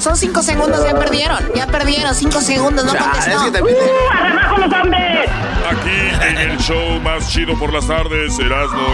Son 0.00 0.16
cinco 0.16 0.42
segundos, 0.42 0.84
ya 0.84 0.96
perdieron. 0.96 1.38
Ya 1.56 1.66
perdieron, 1.66 2.14
cinco 2.14 2.40
segundos, 2.40 2.84
no 2.84 2.94
contestó. 2.96 3.38
¡Abajo 4.12 4.58
los 4.58 4.72
hombres! 4.72 5.28
Aquí 5.68 6.28
en 6.28 6.38
el 6.38 6.56
show 6.58 7.00
más 7.00 7.28
chido 7.28 7.58
por 7.58 7.72
las 7.72 7.88
tardes, 7.88 8.38
Erasmo 8.38 8.86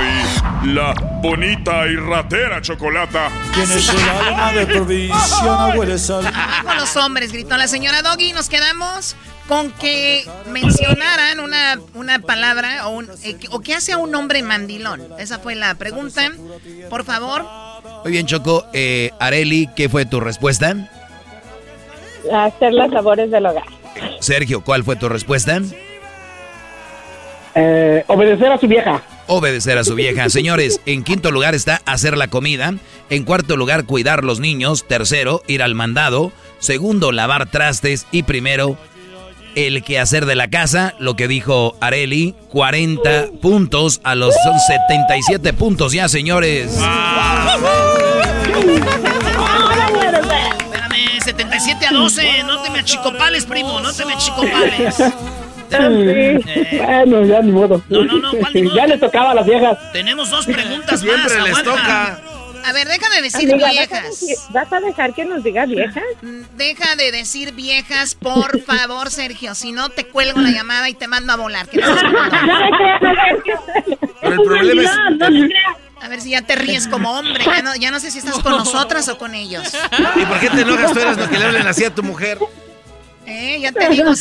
y 0.65 0.69
la 0.69 0.95
bonita 1.23 1.87
y 1.87 1.97
ratera 1.97 2.61
Chocolata. 2.61 3.31
Tienes 3.55 3.89
el 3.89 4.09
alma 4.09 4.53
de 4.53 4.67
provisión, 4.67 5.79
huele 5.79 5.99
sal. 5.99 6.27
Abajo 6.27 6.75
los 6.75 6.97
hombres, 6.97 7.33
gritó 7.33 7.57
la 7.57 7.69
señora 7.69 8.03
Doggy. 8.03 8.33
Nos 8.33 8.49
quedamos 8.49 9.17
con 9.49 9.71
que 9.71 10.25
mencionaran 10.49 11.41
una, 11.41 11.79
una 11.95 12.19
palabra 12.19 12.89
o, 12.89 12.91
un, 12.91 13.09
eh, 13.23 13.39
o 13.51 13.61
qué 13.61 13.75
hace 13.75 13.93
a 13.93 13.99
un 13.99 14.15
hombre 14.15 14.43
mandilón. 14.43 15.01
Esa 15.19 15.39
fue 15.39 15.55
la 15.55 15.75
pregunta. 15.77 16.31
Por 16.91 17.05
favor. 17.05 17.47
Muy 18.03 18.13
bien, 18.13 18.27
Choco. 18.27 18.67
Eh, 18.73 19.13
Areli, 19.21 19.69
¿qué 19.77 19.89
fue 19.89 20.05
tu 20.05 20.21
respuesta? 20.21 20.75
Hacer 22.33 22.73
las 22.73 22.91
labores 22.91 23.31
del 23.31 23.47
hogar. 23.47 23.65
Sergio, 24.21 24.63
¿cuál 24.63 24.85
fue 24.85 24.97
tu 24.97 25.09
respuesta? 25.09 25.61
Eh, 27.55 28.05
obedecer 28.07 28.51
a 28.51 28.59
su 28.59 28.67
vieja. 28.67 29.03
Obedecer 29.27 29.79
a 29.79 29.85
su 29.85 29.95
vieja. 29.95 30.29
Señores, 30.29 30.81
en 30.87 31.03
quinto 31.05 31.31
lugar 31.31 31.55
está 31.55 31.81
hacer 31.87 32.17
la 32.17 32.29
comida. 32.29 32.75
En 33.11 33.25
cuarto 33.25 33.57
lugar, 33.57 33.85
cuidar 33.85 34.25
los 34.25 34.41
niños. 34.41 34.87
Tercero, 34.87 35.43
ir 35.47 35.63
al 35.63 35.75
mandado. 35.75 36.33
Segundo, 36.59 37.13
lavar 37.13 37.51
trastes. 37.51 38.07
Y 38.11 38.23
primero, 38.23 38.77
el 39.55 39.83
quehacer 39.83 40.27
de 40.27 40.35
la 40.35 40.49
casa. 40.49 40.95
Lo 40.99 41.15
que 41.15 41.29
dijo 41.29 41.77
Areli, 41.81 42.35
40 42.51 43.29
puntos 43.41 44.01
a 44.05 44.15
los 44.15 44.35
son 44.43 44.59
77 44.59 45.53
puntos 45.53 45.93
ya, 45.93 46.09
señores. 46.09 46.77
Espérame, 50.65 51.21
77 51.23 51.87
a 51.87 51.93
12. 51.93 52.43
No 52.45 52.63
te 52.63 52.71
me 52.71 52.79
achicopales, 52.81 53.45
primo. 53.45 53.81
No 53.81 53.93
te 53.93 54.05
me 54.05 54.15
achicopales. 54.15 54.97
Sí. 55.73 56.77
Bueno, 56.79 57.25
ya 57.25 57.41
ni 57.43 57.53
modo. 57.53 57.83
No, 57.89 58.05
no, 58.05 58.19
no, 58.19 58.31
¿cuál 58.33 58.53
ni 58.55 58.63
modo? 58.63 58.77
Ya 58.77 58.87
les 58.87 59.01
tocaba 59.01 59.31
a 59.31 59.35
las 59.35 59.47
viejas. 59.47 59.79
Tenemos 59.93 60.31
dos 60.31 60.47
preguntas 60.47 61.01
Siempre 61.03 61.23
más. 61.39 61.49
les 61.49 61.59
aguanta. 61.59 61.71
toca. 62.17 62.21
A 62.65 62.73
ver, 62.73 62.87
deja 62.87 63.11
de 63.11 63.23
decir 63.23 63.53
Amiga, 63.53 63.67
¿vas 63.67 63.67
a 63.67 63.73
viejas. 63.73 64.47
¿Vas 64.51 64.73
a 64.73 64.79
dejar 64.81 65.15
que 65.15 65.25
nos 65.25 65.43
diga 65.43 65.67
viejas? 65.67 66.05
Deja 66.57 66.95
de 66.95 67.11
decir 67.11 67.53
viejas, 67.55 68.15
por 68.15 68.61
favor, 68.65 69.11
Sergio. 69.11 69.57
Si 69.57 69.73
no, 69.73 69.89
te 69.89 70.07
cuelgo 70.07 70.41
la 70.41 70.51
llamada 70.51 70.89
y 70.89 70.95
te 70.95 71.09
mando 71.09 71.33
a 71.33 71.37
volar. 71.37 71.67
que 71.69 71.79
no. 71.79 71.87
Pero 74.21 74.35
el 74.35 74.43
problema 74.43 74.83
es. 74.83 74.91
A 76.01 76.09
ver 76.09 76.21
si 76.21 76.31
ya 76.31 76.43
te 76.43 76.57
ríes 76.57 76.89
como 76.89 77.13
hombre. 77.19 77.45
Ya 77.45 77.63
no, 77.63 77.75
ya 77.77 77.91
no 77.93 78.01
sé 78.01 78.11
si 78.11 78.19
estás 78.19 78.39
con 78.41 78.53
nosotras 78.53 79.09
o 79.09 79.19
con 79.19 79.35
ellos. 79.35 79.73
¿Y 80.17 80.25
por 80.27 80.39
qué 80.41 80.51
te 80.51 80.61
enojas 80.63 80.93
tú 80.93 80.99
eras 81.01 81.17
lo 81.17 81.29
que 81.29 81.39
le 81.39 81.45
hablen 81.45 81.67
así 81.67 81.85
a 81.85 81.95
tu 81.95 82.03
mujer? 82.03 82.39
Eh, 83.27 83.59
ya 83.61 83.71
te 83.73 83.89
digo. 83.89 84.13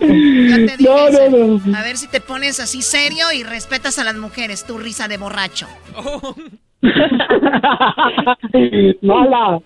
Ya 0.00 0.56
te 0.56 0.76
dije. 0.76 0.88
No, 0.88 1.10
no, 1.10 1.58
no. 1.64 1.76
A 1.76 1.82
ver 1.82 1.96
si 1.96 2.06
te 2.08 2.20
pones 2.20 2.60
así 2.60 2.82
serio 2.82 3.32
y 3.32 3.42
respetas 3.42 3.98
a 3.98 4.04
las 4.04 4.14
mujeres. 4.16 4.64
Tu 4.64 4.78
risa 4.78 5.08
de 5.08 5.16
borracho. 5.16 5.66
Mala. 9.02 9.60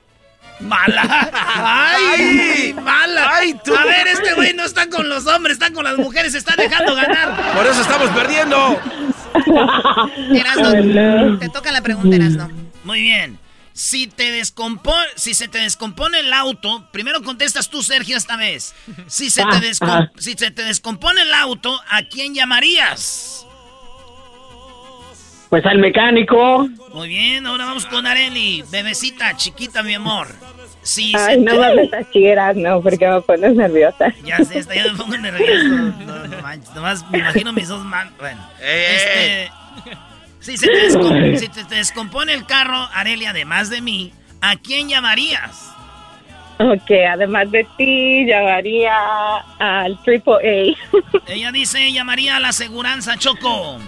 ¡Mala! 0.60 1.30
¡Ay! 1.32 2.74
¡Mala! 2.74 3.30
¡Ay, 3.34 3.54
tú! 3.64 3.74
A 3.74 3.84
ver, 3.84 4.06
este 4.06 4.34
güey 4.34 4.54
no 4.54 4.62
está 4.62 4.88
con 4.88 5.08
los 5.08 5.26
hombres, 5.26 5.54
está 5.54 5.72
con 5.72 5.82
las 5.82 5.96
mujeres, 5.98 6.32
se 6.32 6.38
está 6.38 6.54
dejando 6.56 6.94
ganar. 6.94 7.34
Por 7.54 7.66
eso 7.66 7.80
estamos 7.80 8.08
perdiendo. 8.10 8.78
Erasno, 10.32 11.38
te 11.38 11.48
toca 11.48 11.72
la 11.72 11.80
pregunta, 11.80 12.14
Erasno. 12.14 12.48
Muy 12.84 13.00
bien. 13.02 13.38
Si 13.74 14.06
te 14.06 14.30
descompone, 14.30 15.06
si 15.16 15.34
se 15.34 15.48
te 15.48 15.58
descompone 15.58 16.20
el 16.20 16.32
auto, 16.32 16.86
primero 16.92 17.22
contestas 17.22 17.70
tú, 17.70 17.82
Sergio, 17.82 18.16
esta 18.16 18.36
vez. 18.36 18.74
Si 19.06 19.30
se 19.30 19.42
te, 19.44 19.56
descom- 19.56 20.10
si 20.18 20.34
se 20.34 20.50
te 20.50 20.62
descompone 20.64 21.22
el 21.22 21.32
auto, 21.32 21.80
¿a 21.88 22.02
quién 22.02 22.34
llamarías? 22.34 23.46
Pues 25.48 25.64
al 25.66 25.78
mecánico. 25.78 26.68
Muy 26.92 27.08
bien, 27.08 27.46
ahora 27.46 27.64
vamos 27.66 27.84
con 27.86 28.06
Areli, 28.06 28.62
bebecita, 28.70 29.36
chiquita, 29.36 29.82
mi 29.82 29.94
amor. 29.94 30.28
Si 30.82 31.12
Ay, 31.16 31.34
se 31.36 31.40
no 31.40 31.52
te- 31.52 31.58
me 31.58 31.64
hables 31.66 31.92
así, 31.94 32.24
no, 32.56 32.80
porque 32.82 33.06
me 33.08 33.20
pones 33.20 33.54
nerviosa. 33.54 34.12
Ya 34.24 34.38
sé, 34.38 34.58
está, 34.58 34.74
ya 34.74 34.84
me 34.90 34.96
pongo 34.98 35.16
nervioso. 35.16 35.68
No, 35.68 36.26
no 36.26 36.42
manches, 36.42 36.74
nomás 36.74 37.08
me 37.10 37.18
imagino 37.18 37.52
mis 37.52 37.68
dos 37.68 37.84
manos. 37.84 38.12
Bueno, 38.18 38.40
este. 38.60 39.50
Si 40.42 40.58
se 40.58 40.66
te, 40.66 40.88
descom- 40.90 41.36
si 41.38 41.48
te- 41.48 41.64
te 41.64 41.76
descompone 41.76 42.34
el 42.34 42.44
carro, 42.44 42.76
Areli, 42.92 43.24
además 43.26 43.70
de 43.70 43.80
mí, 43.80 44.12
¿a 44.40 44.56
quién 44.56 44.88
llamarías? 44.88 45.70
Ok, 46.58 46.90
además 47.10 47.50
de 47.50 47.66
ti, 47.78 48.26
llamaría 48.26 48.94
al 49.58 49.98
Triple 50.04 50.34
A. 50.34 51.22
Ella 51.32 51.50
dice, 51.50 51.90
llamaría 51.92 52.36
a 52.36 52.40
la 52.40 52.48
aseguranza 52.50 53.16
Choco. 53.16 53.78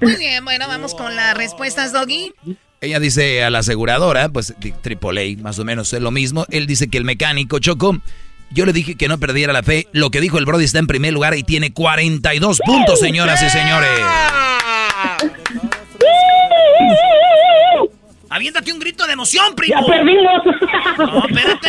Muy 0.00 0.16
bien, 0.16 0.44
bueno, 0.44 0.66
vamos 0.68 0.94
con 0.94 1.16
las 1.16 1.36
respuestas, 1.36 1.92
Doggy. 1.92 2.32
Ella 2.80 2.98
dice 3.00 3.42
a 3.44 3.50
la 3.50 3.60
aseguradora, 3.60 4.28
pues 4.28 4.52
AAA, 4.60 5.40
más 5.40 5.58
o 5.60 5.64
menos 5.64 5.92
es 5.92 6.00
lo 6.02 6.10
mismo. 6.10 6.44
Él 6.50 6.66
dice 6.66 6.88
que 6.90 6.98
el 6.98 7.04
mecánico 7.04 7.58
Choco. 7.60 7.96
Yo 8.50 8.66
le 8.66 8.72
dije 8.72 8.96
que 8.96 9.08
no 9.08 9.18
perdiera 9.18 9.52
la 9.52 9.62
fe. 9.62 9.88
Lo 9.92 10.10
que 10.10 10.20
dijo 10.20 10.36
el 10.38 10.44
Brody 10.44 10.64
está 10.64 10.78
en 10.78 10.86
primer 10.86 11.12
lugar 11.14 11.34
y 11.36 11.42
tiene 11.42 11.72
42 11.72 12.60
puntos, 12.64 13.00
señoras 13.00 13.42
y 13.42 13.48
señores. 13.48 13.88
Aviéntate 18.32 18.72
un 18.72 18.78
grito 18.78 19.06
de 19.06 19.12
emoción, 19.12 19.54
primo. 19.54 19.74
¡Ya 19.78 19.86
perdimos! 19.86 20.42
No, 20.96 21.26
espérate. 21.26 21.68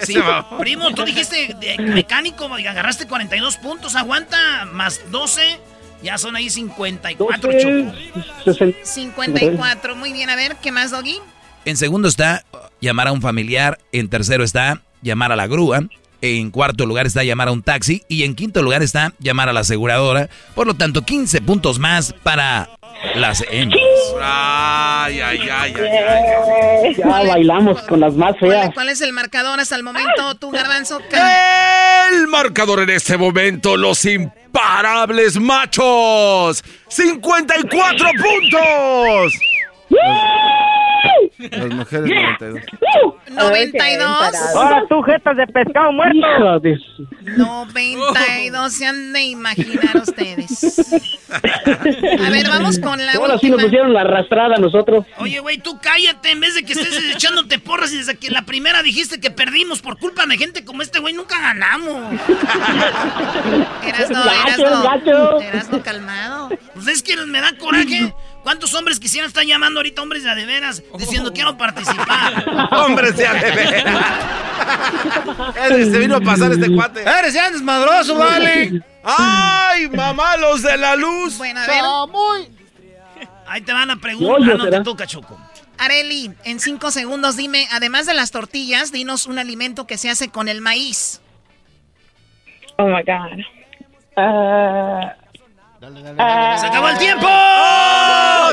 Sí, 0.04 0.16
primo, 0.58 0.92
tú 0.92 1.04
dijiste 1.04 1.56
mecánico, 1.78 2.44
agarraste 2.44 3.06
42 3.06 3.56
puntos, 3.56 3.96
aguanta, 3.96 4.66
más 4.72 5.00
12. 5.10 5.58
Ya 6.02 6.18
son 6.18 6.36
ahí 6.36 6.50
54, 6.50 7.52
Choco. 7.58 8.66
54, 8.82 9.96
muy 9.96 10.12
bien. 10.12 10.30
A 10.30 10.36
ver, 10.36 10.56
¿qué 10.56 10.72
más, 10.72 10.90
Doggy? 10.90 11.20
En 11.64 11.76
segundo 11.76 12.08
está 12.08 12.44
llamar 12.80 13.08
a 13.08 13.12
un 13.12 13.22
familiar. 13.22 13.78
En 13.90 14.08
tercero 14.08 14.44
está 14.44 14.82
llamar 15.02 15.32
a 15.32 15.36
la 15.36 15.46
grúa. 15.46 15.80
En 16.20 16.50
cuarto 16.50 16.84
lugar 16.86 17.06
está 17.06 17.24
llamar 17.24 17.48
a 17.48 17.52
un 17.52 17.62
taxi. 17.62 18.02
Y 18.08 18.24
en 18.24 18.34
quinto 18.34 18.62
lugar 18.62 18.82
está 18.82 19.14
llamar 19.18 19.48
a 19.48 19.52
la 19.52 19.60
aseguradora. 19.60 20.28
Por 20.54 20.66
lo 20.66 20.74
tanto, 20.74 21.02
15 21.02 21.40
puntos 21.42 21.78
más 21.78 22.12
para 22.22 22.68
las 23.14 23.44
hembras. 23.50 23.80
Ay, 24.20 25.20
ay, 25.20 25.40
ay, 25.50 25.74
ay, 25.76 26.94
Ya 26.96 27.06
bailamos 27.06 27.80
con 27.82 28.00
las 28.00 28.14
más 28.14 28.34
¿Cuál, 28.38 28.50
feas. 28.50 28.70
cuál 28.74 28.88
es 28.88 29.00
el 29.00 29.12
marcador 29.12 29.60
hasta 29.60 29.76
el 29.76 29.82
momento, 29.82 30.34
tú, 30.36 30.50
Garbanzo? 30.50 31.00
El 32.12 32.26
marcador 32.28 32.80
en 32.80 32.90
este 32.90 33.16
momento, 33.16 33.76
los 33.76 34.04
imparables 34.04 35.38
machos. 35.38 36.62
54 36.88 38.08
puntos. 38.22 39.32
Las 41.38 41.70
mujeres 41.70 42.10
92. 42.40 42.60
92. 43.30 44.34
Ahora 44.56 44.82
tú, 44.88 45.02
jetas 45.02 45.36
de 45.36 45.46
pescado 45.46 45.92
muerto. 45.92 46.18
92 47.36 48.72
se 48.72 48.86
han 48.86 49.12
de 49.12 49.22
imaginar 49.22 49.96
ustedes. 49.96 50.78
A 51.30 52.30
ver, 52.30 52.48
vamos 52.48 52.78
con 52.78 53.04
la 53.04 53.12
Ahora 53.12 53.38
sí 53.38 53.50
nos 53.50 53.62
pusieron 53.62 53.92
la 53.92 54.00
arrastrada 54.00 54.56
a 54.56 54.58
nosotros. 54.58 55.04
Oye, 55.18 55.40
güey, 55.40 55.58
tú 55.58 55.78
cállate 55.80 56.30
en 56.30 56.40
vez 56.40 56.54
de 56.54 56.64
que 56.64 56.72
estés 56.72 56.98
echándote 57.14 57.58
porras 57.58 57.92
y 57.92 57.98
desde 57.98 58.16
que 58.16 58.30
la 58.30 58.42
primera 58.42 58.82
dijiste 58.82 59.20
que 59.20 59.30
perdimos 59.30 59.80
por 59.82 59.98
culpa 59.98 60.26
de 60.26 60.38
gente 60.38 60.64
como 60.64 60.82
este 60.82 60.98
güey, 60.98 61.14
nunca 61.14 61.38
ganamos. 61.40 62.14
Erasno, 63.86 64.24
Gacho, 64.24 64.66
Erasno. 64.66 64.82
gacho. 64.82 65.40
Erasno, 65.40 65.82
calmado. 65.82 66.48
Pues 66.74 66.88
es 66.88 67.02
que 67.02 67.16
me 67.26 67.40
da 67.40 67.52
coraje. 67.58 68.12
¿Cuántos 68.48 68.72
hombres 68.72 68.98
quisieran 68.98 69.28
estar 69.28 69.44
llamando 69.44 69.80
ahorita 69.80 70.00
hombres 70.00 70.24
de 70.24 70.30
a 70.30 70.34
de 70.34 70.46
veras 70.46 70.82
diciendo 70.96 71.34
quiero 71.34 71.58
participar? 71.58 72.70
Hombres 72.72 73.14
de 73.14 73.26
a 73.26 73.34
de 73.34 73.50
veras. 73.50 74.06
Se 75.68 75.98
vino 75.98 76.16
a 76.16 76.20
pasar 76.22 76.52
este 76.52 76.74
cuate. 76.74 77.02
¡Eres 77.02 77.34
ya 77.34 77.50
desmadroso, 77.50 78.14
vale! 78.14 78.82
¡Ay, 79.04 79.90
mamá, 79.90 80.38
los 80.38 80.62
de 80.62 80.78
la 80.78 80.96
luz! 80.96 81.36
Bueno, 81.36 81.60
a 81.60 81.66
ver. 81.66 81.82
Ahí 83.46 83.60
te 83.60 83.74
van 83.74 83.90
a 83.90 83.96
preguntar, 83.96 84.40
yo 84.40 84.56
no 84.56 84.70
te 84.70 84.80
toca, 84.80 85.06
Choco. 85.06 85.38
Areli, 85.76 86.32
en 86.44 86.58
cinco 86.58 86.90
segundos 86.90 87.36
dime, 87.36 87.68
además 87.70 88.06
de 88.06 88.14
las 88.14 88.30
tortillas, 88.30 88.92
dinos 88.92 89.26
un 89.26 89.38
alimento 89.38 89.86
que 89.86 89.98
se 89.98 90.08
hace 90.08 90.30
con 90.30 90.48
el 90.48 90.62
maíz. 90.62 91.20
Oh 92.78 92.86
my 92.86 93.02
God. 93.02 93.44
Ah, 94.16 95.16
¡Se 96.58 96.66
acabó 96.66 96.88
el 96.88 96.98
tiempo! 96.98 97.28
¡Oh, 97.30 98.07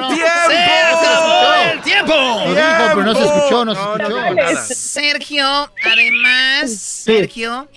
tiempo! 0.08 0.26
¡Se 0.48 0.58
acabó 0.58 1.72
el 1.74 1.82
tiempo! 1.82 2.14
Lo 2.14 2.56
dijo, 2.56 2.84
pero 2.90 3.04
no 3.04 3.16
se 3.16 3.26
escuchó, 3.26 3.66
no 3.66 3.76
se 3.76 3.82
escuchó. 3.82 4.74
Sergio, 4.74 5.46
además, 5.84 6.72
Sergio, 6.72 7.68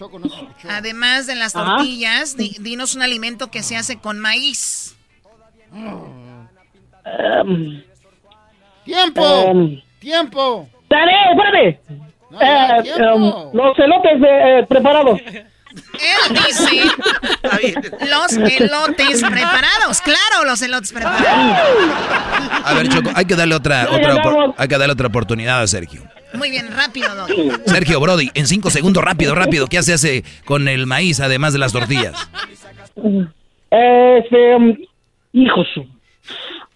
además 0.68 1.26
de 1.26 1.34
las 1.34 1.56
Ajá. 1.56 1.76
tortillas, 1.76 2.36
di- 2.36 2.56
dinos 2.60 2.94
un 2.94 3.02
alimento 3.02 3.50
que 3.50 3.62
se 3.62 3.76
hace 3.76 3.98
con 3.98 4.18
maíz. 4.18 4.94
Um, 5.72 7.82
¡Tiempo! 8.84 9.22
um, 9.50 9.80
¡Tiempo! 9.98 10.68
¡Dale, 10.88 11.12
espérate! 11.32 11.80
No, 12.30 12.40
ya, 12.40 12.76
Eh, 12.78 13.12
um, 13.14 13.50
los 13.54 13.78
elotes 13.78 14.12
eh, 14.26 14.66
preparados. 14.68 15.20
Él 16.00 16.34
dice 16.46 16.82
los 18.08 18.32
elotes 18.32 19.22
preparados. 19.22 20.00
Claro, 20.02 20.44
los 20.46 20.62
elotes 20.62 20.92
preparados. 20.92 21.26
A 22.64 22.74
ver, 22.74 22.88
Choco, 22.88 23.10
hay 23.14 23.24
que 23.24 23.34
darle 23.34 23.54
otra, 23.54 23.88
otra, 23.90 24.54
hay 24.56 24.68
que 24.68 24.78
darle 24.78 24.92
otra 24.92 25.08
oportunidad 25.08 25.62
a 25.62 25.66
Sergio. 25.66 26.02
Muy 26.34 26.50
bien, 26.50 26.68
rápido, 26.74 27.14
Doggy. 27.14 27.50
Sergio 27.66 28.00
Brody, 28.00 28.30
en 28.34 28.46
cinco 28.46 28.70
segundos, 28.70 29.02
rápido, 29.02 29.34
rápido. 29.34 29.66
¿Qué 29.66 29.82
se 29.82 29.94
hace 29.94 30.24
con 30.44 30.68
el 30.68 30.86
maíz 30.86 31.20
además 31.20 31.52
de 31.52 31.58
las 31.58 31.72
tortillas? 31.72 32.30
Este, 33.70 34.56
um, 34.56 34.76
hijos. 35.32 35.66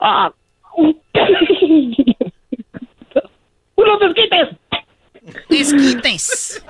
Ah, 0.00 0.32
unos 3.76 4.02
esquites. 4.02 4.48
Esquites. 5.48 6.62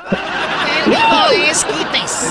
Él 0.86 0.90
dijo 0.90 1.30
esquites. 1.50 2.26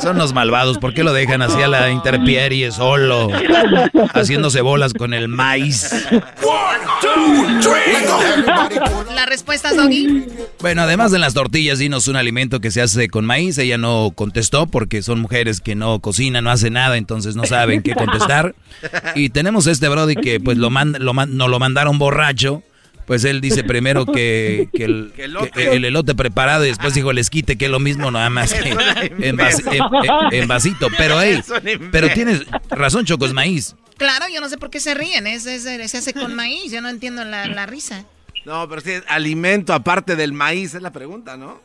Son 0.00 0.18
los 0.18 0.32
malvados, 0.32 0.78
¿por 0.78 0.94
qué 0.94 1.02
lo 1.04 1.12
dejan 1.12 1.42
así 1.42 1.60
a 1.62 1.68
la 1.68 1.90
interpierie 1.90 2.70
solo? 2.72 3.28
Haciéndose 4.14 4.60
bolas 4.60 4.92
con 4.94 5.14
el 5.14 5.28
maíz. 5.28 5.90
¿La 9.14 9.26
respuesta 9.26 9.70
es 9.70 9.76
Doggy? 9.76 10.24
Bueno, 10.60 10.82
además 10.82 11.10
de 11.12 11.18
las 11.18 11.34
tortillas, 11.34 11.78
dinos 11.78 12.08
un 12.08 12.16
alimento 12.16 12.60
que 12.60 12.70
se 12.70 12.80
hace 12.82 13.08
con 13.08 13.24
maíz. 13.24 13.58
Ella 13.58 13.78
no 13.78 14.12
contestó 14.14 14.66
porque 14.66 15.02
son 15.02 15.20
mujeres 15.20 15.60
que 15.60 15.74
no 15.74 16.00
cocinan, 16.00 16.44
no 16.44 16.50
hacen 16.50 16.74
nada, 16.74 16.96
entonces 16.96 17.36
no 17.36 17.44
saben 17.44 17.82
qué 17.82 17.94
contestar. 17.94 18.54
Y 19.14 19.30
tenemos 19.30 19.66
este 19.66 19.88
Brody 19.88 20.16
que 20.16 20.40
pues 20.40 20.58
lo, 20.58 20.70
mand 20.70 20.98
lo 20.98 21.12
man- 21.14 21.36
nos 21.36 21.48
lo 21.50 21.58
mandaron 21.58 21.98
borracho. 21.98 22.62
Pues 23.06 23.24
él 23.24 23.40
dice 23.40 23.64
primero 23.64 24.06
que, 24.06 24.68
que 24.72 24.84
el, 24.84 25.12
que 25.54 25.72
el 25.74 25.84
elote 25.84 26.14
preparado 26.14 26.64
y 26.64 26.68
después 26.68 26.94
dijo 26.94 27.10
el 27.10 27.18
esquite, 27.18 27.56
que 27.58 27.64
es 27.66 27.70
lo 27.70 27.80
mismo 27.80 28.10
nada 28.10 28.30
más 28.30 28.52
que 28.54 28.68
en, 28.70 29.36
vas- 29.36 29.60
en- 29.66 29.82
en- 30.30 30.42
en 30.42 30.48
vasito. 30.48 30.88
Pero, 30.96 31.20
hey, 31.20 31.40
pero 31.90 32.08
tienes 32.12 32.42
razón, 32.70 33.04
Choco, 33.04 33.26
es 33.26 33.32
maíz. 33.32 33.74
Claro, 33.96 34.26
yo 34.32 34.40
no 34.40 34.48
sé 34.48 34.58
por 34.58 34.70
qué 34.70 34.80
se 34.80 34.94
ríen. 34.94 35.26
Es, 35.26 35.46
es- 35.46 35.62
se 35.90 35.98
hace 35.98 36.12
con 36.12 36.34
maíz. 36.34 36.72
Yo 36.72 36.80
no 36.80 36.88
entiendo 36.88 37.24
la, 37.24 37.46
la 37.46 37.66
risa. 37.66 38.04
No, 38.44 38.68
pero 38.68 38.80
si 38.80 38.90
es 38.90 39.04
alimento 39.08 39.72
aparte 39.72 40.16
del 40.16 40.32
maíz, 40.32 40.74
es 40.74 40.82
la 40.82 40.92
pregunta, 40.92 41.36
¿no? 41.36 41.60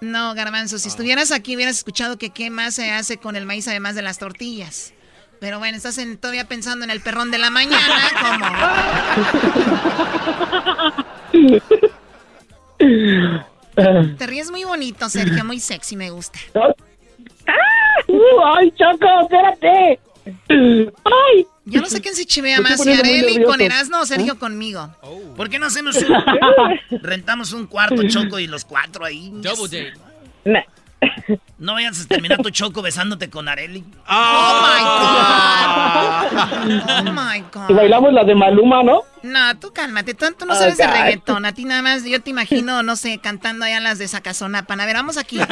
No, 0.00 0.34
Garbanzo, 0.34 0.78
si 0.78 0.88
estuvieras 0.88 1.32
aquí 1.32 1.56
hubieras 1.56 1.76
escuchado 1.78 2.18
que 2.18 2.30
qué 2.30 2.50
más 2.50 2.74
se 2.74 2.90
hace 2.92 3.16
con 3.16 3.36
el 3.36 3.46
maíz 3.46 3.66
además 3.68 3.94
de 3.96 4.02
las 4.02 4.18
tortillas. 4.18 4.92
Pero 5.44 5.58
bueno, 5.58 5.76
estás 5.76 5.98
en- 5.98 6.16
todavía 6.16 6.48
pensando 6.48 6.86
en 6.86 6.90
el 6.90 7.02
perrón 7.02 7.30
de 7.30 7.36
la 7.36 7.50
mañana, 7.50 8.02
¿cómo? 8.18 8.46
Te 14.16 14.26
ríes 14.26 14.50
muy 14.50 14.64
bonito, 14.64 15.06
Sergio, 15.10 15.44
muy 15.44 15.60
sexy, 15.60 15.96
me 15.96 16.08
gusta. 16.08 16.38
Uh, 16.54 18.18
¡Ay, 18.56 18.72
Choco, 18.72 19.06
espérate! 19.20 20.00
¡Ay! 20.48 21.46
Yo 21.66 21.82
no 21.82 21.88
sé 21.88 22.00
quién 22.00 22.14
se 22.14 22.24
chivea 22.24 22.62
más, 22.62 22.82
si 22.82 22.90
Areli 22.90 23.42
con 23.44 23.60
Erasmo 23.60 23.98
o 24.00 24.06
Sergio 24.06 24.38
conmigo. 24.38 24.88
¿Por 25.36 25.50
qué 25.50 25.58
no 25.58 25.66
hacemos 25.66 25.96
un... 25.96 26.14
Rentamos 27.02 27.52
un 27.52 27.66
cuarto, 27.66 28.02
Choco, 28.08 28.38
y 28.38 28.46
los 28.46 28.64
cuatro 28.64 29.04
ahí. 29.04 29.30
Double 29.34 29.92
date. 30.44 30.64
No 31.58 31.74
vayas 31.74 32.00
a 32.02 32.06
terminar 32.08 32.38
tu 32.42 32.50
Choco 32.50 32.82
besándote 32.82 33.30
con 33.30 33.48
Areli. 33.48 33.84
Oh 34.08 34.60
my 34.62 34.84
God. 34.84 37.08
Oh 37.08 37.12
my 37.12 37.40
God. 37.52 37.70
Y 37.70 37.72
bailamos 37.72 38.12
la 38.12 38.24
de 38.24 38.34
Maluma, 38.34 38.82
¿no? 38.82 39.02
No, 39.22 39.58
tú 39.58 39.72
cálmate, 39.72 40.12
tú, 40.14 40.26
tú 40.38 40.44
no 40.44 40.52
Oh, 40.54 40.56
sabes 40.56 40.76
de 40.76 40.84
God. 40.86 40.92
reggaetón. 40.92 41.44
A 41.46 41.54
ti 41.54 41.64
nada 41.64 41.80
más, 41.82 42.04
yo 42.04 42.20
te 42.20 42.30
imagino, 42.30 42.82
no 42.82 42.96
sé, 42.96 43.18
cantando 43.18 43.64
allá 43.64 43.80
las 43.80 43.98
de 43.98 44.08
Sacazonapan. 44.08 44.80
A 44.80 44.86
ver, 44.86 44.96
vamos 44.96 45.16
aquí. 45.16 45.38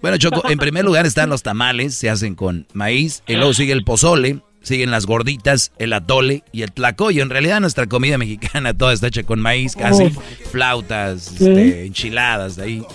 Bueno, 0.00 0.16
Choco, 0.16 0.48
en 0.48 0.58
primer 0.58 0.82
lugar 0.86 1.04
están 1.04 1.28
los 1.28 1.42
tamales, 1.42 1.94
se 1.94 2.08
hacen 2.08 2.34
con 2.34 2.66
maíz, 2.72 3.22
y 3.26 3.34
luego 3.36 3.52
sigue 3.52 3.74
el 3.74 3.84
pozole, 3.84 4.40
siguen 4.62 4.90
las 4.90 5.04
gorditas, 5.04 5.72
el 5.78 5.92
atole 5.92 6.42
y 6.52 6.62
el 6.62 6.72
tlacoyo. 6.72 7.22
En 7.22 7.28
realidad 7.28 7.60
nuestra 7.60 7.86
comida 7.86 8.16
mexicana 8.16 8.72
toda 8.78 8.94
está 8.94 9.08
hecha 9.08 9.24
con 9.24 9.40
maíz, 9.40 9.76
casi 9.76 10.08
flautas, 10.50 11.32
este, 11.32 11.84
enchiladas 11.84 12.56
de 12.56 12.62
ahí. 12.62 12.86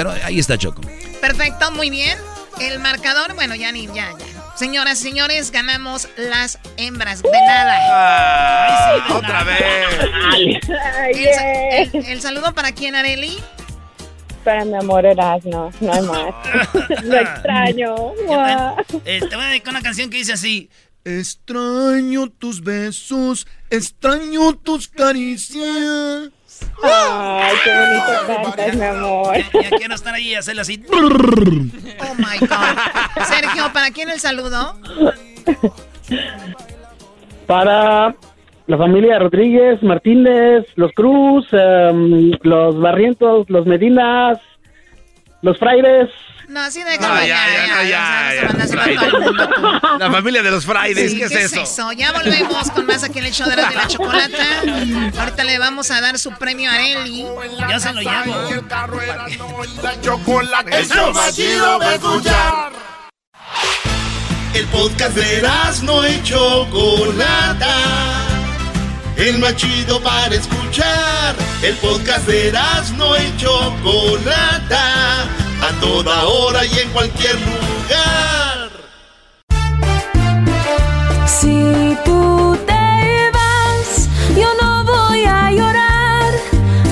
Pero 0.00 0.12
ahí 0.24 0.38
está 0.38 0.56
Choco. 0.56 0.80
Perfecto, 1.20 1.70
muy 1.72 1.90
bien. 1.90 2.16
El 2.58 2.78
marcador, 2.78 3.34
bueno, 3.34 3.54
ya 3.54 3.70
ni, 3.70 3.86
ya, 3.88 3.94
ya. 4.18 4.56
Señoras 4.56 4.98
y 5.00 5.02
señores, 5.02 5.50
ganamos 5.50 6.08
las 6.16 6.58
hembras. 6.78 7.22
De 7.22 7.30
nada. 7.30 7.76
Ah, 7.90 8.96
otra 9.14 9.44
vez. 9.44 9.60
El, 10.38 11.92
el- 11.92 12.06
el 12.06 12.20
saludo 12.22 12.54
para 12.54 12.72
quién, 12.72 12.94
Areli. 12.94 13.36
Para 14.42 14.64
mi 14.64 14.74
amor 14.74 15.04
Erasmo, 15.04 15.70
no 15.80 15.92
hay 15.92 16.00
más. 16.00 16.34
Lo 17.04 17.16
extraño. 17.18 17.94
Eh, 19.04 19.20
te 19.28 19.36
voy 19.36 19.44
a 19.44 19.48
dedicar 19.48 19.74
una 19.74 19.82
canción 19.82 20.08
que 20.08 20.16
dice 20.16 20.32
así. 20.32 20.70
Extraño 21.04 22.30
tus 22.30 22.62
besos, 22.62 23.46
extraño 23.68 24.54
tus 24.54 24.88
caricias. 24.88 26.30
Ay, 26.82 27.56
qué 27.64 27.70
bonito 27.70 28.26
cantas, 28.26 28.76
mi 28.76 28.84
amor. 28.84 29.36
Ya 29.36 29.70
quiero 29.76 29.94
estar 29.94 30.14
ahí 30.14 30.28
y 30.30 30.34
hacerle 30.34 30.62
así. 30.62 30.82
Oh 30.90 32.14
my 32.16 32.38
God. 32.40 33.24
Sergio, 33.24 33.72
¿para 33.72 33.90
quién 33.90 34.08
el 34.10 34.20
saludo? 34.20 34.76
Para 37.46 38.14
la 38.66 38.78
familia 38.78 39.18
Rodríguez, 39.18 39.82
Martínez, 39.82 40.64
los 40.76 40.92
Cruz, 40.92 41.46
em, 41.52 42.32
los 42.42 42.80
Barrientos, 42.80 43.50
los 43.50 43.66
Medinas, 43.66 44.38
los 45.42 45.58
Fraides. 45.58 46.10
No, 46.50 46.60
así 46.62 46.82
de 46.82 46.98
No, 46.98 47.14
ya, 47.20 47.26
ya, 47.26 47.66
no, 47.68 47.82
ya, 47.84 48.34
ya. 48.34 48.48
La 49.98 50.10
familia 50.10 50.42
de 50.42 50.50
los 50.50 50.66
Fridays, 50.66 51.12
Sí, 51.12 51.18
¿qué 51.18 51.24
es 51.26 51.52
eso? 51.52 51.92
Ya 51.92 52.10
volvemos 52.12 52.72
con 52.72 52.86
más 52.86 53.04
aquí 53.04 53.20
en 53.20 53.26
el 53.26 53.32
show 53.32 53.48
de 53.48 53.54
la 53.54 53.86
Chocolata. 53.86 54.62
Ahorita 55.16 55.44
le 55.44 55.60
vamos 55.60 55.92
a 55.92 56.00
dar 56.00 56.18
su 56.18 56.32
premio 56.32 56.68
a 56.68 56.74
Areli. 56.74 57.24
Ya 57.68 57.78
se 57.78 57.92
lo 57.92 58.00
llamo. 58.00 58.34
El 60.72 60.88
show 60.88 61.12
más 61.12 61.36
chido 61.36 61.78
para 61.78 61.94
escuchar. 61.94 62.72
El 64.52 64.66
podcast 64.66 65.14
de 65.14 65.38
Erasmo 65.38 66.04
y 66.04 66.20
Chocolata. 66.24 67.76
El 69.20 69.38
más 69.38 69.54
chido 69.54 70.00
para 70.00 70.34
escuchar. 70.34 71.36
El 71.62 71.76
podcast 71.76 72.26
de 72.26 72.48
Erasmo 72.48 73.14
y 73.16 73.36
Chocolata. 73.36 75.24
A 75.60 75.78
toda 75.78 76.26
hora 76.26 76.64
y 76.64 76.78
en 76.78 76.88
cualquier 76.88 77.34
lugar. 77.34 78.70
Si 81.26 81.98
tú 82.02 82.58
te 82.66 83.30
vas, 83.34 84.08
yo 84.34 84.48
no 84.58 84.84
voy 84.84 85.24
a 85.26 85.50
llorar. 85.50 86.32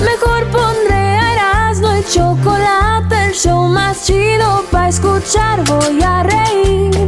Mejor 0.05 0.45
pondré 0.51 1.17
a 1.17 1.33
Erasmo 1.33 1.97
y 1.97 2.03
chocolate, 2.13 3.25
el 3.25 3.33
show 3.33 3.67
más 3.69 4.05
chido 4.05 4.63
para 4.69 4.89
escuchar. 4.89 5.63
Voy 5.63 5.99
a 6.03 6.21
reír 6.21 7.07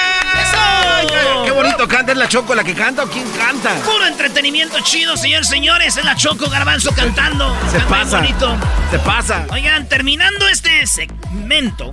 ¿es 2.11 2.17
la 2.17 2.27
Choco 2.27 2.55
la 2.55 2.63
que 2.63 2.73
canta 2.73 3.03
o 3.03 3.07
quién 3.07 3.29
canta? 3.31 3.73
Puro 3.83 4.05
entretenimiento 4.05 4.79
chido, 4.81 5.17
señores, 5.17 5.47
señores. 5.47 5.97
Es 5.97 6.05
la 6.05 6.15
Choco 6.15 6.49
Garbanzo 6.49 6.91
cantando. 6.93 7.55
Se 7.71 7.77
Canta 7.77 7.89
pasa. 7.89 8.17
bonito. 8.19 8.57
Se 8.91 8.99
pasa. 8.99 9.45
Oigan, 9.49 9.87
terminando 9.87 10.47
este 10.47 10.85
segmento, 10.87 11.91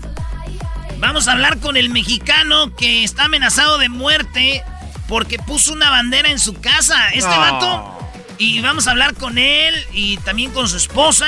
vamos 0.98 1.28
a 1.28 1.32
hablar 1.32 1.58
con 1.58 1.76
el 1.76 1.90
mexicano 1.90 2.74
que 2.76 3.04
está 3.04 3.24
amenazado 3.24 3.78
de 3.78 3.88
muerte 3.88 4.62
porque 5.08 5.38
puso 5.38 5.72
una 5.72 5.90
bandera 5.90 6.28
en 6.30 6.38
su 6.38 6.54
casa. 6.60 7.10
Este 7.10 7.30
No. 7.30 7.38
vato. 7.38 7.94
Y 8.38 8.60
vamos 8.60 8.86
a 8.86 8.92
hablar 8.92 9.14
con 9.14 9.36
él 9.38 9.74
y 9.92 10.16
también 10.18 10.50
con 10.52 10.68
su 10.68 10.76
esposa. 10.76 11.26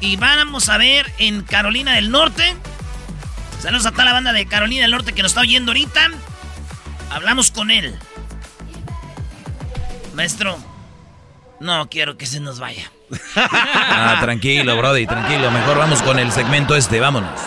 Y 0.00 0.16
vamos 0.16 0.68
a 0.68 0.76
ver 0.78 1.12
en 1.18 1.42
Carolina 1.42 1.94
del 1.94 2.10
Norte. 2.10 2.54
Saludos 3.62 3.86
a 3.86 3.92
toda 3.92 4.04
la 4.06 4.12
banda 4.12 4.32
de 4.32 4.46
Carolina 4.46 4.82
del 4.82 4.90
Norte 4.90 5.12
que 5.12 5.22
nos 5.22 5.30
está 5.32 5.40
oyendo 5.42 5.70
ahorita. 5.70 6.08
Hablamos 7.12 7.50
con 7.50 7.70
él. 7.70 7.94
Maestro, 10.14 10.58
no 11.60 11.88
quiero 11.90 12.16
que 12.16 12.26
se 12.26 12.40
nos 12.40 12.58
vaya. 12.58 12.90
Ah, 13.94 14.18
tranquilo, 14.20 14.76
Brody, 14.76 15.06
tranquilo. 15.06 15.50
Mejor 15.50 15.78
vamos 15.78 16.02
con 16.02 16.18
el 16.18 16.32
segmento 16.32 16.74
este, 16.74 16.98
vámonos. 16.98 17.38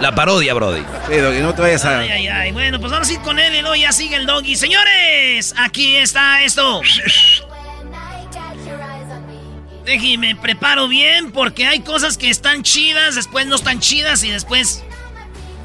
La 0.00 0.14
parodia, 0.14 0.54
Brody. 0.54 0.82
Sí, 1.08 1.16
Doggy, 1.16 1.40
no 1.40 1.54
te 1.54 1.62
vayas 1.62 1.84
a... 1.84 2.00
Ay, 2.00 2.08
ay, 2.10 2.28
ay. 2.28 2.52
Bueno, 2.52 2.78
pues 2.78 2.92
vamos 2.92 3.08
a 3.08 3.12
ir 3.12 3.20
con 3.20 3.38
él 3.38 3.54
y 3.54 3.60
luego 3.60 3.74
ya 3.74 3.92
sigue 3.92 4.16
el 4.16 4.26
doggy. 4.26 4.54
Señores, 4.56 5.54
aquí 5.56 5.96
está 5.96 6.42
esto. 6.42 6.82
Déjeme, 9.84 10.36
preparo 10.36 10.88
bien 10.88 11.32
porque 11.32 11.66
hay 11.66 11.80
cosas 11.80 12.16
que 12.16 12.30
están 12.30 12.62
chidas, 12.62 13.14
después 13.14 13.46
no 13.46 13.56
están 13.56 13.80
chidas 13.80 14.22
y 14.24 14.30
después 14.30 14.82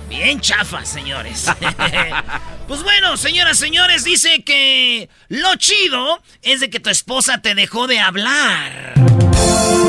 bien 0.10 0.41
chafas, 0.41 0.90
señores. 0.90 1.45
pues 2.68 2.84
bueno, 2.84 3.15
señoras, 3.15 3.57
señores, 3.57 4.03
dice 4.03 4.44
que 4.44 5.10
lo 5.30 5.56
chido 5.56 6.22
es 6.41 6.60
de 6.60 6.69
que 6.69 6.80
tu 6.80 6.90
esposa 6.90 7.41
te 7.41 7.56
dejó 7.56 7.88
de 7.88 7.99
hablar. 7.99 8.94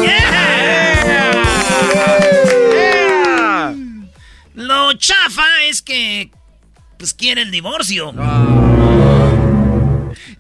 Yeah. 0.03 1.35
Lo 4.55 4.93
chafa 4.93 5.63
es 5.65 5.83
que 5.83 6.31
pues 6.99 7.15
quiere 7.15 7.43
el 7.43 7.51
divorcio. 7.51 8.13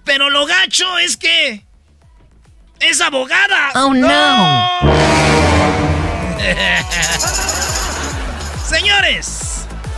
Pero 0.05 0.29
lo 0.29 0.47
gacho 0.47 0.99
es 0.99 1.17
que 1.17 1.65
es 2.81 3.01
abogada. 3.01 3.71
Oh, 3.75 3.95
no. 3.95 4.69
Señores, 8.69 9.40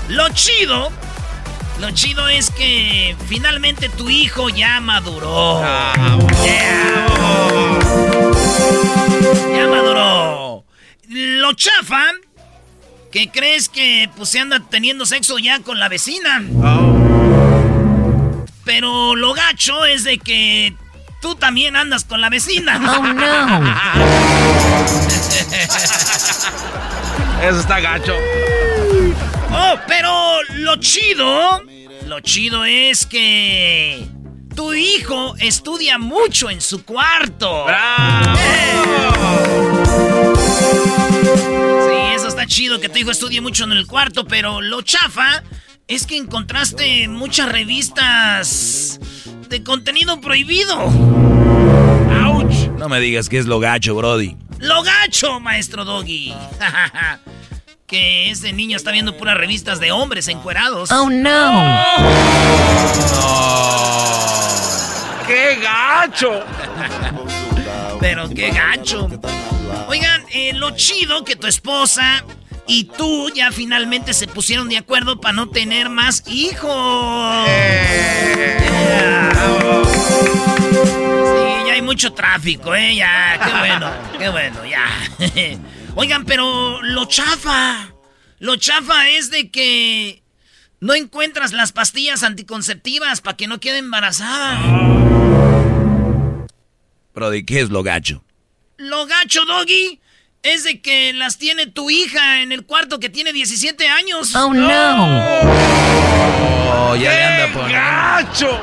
lo 0.09 0.29
chido, 0.31 0.91
lo 1.81 1.91
chido 1.93 2.29
es 2.29 2.51
que 2.51 3.17
finalmente 3.29 3.89
tu 3.89 4.09
hijo 4.11 4.49
ya 4.49 4.81
maduró. 4.81 5.61
Yeah. 6.43 7.07
Ya 9.57 9.67
maduró. 9.69 10.65
Lo 11.09 11.53
chafa, 11.55 12.05
que 13.11 13.31
crees 13.31 13.69
que 13.69 14.09
pues 14.17 14.29
se 14.31 14.41
anda 14.41 14.61
teniendo 14.61 15.07
sexo 15.07 15.39
ya 15.39 15.61
con 15.61 15.79
la 15.79 15.89
vecina. 15.89 16.43
Pero 18.65 19.17
lo 19.17 19.35
gacho 19.35 19.85
es 19.85 20.05
de 20.05 20.19
que 20.19 20.75
tú 21.21 21.35
también 21.35 21.77
andas 21.77 22.05
con 22.05 22.21
la 22.21 22.29
vecina. 22.31 22.77
Oh, 22.77 23.03
no. 23.03 23.75
Eso 27.49 27.61
está 27.61 27.81
gacho. 27.81 28.15
Oh, 29.53 29.77
pero 29.87 30.43
lo 30.57 30.77
chido, 30.77 31.63
lo 32.07 32.21
chido 32.21 32.65
es 32.65 33.07
que 33.07 34.07
tu 34.55 34.75
hijo 34.75 35.35
estudia 35.39 35.99
mucho 35.99 36.51
en 36.51 36.61
su 36.61 36.85
cuarto. 36.85 37.67
Sí, 41.89 42.15
eso 42.15 42.29
está 42.29 42.47
chido 42.47 42.81
que 42.81 42.89
tu 42.89 42.99
hijo 42.99 43.11
estudie 43.11 43.41
mucho 43.41 43.65
en 43.65 43.73
el 43.73 43.87
cuarto, 43.87 44.25
pero 44.27 44.61
lo 44.61 44.83
chafa 44.83 45.43
es 45.87 46.07
que 46.07 46.17
encontraste 46.17 47.09
muchas 47.09 47.51
revistas 47.51 49.01
de 49.49 49.63
contenido 49.63 50.21
prohibido. 50.21 50.91
No 52.83 52.89
me 52.89 52.99
digas 52.99 53.29
que 53.29 53.39
es 53.39 53.47
lo 53.47 53.61
gacho, 53.61 53.95
Brody. 53.95 54.37
Lo 54.59 54.83
gacho, 54.83 55.39
maestro 55.39 55.85
Doggy. 55.85 56.35
que 57.93 58.31
ese 58.31 58.55
niño 58.55 58.75
está 58.79 58.91
viendo 58.91 59.19
puras 59.19 59.37
revistas 59.37 59.79
de 59.79 59.93
hombres 59.93 60.27
encuerados. 60.29 60.91
Oh, 60.91 61.11
no. 61.11 61.85
¡Qué 65.27 65.59
gacho! 65.63 66.43
Pero 68.01 68.31
qué 68.31 68.51
gacho. 68.51 69.11
Oigan, 69.89 70.25
eh, 70.33 70.55
lo 70.55 70.71
chido 70.71 71.23
que 71.23 71.37
tu 71.37 71.47
esposa 71.47 72.25
y 72.67 72.85
tú 72.85 73.29
ya 73.29 73.53
finalmente 73.53 74.15
se 74.15 74.27
pusieron 74.27 74.71
de 74.71 74.79
acuerdo 74.79 75.21
para 75.21 75.35
no 75.35 75.51
tener 75.51 75.91
más 75.91 76.23
hijos. 76.27 77.47
Yeah. 77.47 79.33
Sí, 79.85 81.67
ya 81.67 81.75
hay 81.75 81.83
mucho 81.83 82.15
tráfico, 82.15 82.75
¿eh? 82.75 82.97
Ya, 82.97 83.39
qué 83.45 83.53
bueno, 83.59 83.91
qué 84.19 84.29
bueno, 84.31 84.65
ya. 84.65 84.87
Oigan, 85.95 86.25
pero 86.25 86.81
lo 86.83 87.05
chafa. 87.07 87.93
Lo 88.39 88.57
chafa 88.57 89.11
es 89.11 89.31
de 89.31 89.51
que 89.51 90.23
no 90.81 90.95
encuentras 90.95 91.53
las 91.53 91.73
pastillas 91.73 92.23
anticonceptivas 92.23 93.21
para 93.21 93.37
que 93.37 93.47
no 93.47 93.61
quede 93.61 93.79
embarazada. 93.79 94.59
Brody, 97.15 97.45
¿qué 97.45 97.61
es 97.61 97.71
lo 97.71 97.83
gacho? 97.83 98.25
Lo 98.79 99.07
gacho, 99.07 99.45
Doggy, 99.45 100.01
es 100.43 100.65
de 100.65 100.81
que 100.81 101.13
las 101.13 101.39
tiene 101.39 101.67
tu 101.67 101.91
hija 101.91 102.43
en 102.43 102.53
el 102.53 102.65
cuarto 102.65 102.99
que 102.99 103.11
tiene 103.11 103.33
17 103.33 103.87
años. 103.87 104.35
Oh, 104.35 104.53
no. 104.53 104.97
Oh, 106.75 106.97
ya 106.97 107.13
le 107.13 107.23
anda 107.23 107.53
por. 107.53 107.71
¡Gacho! 107.71 108.61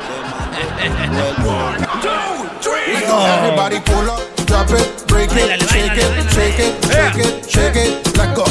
Everybody 2.92 3.80
pull 3.80 4.08
up, 4.08 4.39
drop 4.50 4.70
it, 4.70 5.06
break 5.06 5.30
it, 5.32 5.62
shake 5.70 5.96
it, 5.96 6.10
shake 6.34 6.58
it, 6.58 6.74
shake 6.90 7.18
it, 7.24 7.48
shake 7.48 7.76
it, 7.76 8.16
let 8.18 8.34
go. 8.34 8.44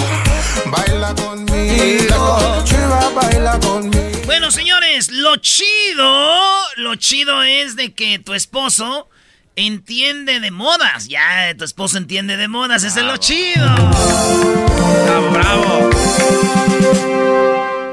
Baila 0.71 1.13
conmigo, 1.15 2.63
chiva, 2.63 3.11
baila 3.13 3.59
conmigo. 3.59 4.25
Bueno, 4.25 4.49
señores, 4.49 5.11
lo 5.11 5.35
chido, 5.37 6.09
lo 6.77 6.95
chido 6.95 7.43
es 7.43 7.75
de 7.75 7.93
que 7.93 8.17
tu 8.19 8.33
esposo 8.33 9.09
entiende 9.57 10.39
de 10.39 10.51
modas. 10.51 11.09
Ya, 11.09 11.53
tu 11.57 11.65
esposo 11.65 11.97
entiende 11.97 12.37
de 12.37 12.47
modas, 12.47 12.83
ese 12.83 13.01
es 13.01 13.05
lo 13.05 13.17
chido. 13.17 13.67
Bravo, 15.05 15.31
bravo. 15.31 15.89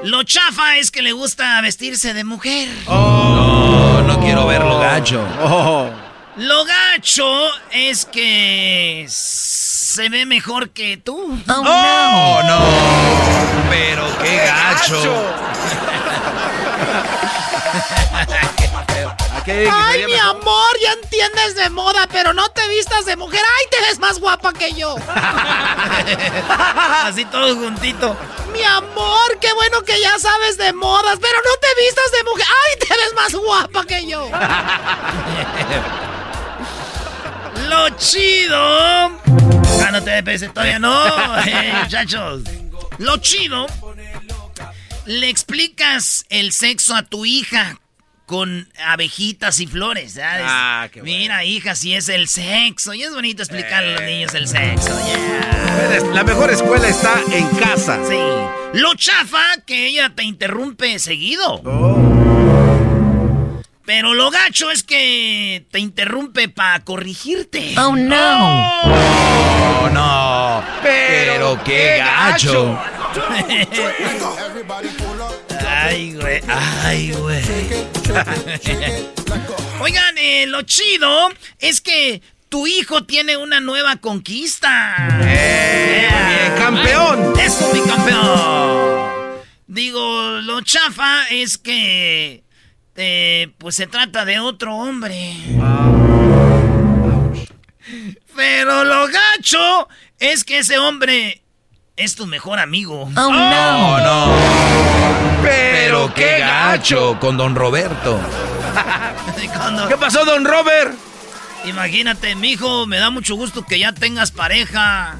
Lo 0.04 0.22
chafa 0.22 0.78
es 0.78 0.92
que 0.92 1.02
le 1.02 1.10
gusta 1.10 1.60
vestirse 1.60 2.14
de 2.14 2.22
mujer. 2.22 2.68
No, 2.86 4.02
no 4.02 4.20
quiero 4.20 4.46
verlo 4.46 4.78
gacho. 4.78 5.26
Oh. 5.42 6.05
Lo 6.36 6.66
gacho 6.66 7.50
es 7.70 8.04
que 8.04 9.06
se 9.08 10.08
ve 10.10 10.26
mejor 10.26 10.68
que 10.70 10.98
tú. 10.98 11.38
Oh, 11.48 12.42
no. 12.44 12.58
Pero 13.70 14.06
qué 14.22 14.36
gacho. 14.44 15.24
Ay, 19.48 20.04
mi 20.06 20.16
amor, 20.16 20.78
ya 20.82 20.92
entiendes 20.92 21.54
de 21.54 21.70
moda, 21.70 22.08
pero 22.10 22.32
no 22.34 22.48
te 22.50 22.68
vistas 22.68 23.06
de 23.06 23.16
mujer. 23.16 23.40
Ay, 23.40 23.66
te 23.70 23.80
ves 23.80 23.98
más 24.00 24.18
guapa 24.18 24.52
que 24.52 24.74
yo. 24.74 24.96
Así 27.04 27.24
todos 27.26 27.54
juntitos. 27.54 28.16
Mi 28.52 28.62
amor, 28.64 29.38
qué 29.40 29.52
bueno 29.54 29.82
que 29.82 30.00
ya 30.00 30.18
sabes 30.18 30.58
de 30.58 30.72
modas, 30.72 31.18
pero 31.20 31.38
no 31.44 31.56
te 31.60 31.68
vistas 31.80 32.10
de 32.12 32.24
mujer. 32.24 32.46
Ay, 32.66 32.78
te 32.80 32.88
ves 32.88 33.14
más 33.14 33.34
guapa 33.34 33.84
que 33.84 34.06
yo. 34.06 34.28
Lo 37.68 37.88
chido. 37.96 38.56
Ah, 38.56 39.90
no 39.92 40.02
te 40.02 40.22
ves 40.22 40.52
todavía, 40.52 40.78
no, 40.78 41.38
eh, 41.46 41.72
muchachos. 41.82 42.42
Lo 42.98 43.16
chido. 43.18 43.66
Le 45.04 45.28
explicas 45.28 46.24
el 46.30 46.52
sexo 46.52 46.94
a 46.96 47.02
tu 47.02 47.24
hija 47.24 47.78
con 48.26 48.68
abejitas 48.84 49.60
y 49.60 49.66
flores. 49.66 50.14
¿sabes? 50.14 50.44
Ah, 50.44 50.88
qué 50.92 51.00
bueno. 51.00 51.16
Mira, 51.16 51.44
hija, 51.44 51.74
si 51.76 51.94
es 51.94 52.08
el 52.08 52.26
sexo. 52.28 52.92
Y 52.94 53.02
es 53.04 53.12
bonito 53.12 53.42
explicarle 53.42 53.90
a 53.90 53.92
los 53.92 54.02
niños 54.02 54.34
el 54.34 54.48
sexo. 54.48 54.98
yeah. 55.06 56.00
La 56.12 56.24
mejor 56.24 56.50
escuela 56.50 56.88
está 56.88 57.20
en 57.30 57.48
casa. 57.50 58.00
Sí. 58.08 58.18
Lo 58.78 58.94
chafa 58.94 59.44
que 59.64 59.86
ella 59.86 60.10
te 60.14 60.24
interrumpe 60.24 60.98
seguido. 60.98 61.62
Pero 63.86 64.14
lo 64.14 64.30
gacho 64.32 64.72
es 64.72 64.82
que 64.82 65.64
te 65.70 65.78
interrumpe 65.78 66.48
para 66.48 66.82
corregirte. 66.84 67.72
Oh 67.78 67.94
no. 67.94 68.82
Oh, 68.82 69.88
no. 69.92 70.64
Pero, 70.82 71.62
qué 71.62 71.98
gacho. 71.98 72.76
Ay, 75.64 76.14
güey. 76.14 76.40
Ay, 76.82 77.12
güey. 77.12 77.42
Oigan, 79.80 80.18
eh, 80.18 80.46
lo 80.48 80.62
chido 80.62 81.28
es 81.60 81.80
que 81.80 82.22
tu 82.48 82.66
hijo 82.66 83.04
tiene 83.04 83.36
una 83.36 83.60
nueva 83.60 83.94
conquista. 83.98 84.96
bien, 85.20 86.54
campeón. 86.58 87.34
Eso, 87.38 87.72
mi 87.72 87.82
campeón. 87.82 89.14
Digo, 89.68 90.40
lo 90.42 90.60
chafa 90.62 91.28
es 91.28 91.56
que 91.58 92.42
eh, 92.96 93.48
pues 93.58 93.74
se 93.76 93.86
trata 93.86 94.24
de 94.24 94.38
otro 94.38 94.74
hombre. 94.76 95.34
Pero 98.34 98.84
lo 98.84 99.06
gacho 99.08 99.88
es 100.18 100.44
que 100.44 100.58
ese 100.58 100.78
hombre 100.78 101.42
es 101.96 102.14
tu 102.16 102.26
mejor 102.26 102.58
amigo. 102.58 103.02
Oh 103.04 103.10
Oh, 103.16 103.30
no. 103.30 103.98
no. 104.00 104.32
Pero 105.42 106.12
qué 106.14 106.38
gacho 106.40 107.18
con 107.20 107.36
don 107.36 107.54
Roberto. 107.54 108.18
Cuando- 109.56 109.88
¿Qué 109.88 109.96
pasó, 109.96 110.24
don 110.24 110.44
Robert? 110.44 110.94
Imagínate, 111.64 112.34
mijo, 112.34 112.86
me 112.86 112.98
da 112.98 113.10
mucho 113.10 113.34
gusto 113.36 113.64
que 113.64 113.78
ya 113.78 113.92
tengas 113.92 114.30
pareja. 114.30 115.16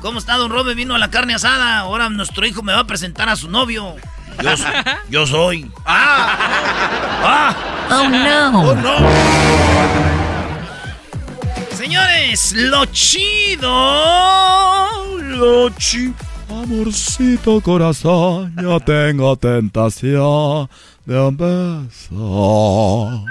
¿Cómo 0.00 0.18
está, 0.18 0.36
don 0.36 0.50
Robert? 0.50 0.76
Vino 0.76 0.94
a 0.94 0.98
la 0.98 1.10
carne 1.10 1.34
asada. 1.34 1.78
Ahora 1.78 2.08
nuestro 2.10 2.44
hijo 2.46 2.62
me 2.62 2.72
va 2.72 2.80
a 2.80 2.86
presentar 2.86 3.28
a 3.28 3.36
su 3.36 3.48
novio. 3.50 3.94
Yo, 4.42 4.50
yo 5.08 5.26
soy. 5.26 5.70
¡Ah! 5.84 6.36
¡Ah! 7.22 7.54
Oh 7.90 8.08
no. 8.08 8.70
¡Oh, 8.70 8.74
no! 8.74 8.96
Señores, 11.76 12.52
lo 12.52 12.84
chido. 12.86 13.70
Lo 15.18 15.70
chido. 15.70 16.14
Amorcito 16.48 17.60
corazón, 17.60 18.54
yo 18.60 18.78
tengo 18.80 19.36
tentación 19.36 20.68
de 21.04 21.18
un 21.18 21.36
beso. 21.36 23.24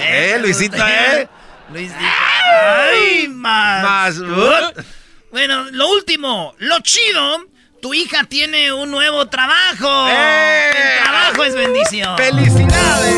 Eh, 0.00 0.38
Luisito, 0.40 0.76
¿eh? 0.76 1.28
Luis 1.72 1.90
dijo, 1.96 2.10
¡Ay, 2.90 3.28
más! 3.28 3.82
Más, 3.82 4.18
good". 4.20 4.82
Bueno, 5.30 5.64
lo 5.70 5.88
último, 5.90 6.54
lo 6.58 6.80
chido, 6.80 7.44
tu 7.80 7.94
hija 7.94 8.24
tiene 8.24 8.72
un 8.72 8.90
nuevo 8.90 9.26
trabajo. 9.28 10.08
¡Eh! 10.08 10.70
El 10.70 11.02
trabajo 11.04 11.44
es 11.44 11.54
bendición. 11.54 12.16
¡Felicidades! 12.16 13.14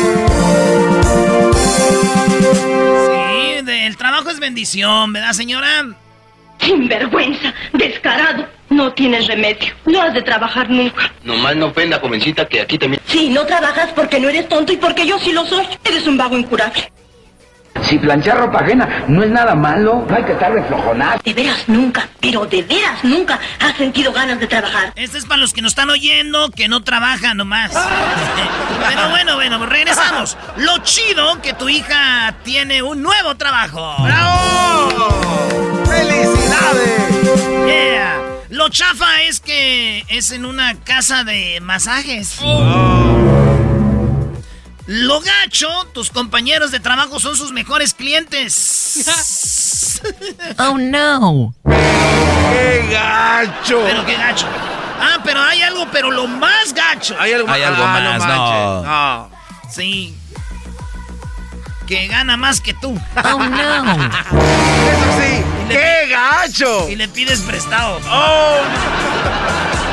Sí, 2.59 3.61
de- 3.65 3.87
el 3.87 3.97
trabajo 3.97 4.29
es 4.29 4.39
bendición, 4.39 5.13
¿verdad, 5.13 5.33
señora? 5.33 5.85
Sinvergüenza, 6.59 7.53
descarado. 7.73 8.47
No 8.69 8.93
tienes 8.93 9.27
remedio. 9.27 9.73
No 9.85 10.01
has 10.01 10.13
de 10.13 10.21
trabajar 10.21 10.69
nunca. 10.69 11.11
Nomás 11.23 11.55
no 11.57 11.65
ofenda, 11.67 11.99
jovencita, 11.99 12.47
que 12.47 12.61
aquí 12.61 12.77
también. 12.77 13.01
Sí, 13.05 13.27
no 13.29 13.45
trabajas 13.45 13.89
porque 13.93 14.19
no 14.19 14.29
eres 14.29 14.47
tonto 14.47 14.71
y 14.71 14.77
porque 14.77 15.05
yo 15.05 15.19
sí 15.19 15.33
lo 15.33 15.45
soy. 15.45 15.65
Eres 15.83 16.07
un 16.07 16.15
vago 16.17 16.37
incurable. 16.37 16.89
Si 17.87 17.97
planchar 17.97 18.37
ropa 18.37 18.59
ajena 18.59 19.05
no 19.07 19.23
es 19.23 19.29
nada 19.29 19.55
malo, 19.55 20.05
no 20.07 20.15
hay 20.15 20.23
que 20.23 20.33
estar 20.33 20.53
de 20.53 20.63
flojonar. 20.63 21.21
De 21.23 21.33
veras 21.33 21.67
nunca, 21.67 22.07
pero 22.19 22.45
de 22.45 22.61
veras 22.61 23.03
nunca 23.03 23.39
has 23.59 23.75
sentido 23.75 24.13
ganas 24.13 24.39
de 24.39 24.47
trabajar. 24.47 24.93
Este 24.95 25.17
es 25.17 25.25
para 25.25 25.41
los 25.41 25.53
que 25.53 25.61
nos 25.61 25.71
están 25.71 25.89
oyendo, 25.89 26.49
que 26.51 26.67
no 26.67 26.83
trabajan 26.83 27.37
nomás. 27.37 27.71
Pero 28.87 29.09
bueno, 29.09 29.35
bueno, 29.35 29.57
pues 29.57 29.69
regresamos. 29.69 30.37
Lo 30.57 30.77
chido 30.79 31.41
que 31.41 31.53
tu 31.53 31.69
hija 31.69 32.35
tiene 32.43 32.81
un 32.81 33.01
nuevo 33.01 33.35
trabajo. 33.35 33.95
¡Bravo! 34.03 35.85
¡Felicidades! 35.85 37.25
Yeah. 37.65 38.17
Lo 38.49 38.69
chafa 38.69 39.21
es 39.23 39.39
que 39.39 40.03
es 40.09 40.31
en 40.31 40.45
una 40.45 40.75
casa 40.83 41.23
de 41.23 41.59
masajes. 41.61 42.39
Lo 44.93 45.21
gacho, 45.21 45.69
tus 45.93 46.09
compañeros 46.11 46.71
de 46.71 46.81
trabajo 46.81 47.17
son 47.21 47.37
sus 47.37 47.51
mejores 47.53 47.93
clientes. 47.93 49.05
Oh 50.57 50.77
no. 50.79 51.53
¡Qué 51.63 52.87
gacho! 52.91 53.81
Pero 53.85 54.03
qué 54.05 54.15
gacho. 54.15 54.47
Ah, 54.99 55.19
pero 55.23 55.39
hay 55.41 55.61
algo, 55.61 55.85
pero 55.91 56.09
lo 56.11 56.25
más 56.27 56.73
gacho. 56.73 57.15
Hay 57.19 57.31
algo, 57.33 57.47
Hay 57.49 57.61
algo 57.61 57.83
Ah, 57.85 58.17
más, 58.17 58.25
no. 58.27 58.83
No. 58.83 59.29
Sí. 59.71 60.17
Que 61.85 62.07
gana 62.07 62.35
más 62.35 62.59
que 62.61 62.73
tú. 62.73 62.99
Oh 63.23 63.39
no. 63.43 63.83
Eso 63.83 65.19
sí, 65.19 65.43
le- 65.69 65.75
¡qué 65.75 66.07
gacho! 66.09 66.89
Y 66.89 66.95
le 66.95 67.07
pides 67.07 67.41
prestado. 67.41 67.99
¡Oh! 68.09 68.57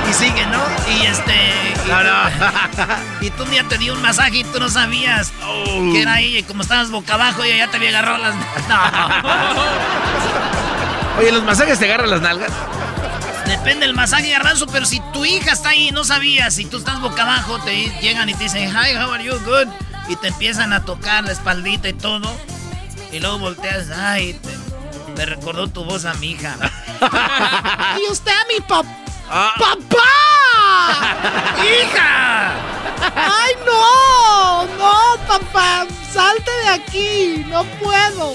Y 0.08 0.12
sigue, 0.14 0.46
¿no? 0.46 0.62
Y 0.90 1.06
este. 1.06 1.34
y- 1.34 1.88
No, 1.90 2.02
no. 2.02 2.30
Y 3.20 3.30
tú 3.30 3.42
un 3.44 3.50
día 3.50 3.64
te 3.68 3.76
dio 3.78 3.92
un 3.94 4.00
masaje 4.02 4.38
y 4.38 4.44
tú 4.44 4.58
no 4.60 4.68
sabías 4.68 5.32
que 5.92 6.02
era 6.02 6.20
ella. 6.20 6.38
Y 6.38 6.42
como 6.44 6.62
estabas 6.62 6.90
boca 6.90 7.14
abajo, 7.14 7.42
ella 7.44 7.66
ya 7.66 7.70
te 7.70 7.76
había 7.76 7.90
agarrado 7.90 8.18
las. 8.18 8.34
No. 8.34 8.78
Oye, 11.18 11.32
¿los 11.32 11.42
masajes 11.44 11.78
te 11.78 11.86
agarran 11.86 12.10
las 12.10 12.20
nalgas? 12.20 12.52
Depende 13.46 13.86
del 13.86 13.94
masaje 13.94 14.30
garbanzo, 14.30 14.66
pero 14.66 14.86
si 14.86 15.00
tu 15.12 15.24
hija 15.24 15.52
está 15.52 15.70
ahí 15.70 15.88
y 15.88 15.90
no 15.90 16.04
sabías, 16.04 16.58
y 16.58 16.66
tú 16.66 16.76
estás 16.78 17.00
boca 17.00 17.22
abajo, 17.22 17.58
te 17.60 17.90
llegan 18.00 18.28
y 18.28 18.34
te 18.34 18.44
dicen, 18.44 18.68
hi, 18.70 18.94
how 18.96 19.10
are 19.12 19.24
you, 19.24 19.32
good? 19.44 19.66
Y 20.08 20.16
te 20.16 20.28
empiezan 20.28 20.72
a 20.72 20.84
tocar 20.84 21.24
la 21.24 21.32
espaldita 21.32 21.88
y 21.88 21.94
todo. 21.94 22.30
Y 23.10 23.18
luego 23.20 23.38
volteas, 23.38 23.86
ay, 23.90 24.34
te, 24.34 24.50
me 25.16 25.26
recordó 25.26 25.66
tu 25.68 25.84
voz 25.84 26.04
a 26.04 26.14
mi 26.14 26.32
hija. 26.32 26.56
Y 28.00 28.10
usted 28.12 28.32
a 28.32 28.44
mi 28.52 28.60
papá. 28.60 28.88
Ah. 29.30 29.54
¡Papá! 29.58 30.04
¡Hija! 31.62 32.54
¡Ay, 33.14 33.52
no! 33.66 34.66
¡No, 34.78 35.26
papá! 35.26 35.86
¡Salte 36.10 36.50
de 36.62 36.68
aquí! 36.68 37.44
¡No 37.48 37.64
puedo! 37.64 38.34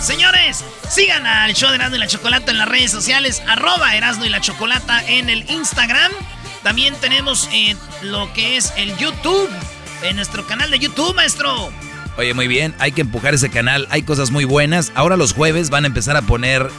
Señores, 0.00 0.64
sigan 0.88 1.26
al 1.26 1.54
show 1.54 1.68
de 1.70 1.76
Erasmo 1.76 1.96
y 1.96 1.98
la 1.98 2.06
Chocolata 2.06 2.50
en 2.50 2.58
las 2.58 2.68
redes 2.68 2.90
sociales, 2.90 3.42
arroba 3.46 3.96
Erasmo 3.96 4.24
y 4.24 4.30
la 4.30 4.40
Chocolata 4.40 5.02
en 5.06 5.28
el 5.28 5.50
Instagram. 5.50 6.12
También 6.62 6.94
tenemos 6.96 7.48
eh, 7.52 7.76
lo 8.02 8.32
que 8.32 8.56
es 8.56 8.72
el 8.76 8.96
YouTube, 8.96 9.50
en 10.02 10.16
nuestro 10.16 10.46
canal 10.46 10.70
de 10.70 10.78
YouTube, 10.78 11.14
maestro. 11.14 11.70
Oye, 12.16 12.32
muy 12.32 12.46
bien, 12.46 12.74
hay 12.78 12.92
que 12.92 13.00
empujar 13.00 13.34
ese 13.34 13.50
canal, 13.50 13.88
hay 13.90 14.02
cosas 14.02 14.30
muy 14.30 14.44
buenas. 14.44 14.92
Ahora 14.94 15.16
los 15.16 15.32
jueves 15.34 15.70
van 15.70 15.84
a 15.84 15.88
empezar 15.88 16.16
a 16.16 16.22
poner, 16.22 16.70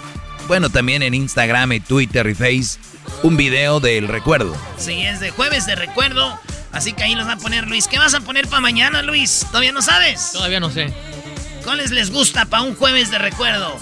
bueno, 0.47 0.69
también 0.69 1.03
en 1.03 1.13
Instagram 1.13 1.73
y 1.73 1.79
Twitter 1.81 2.25
y 2.27 2.35
Face, 2.35 2.79
un 3.21 3.35
video 3.35 3.79
del 3.81 4.07
recuerdo. 4.07 4.55
Sí, 4.77 5.01
es 5.01 5.19
de 5.19 5.31
jueves 5.31 5.65
de 5.65 5.75
recuerdo. 5.75 6.39
Así 6.71 6.93
que 6.93 7.03
ahí 7.03 7.15
los 7.15 7.27
va 7.27 7.33
a 7.33 7.37
poner 7.37 7.67
Luis. 7.67 7.87
¿Qué 7.87 7.97
vas 7.97 8.13
a 8.13 8.21
poner 8.21 8.47
para 8.47 8.61
mañana, 8.61 9.01
Luis? 9.01 9.45
¿Todavía 9.47 9.71
no 9.71 9.81
sabes? 9.81 10.31
Todavía 10.33 10.59
no 10.59 10.69
sé. 10.69 10.93
¿Cuáles 11.63 11.91
les 11.91 12.11
gusta 12.11 12.45
para 12.45 12.63
un 12.63 12.75
jueves 12.75 13.11
de 13.11 13.17
recuerdo? 13.17 13.77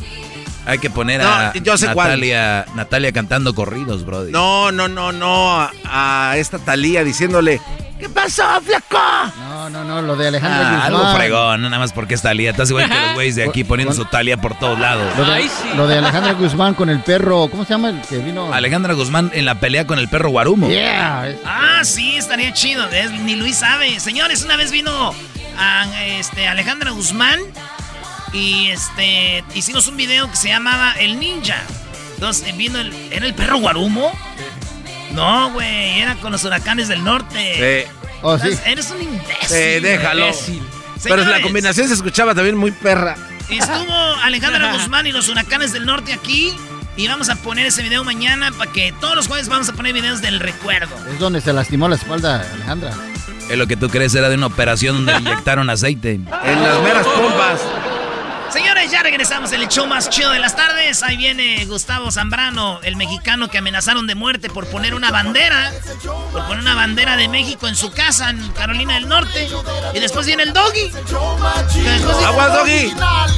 Hay 0.66 0.80
que 0.80 0.90
poner 0.90 1.22
No, 1.22 1.28
a 1.28 1.54
yo 1.54 1.78
sé 1.78 1.92
cuál. 1.92 2.10
Natalia, 2.10 2.66
Natalia 2.76 3.12
cantando 3.12 3.54
corridos, 3.54 4.06
brody. 4.06 4.32
No, 4.32 4.72
no, 4.72 4.88
no, 4.88 5.12
no. 5.12 5.60
A, 5.60 5.72
a 5.86 6.38
esta 6.38 6.60
Talía 6.60 7.04
diciéndole, 7.04 7.60
¿qué 8.04 8.10
pasó, 8.10 8.44
flaco? 8.62 9.00
No, 9.40 9.70
no, 9.70 9.84
no, 9.86 10.02
lo 10.02 10.16
de 10.18 10.28
Alejandro 10.28 10.60
Ah, 10.62 10.70
Guzmán. 10.72 10.82
algo 10.82 11.16
fregón, 11.16 11.62
nada 11.62 11.80
más 11.80 11.94
porque 11.94 12.16
es 12.16 12.22
Talía. 12.22 12.52
Estás 12.52 12.70
igual 12.70 12.90
que 12.90 12.96
los 13.00 13.14
güeyes 13.14 13.36
de 13.36 13.44
aquí 13.46 13.64
poniendo 13.64 13.94
su 13.94 14.04
Talía 14.06 14.38
por 14.38 14.58
todos 14.60 14.78
lados. 14.78 15.06
Lo 15.18 15.26
de, 15.26 15.50
lo 15.76 15.88
de 15.88 15.98
Alejandra 16.00 16.34
Guzmán 16.34 16.74
con 16.74 16.90
el 16.90 17.00
perro, 17.00 17.48
¿cómo 17.50 17.64
se 17.64 17.70
llama 17.72 17.90
el 17.90 18.02
que 18.02 18.18
vino? 18.18 18.54
Alejandra 18.54 18.94
Guzmán 18.94 19.32
en 19.34 19.46
la 19.46 19.56
pelea 19.60 19.88
con 19.88 20.00
el 20.00 20.10
perro 20.10 20.30
Guarumo. 20.30 20.68
Yeah. 20.70 21.34
Ah, 21.46 21.82
sí, 21.84 22.18
estaría 22.18 22.52
chido. 22.54 22.86
Ni 23.22 23.36
Luis 23.36 23.58
sabe. 23.58 24.00
Señores, 24.02 24.44
una 24.44 24.58
vez 24.58 24.72
vino 24.72 25.14
a, 25.58 25.86
este, 26.06 26.48
Alejandra 26.48 26.92
Guzmán 26.92 27.40
y 28.34 28.68
este 28.70 29.44
hicimos 29.56 29.88
un 29.88 29.96
video 29.96 30.30
que 30.30 30.36
se 30.36 30.50
llamaba 30.50 30.94
El 31.00 31.20
Ninja. 31.20 31.62
Entonces 32.16 32.56
vino 32.58 32.80
el. 32.80 32.94
¿Era 33.12 33.26
el 33.26 33.34
perro 33.34 33.58
Guarumo? 33.60 34.12
No, 35.14 35.52
güey, 35.52 36.00
era 36.02 36.16
con 36.16 36.32
los 36.32 36.44
huracanes 36.44 36.88
del 36.88 37.04
norte. 37.04 37.86
Sí. 37.88 37.92
Oh, 38.22 38.38
sí. 38.40 38.50
Eres 38.66 38.90
un 38.92 39.02
imbécil. 39.02 39.48
Sí, 39.48 39.80
déjalo. 39.80 40.26
imbécil. 40.28 40.64
Pero 41.04 41.24
la 41.26 41.42
combinación 41.42 41.88
se 41.88 41.94
escuchaba 41.94 42.34
también 42.34 42.56
muy 42.56 42.72
perra. 42.72 43.16
Estuvo 43.50 43.94
Alejandra 44.24 44.72
Guzmán 44.78 45.06
y 45.08 45.12
los 45.12 45.28
huracanes 45.30 45.74
del 45.74 45.86
norte 45.86 46.14
aquí. 46.14 46.56
Y 46.96 47.08
vamos 47.08 47.30
a 47.30 47.36
poner 47.36 47.66
ese 47.66 47.82
video 47.82 48.04
mañana 48.04 48.52
para 48.52 48.72
que 48.72 48.94
todos 49.02 49.16
los 49.16 49.28
jueves 49.28 49.50
vamos 49.50 49.68
a 49.68 49.74
poner 49.74 49.94
videos 49.94 50.22
del 50.22 50.40
recuerdo. 50.40 50.96
Es 51.12 51.20
donde 51.20 51.42
se 51.42 51.52
lastimó 51.52 51.88
la 51.90 51.96
espalda 51.96 52.46
Alejandra. 52.54 52.92
Es 53.50 53.58
lo 53.58 53.66
que 53.68 53.76
tú 53.76 53.90
crees 53.90 54.14
era 54.16 54.30
de 54.30 54.36
una 54.36 54.46
operación 54.46 54.98
donde 54.98 55.14
le 55.14 55.20
inyectaron 55.32 55.70
aceite. 55.70 56.14
En 56.14 56.64
las 56.64 56.82
meras 56.84 57.06
pompas. 57.08 57.62
Señores, 58.54 58.92
ya 58.92 59.02
regresamos 59.02 59.52
en 59.52 59.62
el 59.62 59.68
show 59.68 59.88
más 59.88 60.12
chido 60.12 60.30
de 60.30 60.38
las 60.38 60.56
tardes. 60.56 61.02
Ahí 61.02 61.18
viene 61.18 61.66
Gustavo 61.66 62.12
Zambrano, 62.12 62.80
el 62.84 62.96
mexicano 62.96 63.48
que 63.50 63.58
amenazaron 63.58 64.06
de 64.06 64.14
muerte 64.14 64.48
por 64.48 64.68
poner 64.68 64.94
una 64.94 65.10
bandera, 65.10 65.74
por 66.32 66.46
poner 66.46 66.60
una 66.60 66.76
bandera 66.76 67.18
de 67.18 67.28
México 67.30 67.68
en 67.68 67.76
su 67.76 67.92
casa 67.92 68.30
en 68.30 68.48
Carolina 68.52 68.94
del 68.94 69.10
Norte. 69.10 69.50
Y 69.96 70.00
después 70.00 70.28
viene 70.28 70.44
el 70.44 70.54
doggy. 70.54 70.92
Aguas, 72.28 72.54
Doggy. 72.54 72.94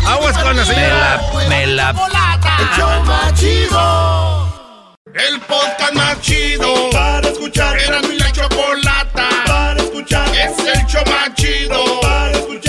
Aguas 0.06 0.38
con 0.38 0.58
la 0.58 0.66
señora. 0.66 1.22
Me 1.48 1.66
la. 1.68 1.92
El 1.92 2.78
show 2.78 3.04
más 3.06 3.34
chido. 3.40 4.96
El 5.14 5.40
podcast 5.40 5.94
más 5.94 6.20
chido. 6.20 6.90
Para 6.92 7.30
escuchar. 7.30 7.80
Era 7.80 8.02
mi 8.02 8.20
la 8.20 8.34
chocolata. 8.34 9.30
Para 9.48 9.82
escuchar. 9.82 10.28
Es 10.36 10.60
el 10.60 10.86
show 10.88 11.04
más 11.06 11.34
chido. 11.36 12.02
Para 12.02 12.32
escuchar. 12.32 12.65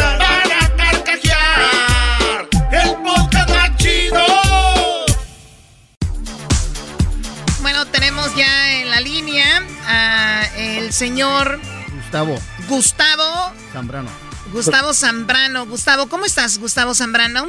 Señor 10.96 11.60
Gustavo 11.94 12.38
Gustavo, 12.68 13.52
Zambrano. 13.72 14.08
Gustavo 14.52 14.94
Zambrano. 14.94 15.66
Gustavo, 15.66 16.08
¿cómo 16.08 16.24
estás, 16.24 16.58
Gustavo 16.58 16.94
Zambrano? 16.94 17.46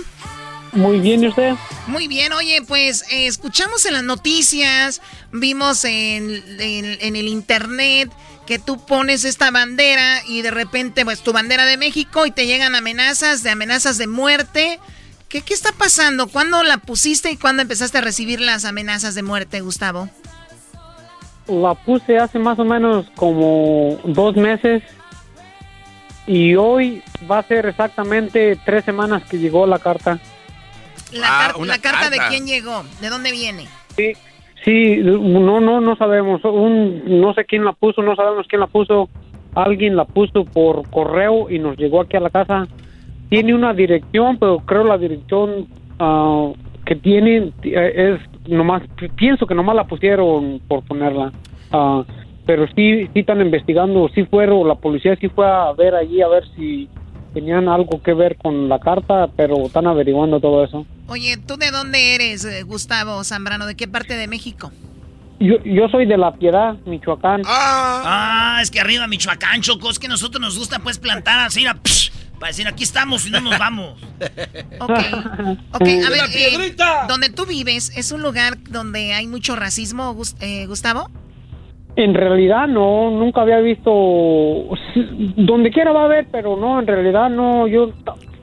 Muy 0.73 0.99
bien, 0.99 1.23
¿y 1.23 1.29
usted? 1.29 1.53
Muy 1.87 2.07
bien, 2.07 2.33
oye, 2.33 2.61
pues 2.67 3.03
eh, 3.09 3.27
escuchamos 3.27 3.85
en 3.85 3.93
las 3.93 4.03
noticias, 4.03 5.01
vimos 5.31 5.85
en, 5.85 6.43
en- 6.59 6.97
en 6.99 7.15
el 7.15 7.27
internet 7.29 8.11
que 8.45 8.59
tú 8.59 8.85
pones 8.85 9.23
esta 9.23 9.49
bandera 9.51 10.21
y 10.27 10.41
de 10.41 10.51
repente, 10.51 11.05
pues 11.05 11.21
tu 11.23 11.31
bandera 11.33 11.65
de 11.65 11.77
México 11.77 12.25
y 12.25 12.31
te 12.31 12.45
llegan 12.47 12.75
amenazas, 12.75 13.43
de 13.43 13.49
amenazas 13.51 13.97
de 13.97 14.07
muerte. 14.07 14.79
¿Qué, 15.29 15.41
qué 15.41 15.53
está 15.53 15.71
pasando? 15.71 16.27
¿Cuándo 16.27 16.63
la 16.63 16.77
pusiste 16.77 17.31
y 17.31 17.37
cuándo 17.37 17.61
empezaste 17.61 17.97
a 17.97 18.01
recibir 18.01 18.39
las 18.41 18.65
amenazas 18.65 19.15
de 19.15 19.23
muerte, 19.23 19.61
Gustavo? 19.61 20.09
La 21.49 21.73
puse 21.75 22.17
hace 22.17 22.39
más 22.39 22.59
o 22.59 22.65
menos 22.65 23.05
como 23.15 23.97
dos 24.03 24.35
meses 24.35 24.83
y 26.25 26.55
hoy 26.55 27.01
va 27.29 27.39
a 27.39 27.43
ser 27.43 27.65
exactamente 27.65 28.57
tres 28.65 28.83
semanas 28.83 29.23
que 29.23 29.37
llegó 29.37 29.65
la 29.65 29.79
carta. 29.79 30.19
La, 31.13 31.27
Ah, 31.27 31.47
car- 31.47 31.61
una 31.61 31.73
la 31.77 31.79
carta, 31.81 32.09
de 32.09 32.17
quién 32.29 32.45
llegó, 32.45 32.83
de 32.99 33.09
dónde 33.09 33.31
viene. 33.31 33.65
Sí, 33.95 34.11
sí, 34.65 34.97
no, 34.97 35.61
no, 35.61 35.79
no 35.79 35.95
sabemos. 35.95 36.43
Un, 36.43 37.21
no 37.21 37.33
sé 37.33 37.45
quién 37.45 37.63
la 37.63 37.71
puso, 37.71 38.01
no 38.01 38.15
sabemos 38.15 38.45
quién 38.49 38.59
la 38.59 38.67
puso. 38.67 39.07
Alguien 39.55 39.95
la 39.95 40.03
puso 40.05 40.43
por 40.43 40.87
correo 40.89 41.49
y 41.49 41.59
nos 41.59 41.77
llegó 41.77 42.01
aquí 42.01 42.17
a 42.17 42.19
la 42.19 42.29
casa. 42.29 42.67
Tiene 43.29 43.55
una 43.55 43.73
dirección, 43.73 44.37
pero 44.37 44.59
creo 44.59 44.83
la 44.83 44.97
dirección 44.97 45.67
ah, 45.99 46.51
que 46.87 46.95
tiene 46.95 47.51
eh, 47.63 48.17
es 48.43 48.49
nomás, 48.49 48.81
pienso 49.17 49.45
que 49.45 49.53
nomás 49.53 49.75
la 49.75 49.83
pusieron 49.83 50.61
por 50.67 50.83
ponerla. 50.83 51.33
Ah, 51.71 52.03
pero 52.45 52.65
sí, 52.67 53.07
sí 53.13 53.19
están 53.19 53.41
investigando, 53.41 54.09
sí 54.15 54.23
fueron, 54.25 54.65
la 54.67 54.75
policía 54.75 55.17
sí 55.19 55.27
fue 55.27 55.45
a 55.45 55.73
ver 55.73 55.93
allí 55.95 56.21
a 56.21 56.29
ver 56.29 56.45
si 56.55 56.87
tenían 57.33 57.67
algo 57.67 58.01
que 58.01 58.13
ver 58.13 58.37
con 58.37 58.69
la 58.69 58.79
carta, 58.79 59.27
pero 59.35 59.65
están 59.65 59.85
averiguando 59.85 60.39
todo 60.39 60.63
eso. 60.63 60.85
Oye, 61.09 61.35
¿tú 61.45 61.57
de 61.57 61.71
dónde 61.71 62.15
eres, 62.15 62.45
eh, 62.45 62.63
Gustavo 62.63 63.21
Zambrano? 63.25 63.65
¿De 63.65 63.75
qué 63.75 63.87
parte 63.89 64.15
de 64.15 64.27
México? 64.27 64.71
Yo, 65.39 65.61
yo 65.65 65.87
soy 65.89 66.05
de 66.05 66.17
La 66.17 66.31
Piedad, 66.33 66.77
Michoacán. 66.85 67.41
Ah, 67.45 68.59
es 68.61 68.71
que 68.71 68.79
arriba 68.79 69.07
Michoacán, 69.07 69.61
Choco, 69.61 69.89
es 69.91 69.99
que 69.99 70.07
a 70.07 70.09
nosotros 70.09 70.41
nos 70.41 70.57
gusta 70.57 70.79
pues 70.79 70.97
plantar 70.99 71.39
así, 71.45 71.65
a- 71.67 71.75
psh, 71.75 72.11
para 72.39 72.49
decir 72.49 72.67
aquí 72.67 72.83
estamos 72.83 73.27
y 73.27 73.31
no 73.31 73.41
nos 73.41 73.57
vamos. 73.57 73.93
Ok, 74.79 74.91
ok, 75.73 75.81
a 75.81 76.09
ver, 76.09 76.25
eh, 76.35 76.75
donde 77.07 77.29
tú 77.29 77.45
vives, 77.45 77.95
¿es 77.97 78.11
un 78.11 78.21
lugar 78.21 78.57
donde 78.69 79.13
hay 79.13 79.27
mucho 79.27 79.55
racismo, 79.55 80.15
eh, 80.39 80.65
Gustavo? 80.67 81.07
En 81.95 82.13
realidad 82.13 82.67
no, 82.67 83.09
nunca 83.09 83.41
había 83.41 83.59
visto, 83.59 83.91
donde 85.35 85.71
quiera 85.71 85.91
va 85.91 86.01
a 86.03 86.05
haber, 86.05 86.27
pero 86.31 86.55
no, 86.55 86.79
en 86.79 86.85
realidad 86.85 87.29
no, 87.29 87.67
yo, 87.67 87.91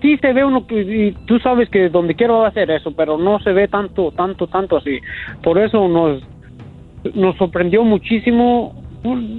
sí 0.03 0.19
se 0.19 0.33
ve 0.33 0.45
uno 0.45 0.67
que, 0.67 0.81
y 0.81 1.13
tú 1.27 1.39
sabes 1.39 1.71
que 1.71 1.89
donde 1.89 2.15
quiera 2.15 2.35
va 2.35 2.49
a 2.49 2.53
ser 2.53 2.71
eso, 2.71 2.93
pero 2.97 3.17
no 3.17 3.39
se 3.41 3.53
ve 3.53 3.69
tanto, 3.69 4.11
tanto, 4.11 4.49
tanto 4.49 4.77
así. 4.77 4.99
Por 5.43 5.59
eso 5.59 5.89
nos, 5.89 6.21
nos 7.15 7.37
sorprendió 7.37 7.85
muchísimo, 7.85 8.75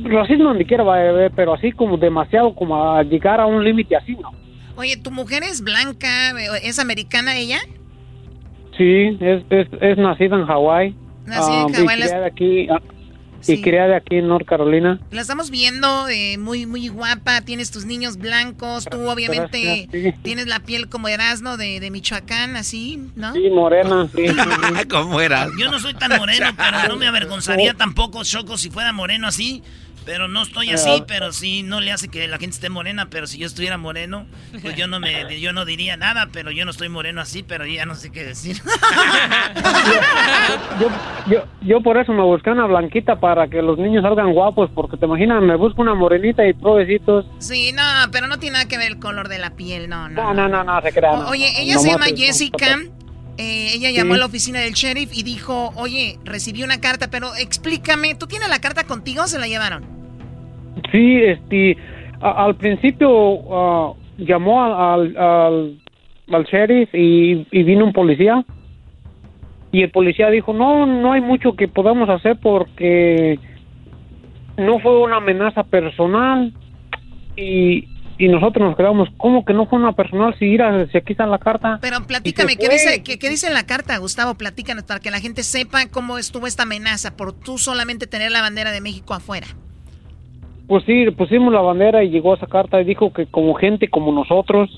racismo 0.05 0.45
donde 0.45 0.65
quiera 0.65 0.83
va 0.83 0.95
a 0.95 1.09
haber, 1.09 1.31
pero 1.35 1.53
así 1.53 1.71
como 1.71 1.97
demasiado, 1.97 2.55
como 2.55 2.93
a 2.93 3.03
llegar 3.03 3.41
a 3.41 3.45
un 3.45 3.63
límite 3.63 3.95
así, 3.95 4.15
no. 4.15 4.31
Oye, 4.75 4.97
¿tu 4.97 5.11
mujer 5.11 5.43
es 5.43 5.61
blanca, 5.61 6.31
es 6.61 6.79
americana 6.79 7.37
ella? 7.37 7.59
Sí, 8.77 9.17
es, 9.21 9.43
es, 9.49 9.67
es 9.81 9.97
nacida 9.97 10.35
en 10.37 10.45
Hawái. 10.45 10.95
Nacida 11.25 11.61
en 11.61 11.75
ah, 11.75 11.77
Hawái, 11.77 11.95
Y 11.97 11.99
las- 11.99 12.09
criada 12.09 12.27
aquí, 12.27 12.67
ah, 12.69 12.81
Sí. 13.41 13.53
y 13.53 13.61
criada 13.61 13.97
aquí 13.97 14.15
en 14.15 14.27
North 14.27 14.47
Carolina. 14.47 14.99
La 15.11 15.21
estamos 15.21 15.51
viendo 15.51 16.09
eh, 16.09 16.37
muy, 16.39 16.65
muy 16.65 16.87
guapa, 16.87 17.41
tienes 17.41 17.69
tus 17.69 17.85
niños 17.85 18.17
blancos, 18.17 18.85
tú 18.89 19.07
obviamente 19.07 19.87
Gracias, 19.87 20.13
sí. 20.15 20.19
tienes 20.23 20.47
la 20.47 20.61
piel 20.61 20.89
como 20.89 21.09
Erasmo 21.09 21.55
de, 21.55 21.79
de 21.79 21.91
Michoacán, 21.91 22.55
así, 22.55 22.99
¿no? 23.15 23.33
Sí, 23.33 23.47
morena, 23.51 24.09
sí. 24.15 24.25
¿Cómo 24.89 25.21
era? 25.21 25.47
Yo 25.59 25.69
no 25.69 25.77
soy 25.79 25.93
tan 25.93 26.17
moreno, 26.17 26.47
pero 26.57 26.87
no 26.87 26.95
me 26.97 27.05
avergonzaría 27.05 27.75
tampoco, 27.75 28.23
Choco, 28.23 28.57
si 28.57 28.71
fuera 28.71 28.91
moreno 28.93 29.27
así. 29.27 29.61
Pero 30.05 30.27
no 30.27 30.43
estoy 30.43 30.69
así, 30.69 31.03
pero 31.07 31.31
sí 31.33 31.63
no 31.63 31.81
le 31.81 31.91
hace 31.91 32.07
que 32.09 32.27
la 32.27 32.37
gente 32.37 32.53
esté 32.55 32.69
morena. 32.69 33.07
Pero 33.09 33.25
si 33.25 33.39
yo 33.39 33.47
estuviera 33.47 33.77
moreno, 33.79 34.27
pues 34.61 34.75
yo 34.75 34.87
no 34.87 34.99
me, 34.99 35.39
yo 35.41 35.51
no 35.51 35.65
diría 35.65 35.97
nada. 35.97 36.29
Pero 36.31 36.51
yo 36.51 36.63
no 36.63 36.71
estoy 36.71 36.89
moreno 36.89 37.21
así, 37.21 37.41
pero 37.41 37.65
ya 37.65 37.85
no 37.87 37.95
sé 37.95 38.11
qué 38.11 38.23
decir. 38.23 38.61
Yo, 40.79 40.89
yo, 41.31 41.45
yo 41.61 41.81
por 41.81 41.97
eso 41.97 42.11
me 42.13 42.21
busqué 42.21 42.49
una 42.51 42.65
blanquita 42.65 43.19
para 43.19 43.47
que 43.47 43.61
los 43.61 43.77
niños 43.77 44.03
salgan 44.03 44.33
guapos, 44.33 44.69
porque 44.75 44.97
te 44.97 45.05
imaginas, 45.05 45.41
me 45.41 45.55
busco 45.55 45.81
una 45.81 45.93
morenita 45.95 46.45
y 46.45 46.53
provecitos. 46.53 47.25
Sí, 47.39 47.71
no, 47.71 47.81
pero 48.11 48.27
no 48.27 48.37
tiene 48.39 48.53
nada 48.57 48.67
que 48.67 48.77
ver 48.77 48.87
el 48.91 48.99
color 48.99 49.27
de 49.29 49.39
la 49.39 49.51
piel, 49.55 49.87
no, 49.89 50.09
no. 50.09 50.21
No, 50.21 50.33
no, 50.33 50.47
no, 50.49 50.63
no, 50.63 50.81
se 50.81 50.91
crean. 50.91 51.15
O- 51.15 51.29
Oye, 51.29 51.49
ella 51.61 51.75
no, 51.75 51.79
se 51.81 51.89
llama 51.89 52.07
es- 52.07 52.15
Jessica. 52.19 52.77
eh, 53.37 53.71
ella 53.73 53.89
llamó 53.91 54.13
Sí. 54.13 54.17
a 54.17 54.19
la 54.19 54.25
oficina 54.25 54.59
del 54.59 54.73
sheriff 54.73 55.11
y 55.13 55.23
dijo, 55.23 55.71
oye, 55.75 56.19
recibí 56.25 56.63
una 56.63 56.79
carta, 56.81 57.09
pero 57.09 57.33
explícame, 57.35 58.15
¿tú 58.15 58.27
tienes 58.27 58.49
la 58.49 58.59
carta 58.59 58.83
contigo 58.83 59.23
o 59.23 59.27
se 59.27 59.39
la 59.39 59.47
llevaron? 59.47 59.94
Sí, 60.95 61.17
este, 61.21 61.77
a- 62.21 62.45
al 62.45 62.55
principio 62.55 63.09
ah, 63.51 63.93
llamó 64.17 64.63
al, 64.63 65.17
al, 65.17 65.77
al, 66.31 66.43
sheriff 66.45 66.89
y, 66.93 67.45
y 67.51 67.63
vino 67.63 67.83
un 67.83 67.91
policía. 67.91 68.45
Y 69.73 69.81
el 69.81 69.91
policía 69.91 70.29
dijo, 70.29 70.53
no, 70.53 70.85
no 70.85 71.11
hay 71.11 71.19
mucho 71.19 71.53
que 71.57 71.67
podamos 71.67 72.07
hacer 72.07 72.37
porque 72.41 73.37
no 74.55 74.79
fue 74.79 75.01
una 75.01 75.17
amenaza 75.17 75.63
personal. 75.63 76.53
Y, 77.35 77.89
y 78.17 78.29
nosotros 78.29 78.65
nos 78.65 78.77
quedamos, 78.77 79.09
¿cómo 79.17 79.43
que 79.43 79.53
no 79.53 79.65
fue 79.65 79.77
una 79.77 79.91
personal 79.91 80.33
si, 80.39 80.45
ir 80.45 80.61
si 80.93 80.97
aquí 80.97 81.11
está 81.11 81.25
la 81.25 81.39
carta? 81.39 81.79
Pero 81.81 81.97
platícame, 82.07 82.55
¿qué 82.55 82.69
dice, 82.69 83.03
qué, 83.03 83.19
qué 83.19 83.29
dice 83.29 83.47
en 83.47 83.53
la 83.53 83.65
carta, 83.65 83.97
Gustavo? 83.97 84.35
Platícanos 84.35 84.85
para 84.85 85.01
que 85.01 85.11
la 85.11 85.19
gente 85.19 85.43
sepa 85.43 85.89
cómo 85.91 86.17
estuvo 86.17 86.47
esta 86.47 86.63
amenaza 86.63 87.17
por 87.17 87.33
tú 87.33 87.57
solamente 87.57 88.07
tener 88.07 88.31
la 88.31 88.39
bandera 88.39 88.71
de 88.71 88.79
México 88.79 89.13
afuera. 89.13 89.47
Pues 90.67 90.83
sí, 90.85 91.05
pusimos 91.11 91.53
la 91.53 91.61
bandera 91.61 92.03
y 92.03 92.09
llegó 92.09 92.33
esa 92.33 92.47
carta 92.47 92.81
y 92.81 92.85
dijo 92.85 93.13
que 93.13 93.27
como 93.27 93.53
gente 93.53 93.87
como 93.87 94.11
nosotros, 94.11 94.69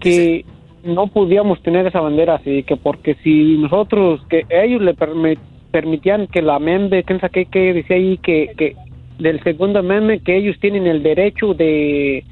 que 0.00 0.44
no 0.84 1.08
podíamos 1.08 1.60
tener 1.62 1.86
esa 1.86 2.00
bandera 2.00 2.36
así, 2.36 2.62
que 2.62 2.76
porque 2.76 3.14
si 3.22 3.58
nosotros, 3.58 4.24
que 4.30 4.46
ellos 4.48 4.80
le 4.80 4.94
permi- 4.94 5.38
permitían 5.70 6.26
que 6.28 6.40
la 6.40 6.58
membe, 6.58 7.02
que 7.02 7.18
saqué 7.18 7.44
que 7.44 7.74
decía 7.74 7.96
ahí 7.96 8.16
que, 8.18 8.52
que 8.56 8.74
del 9.18 9.42
segundo 9.42 9.82
meme 9.82 10.20
que 10.20 10.36
ellos 10.36 10.56
tienen 10.60 10.86
el 10.86 11.02
derecho 11.02 11.52
de, 11.52 12.24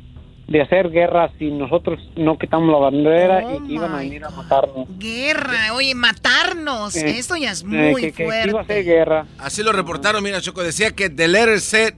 de 0.49 0.63
hacer 0.63 0.91
guerra 0.91 1.31
si 1.39 1.51
nosotros 1.51 1.99
no 2.17 2.39
quitamos 2.39 2.71
la 2.71 2.79
bandera 2.79 3.43
Oh 3.45 3.57
y 3.57 3.67
que 3.67 3.73
iban 3.75 3.93
a 3.93 3.97
venir 3.99 4.25
a 4.25 4.31
matarnos. 4.31 4.87
Guerra, 4.99 5.75
oye, 5.75 5.95
matarnos. 5.95 6.95
Eh, 6.97 7.19
Esto 7.19 7.37
ya 7.37 7.51
es 7.51 7.63
eh, 7.63 7.65
muy 7.67 8.13
que 8.13 8.25
fuerte. 8.25 8.51
iba 8.51 8.61
a 8.61 8.65
ser 8.65 8.85
guerra. 8.85 9.27
Así 9.39 9.63
lo 9.63 9.73
reportaron, 9.73 10.23
mira, 10.23 10.41
Choco. 10.41 10.63
Decía 10.63 10.93
que 10.93 11.11
the 11.11 11.27
letter 11.27 11.61
said 11.61 11.95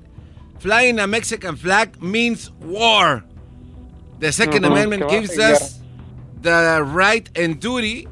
flying 0.61 0.99
a 0.99 1.07
Mexican 1.07 1.57
flag 1.57 2.01
means 2.01 2.53
war. 2.61 3.25
The 4.21 4.33
Second 4.33 4.65
Amendment 4.65 5.09
gives 5.11 5.39
us 5.39 5.81
the 6.43 6.83
right 6.83 7.29
and 7.39 7.61
duty 7.61 8.09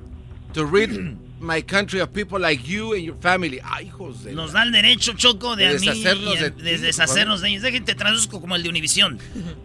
to 0.53 0.65
rid 0.65 1.17
my 1.41 1.63
country 1.63 2.01
of 2.01 2.11
people 2.13 2.41
like 2.41 2.63
you 2.67 2.95
and 2.95 3.03
your 3.05 3.17
family. 3.21 3.61
Ay, 3.63 3.87
hijos 3.87 4.25
de... 4.25 4.33
Nos 4.33 4.53
da 4.53 4.63
el 4.63 4.73
derecho, 4.73 5.13
Choco, 5.15 5.57
de, 5.57 5.65
De 5.65 5.77
a 5.77 5.79
mí 5.79 5.87
deshacernos 5.87 6.41
de 6.41 6.51
de 6.51 6.79
deshacernos 6.79 7.41
de 7.41 7.49
ellos. 7.49 7.63
Déjenme 7.63 7.87
te 7.87 7.95
traduzco 7.95 8.41
como 8.41 8.57
el 8.57 8.63
de 8.63 8.69
Univisión. 8.69 9.19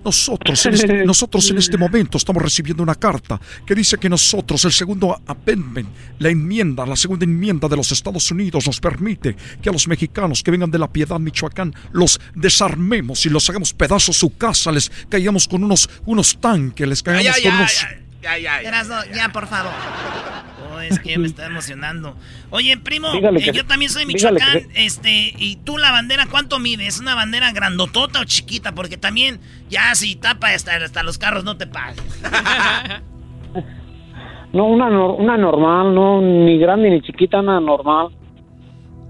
Nosotros 0.04 0.66
en, 0.66 0.74
este, 0.74 1.06
nosotros 1.06 1.50
en 1.50 1.58
este 1.58 1.78
momento 1.78 2.18
estamos 2.18 2.42
recibiendo 2.42 2.84
una 2.84 2.96
carta 2.96 3.40
que 3.66 3.76
dice 3.76 3.98
que 3.98 4.10
nosotros, 4.10 4.66
el 4.66 4.72
segundo 4.72 5.22
amendment, 5.26 5.90
la 6.20 6.30
enmienda, 6.30 6.86
la 6.86 6.96
segunda 6.96 7.26
enmienda 7.26 7.68
de 7.68 7.78
los 7.78 7.92
Estados 7.92 8.30
Unidos 8.32 8.68
nos 8.68 8.80
permite 8.80 9.36
que 9.62 9.70
a 9.70 9.72
los 9.72 9.88
mexicanos 9.88 10.44
que 10.44 10.52
vengan 10.52 10.72
de 10.72 10.80
la 10.80 10.92
Piedad, 10.92 11.20
Michoacán, 11.20 11.74
los 11.92 12.20
desarmemos 12.36 13.26
y 13.26 13.30
los 13.30 13.50
hagamos 13.50 13.74
pedazos 13.74 14.18
su 14.18 14.36
casa, 14.36 14.72
les 14.72 14.92
caigamos 15.10 15.48
con 15.48 15.64
unos, 15.64 15.90
unos 16.06 16.40
tanques, 16.40 16.88
les 16.88 17.02
caigamos 17.04 17.38
Ay, 17.38 17.44
con 17.44 17.52
ay, 17.52 17.58
unos... 17.60 18.01
Ya, 18.22 18.38
ya, 18.38 18.62
ya. 18.62 18.70
Erasno, 18.70 18.96
ya, 19.14 19.30
por 19.30 19.48
favor. 19.48 19.72
Oh, 20.72 20.80
es 20.80 21.00
que 21.00 21.18
me 21.18 21.28
está 21.28 21.48
emocionando. 21.48 22.16
Oye, 22.50 22.78
primo, 22.78 23.08
eh, 23.14 23.52
yo 23.52 23.66
también 23.66 23.92
soy 23.92 24.06
Michoacán, 24.06 24.68
este, 24.76 25.34
y 25.38 25.58
tú 25.58 25.78
la 25.78 25.92
bandera, 25.92 26.28
¿cuánto 26.28 26.60
mide? 26.60 26.88
¿Es 26.88 27.00
una 27.00 27.16
bandera 27.16 27.52
grandotota 27.52 28.20
o 28.20 28.24
chiquita? 28.24 28.74
Porque 28.74 28.98
también, 28.98 29.40
ya 29.70 29.94
si 29.96 30.16
tapa 30.16 30.50
hasta, 30.50 30.76
hasta 30.76 31.04
los 31.04 31.18
carros, 31.18 31.44
no 31.44 31.58
te 31.58 31.68
pases. 31.68 32.04
No, 34.54 34.66
una, 34.66 34.90
una 34.90 35.38
normal, 35.38 35.96
no, 35.96 36.22
ni 36.22 36.60
grande 36.60 36.90
ni 36.90 37.02
chiquita, 37.02 37.40
una 37.40 37.62
normal. 37.62 38.10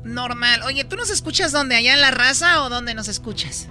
Normal. 0.03 0.61
Oye, 0.67 0.83
¿tú 0.83 0.95
nos 0.95 1.09
escuchas 1.09 1.51
dónde? 1.51 1.75
¿Allá 1.75 1.95
en 1.95 2.01
la 2.01 2.11
raza 2.11 2.63
o 2.63 2.69
dónde 2.69 2.93
nos 2.93 3.07
escuchas? 3.07 3.67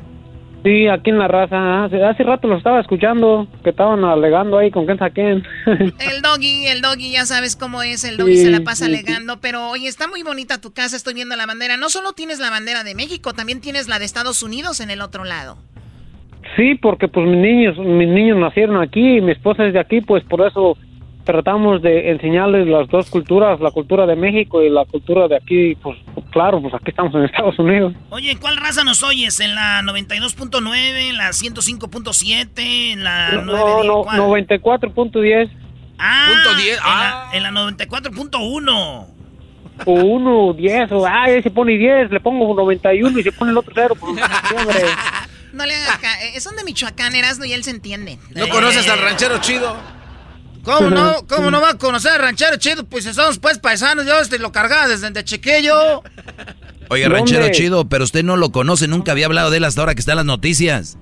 Sí, 0.63 0.89
aquí 0.89 1.09
en 1.09 1.19
la 1.19 1.27
raza, 1.27 1.85
hace, 1.85 2.05
hace 2.05 2.23
rato 2.23 2.47
lo 2.47 2.59
estaba 2.59 2.81
escuchando, 2.81 3.49
que 3.65 3.71
estaban 3.71 4.05
alegando 4.05 4.59
ahí 4.59 4.71
con 4.71 4.85
quién 4.85 4.99
saquen. 4.99 5.43
El 5.67 6.21
doggy, 6.23 6.67
el 6.67 6.83
doggy, 6.83 7.13
ya 7.13 7.25
sabes 7.25 7.57
cómo 7.57 7.83
es, 7.83 8.05
el 8.05 8.19
doggy 8.19 8.37
Sí, 8.37 8.45
se 8.45 8.51
la 8.51 8.61
pasa 8.61 8.85
sí, 8.85 8.93
alegando, 8.93 9.41
pero 9.41 9.69
oye, 9.71 9.89
está 9.89 10.07
muy 10.07 10.23
bonita 10.23 10.61
tu 10.61 10.73
casa, 10.73 10.97
estoy 10.97 11.15
viendo 11.15 11.35
la 11.37 11.47
bandera. 11.47 11.79
No 11.79 11.89
solo 11.89 12.13
tienes 12.13 12.41
la 12.41 12.51
bandera 12.51 12.85
de 12.85 12.95
México, 12.95 13.33
también 13.33 13.61
tienes 13.61 13.89
la 13.89 13.99
de 13.99 14.05
Estados 14.05 14.43
Unidos 14.43 14.81
en 14.81 14.91
el 14.91 15.01
otro 15.01 15.25
lado. 15.25 15.57
Sí, 16.57 16.75
porque 16.75 17.09
pues 17.09 17.27
mis 17.27 17.39
niños, 17.39 17.79
mis 17.79 18.09
niños 18.09 18.39
nacieron 18.39 18.83
aquí 18.83 19.17
y 19.17 19.21
mi 19.21 19.33
esposa 19.33 19.67
es 19.67 19.73
de 19.73 19.81
aquí, 19.81 20.01
pues 20.03 20.25
por 20.25 20.47
eso 20.47 20.77
tratamos 21.33 21.83
de 21.83 22.11
enseñarles 22.11 22.67
las 22.67 22.89
dos 22.89 23.09
culturas, 23.11 23.61
la 23.61 23.71
cultura 23.71 24.07
de 24.07 24.17
México 24.17 24.63
y 24.63 24.69
la 24.71 24.85
cultura 24.85 25.29
de 25.29 25.37
aquí, 25.37 25.75
pues 25.83 25.97
claro, 26.31 26.61
pues 26.61 26.75
aquí 26.75 26.91
estamos 26.91 27.15
en 27.15 27.25
Estados 27.25 27.59
Unidos. 27.59 27.95
Oye, 28.11 28.37
¿cuál 28.41 28.57
raza 28.57 28.85
nos 28.85 29.03
oyes? 29.03 29.41
¿En 29.41 29.55
la 29.55 29.83
92.9, 29.83 31.11
en 31.11 31.17
la 31.17 31.31
105.7, 31.31 32.49
en 32.93 33.05
la 33.05 33.31
No, 33.33 33.43
9? 33.43 33.87
no, 33.87 34.03
¿cuál? 34.03 34.19
94.10 34.21 35.51
Ah, 35.99 36.29
Punto 36.33 36.59
10, 36.63 36.77
en, 36.79 36.83
ah. 36.85 37.29
la, 37.33 37.37
en 37.37 37.43
la 37.43 37.51
94.1. 37.51 39.07
o 39.87 39.93
1, 39.93 40.53
10, 40.55 40.93
o 40.93 41.07
ah, 41.07 41.23
ahí 41.25 41.43
se 41.43 41.51
pone 41.51 41.77
10, 41.77 42.11
le 42.11 42.21
pongo 42.21 42.55
91 42.55 43.19
y 43.19 43.23
se 43.23 43.33
pone 43.33 43.51
el 43.51 43.59
otro 43.59 43.73
cero, 43.75 43.95
pues 43.99 44.15
sí, 44.17 44.55
hombre. 44.57 44.77
No 45.53 45.67
le 45.67 45.75
hagas 45.75 45.99
ca- 45.99 46.23
eh, 46.23 46.41
Son 46.41 46.55
de 46.57 46.65
Michoacán, 46.65 47.15
Erasno, 47.15 47.45
y 47.45 47.53
él 47.53 47.65
se 47.65 47.71
entiende. 47.71 48.19
¿No 48.35 48.49
conoces 48.49 48.89
al 48.89 49.01
ranchero 49.01 49.39
chido? 49.41 49.77
¿Cómo 50.65 50.91
no? 50.91 51.27
¿Cómo 51.29 51.51
no 51.51 51.61
va 51.61 51.71
a 51.71 51.79
conocer 51.79 52.13
al 52.13 52.21
ranchero 52.21 52.57
chido? 52.57 52.85
Pues 52.85 53.05
si 53.05 53.15
somos 53.15 53.39
pues 53.39 53.59
paisanos, 53.59 54.07
yo 54.07 54.19
este 54.21 54.39
lo 54.39 54.53
cargaba 54.53 54.89
desde 54.89 55.11
de 55.11 55.25
chiquillo. 55.25 56.03
Oye, 56.89 57.03
¿Dónde? 57.05 57.09
ranchero 57.09 57.49
chido, 57.51 57.89
pero 57.89 58.05
usted 58.05 58.25
no 58.25 58.37
lo 58.37 58.51
conoce, 58.53 58.89
nunca 58.89 59.13
había 59.13 59.27
hablado 59.27 59.51
de 59.51 59.59
él 59.59 59.65
hasta 59.65 59.81
ahora 59.81 59.95
que 59.95 60.01
está 60.01 60.13
en 60.13 60.17
las 60.17 60.27
noticias. 60.27 60.97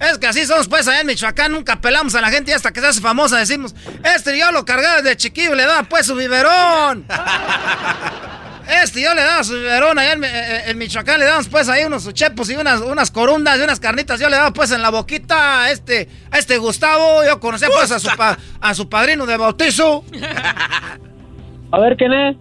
Es 0.00 0.16
que 0.16 0.26
así 0.26 0.46
somos 0.46 0.66
pues 0.68 0.88
allá 0.88 1.00
en 1.00 1.06
Michoacán, 1.06 1.52
nunca 1.52 1.80
pelamos 1.80 2.14
a 2.14 2.22
la 2.22 2.30
gente 2.30 2.52
y 2.52 2.54
hasta 2.54 2.72
que 2.72 2.80
se 2.80 2.86
hace 2.86 3.00
famosa 3.02 3.38
decimos, 3.38 3.74
este 4.16 4.38
yo 4.38 4.50
lo 4.50 4.64
cargaba 4.64 5.02
desde 5.02 5.16
chiquillo 5.16 5.52
y 5.52 5.56
le 5.56 5.66
daba 5.66 5.82
pues 5.82 6.06
su 6.06 6.14
biberón. 6.14 7.04
Este 8.82 9.02
yo 9.02 9.14
le 9.14 9.22
daba 9.22 9.42
su 9.44 9.54
biberón 9.54 9.98
allá 9.98 10.12
en, 10.12 10.20
Mi- 10.20 10.26
eh, 10.28 10.70
en 10.70 10.78
Michoacán, 10.78 11.18
le 11.18 11.26
damos 11.26 11.48
pues 11.48 11.68
ahí 11.68 11.84
unos 11.84 12.12
chepos 12.14 12.48
y 12.50 12.54
unas, 12.56 12.80
unas 12.80 13.10
corundas 13.10 13.58
y 13.58 13.62
unas 13.62 13.80
carnitas, 13.80 14.20
yo 14.20 14.28
le 14.28 14.36
daba 14.36 14.52
pues 14.52 14.70
en 14.70 14.80
la 14.82 14.90
boquita 14.90 15.64
a 15.64 15.70
este, 15.70 16.08
a 16.30 16.38
este 16.38 16.58
Gustavo, 16.58 17.24
yo 17.24 17.40
conocía 17.40 17.68
pues 17.68 17.90
a 17.90 17.98
su, 17.98 18.08
pa- 18.16 18.38
a 18.60 18.74
su 18.74 18.88
padrino 18.88 19.26
de 19.26 19.36
bautizo. 19.36 20.04
A 21.72 21.78
ver, 21.78 21.96
¿quién 21.96 22.12
es? 22.12 22.36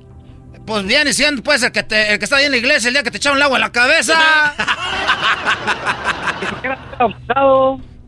Pues 0.66 0.84
viene 0.86 1.14
siendo 1.14 1.42
pues 1.44 1.62
el 1.64 1.72
que, 1.72 1.84
te- 1.84 2.14
el 2.14 2.20
que 2.20 2.26
está 2.26 2.38
ahí 2.38 2.46
en 2.46 2.52
la 2.52 2.58
iglesia 2.58 2.88
el 2.90 2.94
día 2.96 3.04
que 3.04 3.12
te 3.12 3.18
echaron 3.18 3.38
el 3.38 3.44
agua 3.44 3.58
en 3.58 3.62
la 3.62 3.72
cabeza. 3.72 4.16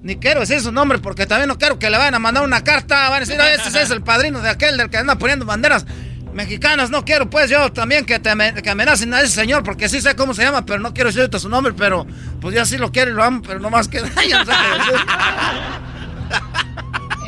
Ni 0.04 0.16
quiero 0.18 0.40
decir 0.40 0.60
su 0.62 0.72
nombre 0.72 0.98
porque 1.00 1.26
también 1.28 1.48
no 1.48 1.58
quiero 1.58 1.78
que 1.78 1.90
le 1.90 1.98
vayan 1.98 2.16
a 2.16 2.20
mandar 2.20 2.44
una 2.44 2.64
carta. 2.64 3.10
Van 3.10 3.18
a 3.18 3.20
decir, 3.26 3.40
"Oye, 3.40 3.54
ese 3.56 3.82
es 3.82 3.92
el 3.92 4.02
padrino 4.02 4.40
de 4.42 4.50
aquel 4.50 4.78
del 4.78 4.90
que 4.90 4.98
anda 4.98 5.16
poniendo 5.18 5.46
banderas 5.46 5.86
mexicanas. 6.34 6.90
No 6.90 7.04
quiero 7.06 7.30
pues 7.30 7.50
yo 7.50 7.72
también 7.72 8.06
que, 8.06 8.20
te 8.20 8.32
que 8.62 8.70
amenacen 8.70 9.14
a 9.14 9.22
ese 9.22 9.34
señor 9.34 9.64
porque 9.64 9.90
sí 9.90 10.02
sé 10.02 10.16
cómo 10.16 10.34
se 10.34 10.44
llama, 10.44 10.66
pero 10.66 10.80
no 10.80 10.94
quiero 10.94 11.10
decir 11.10 11.22
ahorita 11.22 11.40
su 11.40 11.50
nombre. 11.50 11.74
Pero 11.74 12.06
pues 12.40 12.56
yo 12.56 12.66
sí 12.66 12.78
lo 12.78 12.92
quiero 12.92 13.12
y 13.12 13.14
lo 13.14 13.24
amo, 13.24 13.42
pero 13.46 13.60
no 13.60 13.70
más 13.70 13.88
que 13.88 13.98
yo 14.00 14.06
no 14.40 14.46
sé. 14.46 14.52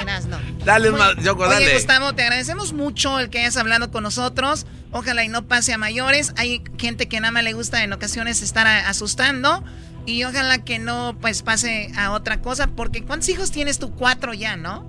Erasno. 0.02 0.38
Dale, 0.66 0.92
Muy- 0.92 1.00
ma- 1.00 1.14
Yoko, 1.22 1.44
Oye. 1.48 1.74
Gustavo, 1.74 2.14
te 2.14 2.24
agradecemos 2.24 2.74
mucho 2.74 3.20
el 3.20 3.30
que 3.30 3.40
hayas 3.40 3.58
hablado 3.58 3.92
con 3.92 4.04
nosotros. 4.04 4.66
Ojalá 4.92 5.24
y 5.24 5.28
no 5.30 5.46
pase 5.48 5.74
a 5.74 5.78
mayores. 5.78 6.34
Hay 6.38 6.64
gente 6.78 7.08
que 7.08 7.20
nada 7.20 7.32
más 7.32 7.44
le 7.44 7.54
gusta 7.54 7.84
en 7.84 7.94
ocasiones 7.94 8.42
estar 8.42 8.68
a- 8.68 8.90
asustando. 8.90 9.64
Y 10.06 10.24
ojalá 10.26 10.60
que 10.66 10.80
no 10.80 11.16
pues 11.22 11.42
pase 11.44 11.90
a 11.98 12.12
otra 12.12 12.42
cosa. 12.42 12.68
Porque 12.68 13.04
¿cuántos 13.04 13.30
hijos 13.30 13.52
tienes 13.52 13.80
tú? 13.80 13.92
Cuatro 13.92 14.34
ya, 14.34 14.58
¿no? 14.58 14.86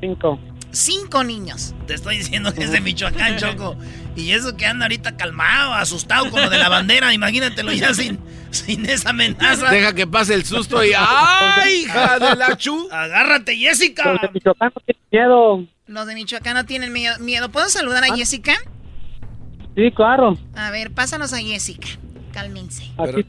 Cinco. 0.00 0.38
Cinco 0.76 1.24
niños. 1.24 1.74
Te 1.86 1.94
estoy 1.94 2.18
diciendo 2.18 2.52
que 2.52 2.64
es 2.64 2.70
de 2.70 2.82
Michoacán, 2.82 3.36
Choco. 3.38 3.78
Y 4.14 4.32
eso 4.32 4.58
que 4.58 4.66
anda 4.66 4.84
ahorita 4.84 5.16
calmado, 5.16 5.72
asustado 5.72 6.30
con 6.30 6.42
lo 6.42 6.50
de 6.50 6.58
la 6.58 6.68
bandera. 6.68 7.14
Imagínatelo 7.14 7.72
ya 7.72 7.94
sin, 7.94 8.18
sin 8.50 8.84
esa 8.84 9.08
amenaza. 9.08 9.70
Deja 9.70 9.94
que 9.94 10.06
pase 10.06 10.34
el 10.34 10.44
susto 10.44 10.84
y 10.84 10.90
¡ay, 10.94 11.84
hija 11.84 12.18
de 12.18 12.36
la 12.36 12.58
chu! 12.58 12.88
Agárrate, 12.92 13.56
Jessica. 13.56 14.12
Los 14.12 14.20
de 14.20 14.28
Michoacán 14.34 14.72
no 14.74 14.82
tienen 14.82 15.02
miedo. 15.10 15.66
Los 15.86 16.06
de 16.06 16.14
Michoacán 16.14 16.54
no 16.54 16.66
tienen 16.66 16.92
miedo. 16.92 17.48
¿Puedo 17.50 17.70
saludar 17.70 18.04
a 18.04 18.14
Jessica? 18.14 18.52
Sí, 19.76 19.90
claro. 19.92 20.36
A 20.54 20.70
ver, 20.70 20.90
pásanos 20.92 21.32
a 21.32 21.38
Jessica. 21.38 21.88
Cálmense. 22.34 22.84
Aquí. 22.98 23.24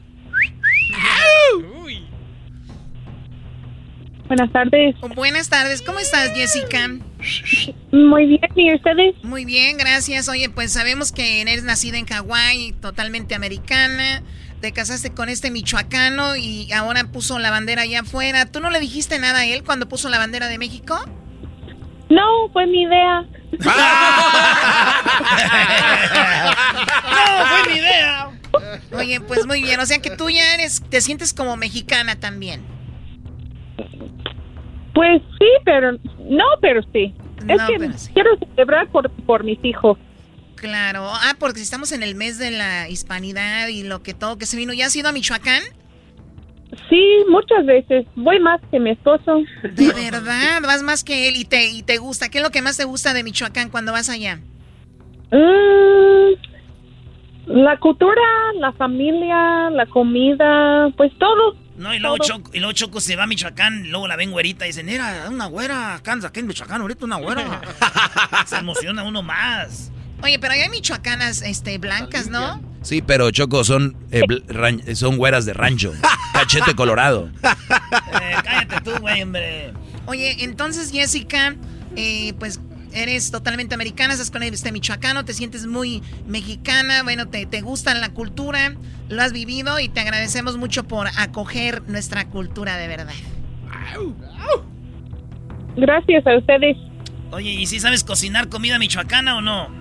Buenas 4.28 4.52
tardes. 4.52 4.94
Buenas 5.16 5.48
tardes, 5.48 5.80
¿cómo 5.80 5.98
estás, 5.98 6.32
Jessica? 6.34 6.90
Muy 7.92 8.26
bien, 8.26 8.40
¿y 8.54 8.74
ustedes? 8.74 9.14
Muy 9.24 9.46
bien, 9.46 9.78
gracias. 9.78 10.28
Oye, 10.28 10.50
pues 10.50 10.70
sabemos 10.72 11.12
que 11.12 11.40
eres 11.40 11.64
nacida 11.64 11.96
en 11.96 12.04
Hawái, 12.06 12.72
totalmente 12.72 13.34
americana. 13.34 14.22
Te 14.60 14.72
casaste 14.72 15.14
con 15.14 15.30
este 15.30 15.50
michoacano 15.50 16.36
y 16.36 16.70
ahora 16.72 17.04
puso 17.04 17.38
la 17.38 17.50
bandera 17.50 17.82
allá 17.82 18.00
afuera. 18.00 18.44
¿Tú 18.44 18.60
no 18.60 18.68
le 18.70 18.80
dijiste 18.80 19.18
nada 19.18 19.40
a 19.40 19.46
él 19.46 19.64
cuando 19.64 19.88
puso 19.88 20.10
la 20.10 20.18
bandera 20.18 20.48
de 20.48 20.58
México? 20.58 20.98
No, 22.10 22.48
fue 22.52 22.66
mi 22.66 22.82
idea. 22.82 23.24
No, 27.08 27.46
fue 27.46 27.72
mi 27.72 27.78
idea. 27.78 28.30
Oye, 28.92 29.20
pues 29.20 29.46
muy 29.46 29.62
bien. 29.62 29.80
O 29.80 29.86
sea 29.86 30.00
que 30.00 30.10
tú 30.10 30.28
ya 30.30 30.54
eres, 30.54 30.82
te 30.88 31.00
sientes 31.00 31.32
como 31.32 31.56
mexicana 31.56 32.16
también. 32.16 32.77
Pues 34.94 35.22
sí, 35.38 35.46
pero 35.64 35.92
no, 35.92 36.44
pero 36.60 36.82
sí. 36.92 37.14
No, 37.44 37.54
es 37.54 37.62
que 37.62 37.98
sí. 37.98 38.10
quiero 38.14 38.30
celebrar 38.38 38.88
por, 38.88 39.10
por 39.10 39.44
mis 39.44 39.62
hijos. 39.64 39.98
Claro. 40.56 41.04
Ah, 41.04 41.36
porque 41.38 41.60
estamos 41.60 41.92
en 41.92 42.02
el 42.02 42.14
mes 42.16 42.38
de 42.38 42.50
la 42.50 42.88
hispanidad 42.88 43.68
y 43.68 43.84
lo 43.84 44.02
que 44.02 44.14
todo 44.14 44.38
que 44.38 44.46
se 44.46 44.56
vino. 44.56 44.72
¿Ya 44.72 44.86
has 44.86 44.96
ido 44.96 45.08
a 45.08 45.12
Michoacán? 45.12 45.62
Sí, 46.90 47.24
muchas 47.30 47.64
veces. 47.64 48.06
Voy 48.16 48.40
más 48.40 48.60
que 48.70 48.80
mi 48.80 48.90
esposo. 48.90 49.42
De 49.62 49.92
verdad, 49.92 50.60
vas 50.62 50.82
más 50.82 51.04
que 51.04 51.28
él 51.28 51.36
y 51.36 51.44
te, 51.44 51.70
y 51.70 51.82
te 51.82 51.98
gusta. 51.98 52.28
¿Qué 52.28 52.38
es 52.38 52.44
lo 52.44 52.50
que 52.50 52.60
más 52.62 52.76
te 52.76 52.84
gusta 52.84 53.14
de 53.14 53.22
Michoacán 53.22 53.70
cuando 53.70 53.92
vas 53.92 54.10
allá? 54.10 54.40
Mm, 55.30 56.34
La 57.46 57.78
cultura, 57.78 58.20
la 58.58 58.72
familia, 58.72 59.70
la 59.70 59.86
comida, 59.86 60.90
pues 60.96 61.12
todo. 61.18 61.56
No, 61.78 61.94
y 61.94 62.00
luego, 62.00 62.18
Choco, 62.18 62.50
y 62.52 62.58
luego 62.58 62.72
Choco 62.72 63.00
se 63.00 63.14
va 63.16 63.22
a 63.22 63.26
Michoacán, 63.26 63.90
luego 63.90 64.08
la 64.08 64.16
ven 64.16 64.32
güerita 64.32 64.64
y 64.66 64.70
dicen, 64.70 64.88
era 64.88 65.28
una 65.30 65.46
güera, 65.46 65.94
acá 65.94 66.18
aquí 66.24 66.40
en 66.40 66.46
Michoacán, 66.48 66.80
ahorita 66.80 67.04
una 67.04 67.16
güera. 67.16 67.60
se 68.46 68.56
emociona 68.56 69.04
uno 69.04 69.22
más. 69.22 69.90
Oye, 70.22 70.38
pero 70.40 70.54
hay 70.54 70.68
michoacanas 70.68 71.42
este, 71.42 71.78
blancas, 71.78 72.28
¿no? 72.28 72.60
Sí, 72.82 73.02
pero 73.02 73.30
Choco 73.30 73.62
son, 73.62 73.96
eh, 74.10 74.22
ran- 74.48 74.94
son 74.96 75.16
güeras 75.16 75.44
de 75.46 75.52
rancho. 75.52 75.92
Cachete 76.32 76.74
colorado. 76.74 77.30
Eh, 77.42 78.34
cállate 78.42 78.80
tú, 78.82 78.98
güey, 79.00 79.22
hombre. 79.22 79.72
Oye, 80.06 80.36
entonces 80.44 80.90
Jessica, 80.90 81.54
eh, 81.94 82.32
pues 82.38 82.60
eres 82.92 83.30
totalmente 83.30 83.74
americana, 83.74 84.12
estás 84.12 84.30
con 84.30 84.42
este 84.42 84.72
michoacano, 84.72 85.24
te 85.24 85.32
sientes 85.32 85.66
muy 85.66 86.02
mexicana, 86.26 87.02
bueno, 87.02 87.28
te, 87.28 87.46
te 87.46 87.60
gusta 87.60 87.94
la 87.94 88.10
cultura, 88.10 88.74
lo 89.08 89.22
has 89.22 89.32
vivido 89.32 89.78
y 89.80 89.88
te 89.88 90.00
agradecemos 90.00 90.56
mucho 90.56 90.84
por 90.84 91.08
acoger 91.18 91.82
nuestra 91.88 92.28
cultura 92.28 92.76
de 92.76 92.88
verdad. 92.88 93.14
Gracias 95.76 96.26
a 96.26 96.36
ustedes. 96.36 96.76
Oye, 97.30 97.50
¿y 97.50 97.66
si 97.66 97.78
sabes 97.78 98.04
cocinar 98.04 98.48
comida 98.48 98.78
michoacana 98.78 99.36
o 99.36 99.40
no? 99.40 99.78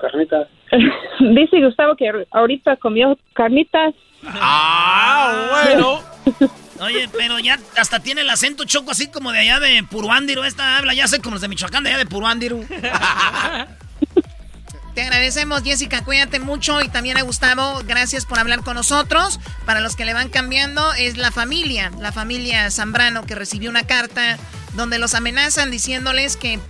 carnitas. 0.00 0.48
Dice 1.20 1.64
Gustavo 1.64 1.96
que 1.96 2.10
ahorita 2.30 2.76
comió 2.76 3.18
carnitas. 3.34 3.94
Ah, 4.24 5.64
bueno. 5.64 6.00
Oye, 6.82 7.08
pero 7.16 7.38
ya 7.38 7.60
hasta 7.76 8.00
tiene 8.00 8.22
el 8.22 8.30
acento 8.30 8.64
choco 8.64 8.90
así 8.90 9.06
como 9.06 9.30
de 9.30 9.38
allá 9.38 9.60
de 9.60 9.84
Puruándiro. 9.84 10.44
Esta 10.44 10.78
habla 10.78 10.94
ya 10.94 11.06
sé 11.06 11.20
como 11.20 11.34
los 11.34 11.42
de 11.42 11.48
Michoacán, 11.48 11.84
de 11.84 11.90
allá 11.90 11.98
de 11.98 12.06
Puruándiro. 12.06 12.60
Te 14.94 15.02
agradecemos, 15.02 15.62
Jessica, 15.62 16.04
cuídate 16.04 16.38
mucho 16.38 16.82
y 16.82 16.88
también 16.88 17.16
a 17.16 17.22
Gustavo, 17.22 17.80
gracias 17.86 18.26
por 18.26 18.38
hablar 18.38 18.62
con 18.62 18.74
nosotros. 18.74 19.40
Para 19.64 19.80
los 19.80 19.96
que 19.96 20.04
le 20.04 20.12
van 20.12 20.28
cambiando, 20.28 20.92
es 20.92 21.16
la 21.16 21.30
familia, 21.30 21.90
la 21.98 22.12
familia 22.12 22.70
Zambrano 22.70 23.24
que 23.24 23.34
recibió 23.34 23.70
una 23.70 23.84
carta 23.86 24.38
donde 24.74 24.98
los 24.98 25.14
amenazan 25.14 25.70
diciéndoles 25.70 26.36
que 26.36 26.60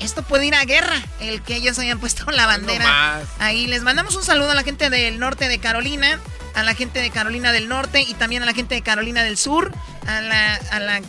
esto 0.00 0.22
puede 0.22 0.46
ir 0.46 0.54
a 0.54 0.64
guerra, 0.64 1.00
el 1.20 1.42
que 1.42 1.56
ellos 1.56 1.78
hayan 1.78 2.00
puesto 2.00 2.30
la 2.30 2.46
bandera. 2.46 3.20
Ahí 3.38 3.66
les 3.66 3.82
mandamos 3.82 4.16
un 4.16 4.24
saludo 4.24 4.50
a 4.50 4.54
la 4.54 4.62
gente 4.62 4.90
del 4.90 5.18
norte 5.18 5.48
de 5.48 5.58
Carolina, 5.58 6.18
a 6.54 6.62
la 6.62 6.74
gente 6.74 7.00
de 7.00 7.10
Carolina 7.10 7.52
del 7.52 7.68
Norte 7.68 8.00
y 8.02 8.14
también 8.14 8.42
a 8.42 8.46
la 8.46 8.54
gente 8.54 8.74
de 8.74 8.82
Carolina 8.82 9.22
del 9.22 9.36
Sur, 9.36 9.72
a 10.06 10.20
la, 10.20 10.54
a 10.54 10.80
la 10.80 11.00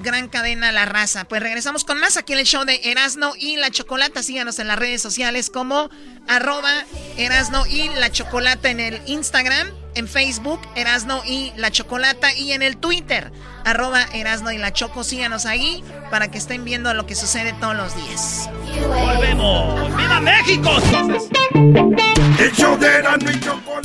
gran 0.00 0.28
cadena 0.28 0.72
La 0.72 0.84
Raza. 0.84 1.24
Pues 1.24 1.42
regresamos 1.42 1.84
con 1.84 1.98
más 1.98 2.16
aquí 2.16 2.32
en 2.32 2.40
el 2.40 2.46
show 2.46 2.64
de 2.64 2.80
Erasno 2.84 3.34
y 3.38 3.56
la 3.56 3.70
Chocolata. 3.70 4.22
Síganos 4.22 4.58
en 4.58 4.68
las 4.68 4.78
redes 4.78 5.00
sociales 5.00 5.50
como 5.50 5.90
arroba 6.28 6.84
Erasno 7.16 7.66
y 7.66 7.88
la 7.90 8.10
Chocolata 8.10 8.70
en 8.70 8.80
el 8.80 9.00
Instagram, 9.06 9.70
en 9.94 10.08
Facebook, 10.08 10.60
Erasno 10.74 11.22
y 11.24 11.52
la 11.56 11.70
Chocolata 11.70 12.34
y 12.34 12.52
en 12.52 12.62
el 12.62 12.76
Twitter, 12.76 13.32
arroba 13.64 14.02
Erasno 14.12 14.52
y 14.52 14.58
la 14.58 14.72
Choco. 14.72 15.04
Síganos 15.04 15.46
ahí 15.46 15.84
para 16.10 16.30
que 16.30 16.38
estén 16.38 16.64
viendo 16.64 16.92
lo 16.94 17.06
que 17.06 17.14
sucede 17.14 17.52
todos 17.54 17.76
los 17.76 17.94
días. 17.96 18.48
¡Volvemos! 18.88 19.96
¡Viva 19.96 20.20
México! 20.20 20.70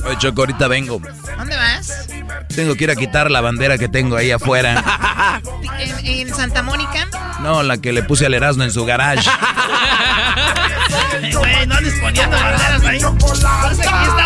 Oye, 0.06 0.18
Choco, 0.18 0.42
ahorita 0.42 0.68
vengo. 0.68 1.02
¿Dónde 1.38 1.56
vas? 1.56 2.08
Tengo 2.56 2.76
que 2.76 2.86
ir 2.86 2.92
a 2.92 2.96
quitar 2.96 3.30
la 3.32 3.42
bandera 3.42 3.78
que 3.78 3.90
tengo 3.90 4.16
ahí 4.16 4.32
afuera. 4.32 5.42
¿En, 5.80 6.06
en 6.06 6.34
Santa 6.34 6.62
Mónica? 6.62 7.08
No, 7.42 7.64
la 7.64 7.78
que 7.78 7.92
le 7.92 8.04
puse 8.04 8.26
al 8.26 8.34
Erasmo 8.34 8.64
en 8.64 8.72
su 8.72 8.86
garage. 8.86 9.30
Güey, 11.34 11.68
no 11.68 11.76
andes 11.76 11.94
poniendo 12.00 12.38
banderas 12.38 12.84
ahí. 12.84 13.00
Aquí 13.02 14.08
está 14.08 14.26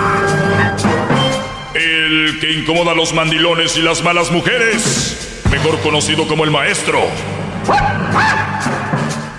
que 2.41 2.51
incomoda 2.51 2.91
a 2.93 2.95
los 2.95 3.13
mandilones 3.13 3.77
y 3.77 3.83
las 3.83 4.01
malas 4.01 4.31
mujeres. 4.31 5.43
Mejor 5.51 5.79
conocido 5.81 6.27
como 6.27 6.43
el 6.43 6.49
maestro. 6.49 6.99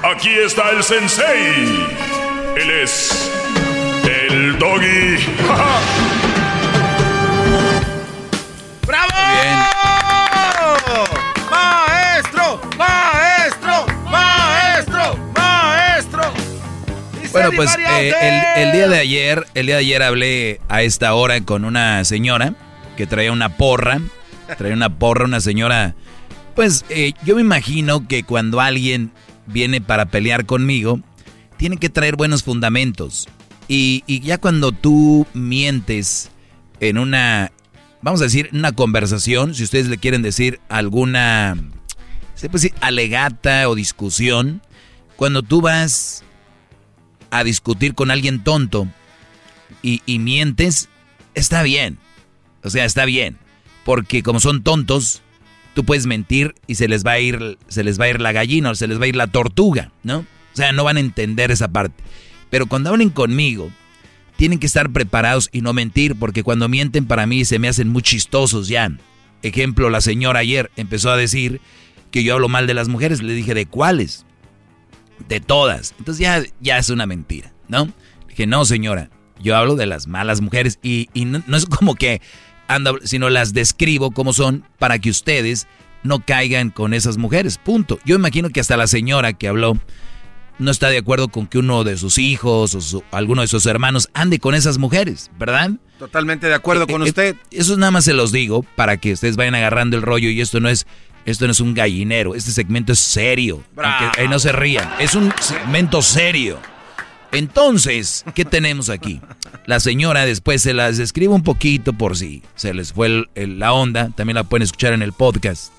Aquí 0.05 0.31
está 0.31 0.71
el 0.71 0.85
sensei. 0.85 1.89
Él 2.57 2.71
es. 2.71 3.29
El 4.05 4.57
doggy. 4.57 5.17
¡Bravo! 8.87 9.13
¡Maestro! 11.51 12.61
¡Maestro! 12.79 13.85
¡Maestro! 14.09 15.19
¡Maestro! 15.35 16.33
Bueno, 17.33 17.51
pues 17.57 17.77
eh, 17.79 18.13
el, 18.57 18.63
el 18.63 18.71
día 18.73 18.87
de 18.87 19.01
ayer, 19.01 19.45
el 19.55 19.67
día 19.67 19.75
de 19.75 19.81
ayer 19.81 20.05
hablé 20.05 20.61
a 20.69 20.83
esta 20.83 21.15
hora 21.15 21.41
con 21.41 21.65
una 21.65 22.05
señora 22.05 22.55
que 22.97 23.07
traía 23.07 23.33
una 23.33 23.57
porra, 23.57 24.01
traía 24.59 24.75
una 24.75 24.99
porra, 24.99 25.25
una 25.25 25.41
señora. 25.41 25.95
Pues 26.55 26.85
eh, 26.89 27.15
yo 27.25 27.35
me 27.35 27.41
imagino 27.41 28.07
que 28.07 28.25
cuando 28.25 28.61
alguien 28.61 29.11
viene 29.47 29.81
para 29.81 30.07
pelear 30.07 30.47
conmigo, 30.47 31.01
tiene 31.57 31.77
que 31.77 31.89
traer 31.89 32.17
buenos 32.17 32.43
fundamentos. 32.43 33.29
Y, 33.69 34.05
y 34.07 34.21
ya 34.21 34.39
cuando 34.39 34.73
tú 34.73 35.27
mientes 35.33 36.31
en 36.81 36.99
una, 36.99 37.53
vamos 38.03 38.21
a 38.21 38.25
decir, 38.25 38.51
una 38.53 38.73
conversación, 38.73 39.55
si 39.55 39.65
ustedes 39.65 39.87
le 39.87 39.99
quieren 39.99 40.23
decir 40.23 40.61
alguna, 40.69 41.57
se 42.35 42.49
puede 42.49 42.65
decir, 42.65 42.79
alegata 42.81 43.69
o 43.69 43.75
discusión, 43.75 44.61
cuando 45.17 45.43
tú 45.43 45.61
vas 45.61 46.25
a 47.31 47.45
discutir 47.45 47.95
con 47.95 48.11
alguien 48.11 48.43
tonto 48.43 48.89
y, 49.83 50.03
y 50.05 50.19
mientes, 50.19 50.89
está 51.35 51.63
bien. 51.63 52.02
O 52.63 52.71
sea, 52.71 52.85
está 52.85 53.05
bien. 53.05 53.39
Porque 53.85 54.23
como 54.23 54.41
son 54.41 54.63
tontos, 54.63 55.23
tú 55.75 55.85
puedes 55.85 56.07
mentir 56.07 56.55
y 56.67 56.77
se 56.77 56.89
les 56.89 57.05
va 57.05 57.13
a 57.13 57.21
ir, 57.21 57.59
se 57.69 57.85
les 57.85 58.01
va 58.01 58.05
a 58.05 58.11
ir 58.11 58.21
la 58.21 58.33
gallina 58.33 58.71
o 58.71 58.75
se 58.75 58.87
les 58.87 59.01
va 59.01 59.05
a 59.05 59.09
ir 59.09 59.17
la 59.17 59.27
tortuga, 59.27 59.91
¿no? 60.03 60.19
O 60.19 60.57
sea, 60.57 60.73
no 60.73 60.85
van 60.85 60.97
a 60.97 61.01
entender 61.01 61.51
esa 61.51 61.69
parte. 61.69 62.03
Pero 62.51 62.67
cuando 62.67 62.91
hablen 62.91 63.11
conmigo, 63.11 63.71
tienen 64.37 64.59
que 64.59 64.67
estar 64.67 64.91
preparados 64.91 65.49
y 65.53 65.63
no 65.63 65.73
mentir, 65.73 66.17
porque 66.17 66.43
cuando 66.43 66.69
mienten 66.69 67.07
para 67.07 67.27
mí 67.27 67.45
se 67.45 67.59
me 67.59 67.69
hacen 67.69 67.89
muy 67.89 68.03
chistosos 68.03 68.69
ya. 68.69 68.91
Ejemplo, 69.43 69.91
la 69.91 70.01
señora 70.01 70.41
ayer 70.41 70.71
empezó 70.77 71.11
a 71.11 71.17
decir 71.17 71.61
que 72.11 72.23
yo 72.23 72.35
hablo 72.35 72.49
mal 72.49 72.67
de 72.67 72.75
las 72.75 72.89
mujeres. 72.89 73.23
Le 73.23 73.33
dije, 73.33 73.55
¿de 73.55 73.67
cuáles? 73.67 74.27
De 75.29 75.41
todas. 75.41 75.95
Entonces 75.99 76.21
ya, 76.21 76.43
ya 76.61 76.79
es 76.79 76.91
una 76.91 77.07
mentira, 77.07 77.53
¿no? 77.69 77.93
Dije, 78.29 78.47
no, 78.47 78.65
señora, 78.65 79.11
yo 79.41 79.57
hablo 79.57 79.75
de 79.75 79.87
las 79.87 80.07
malas 80.07 80.41
mujeres 80.41 80.79
y, 80.83 81.09
y 81.15 81.25
no, 81.25 81.43
no 81.47 81.57
es 81.57 81.67
como 81.67 81.95
que 81.95 82.21
ando, 82.75 82.99
sino 83.05 83.31
las 83.31 83.53
describo 83.53 84.11
como 84.11 84.33
son 84.33 84.65
para 84.79 84.99
que 84.99 85.11
ustedes 85.11 85.67
no 86.03 86.21
caigan 86.25 86.71
con 86.71 86.95
esas 86.95 87.17
mujeres, 87.17 87.59
punto. 87.59 87.99
Yo 88.05 88.17
imagino 88.17 88.51
que 88.51 88.61
hasta 88.61 88.77
la 88.77 88.87
señora 88.87 89.33
que 89.35 89.49
habló 89.49 89.79
no 90.59 90.71
está 90.71 90.89
de 90.91 90.99
acuerdo 90.99 91.29
con 91.29 91.47
que 91.47 91.59
uno 91.59 91.83
de 91.85 91.97
sus 91.97 92.19
hijos 92.19 92.75
o 92.75 92.81
su- 92.81 93.03
alguno 93.11 93.43
de 93.43 93.49
sus 93.49 93.67
hermanos 93.67 94.09
ande 94.15 94.39
con 94.39 94.55
esas 94.55 94.79
mujeres, 94.79 95.31
¿verdad? 95.39 95.71
Totalmente 95.99 96.47
de 96.49 96.55
acuerdo 96.55 96.87
con 96.87 97.03
Eh, 97.03 97.05
eh, 97.07 97.09
usted. 97.09 97.37
Eso 97.51 97.77
nada 97.77 97.91
más 97.93 98.05
se 98.05 98.13
los 98.13 98.33
digo 98.33 98.65
para 98.77 98.97
que 98.97 99.13
ustedes 99.13 99.37
vayan 99.37 99.55
agarrando 99.55 99.97
el 99.97 100.03
rollo 100.03 100.29
y 100.29 100.41
esto 100.41 100.61
no 100.61 100.69
es 100.69 100.87
esto 101.25 101.47
no 101.47 101.53
es 101.53 101.61
un 101.61 101.73
gallinero, 101.73 102.35
este 102.35 102.51
segmento 102.51 102.93
es 102.93 102.99
serio, 102.99 103.63
aunque 103.77 104.23
eh, 104.23 104.27
no 104.29 104.41
se 104.41 104.51
rían, 104.51 104.89
es 104.99 105.15
un 105.15 105.33
segmento 105.41 106.03
serio. 106.03 106.59
Entonces, 107.33 108.25
¿qué 108.35 108.45
tenemos 108.45 108.89
aquí? 108.91 109.21
La 109.67 109.81
señora 109.81 110.25
después 110.27 110.63
se 110.63 110.75
las 110.75 110.99
describe 110.99 111.33
un 111.33 111.43
poquito 111.43 111.93
por 111.93 112.17
si 112.17 112.43
se 112.55 112.75
les 112.75 112.93
fue 112.93 113.27
el- 113.35 113.59
la 113.59 113.73
onda, 113.73 114.11
también 114.15 114.35
la 114.37 114.45
pueden 114.45 114.63
escuchar 114.63 114.93
en 114.93 115.03
el 115.03 115.13
podcast. 115.13 115.73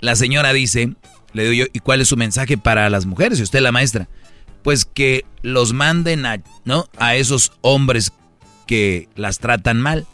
La 0.00 0.16
señora 0.16 0.52
dice, 0.52 0.94
le 1.32 1.48
digo 1.48 1.64
yo, 1.64 1.70
¿y 1.72 1.78
cuál 1.78 2.00
es 2.00 2.08
su 2.08 2.16
mensaje 2.16 2.58
para 2.58 2.90
las 2.90 3.06
mujeres? 3.06 3.38
Y 3.38 3.42
usted 3.44 3.60
la 3.60 3.72
maestra. 3.72 4.08
Pues 4.64 4.84
que 4.84 5.24
los 5.42 5.72
manden 5.72 6.26
a, 6.26 6.40
¿no? 6.64 6.86
a 6.98 7.14
esos 7.14 7.52
hombres 7.60 8.12
que 8.66 9.08
las 9.14 9.38
tratan 9.38 9.80
mal. 9.80 10.06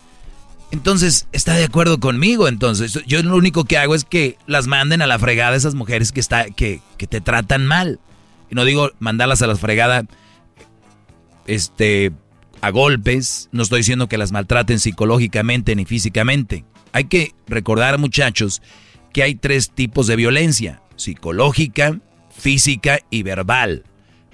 Entonces, 0.71 1.27
está 1.33 1.55
de 1.55 1.65
acuerdo 1.65 1.99
conmigo. 2.01 2.47
Entonces, 2.49 2.99
yo 3.07 3.23
lo 3.23 3.37
único 3.37 3.65
que 3.65 3.79
hago 3.79 3.95
es 3.95 4.05
que 4.05 4.37
las 4.47 4.67
manden 4.67 5.01
a 5.01 5.07
la 5.07 5.19
fregada 5.19 5.57
esas 5.57 5.75
mujeres 5.75 6.13
que, 6.13 6.21
está, 6.21 6.45
que, 6.51 6.81
que 6.99 7.07
te 7.07 7.23
tratan 7.23 7.67
mal. 7.67 8.01
Y 8.51 8.55
no 8.55 8.65
digo 8.65 8.91
mandarlas 8.99 9.43
a 9.43 9.47
la 9.47 9.57
fregada, 9.57 10.05
este, 11.47 12.13
a 12.61 12.71
golpes, 12.71 13.49
no 13.53 13.63
estoy 13.63 13.81
diciendo 13.81 14.09
que 14.09 14.19
las 14.19 14.33
maltraten 14.33 14.81
psicológicamente 14.81 15.75
ni 15.75 15.85
físicamente. 15.85 16.65
Hay 16.93 17.05
que 17.05 17.35
recordar, 17.47 17.99
muchachos, 17.99 18.63
que 19.13 19.23
hay 19.23 19.35
tres 19.35 19.71
tipos 19.71 20.07
de 20.07 20.17
violencia, 20.17 20.83
psicológica, 20.97 21.99
física 22.31 23.01
y 23.11 23.23
verbal. 23.23 23.85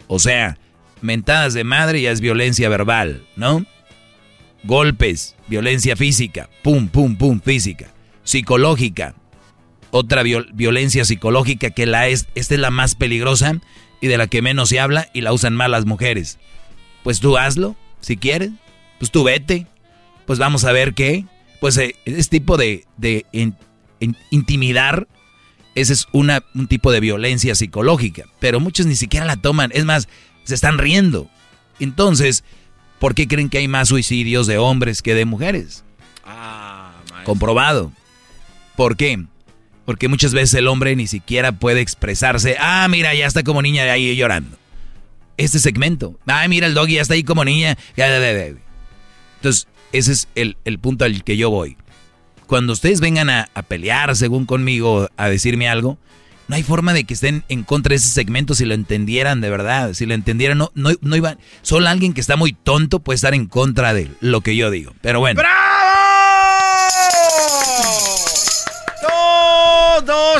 O 0.06 0.18
sea, 0.18 0.58
mentadas 1.00 1.54
de 1.54 1.64
madre 1.64 2.02
ya 2.02 2.10
es 2.10 2.20
violencia 2.20 2.68
verbal, 2.68 3.26
¿no? 3.36 3.64
Golpes, 4.64 5.36
violencia 5.48 5.96
física, 5.96 6.48
pum, 6.62 6.88
pum, 6.88 7.16
pum, 7.16 7.40
física. 7.40 7.92
Psicológica, 8.22 9.14
otra 9.90 10.22
violencia 10.22 11.04
psicológica 11.04 11.70
que 11.70 11.86
la 11.86 12.08
es, 12.08 12.26
esta 12.34 12.54
es 12.54 12.60
la 12.60 12.70
más 12.70 12.94
peligrosa 12.94 13.60
y 14.04 14.06
de 14.06 14.18
la 14.18 14.26
que 14.26 14.42
menos 14.42 14.68
se 14.68 14.80
habla 14.80 15.08
y 15.14 15.22
la 15.22 15.32
usan 15.32 15.56
más 15.56 15.70
las 15.70 15.86
mujeres. 15.86 16.38
Pues 17.02 17.20
tú 17.20 17.38
hazlo, 17.38 17.74
si 18.02 18.18
quieres, 18.18 18.50
pues 18.98 19.10
tú 19.10 19.24
vete, 19.24 19.66
pues 20.26 20.38
vamos 20.38 20.66
a 20.66 20.72
ver 20.72 20.92
qué. 20.92 21.24
Pues 21.58 21.78
eh, 21.78 21.96
ese 22.04 22.28
tipo 22.28 22.58
de, 22.58 22.84
de 22.98 23.24
intimidar, 24.28 25.08
ese 25.74 25.94
es 25.94 26.06
una, 26.12 26.44
un 26.54 26.66
tipo 26.66 26.92
de 26.92 27.00
violencia 27.00 27.54
psicológica, 27.54 28.24
pero 28.40 28.60
muchos 28.60 28.84
ni 28.84 28.94
siquiera 28.94 29.24
la 29.24 29.38
toman, 29.38 29.70
es 29.72 29.86
más, 29.86 30.06
se 30.42 30.54
están 30.54 30.76
riendo. 30.76 31.30
Entonces, 31.80 32.44
¿por 32.98 33.14
qué 33.14 33.26
creen 33.26 33.48
que 33.48 33.56
hay 33.56 33.68
más 33.68 33.88
suicidios 33.88 34.46
de 34.46 34.58
hombres 34.58 35.00
que 35.00 35.14
de 35.14 35.24
mujeres? 35.24 35.82
Ah, 36.26 36.92
Comprobado. 37.24 37.90
¿Por 38.76 38.98
qué? 38.98 39.24
Porque 39.84 40.08
muchas 40.08 40.32
veces 40.32 40.54
el 40.54 40.68
hombre 40.68 40.96
ni 40.96 41.06
siquiera 41.06 41.52
puede 41.52 41.80
expresarse. 41.80 42.56
Ah, 42.58 42.86
mira, 42.88 43.14
ya 43.14 43.26
está 43.26 43.42
como 43.42 43.62
niña 43.62 43.84
ahí 43.84 44.16
llorando. 44.16 44.56
Este 45.36 45.58
segmento. 45.58 46.18
Ah, 46.26 46.46
mira, 46.48 46.66
el 46.66 46.74
doggy 46.74 46.94
ya 46.94 47.02
está 47.02 47.14
ahí 47.14 47.24
como 47.24 47.44
niña. 47.44 47.76
Entonces, 47.96 49.68
ese 49.92 50.12
es 50.12 50.28
el, 50.34 50.78
punto 50.78 51.04
al 51.04 51.22
que 51.22 51.36
yo 51.36 51.50
voy. 51.50 51.76
Cuando 52.46 52.72
ustedes 52.72 53.00
vengan 53.00 53.30
a, 53.30 53.46
pelear, 53.68 54.14
según 54.16 54.46
conmigo, 54.46 55.08
a 55.16 55.28
decirme 55.28 55.68
algo, 55.68 55.98
no 56.48 56.56
hay 56.56 56.62
forma 56.62 56.92
de 56.92 57.04
que 57.04 57.14
estén 57.14 57.42
en 57.48 57.62
contra 57.62 57.90
de 57.90 57.96
ese 57.96 58.08
segmento 58.08 58.54
si 58.54 58.64
lo 58.64 58.74
entendieran 58.74 59.40
de 59.40 59.50
verdad. 59.50 59.94
Si 59.94 60.06
lo 60.06 60.14
entendieran, 60.14 60.58
no, 60.58 60.70
no, 60.74 60.90
no 61.00 61.16
iban. 61.16 61.38
Solo 61.62 61.88
alguien 61.88 62.12
que 62.12 62.20
está 62.20 62.36
muy 62.36 62.52
tonto 62.52 63.00
puede 63.00 63.16
estar 63.16 63.34
en 63.34 63.46
contra 63.46 63.94
de 63.94 64.10
lo 64.20 64.40
que 64.40 64.56
yo 64.56 64.70
digo. 64.70 64.94
Pero 65.00 65.20
bueno. 65.20 65.40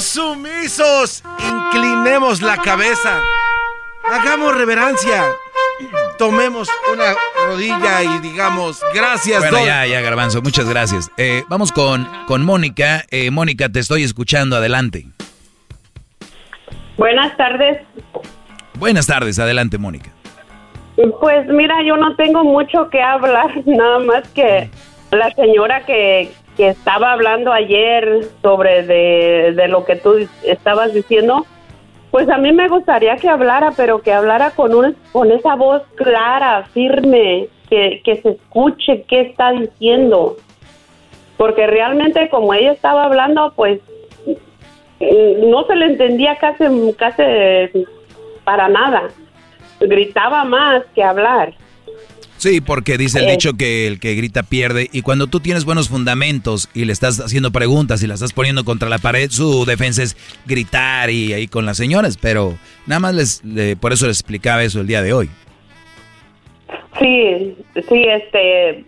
Sumisos, 0.00 1.22
inclinemos 1.38 2.42
la 2.42 2.56
cabeza. 2.56 3.20
Hagamos 4.04 4.56
reverencia. 4.56 5.24
Tomemos 6.18 6.68
una 6.92 7.14
rodilla 7.46 8.02
y 8.02 8.20
digamos 8.20 8.80
gracias. 8.92 9.38
Bueno, 9.38 9.64
ya, 9.64 9.86
ya, 9.86 10.00
Garbanzo, 10.00 10.42
muchas 10.42 10.68
gracias. 10.68 11.10
Eh, 11.16 11.44
vamos 11.48 11.72
con, 11.72 12.08
con 12.26 12.44
Mónica. 12.44 13.04
Eh, 13.10 13.30
Mónica, 13.30 13.68
te 13.68 13.80
estoy 13.80 14.02
escuchando. 14.02 14.56
Adelante. 14.56 15.06
Buenas 16.96 17.36
tardes. 17.36 17.82
Buenas 18.78 19.06
tardes, 19.06 19.38
adelante, 19.38 19.78
Mónica. 19.78 20.10
Pues 21.20 21.46
mira, 21.48 21.74
yo 21.84 21.96
no 21.96 22.14
tengo 22.16 22.44
mucho 22.44 22.88
que 22.90 23.00
hablar, 23.00 23.50
nada 23.66 23.98
más 24.00 24.28
que 24.28 24.70
la 25.10 25.30
señora 25.34 25.84
que, 25.84 26.32
que 26.56 26.68
estaba 26.68 27.12
hablando 27.12 27.52
ayer 27.52 28.20
sobre 28.42 28.84
de, 28.84 29.68
lo 29.68 29.84
que 29.84 29.96
tú 29.96 30.28
estabas 30.44 30.92
diciendo, 30.92 31.46
pues 32.10 32.28
a 32.28 32.38
mí 32.38 32.52
me 32.52 32.68
gustaría 32.68 33.16
que 33.16 33.28
hablara, 33.28 33.72
pero 33.76 34.00
que 34.00 34.12
hablara 34.12 34.50
con, 34.50 34.74
un, 34.74 34.96
con 35.12 35.32
esa 35.32 35.56
voz 35.56 35.82
clara, 35.96 36.64
firme, 36.72 37.48
que, 37.68 38.00
que 38.04 38.22
se 38.22 38.30
escuche 38.30 39.04
qué 39.08 39.22
está 39.22 39.50
diciendo. 39.52 40.36
Porque 41.36 41.66
realmente 41.66 42.28
como 42.28 42.54
ella 42.54 42.72
estaba 42.72 43.04
hablando, 43.04 43.52
pues 43.56 43.80
mm, 44.26 45.50
no 45.50 45.64
se 45.66 45.74
le 45.74 45.86
entendía 45.86 46.36
casi, 46.36 46.64
casi 46.96 47.22
para 48.44 48.68
nada. 48.68 49.08
Gritaba 49.80 50.44
más 50.44 50.84
que 50.94 51.02
hablar. 51.02 51.52
Sí, 52.44 52.60
porque 52.60 52.98
dice 52.98 53.20
el 53.20 53.26
dicho 53.26 53.54
que 53.56 53.86
el 53.86 53.98
que 53.98 54.14
grita 54.14 54.42
pierde. 54.42 54.90
Y 54.92 55.00
cuando 55.00 55.28
tú 55.28 55.40
tienes 55.40 55.64
buenos 55.64 55.88
fundamentos 55.88 56.68
y 56.74 56.84
le 56.84 56.92
estás 56.92 57.18
haciendo 57.18 57.52
preguntas 57.52 58.02
y 58.02 58.06
la 58.06 58.12
estás 58.12 58.34
poniendo 58.34 58.66
contra 58.66 58.90
la 58.90 58.98
pared, 58.98 59.30
su 59.30 59.64
defensa 59.64 60.02
es 60.02 60.14
gritar 60.44 61.08
y 61.08 61.32
ahí 61.32 61.48
con 61.48 61.64
las 61.64 61.78
señoras, 61.78 62.18
pero 62.20 62.58
nada 62.84 63.00
más 63.00 63.14
les, 63.14 63.42
por 63.80 63.94
eso 63.94 64.06
les 64.06 64.20
explicaba 64.20 64.62
eso 64.62 64.82
el 64.82 64.86
día 64.86 65.00
de 65.00 65.14
hoy. 65.14 65.30
Sí, 67.00 67.56
sí, 67.88 68.04
este, 68.10 68.84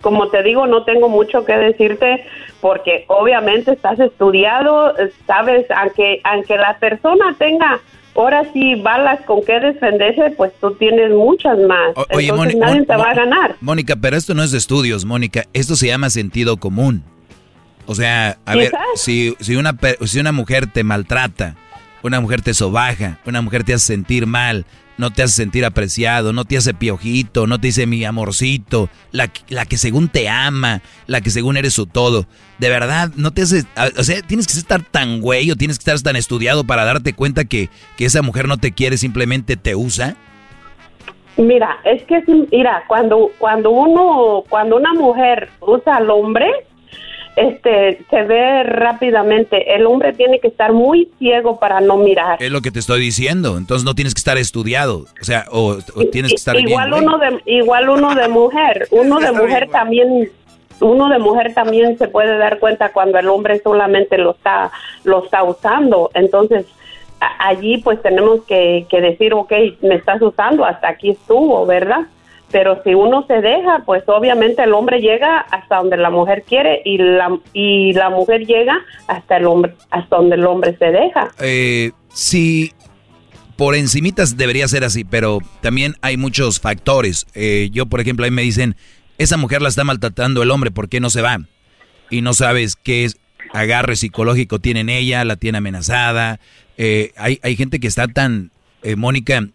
como 0.00 0.28
te 0.28 0.44
digo, 0.44 0.68
no 0.68 0.84
tengo 0.84 1.08
mucho 1.08 1.44
que 1.44 1.54
decirte 1.54 2.24
porque 2.60 3.04
obviamente 3.08 3.72
estás 3.72 3.98
estudiado, 3.98 4.94
sabes, 5.26 5.66
aunque 5.72 6.20
aunque 6.22 6.56
la 6.56 6.78
persona 6.78 7.34
tenga 7.36 7.80
ahora 8.14 8.42
sí 8.52 8.74
balas 8.76 9.20
con 9.26 9.44
qué 9.44 9.58
defenderse, 9.60 10.30
pues 10.36 10.52
tú 10.60 10.74
tienes 10.74 11.10
muchas 11.12 11.58
más. 11.60 11.94
Entonces 12.10 12.56
nadie 12.56 12.84
te 12.84 12.96
va 12.96 13.10
a 13.10 13.14
ganar. 13.14 13.56
Mónica, 13.60 13.96
pero 13.96 14.16
esto 14.16 14.34
no 14.34 14.42
es 14.42 14.50
de 14.50 14.58
estudios, 14.58 15.04
Mónica. 15.04 15.44
Esto 15.52 15.76
se 15.76 15.88
llama 15.88 16.10
sentido 16.10 16.56
común. 16.56 17.04
O 17.86 17.94
sea, 17.94 18.38
a 18.44 18.54
ver, 18.54 18.72
si, 18.94 19.34
si, 19.40 19.56
una, 19.56 19.76
si 20.04 20.20
una 20.20 20.32
mujer 20.32 20.66
te 20.66 20.84
maltrata, 20.84 21.56
una 22.02 22.20
mujer 22.20 22.42
te 22.42 22.54
sobaja, 22.54 23.18
una 23.26 23.42
mujer 23.42 23.64
te 23.64 23.74
hace 23.74 23.86
sentir 23.86 24.26
mal, 24.26 24.66
no 24.98 25.10
te 25.10 25.22
hace 25.22 25.34
sentir 25.34 25.64
apreciado, 25.64 26.32
no 26.32 26.44
te 26.44 26.56
hace 26.56 26.74
piojito, 26.74 27.46
no 27.46 27.58
te 27.58 27.68
dice 27.68 27.86
mi 27.86 28.04
amorcito, 28.04 28.88
la, 29.10 29.30
la 29.48 29.66
que 29.66 29.76
según 29.76 30.08
te 30.08 30.28
ama, 30.28 30.82
la 31.06 31.20
que 31.20 31.30
según 31.30 31.56
eres 31.56 31.74
su 31.74 31.86
todo. 31.86 32.26
De 32.58 32.68
verdad, 32.68 33.10
no 33.16 33.32
te 33.32 33.42
hace, 33.42 33.64
o 33.98 34.02
sea, 34.04 34.22
tienes 34.22 34.46
que 34.46 34.58
estar 34.58 34.82
tan 34.82 35.20
güey 35.20 35.50
o 35.50 35.56
tienes 35.56 35.78
que 35.78 35.82
estar 35.82 36.00
tan 36.00 36.16
estudiado 36.16 36.64
para 36.64 36.84
darte 36.84 37.12
cuenta 37.12 37.44
que, 37.44 37.70
que 37.96 38.04
esa 38.04 38.22
mujer 38.22 38.48
no 38.48 38.56
te 38.56 38.72
quiere, 38.72 38.96
simplemente 38.96 39.56
te 39.56 39.74
usa. 39.74 40.16
Mira, 41.36 41.78
es 41.84 42.02
que 42.04 42.22
mira, 42.50 42.84
cuando 42.86 43.30
cuando 43.38 43.70
uno 43.70 44.44
cuando 44.48 44.76
una 44.76 44.92
mujer 44.92 45.48
usa 45.60 45.96
al 45.96 46.10
hombre, 46.10 46.46
este 47.36 48.04
se 48.10 48.22
ve 48.24 48.62
rápidamente. 48.62 49.74
El 49.74 49.86
hombre 49.86 50.12
tiene 50.12 50.38
que 50.38 50.48
estar 50.48 50.72
muy 50.72 51.08
ciego 51.18 51.58
para 51.58 51.80
no 51.80 51.96
mirar. 51.96 52.42
Es 52.42 52.50
lo 52.50 52.60
que 52.60 52.70
te 52.70 52.78
estoy 52.78 53.00
diciendo. 53.00 53.56
Entonces 53.56 53.84
no 53.84 53.94
tienes 53.94 54.14
que 54.14 54.18
estar 54.18 54.38
estudiado, 54.38 55.06
o 55.20 55.24
sea, 55.24 55.46
o, 55.50 55.78
tienes 56.10 56.32
que 56.32 56.36
estar 56.36 56.58
igual 56.58 56.92
uno 56.92 57.18
de 57.18 57.40
igual 57.46 57.88
uno 57.88 58.14
de 58.14 58.28
mujer, 58.28 58.88
uno 58.90 59.18
de 59.20 59.32
mujer 59.32 59.68
también 59.70 60.30
uno 60.80 61.08
de 61.08 61.18
mujer 61.18 61.54
también 61.54 61.96
se 61.96 62.08
puede 62.08 62.36
dar 62.38 62.58
cuenta 62.58 62.92
cuando 62.92 63.18
el 63.18 63.28
hombre 63.28 63.60
solamente 63.60 64.18
lo 64.18 64.32
está 64.32 64.70
lo 65.04 65.24
está 65.24 65.42
usando. 65.42 66.10
Entonces 66.14 66.66
allí 67.38 67.78
pues 67.78 68.02
tenemos 68.02 68.42
que, 68.42 68.86
que 68.90 69.00
decir, 69.00 69.32
ok, 69.32 69.52
me 69.82 69.94
estás 69.94 70.20
usando, 70.20 70.64
hasta 70.64 70.88
aquí 70.88 71.10
estuvo, 71.10 71.64
¿verdad? 71.66 72.06
Pero 72.52 72.82
si 72.84 72.94
uno 72.94 73.24
se 73.26 73.40
deja, 73.40 73.82
pues 73.84 74.04
obviamente 74.06 74.62
el 74.62 74.74
hombre 74.74 75.00
llega 75.00 75.38
hasta 75.38 75.78
donde 75.78 75.96
la 75.96 76.10
mujer 76.10 76.44
quiere 76.46 76.82
y 76.84 76.98
la, 76.98 77.38
y 77.52 77.94
la 77.94 78.10
mujer 78.10 78.46
llega 78.46 78.78
hasta 79.08 79.38
el 79.38 79.46
hombre, 79.46 79.74
hasta 79.90 80.16
donde 80.16 80.36
el 80.36 80.44
hombre 80.44 80.76
se 80.78 80.92
deja. 80.92 81.30
Eh, 81.40 81.92
sí, 82.12 82.72
por 83.56 83.74
encimitas 83.74 84.36
debería 84.36 84.68
ser 84.68 84.84
así, 84.84 85.04
pero 85.04 85.38
también 85.62 85.94
hay 86.02 86.16
muchos 86.16 86.60
factores. 86.60 87.26
Eh, 87.34 87.70
yo, 87.72 87.86
por 87.86 88.00
ejemplo, 88.00 88.24
ahí 88.24 88.30
me 88.30 88.42
dicen, 88.42 88.76
esa 89.18 89.36
mujer 89.38 89.62
la 89.62 89.70
está 89.70 89.82
maltratando 89.82 90.42
el 90.42 90.50
hombre, 90.50 90.70
¿por 90.70 90.88
qué 90.88 91.00
no 91.00 91.10
se 91.10 91.22
va? 91.22 91.38
Y 92.10 92.20
no 92.20 92.34
sabes 92.34 92.76
qué 92.76 93.08
agarre 93.52 93.96
psicológico 93.96 94.58
tiene 94.58 94.80
en 94.80 94.88
ella, 94.90 95.24
la 95.24 95.36
tiene 95.36 95.58
amenazada. 95.58 96.38
Eh, 96.76 97.12
hay, 97.16 97.38
hay 97.42 97.56
gente 97.56 97.80
que 97.80 97.86
está 97.86 98.08
tan, 98.08 98.50
eh, 98.82 98.96
Mónica, 98.96 99.46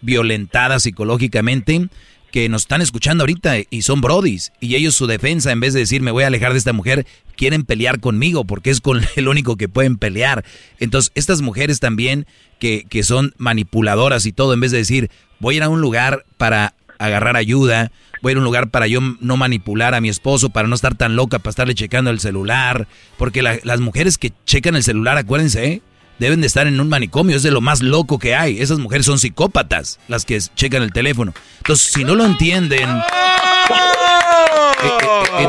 violentada 0.00 0.78
psicológicamente 0.78 1.88
que 2.34 2.48
nos 2.48 2.62
están 2.62 2.82
escuchando 2.82 3.22
ahorita 3.22 3.58
y 3.70 3.82
son 3.82 4.00
brodis. 4.00 4.52
Y 4.58 4.74
ellos 4.74 4.96
su 4.96 5.06
defensa, 5.06 5.52
en 5.52 5.60
vez 5.60 5.72
de 5.72 5.78
decir 5.78 6.02
me 6.02 6.10
voy 6.10 6.24
a 6.24 6.26
alejar 6.26 6.50
de 6.50 6.58
esta 6.58 6.72
mujer, 6.72 7.06
quieren 7.36 7.62
pelear 7.62 8.00
conmigo 8.00 8.44
porque 8.44 8.70
es 8.70 8.80
con 8.80 9.02
el 9.14 9.28
único 9.28 9.54
que 9.54 9.68
pueden 9.68 9.98
pelear. 9.98 10.44
Entonces, 10.80 11.12
estas 11.14 11.42
mujeres 11.42 11.78
también 11.78 12.26
que, 12.58 12.86
que 12.90 13.04
son 13.04 13.34
manipuladoras 13.38 14.26
y 14.26 14.32
todo, 14.32 14.52
en 14.52 14.58
vez 14.58 14.72
de 14.72 14.78
decir 14.78 15.12
voy 15.38 15.54
a 15.54 15.56
ir 15.58 15.62
a 15.62 15.68
un 15.68 15.80
lugar 15.80 16.24
para 16.36 16.74
agarrar 16.98 17.36
ayuda, 17.36 17.92
voy 18.20 18.30
a 18.30 18.32
ir 18.32 18.38
a 18.38 18.40
un 18.40 18.44
lugar 18.46 18.68
para 18.70 18.88
yo 18.88 18.98
no 19.20 19.36
manipular 19.36 19.94
a 19.94 20.00
mi 20.00 20.08
esposo, 20.08 20.50
para 20.50 20.66
no 20.66 20.74
estar 20.74 20.96
tan 20.96 21.14
loca, 21.14 21.38
para 21.38 21.50
estarle 21.50 21.76
checando 21.76 22.10
el 22.10 22.18
celular. 22.18 22.88
Porque 23.16 23.42
las 23.42 23.78
mujeres 23.78 24.18
que 24.18 24.32
checan 24.44 24.74
el 24.74 24.82
celular, 24.82 25.18
acuérdense, 25.18 25.66
¿eh? 25.66 25.82
Deben 26.18 26.40
de 26.40 26.46
estar 26.46 26.66
en 26.66 26.80
un 26.80 26.88
manicomio, 26.88 27.36
es 27.36 27.42
de 27.42 27.50
lo 27.50 27.60
más 27.60 27.82
loco 27.82 28.18
que 28.18 28.34
hay. 28.34 28.60
Esas 28.60 28.78
mujeres 28.78 29.06
son 29.06 29.18
psicópatas, 29.18 29.98
las 30.08 30.24
que 30.24 30.38
checan 30.54 30.82
el 30.82 30.92
teléfono. 30.92 31.34
Entonces, 31.58 31.92
si 31.92 32.04
no 32.04 32.14
lo 32.14 32.24
entienden... 32.24 32.88
Eh, 32.88 33.02
eh, 34.82 34.88
eh, 35.40 35.48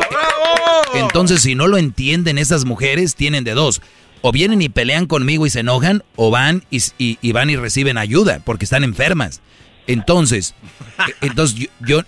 entonces, 0.94 1.42
si 1.42 1.54
no 1.54 1.66
lo 1.66 1.78
entienden 1.78 2.38
esas 2.38 2.64
mujeres, 2.64 3.14
tienen 3.14 3.44
de 3.44 3.52
dos. 3.52 3.82
O 4.22 4.32
vienen 4.32 4.62
y 4.62 4.68
pelean 4.68 5.06
conmigo 5.06 5.46
y 5.46 5.50
se 5.50 5.60
enojan, 5.60 6.02
o 6.16 6.30
van 6.30 6.64
y, 6.70 7.32
van 7.32 7.50
y 7.50 7.56
reciben 7.56 7.98
ayuda 7.98 8.40
porque 8.44 8.64
están 8.64 8.82
enfermas. 8.82 9.40
Entonces, 9.86 10.54
entonces 11.20 11.68
yo, 11.80 12.00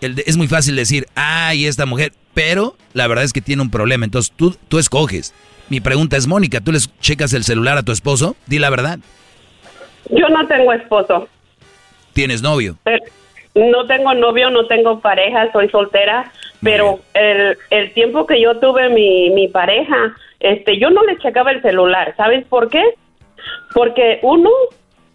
el 0.00 0.22
es 0.24 0.36
muy 0.36 0.48
fácil 0.48 0.76
decir, 0.76 1.06
ay, 1.14 1.66
esta 1.66 1.84
mujer, 1.84 2.14
pero 2.32 2.78
la 2.94 3.06
verdad 3.08 3.24
es 3.24 3.32
que 3.32 3.42
tiene 3.42 3.62
un 3.62 3.70
problema, 3.70 4.04
entonces 4.04 4.32
tú, 4.34 4.56
tú 4.68 4.78
escoges. 4.78 5.34
Mi 5.68 5.80
pregunta 5.80 6.16
es, 6.16 6.26
Mónica, 6.26 6.60
¿tú 6.60 6.72
les 6.72 6.96
checas 7.00 7.32
el 7.32 7.44
celular 7.44 7.76
a 7.78 7.82
tu 7.82 7.92
esposo? 7.92 8.36
Di 8.46 8.58
la 8.58 8.70
verdad. 8.70 8.98
Yo 10.10 10.28
no 10.28 10.46
tengo 10.46 10.72
esposo. 10.72 11.28
¿Tienes 12.12 12.40
novio? 12.40 12.76
No 13.54 13.86
tengo 13.86 14.14
novio, 14.14 14.50
no 14.50 14.66
tengo 14.66 15.00
pareja, 15.00 15.50
soy 15.52 15.68
soltera, 15.70 16.30
pero 16.62 17.00
el, 17.14 17.56
el 17.70 17.92
tiempo 17.92 18.26
que 18.26 18.40
yo 18.40 18.58
tuve 18.58 18.90
mi, 18.90 19.30
mi 19.30 19.48
pareja, 19.48 20.14
este, 20.40 20.78
yo 20.78 20.90
no 20.90 21.02
le 21.04 21.18
checaba 21.18 21.50
el 21.50 21.62
celular. 21.62 22.14
¿Sabes 22.16 22.44
por 22.46 22.68
qué? 22.68 22.82
Porque 23.74 24.20
uno, 24.22 24.50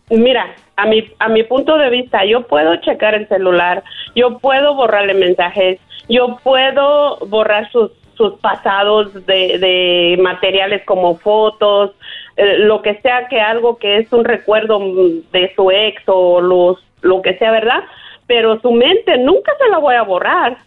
mira, 0.09 0.53
a 0.75 0.85
mi, 0.85 1.07
a 1.19 1.29
mi 1.29 1.43
punto 1.43 1.77
de 1.77 1.89
vista, 1.89 2.25
yo 2.25 2.47
puedo 2.47 2.75
checar 2.77 3.15
el 3.15 3.27
celular, 3.27 3.83
yo 4.15 4.39
puedo 4.39 4.75
borrarle 4.75 5.13
mensajes, 5.13 5.79
yo 6.09 6.39
puedo 6.43 7.17
borrar 7.27 7.71
sus, 7.71 7.91
sus 8.21 8.39
pasados 8.39 9.13
de, 9.25 9.57
de 9.57 10.17
materiales 10.21 10.83
como 10.85 11.17
fotos, 11.17 11.91
eh, 12.37 12.59
lo 12.59 12.81
que 12.81 12.99
sea 13.01 13.27
que 13.29 13.39
algo 13.41 13.77
que 13.77 13.97
es 13.97 14.11
un 14.13 14.23
recuerdo 14.23 14.79
de 15.31 15.51
su 15.55 15.71
ex 15.71 16.01
o 16.05 16.39
los, 16.41 16.77
lo 17.01 17.21
que 17.21 17.37
sea, 17.37 17.51
¿verdad? 17.51 17.83
Pero 18.27 18.59
su 18.61 18.71
mente 18.71 19.17
nunca 19.17 19.51
se 19.59 19.69
la 19.69 19.79
voy 19.79 19.95
a 19.95 20.03
borrar. 20.03 20.57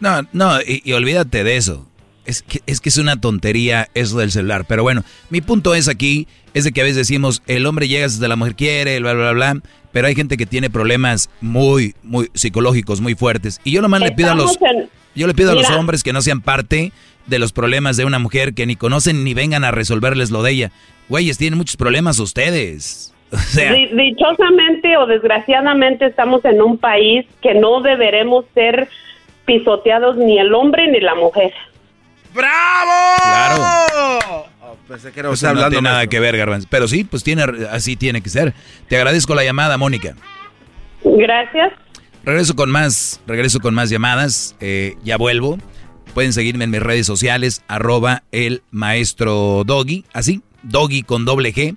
No, 0.00 0.22
no, 0.32 0.60
y, 0.60 0.82
y 0.84 0.92
olvídate 0.92 1.44
de 1.44 1.56
eso. 1.56 1.86
Es 2.26 2.42
que, 2.42 2.60
es 2.66 2.80
que 2.80 2.88
es 2.88 2.98
una 2.98 3.20
tontería 3.20 3.88
eso 3.94 4.18
del 4.18 4.32
celular. 4.32 4.64
Pero 4.68 4.82
bueno, 4.82 5.04
mi 5.30 5.40
punto 5.40 5.74
es 5.74 5.88
aquí, 5.88 6.26
es 6.54 6.64
de 6.64 6.72
que 6.72 6.80
a 6.80 6.84
veces 6.84 6.96
decimos, 6.96 7.40
el 7.46 7.64
hombre 7.66 7.86
llega 7.88 8.04
hasta 8.04 8.26
la 8.26 8.34
mujer 8.36 8.56
quiere, 8.56 8.98
bla, 8.98 9.14
bla, 9.14 9.32
bla, 9.32 9.60
pero 9.92 10.08
hay 10.08 10.14
gente 10.16 10.36
que 10.36 10.44
tiene 10.44 10.68
problemas 10.68 11.30
muy, 11.40 11.94
muy 12.02 12.28
psicológicos, 12.34 13.00
muy 13.00 13.14
fuertes. 13.14 13.60
Y 13.64 13.70
yo 13.70 13.80
nomás 13.80 14.00
le 14.00 14.10
pido 14.12 14.32
a 14.32 14.34
los, 14.34 14.50
Estamos 14.52 14.74
en- 14.76 14.90
yo 15.16 15.26
le 15.26 15.34
pido 15.34 15.50
a 15.50 15.54
los 15.54 15.68
hombres 15.70 16.02
que 16.04 16.12
no 16.12 16.20
sean 16.22 16.40
parte 16.40 16.92
de 17.26 17.38
los 17.40 17.52
problemas 17.52 17.96
de 17.96 18.04
una 18.04 18.18
mujer 18.20 18.54
que 18.54 18.66
ni 18.66 18.76
conocen 18.76 19.24
ni 19.24 19.34
vengan 19.34 19.64
a 19.64 19.72
resolverles 19.72 20.30
lo 20.30 20.42
de 20.44 20.52
ella. 20.52 20.70
Güeyes, 21.08 21.38
tienen 21.38 21.58
muchos 21.58 21.76
problemas 21.76 22.18
ustedes. 22.20 23.12
O 23.32 23.36
sea, 23.38 23.72
Di- 23.72 23.88
Dichosamente 23.88 24.96
o 24.98 25.06
desgraciadamente 25.06 26.06
estamos 26.06 26.44
en 26.44 26.62
un 26.62 26.78
país 26.78 27.26
que 27.42 27.54
no 27.54 27.80
deberemos 27.80 28.44
ser 28.54 28.88
pisoteados 29.44 30.16
ni 30.16 30.38
el 30.38 30.54
hombre 30.54 30.86
ni 30.92 31.00
la 31.00 31.16
mujer. 31.16 31.52
¡Bravo! 32.32 33.16
Claro. 33.24 34.44
Oh, 34.62 34.76
pensé 34.86 35.10
que 35.10 35.20
era 35.20 35.28
Eso 35.28 35.34
usted 35.34 35.46
no 35.48 35.50
hablando. 35.50 35.70
tiene 35.70 35.88
nada 35.88 36.06
que 36.06 36.20
ver, 36.20 36.36
Garbanzo. 36.36 36.68
Pero 36.70 36.86
sí, 36.86 37.02
pues 37.02 37.24
tiene, 37.24 37.44
así 37.70 37.96
tiene 37.96 38.20
que 38.20 38.28
ser. 38.28 38.54
Te 38.88 38.96
agradezco 38.96 39.34
la 39.34 39.42
llamada, 39.42 39.76
Mónica. 39.76 40.14
Gracias. 41.02 41.72
Regreso 42.26 42.56
con 42.56 42.70
más, 42.70 43.20
regreso 43.26 43.60
con 43.60 43.74
más 43.74 43.88
llamadas. 43.88 44.56
eh, 44.60 44.96
ya 45.04 45.16
vuelvo. 45.16 45.58
Pueden 46.12 46.32
seguirme 46.32 46.64
en 46.64 46.70
mis 46.70 46.80
redes 46.82 47.06
sociales, 47.06 47.62
arroba 47.68 48.22
el 48.32 48.62
maestro 48.70 49.64
Doggy, 49.66 50.04
así, 50.14 50.40
Doggy 50.62 51.02
con 51.02 51.26
doble 51.26 51.52
G, 51.54 51.76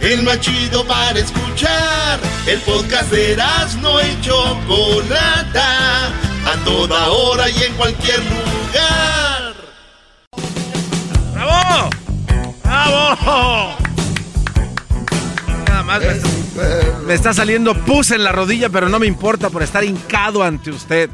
El 0.00 0.22
más 0.22 0.40
chido 0.40 0.84
para 0.86 1.18
escuchar. 1.18 2.20
El 2.46 2.60
podcast 2.60 3.10
de 3.10 3.36
no 3.80 4.00
y 4.00 4.20
Chocolata. 4.20 6.08
A 6.44 6.56
toda 6.64 7.08
hora 7.08 7.48
y 7.48 7.62
en 7.62 7.74
cualquier 7.74 8.18
lugar. 8.18 9.54
¡Bravo! 11.34 11.90
¡Bravo! 12.64 13.76
Nada 15.68 15.82
más 15.82 16.00
me 16.00 16.12
está, 16.12 16.28
me 17.06 17.14
está 17.14 17.34
saliendo 17.34 17.74
pus 17.74 18.10
en 18.10 18.22
la 18.24 18.32
rodilla, 18.32 18.68
pero 18.68 18.88
no 18.88 18.98
me 18.98 19.06
importa 19.06 19.50
por 19.50 19.62
estar 19.62 19.82
hincado 19.82 20.42
ante 20.42 20.70
usted. 20.70 21.10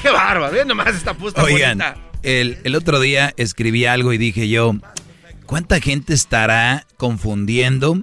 ¡Qué 0.00 0.08
bárbaro! 0.08 0.52
Ve 0.52 0.64
nomás 0.64 0.94
esta 0.94 1.12
pus 1.14 1.34
tan 1.34 1.44
Oigan, 1.44 1.78
bonita. 1.78 2.09
El, 2.22 2.58
el 2.64 2.74
otro 2.76 3.00
día 3.00 3.32
escribí 3.36 3.86
algo 3.86 4.12
y 4.12 4.18
dije 4.18 4.48
yo, 4.48 4.74
¿cuánta 5.46 5.80
gente 5.80 6.14
estará 6.14 6.86
confundiendo 6.96 7.98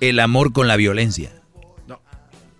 el 0.00 0.20
amor 0.20 0.52
con 0.52 0.68
la 0.68 0.76
violencia? 0.76 1.32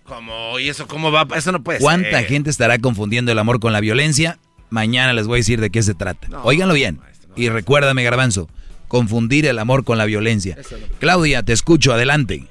¿Cómo? 0.05 0.59
¿Y 0.59 0.69
eso 0.69 0.87
cómo 0.87 1.11
va? 1.11 1.27
Eso 1.35 1.51
no 1.51 1.63
puede 1.63 1.79
¿Cuánta 1.81 2.19
ser. 2.19 2.27
gente 2.27 2.51
estará 2.51 2.79
confundiendo 2.79 3.33
el 3.33 3.39
amor 3.39 3.59
con 3.59 3.73
la 3.73 3.81
violencia? 3.81 4.39
Mañana 4.69 5.13
les 5.15 5.27
voy 5.27 5.37
a 5.37 5.41
decir 5.41 5.61
de 5.61 5.71
qué 5.71 5.83
se 5.83 5.95
trata. 5.95 6.29
Óiganlo 6.43 6.75
bien. 6.75 7.01
y 7.37 7.49
recuérdame, 7.49 8.03
Garbanzo, 8.05 8.49
confundir 8.89 9.47
el 9.47 9.59
amor 9.59 9.85
con 9.85 9.97
la 9.99 10.05
violencia. 10.05 10.59
Claudia, 10.99 11.43
te 11.43 11.53
escucho, 11.55 11.93
adelante. 11.95 12.45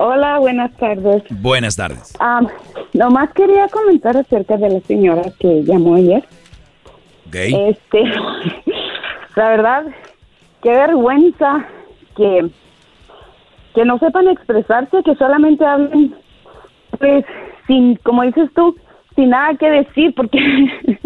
Hola, 0.00 0.38
buenas 0.38 0.72
tardes. 0.76 1.24
Buenas 1.28 1.74
tardes. 1.74 2.14
Ah, 2.20 2.40
nomás 2.92 3.32
quería 3.32 3.66
comentar 3.66 4.16
acerca 4.16 4.56
de 4.56 4.70
la 4.70 4.80
señora 4.82 5.22
que 5.40 5.64
llamó 5.64 5.96
ayer. 5.96 6.22
¿Gay? 7.32 7.52
Este, 7.68 8.04
la 9.34 9.48
verdad, 9.48 9.86
qué 10.62 10.70
vergüenza 10.70 11.66
que, 12.16 12.48
que 13.74 13.84
no 13.84 13.98
sepan 13.98 14.28
expresarse, 14.28 15.02
que 15.04 15.16
solamente 15.16 15.66
hablen, 15.66 16.14
pues, 16.96 17.24
sin, 17.66 17.96
como 17.96 18.22
dices 18.22 18.50
tú, 18.54 18.76
sin 19.16 19.30
nada 19.30 19.56
que 19.56 19.68
decir, 19.68 20.14
porque 20.14 20.38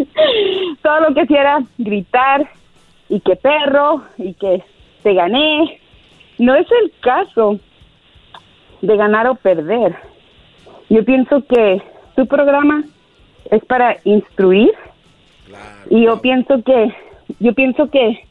todo 0.83 0.99
lo 0.99 1.15
que 1.15 1.21
hacía 1.21 1.41
era 1.41 1.63
gritar 1.79 2.47
y 3.09 3.19
que 3.21 3.35
perro 3.37 4.03
y 4.19 4.35
que 4.35 4.63
te 5.01 5.15
gané. 5.15 5.79
No 6.37 6.53
es 6.53 6.67
el 6.83 6.93
caso 7.01 7.59
de 8.83 8.97
ganar 8.97 9.27
o 9.27 9.35
perder. 9.35 9.95
Yo 10.89 11.03
pienso 11.05 11.43
que 11.47 11.81
tu 12.15 12.27
programa 12.27 12.83
es 13.49 13.63
para 13.65 13.95
instruir. 14.03 14.71
Y 15.89 16.03
yo 16.03 16.21
pienso 16.21 16.61
que 16.63 16.93
yo 17.39 17.53
pienso 17.53 17.89
que 17.89 18.25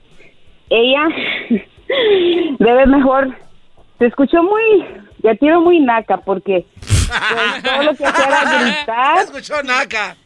ella 0.70 1.04
debe 2.58 2.86
mejor 2.86 3.34
se 3.98 4.06
escuchó 4.06 4.42
muy 4.42 4.84
ya 5.22 5.34
tiro 5.36 5.60
muy 5.60 5.78
naca 5.80 6.16
porque 6.18 6.66
pues, 6.80 7.62
todo 7.62 7.82
lo 7.84 7.94
que 7.94 8.04
hacía 8.06 8.26
era 8.26 8.60
gritar. 8.64 9.18
Escuchó 9.24 9.62
naca. 9.62 10.16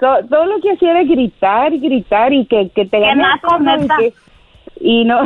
So- 0.00 0.26
todo 0.28 0.46
lo 0.46 0.60
que 0.60 0.72
hacía 0.72 0.90
era 0.92 1.02
gritar 1.04 1.72
y 1.74 1.78
gritar 1.80 2.32
y 2.32 2.46
que, 2.46 2.70
que 2.74 2.86
te 2.86 2.98
¿no? 3.14 3.22
y, 3.84 3.88
que- 3.98 4.14
y 4.80 5.04
no 5.04 5.22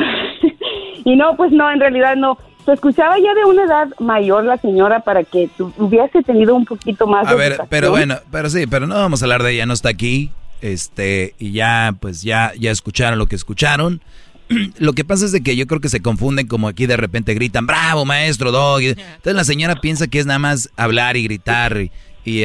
y 1.05 1.17
no 1.17 1.37
pues 1.37 1.53
no 1.53 1.71
en 1.71 1.81
realidad 1.81 2.17
no 2.17 2.37
se 2.67 2.73
escuchaba 2.73 3.17
ya 3.19 3.33
de 3.33 3.45
una 3.45 3.65
edad 3.65 3.89
mayor 4.01 4.45
la 4.45 4.59
señora 4.59 5.01
para 5.01 5.23
que 5.23 5.49
hubiese 5.79 6.23
tenido 6.25 6.55
un 6.55 6.65
poquito 6.65 7.07
más 7.07 7.27
A 7.27 7.31
de 7.31 7.37
ver, 7.37 7.47
educación. 7.53 7.69
pero 7.71 7.91
bueno, 7.91 8.17
pero 8.33 8.51
sí, 8.51 8.67
pero 8.67 8.89
no 8.89 8.97
vamos 8.97 9.23
a 9.23 9.25
hablar 9.25 9.45
de 9.45 9.53
ella, 9.53 9.67
no 9.67 9.73
está 9.73 9.89
aquí. 9.89 10.33
Este, 10.61 11.35
y 11.39 11.53
ya, 11.53 11.95
pues 12.01 12.23
ya, 12.23 12.53
ya 12.59 12.73
escucharon 12.73 13.19
lo 13.21 13.27
que 13.27 13.37
escucharon. 13.37 14.03
lo 14.79 14.93
que 14.95 15.05
pasa 15.05 15.25
es 15.25 15.33
de 15.33 15.43
que 15.43 15.55
yo 15.55 15.67
creo 15.67 15.81
que 15.81 15.89
se 15.89 16.03
confunden 16.03 16.49
como 16.49 16.67
aquí 16.67 16.87
de 16.87 16.97
repente 16.97 17.35
gritan, 17.35 17.67
bravo 17.67 18.05
maestro, 18.05 18.51
dog. 18.51 18.81
Entonces 18.81 19.35
la 19.35 19.45
señora 19.45 19.77
piensa 19.77 20.09
que 20.09 20.19
es 20.19 20.27
nada 20.27 20.41
más 20.41 20.69
hablar 20.77 21.17
y 21.17 21.23
gritar 21.23 21.79
y, 22.25 22.43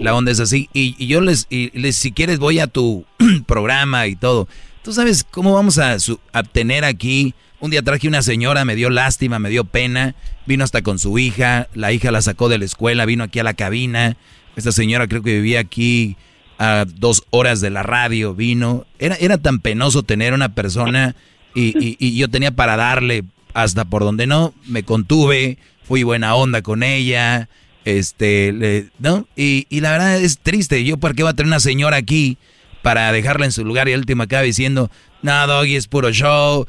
la 0.00 0.16
onda 0.16 0.32
es 0.32 0.40
así. 0.40 0.68
Y, 0.72 1.06
yo 1.06 1.20
les, 1.20 1.46
les, 1.48 1.94
si 1.94 2.10
quieres 2.10 2.40
voy 2.40 2.58
a 2.58 2.66
tu 2.66 3.04
programa 3.46 4.08
y 4.08 4.16
todo. 4.16 4.48
Tú 4.82 4.92
sabes 4.92 5.22
cómo 5.22 5.54
vamos 5.54 5.78
a, 5.78 5.96
a 6.32 6.42
tener 6.42 6.84
aquí. 6.84 7.34
Un 7.64 7.70
día 7.70 7.80
traje 7.80 8.08
una 8.08 8.20
señora, 8.20 8.66
me 8.66 8.76
dio 8.76 8.90
lástima, 8.90 9.38
me 9.38 9.48
dio 9.48 9.64
pena, 9.64 10.14
vino 10.44 10.64
hasta 10.64 10.82
con 10.82 10.98
su 10.98 11.18
hija, 11.18 11.66
la 11.72 11.92
hija 11.94 12.10
la 12.10 12.20
sacó 12.20 12.50
de 12.50 12.58
la 12.58 12.66
escuela, 12.66 13.06
vino 13.06 13.24
aquí 13.24 13.38
a 13.38 13.42
la 13.42 13.54
cabina. 13.54 14.18
Esta 14.54 14.70
señora 14.70 15.08
creo 15.08 15.22
que 15.22 15.36
vivía 15.36 15.60
aquí 15.60 16.18
a 16.58 16.84
dos 16.86 17.22
horas 17.30 17.62
de 17.62 17.70
la 17.70 17.82
radio, 17.82 18.34
vino. 18.34 18.84
Era, 18.98 19.14
era 19.14 19.38
tan 19.38 19.60
penoso 19.60 20.02
tener 20.02 20.34
una 20.34 20.54
persona 20.54 21.16
y, 21.54 22.14
yo 22.14 22.28
tenía 22.28 22.50
para 22.50 22.76
darle 22.76 23.24
hasta 23.54 23.86
por 23.86 24.04
donde 24.04 24.26
no, 24.26 24.52
me 24.66 24.82
contuve, 24.82 25.56
fui 25.84 26.02
buena 26.02 26.34
onda 26.34 26.60
con 26.60 26.82
ella, 26.82 27.48
este, 27.86 28.90
¿no? 28.98 29.26
Y, 29.36 29.66
la 29.80 29.90
verdad 29.90 30.20
es 30.20 30.36
triste, 30.36 30.84
yo 30.84 30.98
por 30.98 31.14
qué 31.14 31.22
va 31.22 31.30
a 31.30 31.34
tener 31.34 31.48
una 31.48 31.60
señora 31.60 31.96
aquí 31.96 32.36
para 32.82 33.10
dejarla 33.10 33.46
en 33.46 33.52
su 33.52 33.64
lugar 33.64 33.88
y 33.88 33.92
el 33.92 34.00
último 34.00 34.24
acaba 34.24 34.42
diciendo, 34.42 34.90
no, 35.24 35.46
Doggy, 35.46 35.76
es 35.76 35.88
puro 35.88 36.10
show, 36.10 36.66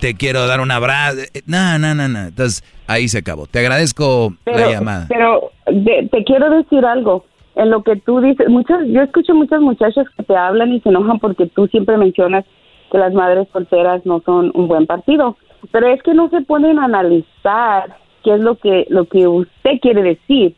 te, 0.00 0.14
quiero 0.14 0.46
dar 0.46 0.60
un 0.60 0.70
abrazo. 0.70 1.18
No, 1.44 1.76
no, 1.76 1.92
no, 1.92 2.06
no. 2.06 2.28
Entonces, 2.28 2.62
ahí 2.86 3.08
se 3.08 3.18
acabó. 3.18 3.48
Te 3.48 3.58
agradezco 3.58 4.32
la 4.46 4.70
llamada. 4.70 5.06
Pero 5.08 5.50
te 5.66 6.24
quiero 6.24 6.50
decir 6.50 6.84
algo 6.84 7.24
en 7.56 7.70
lo 7.70 7.82
que 7.82 7.96
tú 7.96 8.20
dices, 8.20 8.48
muchas, 8.48 8.86
yo 8.86 9.02
escucho 9.02 9.34
muchas 9.34 9.60
muchachas 9.60 10.06
que 10.16 10.22
te 10.22 10.36
hablan 10.36 10.72
y 10.72 10.80
se 10.80 10.90
enojan 10.90 11.18
porque 11.18 11.46
tú 11.46 11.66
siempre 11.66 11.96
mencionas 11.96 12.44
que 12.92 12.98
las 12.98 13.12
madres 13.12 13.48
solteras 13.52 14.06
no 14.06 14.22
son 14.24 14.52
un 14.54 14.68
buen 14.68 14.86
partido, 14.86 15.36
pero 15.72 15.88
es 15.88 16.00
que 16.04 16.14
no 16.14 16.30
se 16.30 16.42
pueden 16.42 16.78
analizar 16.78 17.96
qué 18.22 18.34
es 18.34 18.40
lo 18.40 18.54
que 18.54 18.86
lo 18.88 19.06
que 19.06 19.26
usted 19.26 19.80
quiere 19.82 20.04
decir. 20.04 20.54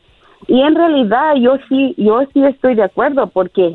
Y 0.46 0.60
en 0.60 0.74
realidad 0.74 1.36
yo 1.40 1.56
sí 1.70 1.94
yo 1.96 2.20
sí 2.34 2.44
estoy 2.44 2.74
de 2.74 2.84
acuerdo 2.84 3.28
porque 3.28 3.74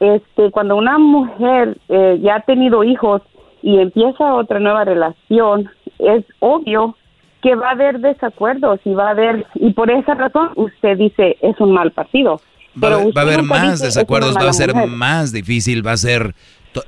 este 0.00 0.50
cuando 0.50 0.76
una 0.76 0.98
mujer 0.98 1.78
eh, 1.88 2.18
ya 2.22 2.36
ha 2.36 2.40
tenido 2.40 2.84
hijos 2.84 3.22
y 3.62 3.78
empieza 3.78 4.34
otra 4.34 4.60
nueva 4.60 4.84
relación, 4.84 5.68
es 5.98 6.24
obvio 6.38 6.96
que 7.42 7.54
va 7.54 7.68
a 7.68 7.72
haber 7.72 8.00
desacuerdos 8.00 8.80
y 8.84 8.94
va 8.94 9.08
a 9.08 9.10
haber, 9.10 9.46
y 9.54 9.72
por 9.72 9.90
esa 9.90 10.14
razón 10.14 10.50
usted 10.56 10.96
dice 10.96 11.36
es 11.40 11.58
un 11.60 11.72
mal 11.72 11.92
partido. 11.92 12.40
Va, 12.82 12.90
va 12.90 13.20
a 13.20 13.20
haber 13.22 13.42
más 13.42 13.80
desacuerdos, 13.80 14.36
va 14.36 14.50
a 14.50 14.52
ser 14.52 14.74
más 14.86 15.32
difícil, 15.32 15.84
va 15.84 15.92
a 15.92 15.96
ser... 15.96 16.34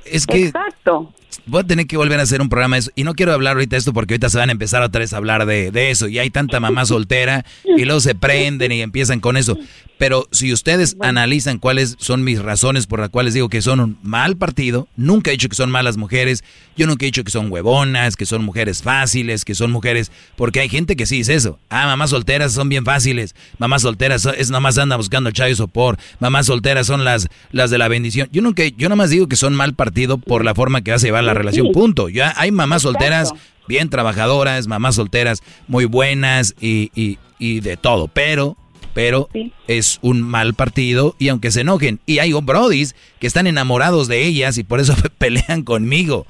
Es 0.05 0.25
que... 0.25 0.45
Exacto 0.45 1.09
voy 1.45 1.61
a 1.61 1.63
tener 1.63 1.87
que 1.87 1.97
volver 1.97 2.19
a 2.19 2.23
hacer 2.23 2.41
un 2.41 2.49
programa 2.49 2.75
de 2.75 2.81
eso. 2.81 2.91
Y 2.95 3.03
no 3.03 3.13
quiero 3.13 3.33
hablar 3.33 3.53
ahorita 3.53 3.75
de 3.75 3.79
esto 3.79 3.93
porque 3.93 4.13
ahorita 4.13 4.29
se 4.29 4.37
van 4.37 4.49
a 4.49 4.51
empezar 4.51 4.81
otra 4.83 4.99
vez 4.99 5.13
a 5.13 5.17
hablar 5.17 5.45
de, 5.45 5.71
de, 5.71 5.91
eso. 5.91 6.07
Y 6.07 6.19
hay 6.19 6.29
tanta 6.29 6.59
mamá 6.59 6.85
soltera 6.85 7.45
y 7.63 7.85
luego 7.85 7.99
se 7.99 8.15
prenden 8.15 8.71
y 8.71 8.81
empiezan 8.81 9.19
con 9.19 9.37
eso. 9.37 9.57
Pero 10.01 10.27
si 10.31 10.51
ustedes 10.51 10.97
analizan 10.99 11.59
cuáles 11.59 11.95
son 11.99 12.23
mis 12.23 12.41
razones 12.41 12.87
por 12.87 12.99
las 12.99 13.11
cuales 13.11 13.35
digo 13.35 13.49
que 13.49 13.61
son 13.61 13.79
un 13.79 13.99
mal 14.01 14.35
partido, 14.35 14.87
nunca 14.95 15.29
he 15.29 15.33
dicho 15.33 15.47
que 15.47 15.55
son 15.55 15.69
malas 15.69 15.95
mujeres, 15.95 16.43
yo 16.75 16.87
nunca 16.87 17.05
he 17.05 17.09
dicho 17.09 17.23
que 17.23 17.29
son 17.29 17.51
huevonas, 17.51 18.15
que 18.15 18.25
son 18.25 18.43
mujeres 18.43 18.81
fáciles, 18.81 19.45
que 19.45 19.53
son 19.53 19.71
mujeres, 19.71 20.11
porque 20.35 20.59
hay 20.59 20.69
gente 20.69 20.95
que 20.95 21.05
sí 21.05 21.17
dice 21.17 21.35
eso. 21.35 21.59
Ah, 21.69 21.85
mamás 21.85 22.09
solteras 22.09 22.51
son 22.51 22.67
bien 22.67 22.83
fáciles, 22.83 23.35
mamás 23.59 23.83
solteras 23.83 24.25
es 24.25 24.49
nomás 24.49 24.79
anda 24.79 24.95
buscando 24.95 25.29
chayo 25.29 25.55
sopor, 25.55 25.99
mamás 26.19 26.47
solteras 26.47 26.87
son 26.87 27.03
las, 27.05 27.27
las 27.51 27.69
de 27.69 27.77
la 27.77 27.87
bendición. 27.87 28.27
Yo 28.31 28.41
nunca, 28.41 28.63
yo 28.65 28.89
nomás 28.89 29.11
digo 29.11 29.27
que 29.27 29.35
son 29.35 29.53
mal 29.53 29.75
partido 29.75 30.17
por 30.17 30.43
la 30.43 30.55
forma 30.55 30.81
que 30.81 30.89
vas 30.89 31.03
a 31.03 31.05
llevar 31.05 31.20
la 31.21 31.33
relación, 31.33 31.71
punto. 31.71 32.09
Ya 32.09 32.33
hay 32.37 32.51
mamás 32.51 32.83
solteras 32.83 33.33
bien 33.67 33.89
trabajadoras, 33.89 34.67
mamás 34.67 34.95
solteras 34.95 35.41
muy 35.67 35.85
buenas 35.85 36.55
y, 36.59 36.91
y, 36.95 37.19
y 37.39 37.59
de 37.61 37.77
todo, 37.77 38.07
pero 38.07 38.57
pero 38.93 39.29
es 39.67 39.99
un 40.01 40.21
mal 40.21 40.53
partido 40.53 41.15
y 41.17 41.29
aunque 41.29 41.51
se 41.51 41.61
enojen, 41.61 41.99
y 42.05 42.19
hay 42.19 42.33
brodis 42.33 42.95
que 43.19 43.27
están 43.27 43.47
enamorados 43.47 44.07
de 44.07 44.25
ellas 44.25 44.57
y 44.57 44.63
por 44.63 44.79
eso 44.79 44.95
pelean 45.17 45.63
conmigo. 45.63 46.27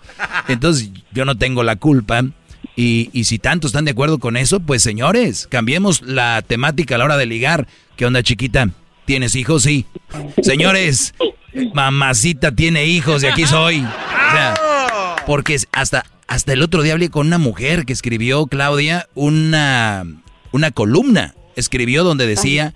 Entonces 0.47 0.91
yo 1.11 1.25
no 1.25 1.37
tengo 1.37 1.63
la 1.63 1.75
culpa. 1.75 2.23
Y, 2.75 3.09
y 3.11 3.25
si 3.25 3.37
tanto 3.37 3.67
están 3.67 3.85
de 3.85 3.91
acuerdo 3.91 4.19
con 4.19 4.37
eso, 4.37 4.59
pues 4.59 4.81
señores, 4.81 5.47
cambiemos 5.49 6.01
la 6.03 6.41
temática 6.41 6.95
a 6.95 6.97
la 6.99 7.05
hora 7.05 7.17
de 7.17 7.25
ligar. 7.25 7.67
¿Qué 7.95 8.05
onda, 8.05 8.23
chiquita? 8.23 8.69
¿Tienes 9.05 9.35
hijos? 9.35 9.63
Sí. 9.63 9.85
Señores, 10.41 11.13
mamacita 11.73 12.51
tiene 12.53 12.85
hijos 12.85 13.23
y 13.23 13.27
aquí 13.27 13.45
soy. 13.45 13.79
O 13.79 14.31
sea, 14.31 14.53
porque 15.31 15.55
hasta, 15.71 16.03
hasta 16.27 16.51
el 16.51 16.61
otro 16.61 16.81
día 16.81 16.91
hablé 16.91 17.09
con 17.09 17.25
una 17.25 17.37
mujer 17.37 17.85
que 17.85 17.93
escribió, 17.93 18.47
Claudia, 18.47 19.07
una, 19.15 20.03
una 20.51 20.71
columna 20.71 21.35
escribió 21.55 22.03
donde 22.03 22.27
decía 22.27 22.73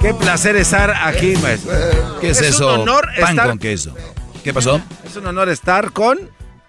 Qué 0.01 0.15
placer 0.15 0.55
estar 0.55 0.89
aquí, 0.89 1.35
maestro. 1.43 1.71
¿Qué 2.19 2.31
es, 2.31 2.41
eso? 2.41 2.73
Un 2.73 2.81
honor 2.81 3.07
Pan 3.19 3.37
con 3.37 3.59
queso. 3.59 3.93
¿Qué 4.43 4.51
pasó? 4.51 4.81
Es 5.05 5.15
un 5.15 5.27
honor 5.27 5.47
estar 5.49 5.91
con. 5.91 6.17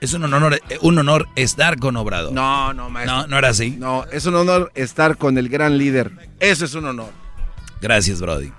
Es 0.03 0.13
un 0.13 0.25
honor, 0.25 0.61
un 0.83 0.99
honor 0.99 1.27
estar 1.35 1.79
con 1.79 1.97
Obrador. 1.97 2.33
No, 2.35 2.75
no, 2.75 2.91
maestro. 2.91 3.23
No, 3.23 3.27
no 3.29 3.39
era 3.39 3.49
así. 3.49 3.71
No, 3.71 4.05
es 4.13 4.27
un 4.27 4.35
honor 4.35 4.71
estar 4.75 5.17
con 5.17 5.39
el 5.39 5.49
gran 5.49 5.79
líder. 5.79 6.13
Eso 6.41 6.67
es 6.67 6.75
un 6.75 6.85
honor. 6.85 7.11
Gracias, 7.81 8.21
Brody. 8.21 8.53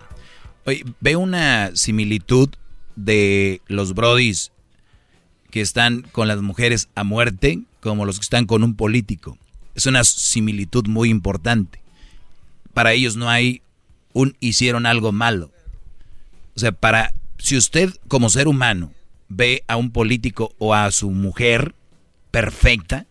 Oye, 0.66 0.84
veo 1.02 1.20
una 1.20 1.76
similitud 1.76 2.50
de 2.96 3.62
los 3.68 3.94
Brodis 3.94 4.52
que 5.52 5.62
están 5.62 6.02
con 6.02 6.28
las 6.28 6.42
mujeres 6.42 6.90
a 6.96 7.04
muerte 7.04 7.60
como 7.80 8.06
los 8.06 8.18
que 8.18 8.24
están 8.24 8.48
con 8.48 8.64
un 8.64 8.76
político. 8.76 9.38
Es 9.76 9.86
una 9.86 10.04
similitud 10.04 10.88
muy 10.88 11.12
importante. 11.12 11.80
Para 12.74 12.94
ellos 12.94 13.16
no 13.16 13.30
hay 13.30 13.62
un 14.14 14.38
hicieron 14.40 14.86
algo 14.86 15.12
malo. 15.12 15.52
O 16.56 16.60
sea, 16.60 16.72
para 16.72 17.14
si 17.38 17.58
usted 17.58 17.94
como 18.08 18.30
ser 18.30 18.48
humano 18.48 18.94
ve 19.28 19.64
a 19.68 19.76
un 19.76 19.92
político 19.92 20.54
o 20.60 20.74
a 20.74 20.92
su 20.92 21.12
mujer 21.12 21.76
perfecta, 22.32 23.06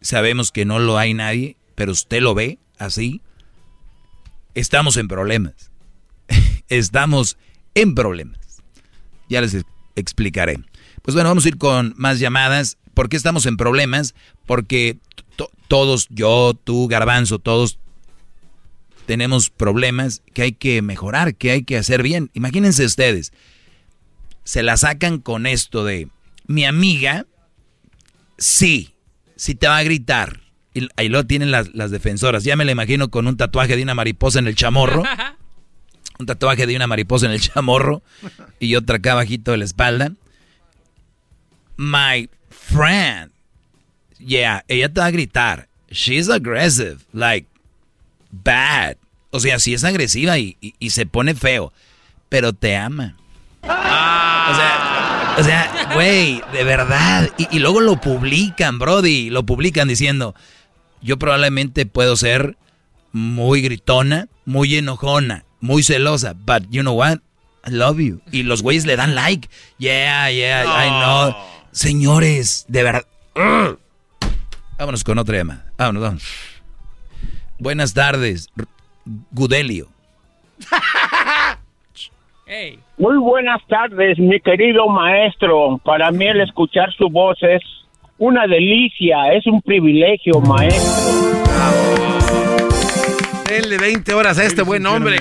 sabemos 0.00 0.52
que 0.52 0.64
no 0.64 0.78
lo 0.78 0.98
hay 0.98 1.14
nadie, 1.14 1.56
pero 1.74 1.92
usted 1.92 2.20
lo 2.20 2.34
ve 2.34 2.58
así, 2.78 3.22
estamos 4.54 4.96
en 4.96 5.08
problemas. 5.08 5.70
estamos 6.68 7.36
en 7.74 7.94
problemas. 7.94 8.62
Ya 9.28 9.40
les 9.40 9.56
explicaré. 9.96 10.58
Pues 11.02 11.14
bueno, 11.14 11.30
vamos 11.30 11.44
a 11.44 11.48
ir 11.48 11.58
con 11.58 11.94
más 11.96 12.18
llamadas. 12.18 12.78
¿Por 12.94 13.08
qué 13.08 13.16
estamos 13.16 13.46
en 13.46 13.56
problemas? 13.56 14.14
Porque 14.46 14.98
todos, 15.68 16.08
yo, 16.10 16.54
tú, 16.62 16.88
Garbanzo, 16.88 17.38
todos 17.38 17.78
tenemos 19.06 19.50
problemas 19.50 20.22
que 20.32 20.42
hay 20.42 20.52
que 20.52 20.80
mejorar, 20.82 21.34
que 21.34 21.50
hay 21.50 21.64
que 21.64 21.76
hacer 21.76 22.02
bien. 22.02 22.30
Imagínense 22.34 22.84
ustedes, 22.84 23.32
se 24.44 24.62
la 24.62 24.76
sacan 24.76 25.18
con 25.18 25.46
esto 25.46 25.84
de 25.84 26.08
mi 26.46 26.64
amiga, 26.64 27.26
sí, 28.38 28.94
sí 29.36 29.54
te 29.54 29.68
va 29.68 29.78
a 29.78 29.82
gritar. 29.82 30.40
Y 30.74 30.88
ahí 30.96 31.08
lo 31.08 31.24
tienen 31.24 31.50
las, 31.50 31.72
las 31.74 31.90
defensoras. 31.90 32.42
Ya 32.44 32.56
me 32.56 32.64
la 32.64 32.72
imagino 32.72 33.08
con 33.08 33.26
un 33.28 33.36
tatuaje 33.36 33.76
de 33.76 33.82
una 33.82 33.94
mariposa 33.94 34.40
en 34.40 34.48
el 34.48 34.56
chamorro. 34.56 35.04
un 36.18 36.26
tatuaje 36.26 36.66
de 36.66 36.76
una 36.76 36.86
mariposa 36.86 37.26
en 37.26 37.32
el 37.32 37.40
chamorro 37.40 38.02
y 38.58 38.74
otra 38.76 38.96
acá 38.96 39.12
abajito 39.12 39.52
de 39.52 39.58
la 39.58 39.64
espalda. 39.64 40.12
My 41.76 42.28
friend. 42.50 43.32
Yeah, 44.18 44.64
ella 44.68 44.88
te 44.92 45.00
va 45.00 45.06
a 45.06 45.10
gritar. 45.10 45.68
She's 45.90 46.28
aggressive. 46.28 46.98
Like, 47.12 47.48
bad. 48.42 48.96
O 49.30 49.40
sea, 49.40 49.58
sí 49.58 49.74
es 49.74 49.84
agresiva 49.84 50.38
y, 50.38 50.56
se 50.88 51.06
pone 51.06 51.34
feo. 51.34 51.72
Pero 52.28 52.52
te 52.52 52.76
ama. 52.76 53.16
O 53.62 53.66
sea, 53.66 55.34
o 55.38 55.42
sea, 55.42 55.90
güey, 55.94 56.42
de 56.52 56.64
verdad. 56.64 57.30
Y, 57.38 57.56
y 57.56 57.58
luego 57.58 57.80
lo 57.80 58.00
publican, 58.00 58.78
Brody. 58.78 59.30
Lo 59.30 59.44
publican 59.44 59.88
diciendo, 59.88 60.34
yo 61.02 61.18
probablemente 61.18 61.86
puedo 61.86 62.16
ser 62.16 62.56
muy 63.12 63.62
gritona, 63.62 64.28
muy 64.44 64.74
enojona, 64.76 65.44
muy 65.60 65.82
celosa, 65.82 66.34
but 66.34 66.64
you 66.70 66.82
know 66.82 66.94
what? 66.94 67.18
I 67.66 67.70
love 67.70 67.98
you. 67.98 68.20
Y 68.32 68.42
los 68.42 68.62
güeyes 68.62 68.86
le 68.86 68.96
dan 68.96 69.14
like. 69.14 69.48
Yeah, 69.78 70.30
yeah, 70.30 70.64
I 70.64 70.88
know. 70.88 71.36
Señores, 71.72 72.66
de 72.68 72.82
verdad. 72.82 73.06
Vámonos 74.78 75.04
con 75.04 75.18
otra 75.18 75.38
tema. 75.38 75.64
Vámonos, 75.78 76.02
vámonos. 76.02 76.24
Buenas 77.58 77.94
tardes, 77.94 78.48
Gudelio. 79.32 79.86
Muy 82.98 83.16
buenas 83.16 83.60
tardes, 83.68 84.18
mi 84.18 84.38
querido 84.40 84.88
maestro. 84.88 85.80
Para 85.84 86.10
mí 86.10 86.26
el 86.26 86.40
escuchar 86.40 86.92
su 86.92 87.08
voz 87.08 87.38
es 87.42 87.62
una 88.18 88.46
delicia, 88.46 89.32
es 89.32 89.46
un 89.46 89.60
privilegio, 89.62 90.40
maestro. 90.40 90.82
Denle 93.48 93.78
20 93.78 94.14
horas 94.14 94.38
a 94.38 94.44
este 94.44 94.62
buen 94.62 94.86
hombre. 94.86 95.16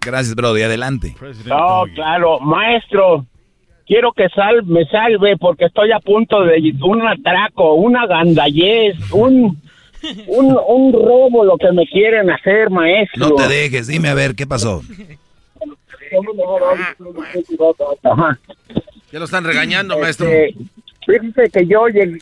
Gracias, 0.00 0.34
Brody. 0.34 0.62
Adelante. 0.62 1.14
No, 1.46 1.84
claro. 1.94 2.40
Maestro, 2.40 3.26
quiero 3.86 4.12
que 4.12 4.28
sal, 4.30 4.64
me 4.64 4.84
salve 4.86 5.36
porque 5.36 5.66
estoy 5.66 5.92
a 5.92 6.00
punto 6.00 6.42
de 6.42 6.74
un 6.82 7.06
atraco, 7.06 7.74
una 7.74 8.06
gandallez, 8.06 8.96
un, 9.12 9.60
un, 10.26 10.56
un 10.68 10.92
robo 10.92 11.44
lo 11.44 11.56
que 11.56 11.72
me 11.72 11.86
quieren 11.86 12.30
hacer, 12.30 12.70
maestro. 12.70 13.28
No 13.28 13.34
te 13.34 13.48
dejes, 13.48 13.86
dime 13.86 14.08
a 14.08 14.14
ver, 14.14 14.34
¿qué 14.34 14.46
pasó? 14.46 14.82
Ya 19.12 19.18
lo 19.18 19.24
están 19.24 19.44
regañando, 19.44 19.98
maestro. 19.98 20.26
Este, 20.28 20.54
fíjese 21.06 21.50
que 21.50 21.66
yo 21.66 21.86
llegué, 21.88 22.18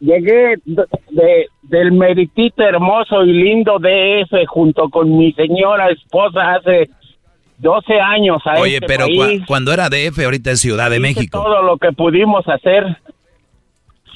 llegué 0.00 0.56
de, 0.64 1.46
del 1.62 1.92
meritito 1.92 2.62
hermoso 2.62 3.24
y 3.24 3.32
lindo 3.32 3.78
DF 3.78 4.46
junto 4.48 4.88
con 4.88 5.16
mi 5.16 5.32
señora 5.32 5.90
esposa 5.90 6.54
hace 6.54 6.90
12 7.58 8.00
años 8.00 8.42
a 8.44 8.60
Oye, 8.60 8.74
este 8.74 8.86
pero 8.86 9.06
país. 9.06 9.42
cuando 9.46 9.72
era 9.72 9.88
DF, 9.88 10.18
ahorita 10.24 10.50
es 10.50 10.60
Ciudad 10.60 10.90
de 10.90 10.96
Hice 10.96 11.02
México. 11.02 11.42
Todo 11.42 11.62
lo 11.62 11.78
que 11.78 11.92
pudimos 11.92 12.46
hacer. 12.48 12.98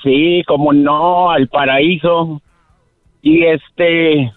Sí, 0.02 0.42
como 0.46 0.72
no, 0.72 1.30
al 1.30 1.48
paraíso. 1.48 2.42
Y 3.28 3.42
este, 3.44 4.32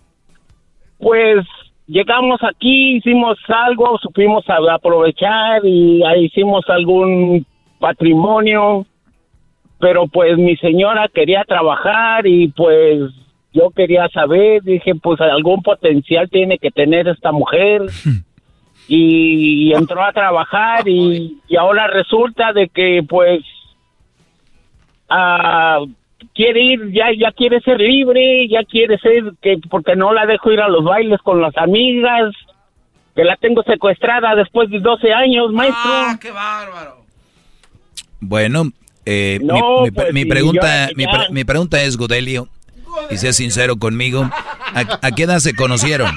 pues 0.97 1.45
llegamos 1.85 2.39
aquí, 2.41 2.95
hicimos 2.95 3.37
algo, 3.47 3.99
supimos 3.99 4.43
a- 4.49 4.73
aprovechar 4.73 5.63
y 5.63 6.03
ahí 6.03 6.25
hicimos 6.25 6.67
algún 6.69 7.45
patrimonio. 7.79 8.87
Pero 9.79 10.07
pues 10.07 10.39
mi 10.39 10.57
señora 10.57 11.07
quería 11.07 11.43
trabajar 11.43 12.25
y 12.25 12.47
pues 12.47 13.11
yo 13.53 13.69
quería 13.69 14.09
saber, 14.09 14.63
dije, 14.63 14.95
pues 14.95 15.21
algún 15.21 15.61
potencial 15.61 16.27
tiene 16.27 16.57
que 16.57 16.71
tener 16.71 17.07
esta 17.09 17.31
mujer 17.31 17.83
y 18.87 19.71
entró 19.71 20.03
a 20.03 20.11
trabajar 20.13 20.87
y, 20.87 21.37
y 21.47 21.55
ahora 21.57 21.85
resulta 21.85 22.53
de 22.53 22.69
que 22.69 23.03
pues 23.07 23.41
ah, 25.09 25.81
quiere 26.39 26.61
ir 26.61 26.79
ya 26.93 27.07
ya 27.17 27.31
quiere 27.33 27.59
ser 27.61 27.77
libre 27.79 28.47
ya 28.47 28.63
quiere 28.63 28.97
ser 28.99 29.33
que 29.41 29.57
porque 29.69 29.95
no 29.97 30.13
la 30.13 30.25
dejo 30.25 30.51
ir 30.51 30.61
a 30.61 30.69
los 30.69 30.85
bailes 30.85 31.19
con 31.21 31.41
las 31.41 31.55
amigas 31.57 32.31
que 33.15 33.25
la 33.25 33.35
tengo 33.35 33.61
secuestrada 33.63 34.35
después 34.35 34.69
de 34.69 34.79
12 34.79 35.11
años 35.13 35.51
maestro 35.51 35.91
qué 36.21 36.31
bárbaro 36.31 36.95
Bueno, 38.21 38.63
eh, 39.05 39.39
No, 39.41 39.55
mi, 39.81 39.83
mi- 39.85 39.91
pues, 39.91 40.13
mi 40.13 40.25
pregunta, 40.25 40.87
yo- 40.89 40.95
mi, 40.95 41.03
ya. 41.03 41.11
pre- 41.11 41.29
mi 41.31 41.43
pregunta 41.43 41.81
es, 41.81 41.97
Gudelio, 41.97 42.47
y 43.09 43.17
sea 43.17 43.33
sincero 43.33 43.75
conmigo, 43.77 44.21
¿a, 44.23 44.81
a 45.07 45.11
qué 45.11 45.23
edad 45.23 45.39
se 45.39 45.53
conocieron? 45.55 46.11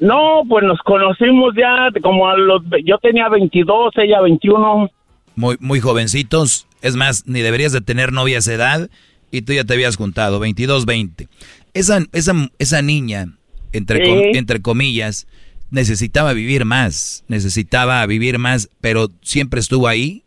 no 0.00 0.42
pues 0.48 0.64
nos 0.64 0.78
conocimos 0.80 1.54
ya 1.54 1.88
como 2.02 2.28
a 2.28 2.36
los 2.36 2.62
yo 2.84 2.98
tenía 2.98 3.28
22 3.28 3.92
ella 3.98 4.20
21 4.20 4.88
Muy, 5.36 5.56
muy 5.60 5.80
jovencitos, 5.80 6.66
es 6.82 6.94
más, 6.96 7.26
ni 7.26 7.40
deberías 7.40 7.72
de 7.72 7.80
tener 7.80 8.12
novia 8.12 8.36
a 8.36 8.38
esa 8.40 8.52
edad, 8.54 8.90
y 9.30 9.42
tú 9.42 9.52
ya 9.54 9.64
te 9.64 9.72
habías 9.74 9.96
juntado, 9.96 10.38
22, 10.38 10.84
20. 10.84 11.28
Esa, 11.74 12.04
esa, 12.12 12.50
esa 12.58 12.82
niña, 12.82 13.38
entre, 13.72 14.00
com- 14.04 14.18
entre 14.36 14.60
comillas, 14.60 15.26
necesitaba 15.70 16.34
vivir 16.34 16.66
más, 16.66 17.24
necesitaba 17.28 18.04
vivir 18.06 18.38
más, 18.38 18.68
pero 18.82 19.10
siempre 19.22 19.58
estuvo 19.60 19.88
ahí, 19.88 20.22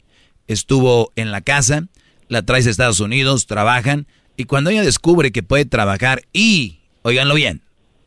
estuvo 0.48 1.12
en 1.16 1.32
la 1.32 1.42
casa, 1.42 1.88
la 2.30 2.42
traes 2.42 2.66
a 2.66 2.72
Estados 2.72 3.00
Unidos, 3.00 3.46
trabajan, 3.46 4.08
y 4.38 4.46
cuando 4.46 4.72
ella 4.72 4.82
descubre 4.84 5.32
que 5.32 5.44
puede 5.44 5.66
trabajar 5.66 6.24
y, 6.34 6.80
oiganlo 7.04 7.36
bien, 7.36 7.62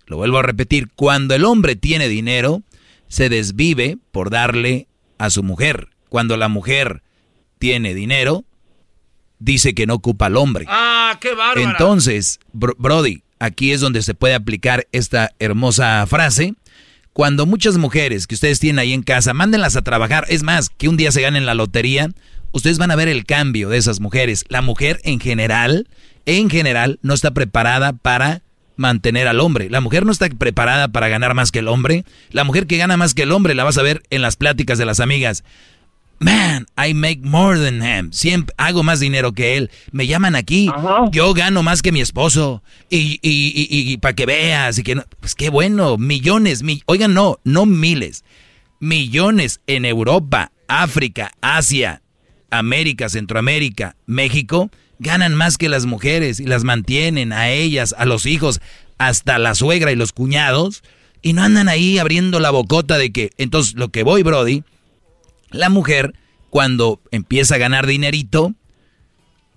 lo 0.07 0.17
vuelvo 0.17 0.39
a 0.39 0.43
repetir, 0.43 0.89
cuando 0.97 1.35
el 1.37 1.45
hombre 1.45 1.77
tiene 1.77 2.09
dinero, 2.09 2.63
se 3.07 3.29
desvive 3.29 3.99
por 4.11 4.31
darle 4.31 4.89
a 5.19 5.31
su 5.31 5.43
mujer. 5.45 5.89
Cuando 6.09 6.37
la 6.37 6.49
mujer 6.49 7.03
tiene 7.59 7.95
dinero, 7.95 8.45
dice 9.39 9.75
que 9.75 9.87
no 9.87 9.95
ocupa 9.95 10.27
al 10.27 10.37
hombre. 10.37 10.65
Ah, 10.69 11.17
qué 11.21 11.35
bárbaro. 11.35 11.69
Entonces, 11.71 12.41
Bro- 12.53 12.77
Brody, 12.79 13.23
aquí 13.39 13.73
es 13.73 13.81
donde 13.81 14.03
se 14.03 14.15
puede 14.15 14.35
aplicar 14.35 14.87
esta 14.93 15.31
hermosa 15.39 16.07
frase. 16.07 16.55
Cuando 17.13 17.47
muchas 17.47 17.77
mujeres 17.79 18.27
que 18.27 18.35
ustedes 18.37 18.61
tienen 18.61 18.79
ahí 18.79 18.93
en 18.93 19.03
casa, 19.03 19.35
mándenlas 19.35 19.77
a 19.77 19.83
trabajar. 19.83 20.25
Es 20.29 20.43
más, 20.43 20.69
que 20.71 20.89
un 20.89 20.97
día 20.97 21.11
se 21.11 21.21
ganen 21.23 21.47
la 21.47 21.55
lotería, 21.55 22.09
ustedes 22.53 22.79
van 22.79 22.91
a 22.93 22.97
ver 22.97 23.09
el 23.09 23.25
cambio 23.25 23.69
de 23.69 23.79
esas 23.79 24.01
mujeres. 24.01 24.45
La 24.49 24.63
mujer 24.63 25.01
en 25.03 25.19
general, 25.19 25.89
en 26.27 26.49
general, 26.49 26.99
no 27.03 27.15
está 27.15 27.33
preparada 27.33 27.93
para 27.93 28.43
mantener 28.77 29.27
al 29.27 29.41
hombre. 29.41 29.69
La 29.69 29.81
mujer 29.81 30.07
no 30.07 30.13
está 30.13 30.29
preparada 30.29 30.87
para 30.89 31.09
ganar 31.09 31.35
más 31.35 31.51
que 31.51 31.59
el 31.59 31.67
hombre. 31.67 32.05
La 32.31 32.45
mujer 32.45 32.69
que 32.69 32.77
gana 32.77 32.97
más 32.97 33.15
que 33.15 33.23
el 33.25 33.33
hombre 33.33 33.57
la 33.57 33.65
vas 33.65 33.79
a 33.79 33.83
ver 33.83 34.03
en 34.11 34.23
las 34.23 34.37
pláticas 34.37 34.79
de 34.79 34.85
las 34.85 35.01
amigas. 35.01 35.43
Man, 36.21 36.67
I 36.77 36.95
make 36.95 37.21
more 37.23 37.57
than 37.59 37.81
him. 37.83 38.11
Siempre 38.13 38.53
hago 38.59 38.83
más 38.83 38.99
dinero 38.99 39.33
que 39.33 39.57
él. 39.57 39.71
Me 39.93 40.07
llaman 40.09 40.35
aquí. 40.35 40.69
Yo 41.13 41.33
gano 41.33 41.63
más 41.63 41.81
que 41.81 41.93
mi 41.93 42.01
esposo. 42.01 42.63
Y, 42.91 43.21
y, 43.23 43.69
y, 43.93 43.97
para 43.99 44.15
que 44.15 44.27
veas. 44.27 44.79
Y 44.79 44.83
que 44.83 44.97
no- 44.97 45.05
pues 45.21 45.35
qué 45.37 45.49
bueno. 45.49 45.97
Millones. 45.97 46.63
mi- 46.65 46.83
Oigan, 46.87 47.15
no, 47.15 47.39
no 47.45 47.67
miles. 47.67 48.25
Millones 48.81 49.61
en 49.67 49.85
Europa, 49.85 50.53
África, 50.69 51.33
Asia, 51.41 52.03
América, 52.51 53.09
Centroamérica, 53.09 53.97
México. 54.07 54.71
Ganan 55.01 55.35
más 55.35 55.59
que 55.59 55.69
las 55.69 55.87
mujeres 55.87 56.41
y 56.41 56.45
las 56.47 56.65
mantienen 56.65 57.33
a 57.33 57.51
ellas, 57.51 57.95
a 57.97 58.05
los 58.05 58.27
hijos, 58.27 58.61
hasta 58.99 59.39
la 59.39 59.55
suegra 59.55 59.93
y 59.93 59.97
los 59.97 60.13
cuñados. 60.13 60.83
Y 61.23 61.33
no 61.33 61.43
andan 61.43 61.69
ahí 61.69 61.99
abriendo 61.99 62.41
la 62.41 62.51
bocota 62.51 62.99
de 62.99 63.13
que. 63.13 63.31
Entonces, 63.39 63.75
lo 63.75 63.89
que 63.91 64.03
voy, 64.03 64.23
Brody, 64.23 64.63
la 65.51 65.69
mujer, 65.69 66.15
cuando 66.51 67.01
empieza 67.11 67.57
a 67.57 67.59
ganar 67.59 67.87
dinerito, 67.87 68.55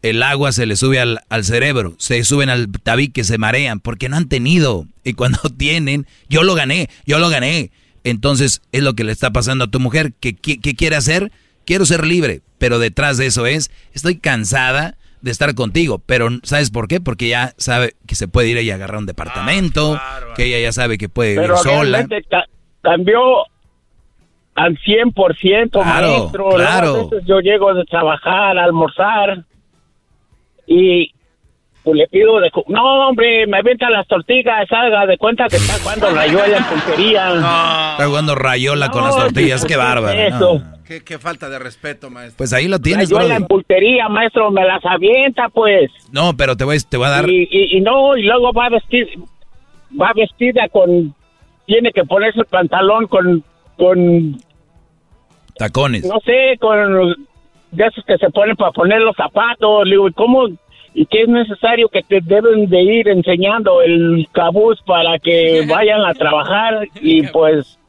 el 0.02 0.24
agua 0.24 0.52
se 0.52 0.66
le 0.66 0.76
sube 0.76 1.00
al, 1.00 1.22
al, 1.30 1.44
cerebro, 1.44 1.96
se 1.98 2.24
suben 2.24 2.50
al 2.50 2.72
tabique, 2.72 3.24
se 3.24 3.38
marean, 3.38 3.80
porque 3.80 4.10
no 4.10 4.18
han 4.18 4.28
tenido. 4.28 4.88
Y 5.04 5.14
cuando 5.14 5.40
tienen, 5.58 6.08
yo 6.30 6.44
lo 6.44 6.56
gané, 6.56 6.90
yo 7.06 7.20
lo 7.20 7.30
gané. 7.30 7.72
Entonces 8.04 8.62
es 8.72 8.82
lo 8.82 8.94
que 8.94 9.04
le 9.04 9.12
está 9.12 9.32
pasando 9.32 9.66
a 9.66 9.72
tu 9.72 9.80
mujer. 9.80 10.14
¿Qué, 10.20 10.36
qué, 10.36 10.60
qué 10.60 10.76
quiere 10.76 10.96
hacer? 10.96 11.32
Quiero 11.66 11.86
ser 11.86 12.06
libre, 12.06 12.42
pero 12.58 12.80
detrás 12.80 13.18
de 13.18 13.28
eso 13.28 13.46
es, 13.46 13.70
estoy 13.94 14.18
cansada 14.18 14.98
de 15.22 15.32
estar 15.32 15.54
contigo, 15.54 16.00
pero 16.00 16.30
¿sabes 16.44 16.72
por 16.72 16.88
qué? 16.88 17.00
Porque 17.00 17.28
ya 17.28 17.54
sabe 17.58 17.96
que 18.08 18.16
se 18.16 18.28
puede 18.28 18.50
ir 18.50 18.58
y 18.58 18.72
agarrar 18.72 18.98
un 18.98 19.06
departamento, 19.06 19.96
Ah, 20.02 20.20
que 20.36 20.46
ella 20.46 20.60
ya 20.60 20.72
sabe 20.72 20.98
que 20.98 21.10
puede 21.10 21.34
vivir 21.34 21.52
sola. 21.62 22.08
cambió 22.82 23.20
al 24.56 24.78
100%, 24.78 25.70
Claro, 25.72 26.08
maestro. 26.08 26.50
claro. 26.56 26.94
A 26.96 27.04
veces 27.04 27.24
yo 27.26 27.40
llego 27.40 27.74
de 27.74 27.84
trabajar, 27.86 28.58
a 28.58 28.64
almorzar 28.66 29.44
y 30.68 31.12
pues, 31.84 31.96
le 31.98 32.08
pido 32.08 32.40
de... 32.40 32.52
No, 32.68 33.08
hombre, 33.10 33.48
me 33.48 33.58
avienta 33.58 33.90
las 33.90 34.08
tortillas, 34.08 34.72
haga 34.72 35.06
de 35.06 35.18
cuenta 35.18 35.48
que 35.48 35.56
está 35.56 35.74
jugando 35.82 36.10
rayuela 36.12 36.58
en 36.58 36.64
puntería. 36.86 37.28
Está 37.34 38.06
jugando 38.08 38.36
rayola 38.36 38.90
con 38.90 39.02
No, 39.02 39.08
las 39.08 39.16
tortillas, 39.18 39.62
qué 39.64 39.68
¿qué 39.70 39.74
es 39.74 39.80
bárbaro. 39.80 40.20
eso? 40.20 40.54
no. 40.60 40.72
Qué, 40.86 41.02
qué 41.06 41.18
falta 41.20 41.48
de 41.48 41.58
respeto, 41.58 42.10
maestro. 42.10 42.38
Pues 42.38 42.52
ahí 42.52 42.68
lo 42.68 42.78
tienes, 42.80 43.10
Brody. 43.10 43.32
en 43.32 43.46
pulpería, 43.46 44.10
maestro, 44.10 44.52
me 44.52 44.66
las 44.66 44.84
avienta, 44.86 45.48
pues. 45.48 45.90
No, 46.12 46.36
pero 46.36 46.58
te 46.58 46.66
voy, 46.66 46.78
te 46.88 46.98
voy 46.98 47.08
a 47.08 47.12
dar... 47.12 47.30
Y, 47.30 47.48
y, 47.50 47.78
y 47.78 47.82
no, 47.82 48.18
y 48.18 48.24
luego 48.24 48.52
va 48.52 48.66
a 48.66 48.70
vestir, 48.72 49.08
va 50.00 50.12
vestida 50.14 50.68
con, 50.68 51.16
tiene 51.66 51.92
que 51.94 52.04
ponerse 52.04 52.42
el 52.42 52.46
pantalón 52.46 53.08
con, 53.08 53.42
con, 53.82 54.38
Tacones. 55.58 56.06
no 56.06 56.20
sé, 56.20 56.56
con 56.60 57.16
de 57.72 57.86
esos 57.88 58.06
que 58.06 58.18
se 58.18 58.30
ponen 58.30 58.56
para 58.56 58.72
poner 58.72 59.00
los 59.00 59.16
zapatos. 59.16 59.86
Le 59.86 59.92
digo, 59.92 60.08
¿y 60.08 60.14
cómo? 60.14 60.48
¿Y 60.94 61.06
qué 61.08 61.24
es 61.24 61.28
necesario 61.28 61.88
que 61.90 62.04
te 62.04 62.20
deben 62.22 62.70
de 62.70 62.82
ir 62.82 63.08
enseñando 63.08 63.82
el 63.82 64.28
cabuz 64.32 64.80
para 64.86 65.18
que 65.18 65.66
vayan 65.68 66.02
a 66.02 66.14
trabajar? 66.14 66.88
Y 67.02 67.24
pues 67.28 67.80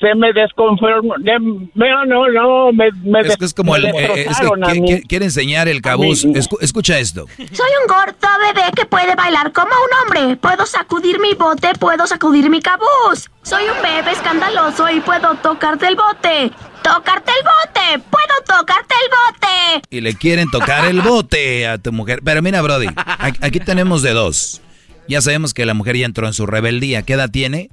se 0.00 0.14
me 0.14 0.32
desconformó. 0.32 1.14
de- 1.18 1.38
No, 1.74 2.04
no, 2.04 2.28
no, 2.28 2.72
me, 2.72 2.90
me 3.02 3.20
Es 3.20 3.36
que 3.36 3.44
es 3.44 3.54
como 3.54 3.72
me 3.72 3.78
el... 3.78 3.84
eh, 3.86 4.26
es 4.28 4.38
que 4.38 5.02
quiere 5.08 5.24
enseñar 5.26 5.68
el 5.68 5.80
cabuz. 5.80 6.24
Escu- 6.24 6.58
escucha 6.60 6.98
esto. 6.98 7.26
Soy 7.36 7.70
un 7.82 7.86
gordo 7.88 8.28
bebé 8.54 8.70
que 8.76 8.84
puede 8.86 9.14
bailar 9.14 9.52
como 9.52 9.68
un 9.70 10.02
hombre. 10.24 10.36
Puedo 10.36 10.66
sacudir 10.66 11.18
mi 11.20 11.34
bote, 11.34 11.68
puedo 11.78 12.06
sacudir 12.06 12.50
mi 12.50 12.60
cabuz. 12.60 13.30
Soy 13.42 13.64
un 13.64 13.82
bebé 13.82 14.12
escandaloso 14.12 14.88
y 14.90 15.00
puedo 15.00 15.34
tocarte 15.36 15.86
el 15.88 15.96
bote. 15.96 16.50
¡Tocarte 16.82 17.32
el 17.32 17.44
bote! 17.44 18.04
¡Puedo 18.10 18.58
tocarte 18.58 18.94
el 19.04 19.10
bote! 19.10 19.86
Y 19.88 20.02
le 20.02 20.14
quieren 20.16 20.50
tocar 20.50 20.84
el 20.84 21.00
bote 21.00 21.66
a 21.66 21.78
tu 21.78 21.92
mujer. 21.92 22.20
Pero 22.22 22.42
mira, 22.42 22.60
Brody, 22.60 22.88
aquí 23.40 23.58
tenemos 23.60 24.02
de 24.02 24.12
dos. 24.12 24.60
Ya 25.08 25.22
sabemos 25.22 25.54
que 25.54 25.64
la 25.64 25.72
mujer 25.72 25.96
ya 25.96 26.04
entró 26.04 26.26
en 26.26 26.34
su 26.34 26.44
rebeldía. 26.44 27.02
¿Qué 27.02 27.14
edad 27.14 27.30
tiene? 27.30 27.70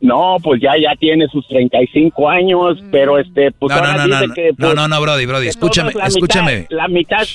No, 0.00 0.36
pues 0.42 0.60
ya 0.62 0.72
ya 0.80 0.94
tiene 0.96 1.26
sus 1.28 1.46
35 1.48 2.28
años, 2.28 2.78
pero 2.92 3.18
este, 3.18 3.50
pues 3.52 3.74
No, 3.74 3.80
no, 3.82 3.86
ahora 3.88 4.06
no, 4.06 4.08
no, 4.08 4.14
dice 4.14 4.26
no, 4.28 4.34
que... 4.34 4.48
no, 4.50 4.56
pues, 4.56 4.74
no, 4.76 4.88
no, 4.88 5.00
Brody, 5.00 5.26
Brody, 5.26 5.42
que 5.44 5.48
escúchame, 5.50 5.92
la 5.92 6.06
escúchame. 6.06 6.60
mitad- 6.60 6.76
la 6.76 6.88
mitad, 6.88 7.26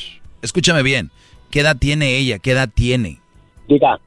Escúchame 0.42 0.82
bien. 0.84 1.12
¿Qué 1.52 1.60
edad 1.60 1.76
tiene 1.78 2.18
ella? 2.18 2.40
¿Qué 2.40 2.52
edad 2.52 2.70
tiene? 2.74 3.20
diga, 3.68 4.00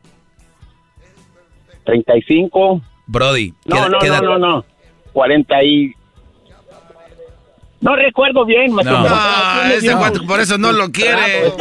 35. 1.84 2.80
Brody, 3.06 3.50
¿qué, 3.50 3.56
No, 3.66 3.88
no, 3.88 3.98
qué 4.00 4.08
no, 4.08 4.14
edad- 4.14 4.22
no, 4.22 4.38
no, 4.38 4.64
40 5.12 5.62
y... 5.64 5.92
No 7.86 7.94
recuerdo 7.94 8.44
bien, 8.44 8.73
No. 8.73 8.78
pero 8.78 8.97
Ah, 9.08 9.70
ese 9.73 9.92
cuate 9.94 10.20
por 10.26 10.40
eso 10.40 10.58
no 10.58 10.73
lo 10.73 10.90
quiere. 10.90 11.52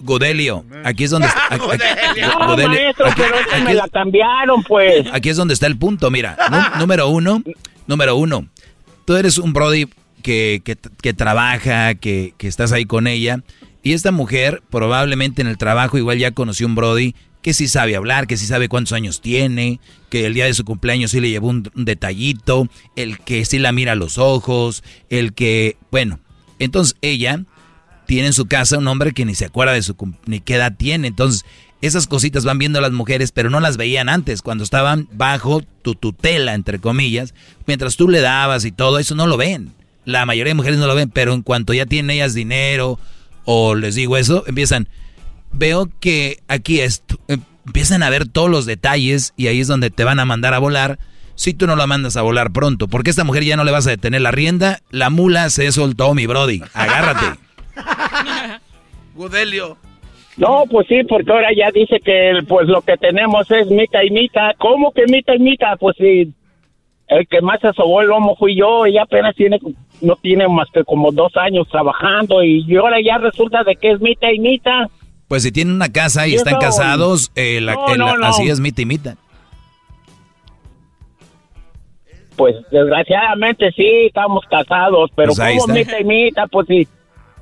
Gudelio, 0.00 0.64
aquí 0.84 1.04
es 1.04 1.10
donde 1.10 1.28
está. 1.28 1.46
aquí- 1.54 1.64
aquí- 1.64 2.20
No, 2.22 2.46
Gudelio, 2.48 2.68
maestro, 2.70 3.06
aquí- 3.06 3.22
pero 3.22 3.34
esa 3.36 3.56
aquí 3.56 3.64
me 3.64 3.74
la 3.74 3.88
cambiaron, 3.88 4.62
pues. 4.62 5.06
Aquí 5.12 5.28
es 5.28 5.36
donde 5.36 5.52
está 5.54 5.66
el 5.66 5.76
punto, 5.78 6.10
mira. 6.10 6.36
Nú- 6.50 6.78
número 6.80 7.08
uno, 7.08 7.42
número 7.86 8.16
uno. 8.16 8.46
Tú 9.04 9.16
eres 9.16 9.36
un 9.38 9.52
Brody 9.52 9.88
que, 10.22 10.62
que, 10.64 10.76
que 11.02 11.12
trabaja, 11.14 11.94
que, 11.94 12.32
que 12.38 12.48
estás 12.48 12.72
ahí 12.72 12.84
con 12.86 13.06
ella. 13.06 13.40
Y 13.82 13.92
esta 13.92 14.10
mujer 14.10 14.62
probablemente 14.70 15.42
en 15.42 15.48
el 15.48 15.58
trabajo 15.58 15.98
igual 15.98 16.18
ya 16.18 16.30
conoció 16.32 16.66
un 16.66 16.74
Brody 16.74 17.14
que 17.48 17.54
sí 17.54 17.66
sabe 17.66 17.96
hablar, 17.96 18.26
que 18.26 18.36
sí 18.36 18.44
sabe 18.44 18.68
cuántos 18.68 18.92
años 18.92 19.22
tiene, 19.22 19.80
que 20.10 20.26
el 20.26 20.34
día 20.34 20.44
de 20.44 20.52
su 20.52 20.66
cumpleaños 20.66 21.12
sí 21.12 21.18
le 21.18 21.30
llevó 21.30 21.48
un, 21.48 21.62
detallito, 21.76 22.68
el 22.94 23.20
que 23.20 23.46
sí 23.46 23.58
la 23.58 23.72
mira 23.72 23.92
a 23.92 23.94
los 23.94 24.18
ojos, 24.18 24.84
el 25.08 25.32
que, 25.32 25.78
bueno, 25.90 26.20
entonces 26.58 26.98
ella 27.00 27.42
tiene 28.04 28.26
en 28.26 28.32
su 28.34 28.48
casa 28.48 28.76
un 28.76 28.86
hombre 28.86 29.14
que 29.14 29.24
ni 29.24 29.34
se 29.34 29.46
acuerda 29.46 29.72
de 29.72 29.82
su 29.82 29.96
ni 30.26 30.40
qué 30.40 30.56
edad 30.56 30.74
tiene. 30.76 31.08
Entonces, 31.08 31.46
esas 31.80 32.06
cositas 32.06 32.44
van 32.44 32.58
viendo 32.58 32.82
las 32.82 32.92
mujeres, 32.92 33.32
pero 33.32 33.48
no 33.48 33.60
las 33.60 33.78
veían 33.78 34.10
antes, 34.10 34.42
cuando 34.42 34.62
estaban 34.62 35.08
bajo 35.12 35.62
tu 35.80 35.94
tutela, 35.94 36.52
entre 36.52 36.80
comillas, 36.80 37.32
mientras 37.66 37.96
tú 37.96 38.10
le 38.10 38.20
dabas 38.20 38.66
y 38.66 38.72
todo, 38.72 38.98
eso 38.98 39.14
no 39.14 39.26
lo 39.26 39.38
ven. 39.38 39.72
La 40.04 40.26
mayoría 40.26 40.50
de 40.50 40.56
mujeres 40.56 40.78
no 40.78 40.86
lo 40.86 40.94
ven, 40.94 41.08
pero 41.08 41.32
en 41.32 41.40
cuanto 41.40 41.72
ya 41.72 41.86
tienen 41.86 42.10
ellas 42.10 42.34
dinero 42.34 42.98
o 43.46 43.74
les 43.74 43.94
digo 43.94 44.18
eso, 44.18 44.44
empiezan, 44.46 44.86
veo 45.52 45.88
que 46.00 46.38
aquí 46.48 46.80
esto, 46.80 47.18
empiezan 47.64 48.02
a 48.02 48.10
ver 48.10 48.28
todos 48.28 48.50
los 48.50 48.66
detalles 48.66 49.34
y 49.36 49.48
ahí 49.48 49.60
es 49.60 49.68
donde 49.68 49.90
te 49.90 50.04
van 50.04 50.20
a 50.20 50.24
mandar 50.24 50.54
a 50.54 50.58
volar 50.58 50.98
si 51.34 51.54
tú 51.54 51.68
no 51.68 51.76
la 51.76 51.86
mandas 51.86 52.16
a 52.16 52.22
volar 52.22 52.50
pronto, 52.52 52.88
porque 52.88 53.10
esta 53.10 53.22
mujer 53.22 53.44
ya 53.44 53.56
no 53.56 53.62
le 53.62 53.70
vas 53.70 53.86
a 53.86 53.90
detener 53.90 54.20
la 54.22 54.32
rienda, 54.32 54.80
la 54.90 55.08
mula 55.08 55.50
se 55.50 55.70
soltó, 55.70 56.12
mi 56.12 56.26
brody, 56.26 56.62
agárrate. 56.74 57.38
Gudelio. 59.14 59.76
No, 60.36 60.64
pues 60.70 60.86
sí, 60.88 61.02
porque 61.08 61.30
ahora 61.30 61.50
ya 61.56 61.70
dice 61.70 62.00
que 62.00 62.40
pues 62.46 62.66
lo 62.68 62.82
que 62.82 62.96
tenemos 62.96 63.48
es 63.50 63.68
mita 63.68 64.04
y 64.04 64.10
mita. 64.10 64.54
¿Cómo 64.58 64.92
que 64.92 65.04
mita 65.06 65.34
y 65.34 65.40
mita? 65.40 65.76
Pues 65.76 65.96
sí, 65.96 66.32
el 67.08 67.26
que 67.26 67.40
más 67.40 67.60
se 67.60 67.72
sobó 67.72 68.00
el 68.00 68.08
lomo 68.08 68.36
fui 68.36 68.56
yo 68.56 68.86
y 68.86 68.98
apenas 68.98 69.34
tiene, 69.34 69.58
no 70.00 70.16
tiene 70.16 70.46
más 70.48 70.68
que 70.72 70.84
como 70.84 71.10
dos 71.10 71.36
años 71.36 71.68
trabajando 71.68 72.42
y 72.44 72.76
ahora 72.76 72.98
ya 73.00 73.18
resulta 73.18 73.64
de 73.64 73.76
que 73.76 73.90
es 73.92 74.00
mita 74.00 74.32
y 74.32 74.38
mita. 74.38 74.88
Pues 75.28 75.42
si 75.42 75.52
tienen 75.52 75.74
una 75.74 75.92
casa 75.92 76.26
y 76.26 76.32
Y 76.32 76.34
están 76.36 76.54
eso- 76.54 76.60
casados, 76.60 77.30
eh, 77.34 77.60
la- 77.60 77.74
No, 77.74 77.96
no, 77.96 78.16
no. 78.16 78.26
así 78.26 78.48
es 78.48 78.60
mita 78.60 78.80
y 78.82 78.86
mita. 78.86 79.16
Pues 82.36 82.54
desgraciadamente 82.70 83.70
sí, 83.76 84.06
estamos 84.06 84.44
casados, 84.48 85.10
pero 85.16 85.34
Pues 85.34 85.38
como 85.38 85.50
está. 85.60 85.72
mita 85.72 86.00
y 86.00 86.04
mita, 86.04 86.46
pues 86.46 86.66
sí. 86.68 86.86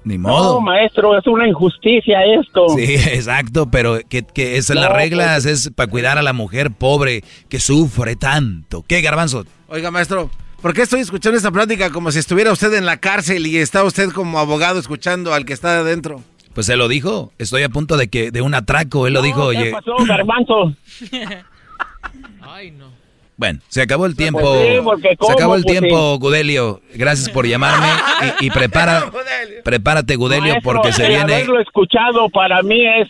Ni 0.04 0.16
No, 0.18 0.28
modo. 0.28 0.60
maestro, 0.60 1.18
es 1.18 1.26
una 1.26 1.46
injusticia 1.48 2.18
esto. 2.40 2.68
Sí, 2.70 2.94
exacto, 3.12 3.70
pero 3.70 3.98
que, 4.08 4.22
que 4.22 4.56
esas 4.56 4.76
No, 4.76 4.82
las 4.82 4.92
reglas 4.92 5.42
pues- 5.42 5.66
es 5.66 5.70
para 5.74 5.90
cuidar 5.90 6.16
a 6.16 6.22
la 6.22 6.32
mujer 6.32 6.70
pobre 6.70 7.22
que 7.48 7.60
sufre 7.60 8.16
tanto. 8.16 8.84
¿Qué, 8.88 9.00
garbanzo? 9.02 9.44
Oiga, 9.68 9.90
maestro, 9.90 10.30
¿por 10.62 10.72
qué 10.72 10.82
estoy 10.82 11.00
escuchando 11.00 11.36
esta 11.36 11.50
plática 11.50 11.90
como 11.90 12.10
si 12.10 12.20
estuviera 12.20 12.52
usted 12.52 12.72
en 12.74 12.86
la 12.86 12.96
cárcel 12.98 13.46
y 13.46 13.58
está 13.58 13.82
usted 13.84 14.10
como 14.12 14.38
abogado 14.38 14.78
escuchando 14.78 15.34
al 15.34 15.44
que 15.44 15.52
está 15.52 15.80
adentro? 15.80 16.22
Pues 16.56 16.64
se 16.64 16.76
lo 16.76 16.88
dijo, 16.88 17.32
estoy 17.36 17.64
a 17.64 17.68
punto 17.68 17.98
de 17.98 18.08
que 18.08 18.30
de 18.30 18.40
un 18.40 18.54
atraco, 18.54 19.06
él 19.06 19.12
lo 19.12 19.20
dijo, 19.20 19.50
¿Qué 19.50 19.58
oye, 19.58 19.72
pasó, 19.72 19.94
garbanzo? 20.06 20.72
bueno, 23.36 23.60
se 23.68 23.82
acabó 23.82 24.06
el 24.06 24.16
tiempo, 24.16 24.40
Pues 24.40 24.66
sí, 24.66 24.80
porque 24.82 25.16
se 25.20 25.32
acabó 25.32 25.56
el 25.56 25.64
Pues 25.64 25.80
tiempo, 25.80 26.18
Gudelio, 26.18 26.80
gracias 26.94 27.28
por 27.28 27.46
llamarme 27.46 27.88
y, 28.40 28.46
y 28.46 28.50
prepara, 28.50 29.12
prepárate 29.64 30.16
Gudelio 30.16 30.54
Maestro, 30.54 30.72
porque 30.72 30.94
se 30.94 31.04
el 31.04 31.10
viene, 31.10 31.34
haberlo 31.34 31.60
escuchado 31.60 32.30
para 32.30 32.62
mí 32.62 32.86
es 33.02 33.08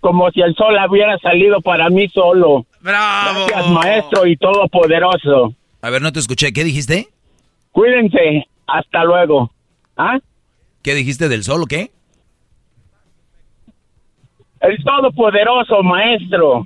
como 0.00 0.30
si 0.32 0.42
el 0.42 0.54
sol 0.54 0.76
hubiera 0.90 1.16
salido 1.20 1.62
para 1.62 1.88
mí 1.88 2.06
solo. 2.10 2.66
¡Bravo! 2.82 3.46
Gracias, 3.46 3.72
maestro 3.72 4.26
y 4.26 4.36
todopoderoso. 4.36 5.54
a 5.80 5.88
ver, 5.88 6.02
no 6.02 6.12
te 6.12 6.20
escuché, 6.20 6.52
¿qué 6.52 6.64
dijiste? 6.64 7.08
Cuídense. 7.72 8.46
Hasta 8.66 9.04
luego. 9.04 9.50
¿Ah? 9.96 10.18
¿Qué 10.82 10.94
dijiste 10.94 11.30
del 11.30 11.44
sol 11.44 11.62
o 11.62 11.66
qué? 11.66 11.90
El 14.68 14.82
todopoderoso, 14.82 15.82
maestro. 15.82 16.64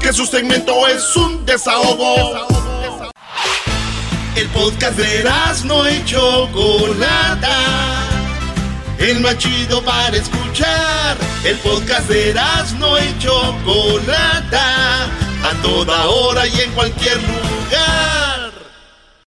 Que 0.00 0.12
su 0.12 0.26
segmento 0.26 0.86
es 0.88 1.16
un 1.16 1.46
desahogo. 1.46 2.46
El 4.36 4.46
podcast 4.48 4.98
de 4.98 5.24
no 5.64 5.88
y 5.90 6.04
Chocolata. 6.04 8.07
El 8.98 9.20
más 9.20 9.38
chido 9.38 9.82
para 9.84 10.16
escuchar. 10.16 11.16
El 11.44 11.56
podcast 11.58 12.08
de 12.08 12.34
no 12.78 12.98
y 12.98 13.18
Chocolata. 13.18 15.04
A 15.04 15.62
toda 15.62 16.08
hora 16.08 16.46
y 16.46 16.60
en 16.60 16.72
cualquier 16.72 17.16
lugar. 17.16 18.52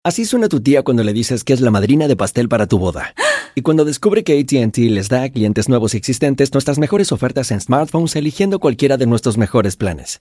Así 0.05 0.25
suena 0.25 0.49
tu 0.49 0.61
tía 0.61 0.85
cuando 0.85 1.03
le 1.03 1.13
dices 1.13 1.43
que 1.43 1.53
es 1.53 1.61
la 1.61 1.73
madrina 1.73 2.07
de 2.07 2.17
pastel 2.17 2.49
para 2.49 2.67
tu 2.67 2.79
boda. 2.79 3.15
Y 3.57 3.63
cuando 3.63 3.85
descubre 3.85 4.23
que 4.23 4.39
ATT 4.39 4.79
les 4.79 5.09
da 5.09 5.25
a 5.25 5.29
clientes 5.29 5.69
nuevos 5.69 5.93
y 5.93 5.97
existentes 5.97 6.53
nuestras 6.53 6.79
mejores 6.79 7.11
ofertas 7.11 7.51
en 7.51 7.61
smartphones 7.61 8.15
eligiendo 8.15 8.61
cualquiera 8.61 8.97
de 8.97 9.07
nuestros 9.07 9.37
mejores 9.37 9.77
planes. 9.77 10.21